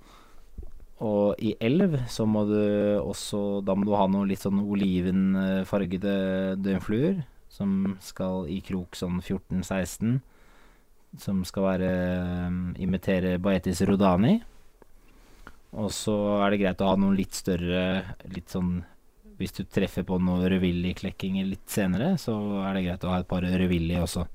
Og 1.06 1.40
i 1.40 1.54
elv 1.64 1.96
så 2.12 2.26
må 2.28 2.44
du 2.50 2.60
også 3.00 3.62
Da 3.64 3.76
må 3.78 3.88
du 3.88 3.94
ha 3.96 4.08
noe 4.12 4.28
litt 4.28 4.44
sånn 4.44 4.60
olivenfargede 4.60 6.58
døgnfluer. 6.60 7.22
Som 7.50 7.96
skal 8.04 8.50
i 8.52 8.60
krok 8.66 8.98
sånn 9.00 9.22
14-16. 9.24 10.20
Som 11.20 11.42
skal 11.48 11.66
være 11.66 11.92
um, 12.50 12.60
imitere 12.78 13.38
Baetis 13.42 13.82
rodani. 13.88 14.38
Og 15.80 15.90
så 15.94 16.16
er 16.44 16.52
det 16.52 16.62
greit 16.64 16.82
å 16.82 16.92
ha 16.92 16.98
noen 16.98 17.18
litt 17.18 17.36
større 17.38 17.82
Litt 18.34 18.50
sånn 18.50 18.80
Hvis 19.38 19.54
du 19.54 19.62
treffer 19.70 20.06
på 20.08 20.18
noe 20.22 20.50
revilli-klekkinger 20.50 21.46
litt 21.46 21.70
senere, 21.70 22.16
så 22.20 22.34
er 22.66 22.74
det 22.76 22.88
greit 22.88 23.06
å 23.06 23.14
ha 23.14 23.20
et 23.22 23.30
par 23.30 23.46
revilli 23.46 23.96
også. 24.02 24.26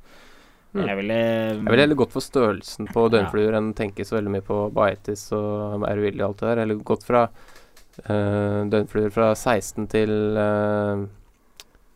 Mm. 0.74 0.86
Jeg 0.88 0.98
ville 0.98 1.16
Jeg 1.16 1.58
ville 1.70 1.82
heller 1.84 1.98
gått 2.00 2.14
for 2.14 2.24
størrelsen 2.24 2.88
på 2.90 3.06
døgnfluer 3.12 3.54
enn 3.54 3.74
tenke 3.78 4.06
så 4.06 4.16
veldig 4.16 4.32
mye 4.34 4.46
på 4.46 4.56
Baetis 4.74 5.28
og 5.36 5.84
Aurvilli 5.86 6.22
og 6.24 6.32
alt 6.32 6.40
det 6.40 6.48
der. 6.48 6.62
Eller 6.64 6.80
gått 6.90 7.06
fra 7.06 7.28
uh, 7.30 8.60
døgnfluer 8.72 9.12
fra 9.14 9.30
16 9.38 9.86
til 9.92 10.14
uh, 10.34 11.04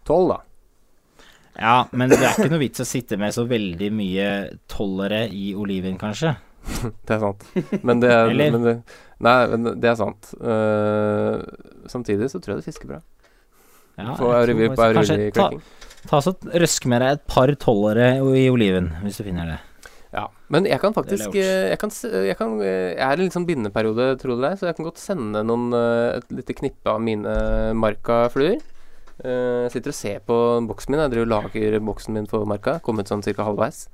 12, 0.06 0.28
da. 0.30 0.38
Ja, 1.58 1.78
men 1.90 2.12
det 2.12 2.20
er 2.22 2.36
ikke 2.36 2.52
noe 2.52 2.62
vits 2.62 2.84
å 2.84 2.86
sitte 2.86 3.18
med 3.18 3.34
så 3.34 3.42
veldig 3.50 3.88
mye 3.90 4.28
tollere 4.70 5.24
i 5.34 5.50
oliven, 5.58 5.98
kanskje. 5.98 6.36
Det 7.06 7.16
er 7.16 7.22
sant. 7.22 7.44
Men 7.86 8.00
det 8.02 8.10
er, 8.12 8.28
Eller? 8.28 8.50
men 8.52 8.64
det, 8.66 8.72
Nei, 9.24 9.36
men 9.50 9.70
det 9.80 9.88
er 9.90 9.96
sant. 9.98 10.30
Uh, 10.38 11.42
samtidig 11.90 12.28
så 12.30 12.38
tror 12.38 12.54
jeg 12.54 12.62
det 12.62 12.68
fisker 12.68 12.90
bra. 12.92 13.00
Ja, 13.98 14.12
på 14.14 14.28
Aurivi, 14.30 14.68
på 14.70 14.84
Aurivil-klekking. 14.84 15.62
Ta, 16.08 16.20
så 16.24 16.32
Røsk 16.56 16.86
med 16.88 17.02
deg 17.04 17.18
et 17.18 17.24
par 17.28 17.50
tollere 17.60 18.14
i 18.36 18.46
oliven, 18.48 18.88
hvis 19.04 19.18
du 19.20 19.24
finner 19.26 19.46
det. 19.52 19.58
Ja. 20.14 20.22
Men 20.48 20.64
jeg 20.64 20.80
kan 20.80 20.94
faktisk 20.96 21.34
eh, 21.36 21.68
jeg, 21.68 21.78
kan, 21.82 21.90
jeg, 21.92 22.36
kan, 22.38 22.54
eh, 22.64 22.94
jeg 22.96 23.04
er 23.04 23.12
i 23.12 23.20
en 23.20 23.26
litt 23.28 23.34
sånn 23.36 23.44
bindeperiode, 23.48 24.06
tro 24.22 24.32
det 24.32 24.38
eller 24.38 24.54
ei, 24.54 24.56
så 24.56 24.70
jeg 24.70 24.76
kan 24.78 24.86
godt 24.88 25.02
sende 25.02 25.42
noen 25.44 25.66
eh, 25.76 26.16
et 26.16 26.30
lite 26.32 26.56
knippe 26.56 26.88
av 26.94 27.02
mine 27.04 27.34
markafluer. 27.76 28.56
Eh, 29.20 29.66
Jeg 29.66 29.74
sitter 29.74 29.92
og 29.92 29.98
ser 29.98 30.20
på 30.24 30.38
boksen 30.70 30.94
min. 30.94 31.02
Jeg 31.04 31.12
driver 31.12 31.26
og 31.28 31.32
lager 31.34 31.76
boksen 31.90 32.14
min 32.16 32.26
for 32.30 32.46
marka. 32.48 32.78
Kommet 32.86 33.10
sånn 33.10 33.20
cirka 33.26 33.44
halvveis. 33.44 33.84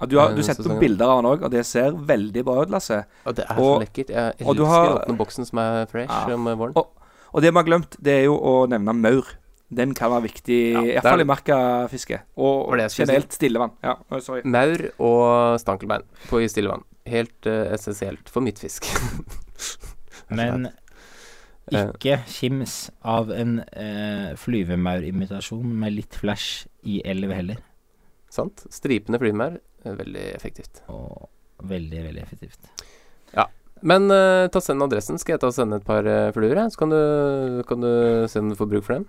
Ja, 0.00 0.06
du 0.10 0.16
har 0.18 0.32
du 0.34 0.40
Eh, 0.40 0.42
setter 0.42 0.64
sesongen. 0.64 0.80
noen 0.80 0.82
bilder 0.82 1.06
av 1.12 1.20
han 1.20 1.28
òg, 1.30 1.44
og 1.46 1.50
det 1.54 1.62
ser 1.68 1.92
veldig 1.92 2.42
bra 2.48 2.62
ut, 2.64 2.70
Lasse. 2.74 3.04
Og 3.24 3.36
det 3.38 3.44
er 3.46 3.54
Og- 3.54 3.62
så 3.62 3.84
lekkert. 3.86 4.08
Jeg 4.10 4.34
elsker 4.40 4.66
har- 4.66 4.88
å 4.88 4.98
åpne 5.06 5.16
boksen 5.16 5.46
som 5.46 5.58
er 5.62 5.86
fresh 5.86 6.10
Ja. 6.10 6.34
om 6.34 6.44
våren. 6.58 6.72
Og, 6.74 6.88
og 7.34 7.40
det 7.42 7.52
vi 7.52 7.58
har 7.60 7.64
glemt, 7.70 7.96
det 8.02 8.12
er 8.18 8.24
jo 8.24 8.34
å 8.36 8.66
nevne 8.68 8.92
maur. 8.98 9.22
Den 9.72 9.94
kan 9.96 10.10
være 10.12 10.26
viktig, 10.26 10.58
Ja, 10.74 10.80
i 10.82 10.90
hvert 10.92 11.04
er- 11.06 11.10
fall 11.14 11.20
i 11.24 11.28
markafiske. 11.28 12.18
Og 12.36 12.74
generelt 12.92 13.32
stillevann. 13.32 13.72
Ja, 13.82 13.94
sorry. 14.20 14.42
Maur 14.44 14.84
og 15.00 15.58
stankelbein 15.62 16.04
på 16.28 16.42
i 16.42 16.48
stillevann. 16.52 16.84
Helt 17.08 17.46
uh, 17.48 17.72
essensielt 17.72 18.28
for 18.28 18.44
mitt 18.44 18.58
fisk. 18.60 18.84
Men 20.30 20.68
ikke 21.72 22.18
kims 22.28 22.90
av 23.06 23.30
en 23.32 23.60
uh, 23.62 24.34
flyvemaurimitasjon 24.36 25.72
med 25.82 25.96
litt 25.96 26.14
flash 26.20 26.66
i 26.84 27.00
elv 27.08 27.32
heller. 27.32 27.62
Sant? 28.32 28.66
Stripende 28.72 29.18
flymaur. 29.22 29.58
eh, 29.84 29.92
Veldig 29.98 30.26
effektivt. 30.36 30.82
Og 30.92 31.28
veldig, 31.64 32.04
veldig 32.10 32.22
effektivt. 32.22 32.72
Men 33.82 34.04
uh, 34.14 34.46
ta 34.46 34.60
send 34.62 34.78
adressen. 34.84 35.18
Skal 35.18 35.34
jeg 35.34 35.40
ta 35.42 35.48
og 35.50 35.54
sende 35.56 35.80
et 35.80 35.86
par 35.86 36.06
uh, 36.06 36.28
fluer? 36.30 36.54
Så 36.70 36.78
kan 36.78 36.92
du, 36.92 37.62
kan 37.66 37.82
du 37.82 38.28
se 38.30 38.38
om 38.38 38.52
du 38.52 38.54
får 38.54 38.68
bruk 38.70 38.84
for 38.86 38.94
dem. 38.94 39.06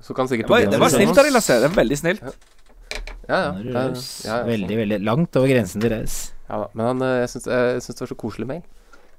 Så 0.00 0.14
kan 0.14 0.28
sikkert 0.30 0.46
Det 0.46 0.50
var, 0.54 0.60
Tobias 0.62 0.72
det 0.74 0.80
var 0.80 0.88
snilt 0.94 1.18
av 1.18 1.24
deg, 1.26 1.32
Lasse. 1.34 1.58
Det 1.60 1.68
er 1.70 1.76
veldig 1.76 1.98
snilt. 1.98 2.22
Ja, 2.22 2.32
ja. 2.32 3.52
Ja, 3.58 3.82
ja, 3.82 3.82
ja, 4.24 4.36
veldig, 4.46 4.76
veldig 4.78 4.98
langt 5.04 5.36
over 5.36 5.48
grensen 5.50 5.82
til 5.82 5.90
raus. 5.92 6.32
ja 6.48 6.58
da. 6.62 6.68
Men 6.74 6.86
han, 6.86 7.02
eh, 7.02 7.18
jeg 7.26 7.28
syns 7.34 7.44
det 7.44 8.00
var 8.00 8.12
så 8.14 8.16
koselig 8.16 8.46
mail. 8.48 8.62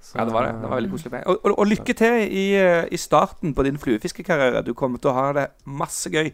Så- 0.02 0.16
Ja, 0.18 0.26
det 0.26 0.34
var 0.34 0.46
det. 0.48 0.54
Det 0.62 0.70
var 0.70 0.78
veldig 0.82 0.92
koselig. 0.92 1.12
med. 1.12 1.24
Og, 1.28 1.40
og, 1.46 1.60
og 1.60 1.68
lykke 1.68 1.94
til 1.96 2.16
i, 2.26 2.46
eh, 2.56 2.86
i 2.92 2.98
starten 2.98 3.54
på 3.54 3.64
din 3.68 3.78
fluefiskekarriere. 3.78 4.64
Du 4.64 4.74
kommer 4.74 4.98
til 5.02 5.12
å 5.12 5.14
ha 5.14 5.34
det 5.34 5.52
masse 5.66 6.10
gøy. 6.10 6.32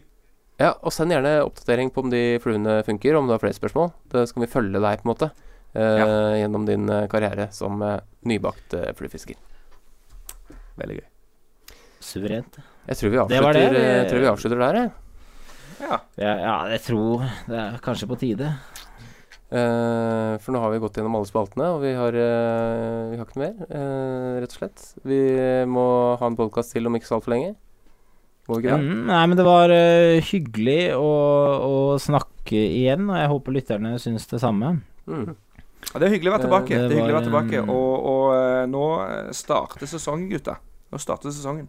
Ja, 0.58 0.70
og 0.82 0.92
send 0.92 1.10
gjerne 1.12 1.42
oppdatering 1.44 1.90
på 1.92 1.98
om 2.04 2.08
de 2.10 2.38
fluene 2.40 2.82
funker, 2.86 3.18
om 3.18 3.26
du 3.26 3.32
har 3.34 3.38
flere 3.42 3.52
spørsmål. 3.58 3.92
Da 4.08 4.24
skal 4.24 4.46
vi 4.46 4.48
følge 4.48 4.80
deg, 4.80 5.02
på 5.02 5.10
en 5.10 5.12
måte, 5.12 5.30
eh, 5.74 6.40
gjennom 6.40 6.64
din 6.64 6.88
eh, 6.88 7.06
karriere 7.08 7.52
som 7.52 7.82
eh, 7.82 8.00
nybakt 8.24 8.72
eh, 8.72 8.92
fluefisker. 8.96 9.36
Veldig 10.78 10.96
gøy. 11.02 11.06
Suverent. 12.00 12.56
Jeg 12.86 12.98
tror 13.00 13.10
vi 13.10 13.18
avslutter, 13.18 13.52
det 13.56 13.70
det. 13.74 13.82
eh, 13.82 14.08
tror 14.10 14.22
vi 14.22 14.30
avslutter 14.30 14.60
der, 14.62 14.76
jeg. 14.78 14.90
Ja. 15.76 15.96
Ja, 16.16 16.34
ja, 16.38 16.56
jeg 16.72 16.82
tror 16.86 17.24
det 17.48 17.58
er 17.58 17.78
kanskje 17.84 18.08
på 18.08 18.18
tide. 18.20 18.52
Uh, 19.46 20.34
for 20.42 20.50
nå 20.50 20.58
har 20.58 20.72
vi 20.72 20.80
gått 20.82 20.96
gjennom 20.98 21.14
alle 21.18 21.28
spaltene, 21.28 21.68
og 21.76 21.84
vi 21.84 21.92
har, 21.94 22.16
uh, 22.18 23.12
vi 23.12 23.18
har 23.18 23.22
ikke 23.26 23.38
noe 23.38 23.44
mer, 23.44 23.68
uh, 23.70 24.40
rett 24.42 24.50
og 24.54 24.58
slett. 24.58 24.82
Vi 25.06 25.20
må 25.70 25.86
ha 26.18 26.30
en 26.30 26.38
podkast 26.38 26.74
til 26.74 26.88
om 26.88 26.98
ikke 26.98 27.06
så 27.06 27.18
altfor 27.18 27.34
lenge. 27.36 27.54
Må 28.46 28.58
vi 28.58 28.64
ikke 28.64 28.74
det? 28.74 28.86
Mm, 28.86 29.04
nei, 29.10 29.22
men 29.30 29.38
det 29.38 29.46
var 29.46 29.74
hyggelig 30.30 30.80
å, 30.98 31.12
å 31.66 31.78
snakke 32.02 32.58
igjen, 32.58 33.08
og 33.10 33.18
jeg 33.18 33.32
håper 33.34 33.56
lytterne 33.58 33.96
syns 34.02 34.26
det 34.30 34.42
samme. 34.42 34.76
Mm. 35.06 35.34
Ja, 35.86 35.98
det 35.98 36.06
er 36.06 36.14
hyggelig 36.14 36.30
å 36.30 36.36
være 36.36 36.46
tilbake. 36.46 36.70
det 36.74 36.82
Det 36.82 36.94
er 36.94 37.00
hyggelig 37.00 37.14
å 37.14 37.18
være 37.18 37.30
tilbake. 37.30 37.64
Og, 37.70 38.06
og 38.10 38.70
nå 38.70 38.84
starter 39.34 39.90
sesongen, 39.90 40.30
gutta. 40.30 40.60
Nå 40.94 41.02
starter 41.02 41.34
sesongen. 41.34 41.66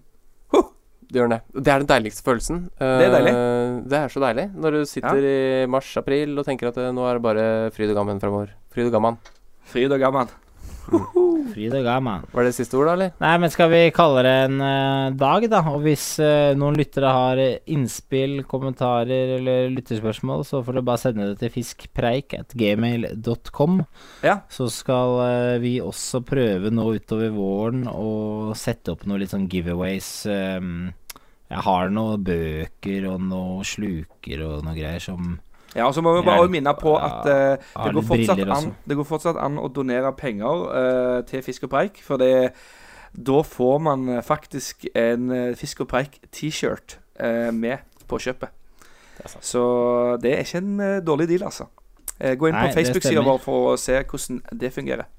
Det 1.07 1.21
gjør 1.21 1.29
det. 1.31 1.39
Det 1.55 1.71
er 1.71 1.83
den 1.83 1.89
deiligste 1.89 2.23
følelsen. 2.25 2.63
Det 2.81 3.05
er 3.05 3.13
deilig. 3.13 3.31
Eh, 3.31 3.77
det 3.87 3.99
er 4.01 4.11
så 4.11 4.23
deilig 4.23 4.47
når 4.55 4.75
du 4.75 4.81
sitter 4.89 5.27
i 5.29 5.37
mars-april 5.71 6.35
og 6.35 6.47
tenker 6.47 6.71
at 6.71 6.81
eh, 6.83 6.91
nå 6.95 7.05
er 7.07 7.19
det 7.19 7.23
bare 7.23 7.45
fryd 7.75 7.93
og 7.93 8.01
gammen 8.01 8.19
framover. 8.23 8.51
Fryd 8.75 8.89
og 8.89 8.97
gamman. 8.97 9.21
Fryd 9.71 9.95
og 9.95 10.03
gammen. 10.03 10.35
Fryd 10.87 11.75
og 11.77 11.85
gammen. 11.85 12.25
Var 12.33 12.47
det 12.47 12.53
siste 12.55 12.77
ord, 12.79 12.89
da, 12.89 12.95
eller? 12.97 13.13
Nei, 13.23 13.33
men 13.41 13.51
skal 13.53 13.71
vi 13.71 13.81
kalle 13.95 14.23
det 14.25 14.33
en 14.45 14.61
uh, 14.61 15.15
dag, 15.17 15.47
da? 15.51 15.61
Og 15.71 15.81
hvis 15.85 16.05
uh, 16.23 16.53
noen 16.59 16.77
lyttere 16.79 17.13
har 17.13 17.41
eh, 17.41 17.59
innspill, 17.73 18.41
kommentarer 18.49 19.37
eller 19.37 19.71
lytterspørsmål, 19.75 20.45
så 20.47 20.61
får 20.65 20.77
du 20.77 20.83
bare 20.87 21.01
sende 21.01 21.29
det 21.31 21.39
til 21.41 21.53
fiskpreik 21.57 22.37
at 22.37 22.55
gmail.com. 22.57 23.81
Ja. 24.27 24.39
Så 24.53 24.69
skal 24.73 25.17
uh, 25.21 25.55
vi 25.63 25.77
også 25.83 26.23
prøve 26.27 26.73
nå 26.73 26.87
utover 26.97 27.33
våren 27.35 27.87
å 27.91 28.53
sette 28.57 28.93
opp 28.93 29.07
noe 29.07 29.21
litt 29.21 29.33
sånn 29.33 29.49
giveaways. 29.51 30.11
Um, 30.29 30.93
jeg 31.47 31.63
har 31.63 31.91
noen 31.93 32.23
bøker 32.27 33.07
og 33.07 33.21
noen 33.23 33.67
sluker 33.67 34.43
og 34.43 34.65
noe 34.67 34.75
greier 34.75 35.03
som 35.03 35.37
Ja, 35.75 35.85
og 35.87 35.93
så 35.93 36.01
må 36.01 36.13
vi 36.15 36.25
bare 36.25 36.47
minne 36.49 36.73
på 36.79 36.95
at 36.95 37.27
uh, 37.27 37.85
det, 37.85 37.93
går 37.93 38.05
fortsatt 38.07 38.43
an, 38.55 38.69
det 38.87 38.97
går 38.97 39.07
fortsatt 39.07 39.39
an 39.41 39.59
å 39.61 39.67
donere 39.69 40.13
penger 40.17 40.63
uh, 40.67 41.17
til 41.27 41.43
Fisk 41.45 41.67
og 41.67 41.73
preik, 41.75 41.99
for 42.03 42.21
det, 42.21 42.53
da 43.13 43.41
får 43.45 43.81
man 43.83 44.07
faktisk 44.25 44.87
en 44.93 45.31
eh, 45.33 45.55
Fisk 45.57 45.81
og 45.85 45.91
preik-T-shirt 45.91 46.99
uh, 47.23 47.49
med 47.55 47.83
på 48.07 48.19
kjøpet. 48.21 48.53
Så 49.41 49.61
det 50.21 50.35
er 50.35 50.45
ikke 50.45 50.61
en 50.61 51.03
dårlig 51.03 51.27
deal, 51.31 51.47
altså. 51.49 51.65
Eh, 52.19 52.33
gå 52.33 52.49
inn 52.49 52.55
Nei, 52.57 52.69
på 52.69 52.79
Facebook-sida 52.79 53.21
vår 53.25 53.37
for 53.43 53.73
å 53.73 53.75
se 53.81 53.99
hvordan 54.01 54.41
det 54.57 54.73
fungerer. 54.73 55.09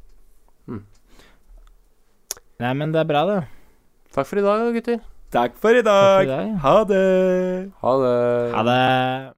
Nei, 2.58 2.72
men 2.74 2.90
det 2.94 3.04
er 3.04 3.06
bra, 3.06 3.22
det. 3.28 3.38
Takk 4.14 4.26
for 4.26 4.40
i 4.40 4.42
dag, 4.42 4.66
gutter. 4.74 4.98
Takk 5.30 5.58
for 5.60 5.78
i 5.78 5.84
dag. 5.84 6.16
for 6.16 6.26
i 6.26 6.30
dag. 6.32 6.46
dag. 6.48 6.60
Ha 6.64 6.76
det. 6.90 7.70
Ha 7.84 7.98
det. 8.02 8.16
Ha 8.56 8.62
det. 8.66 9.37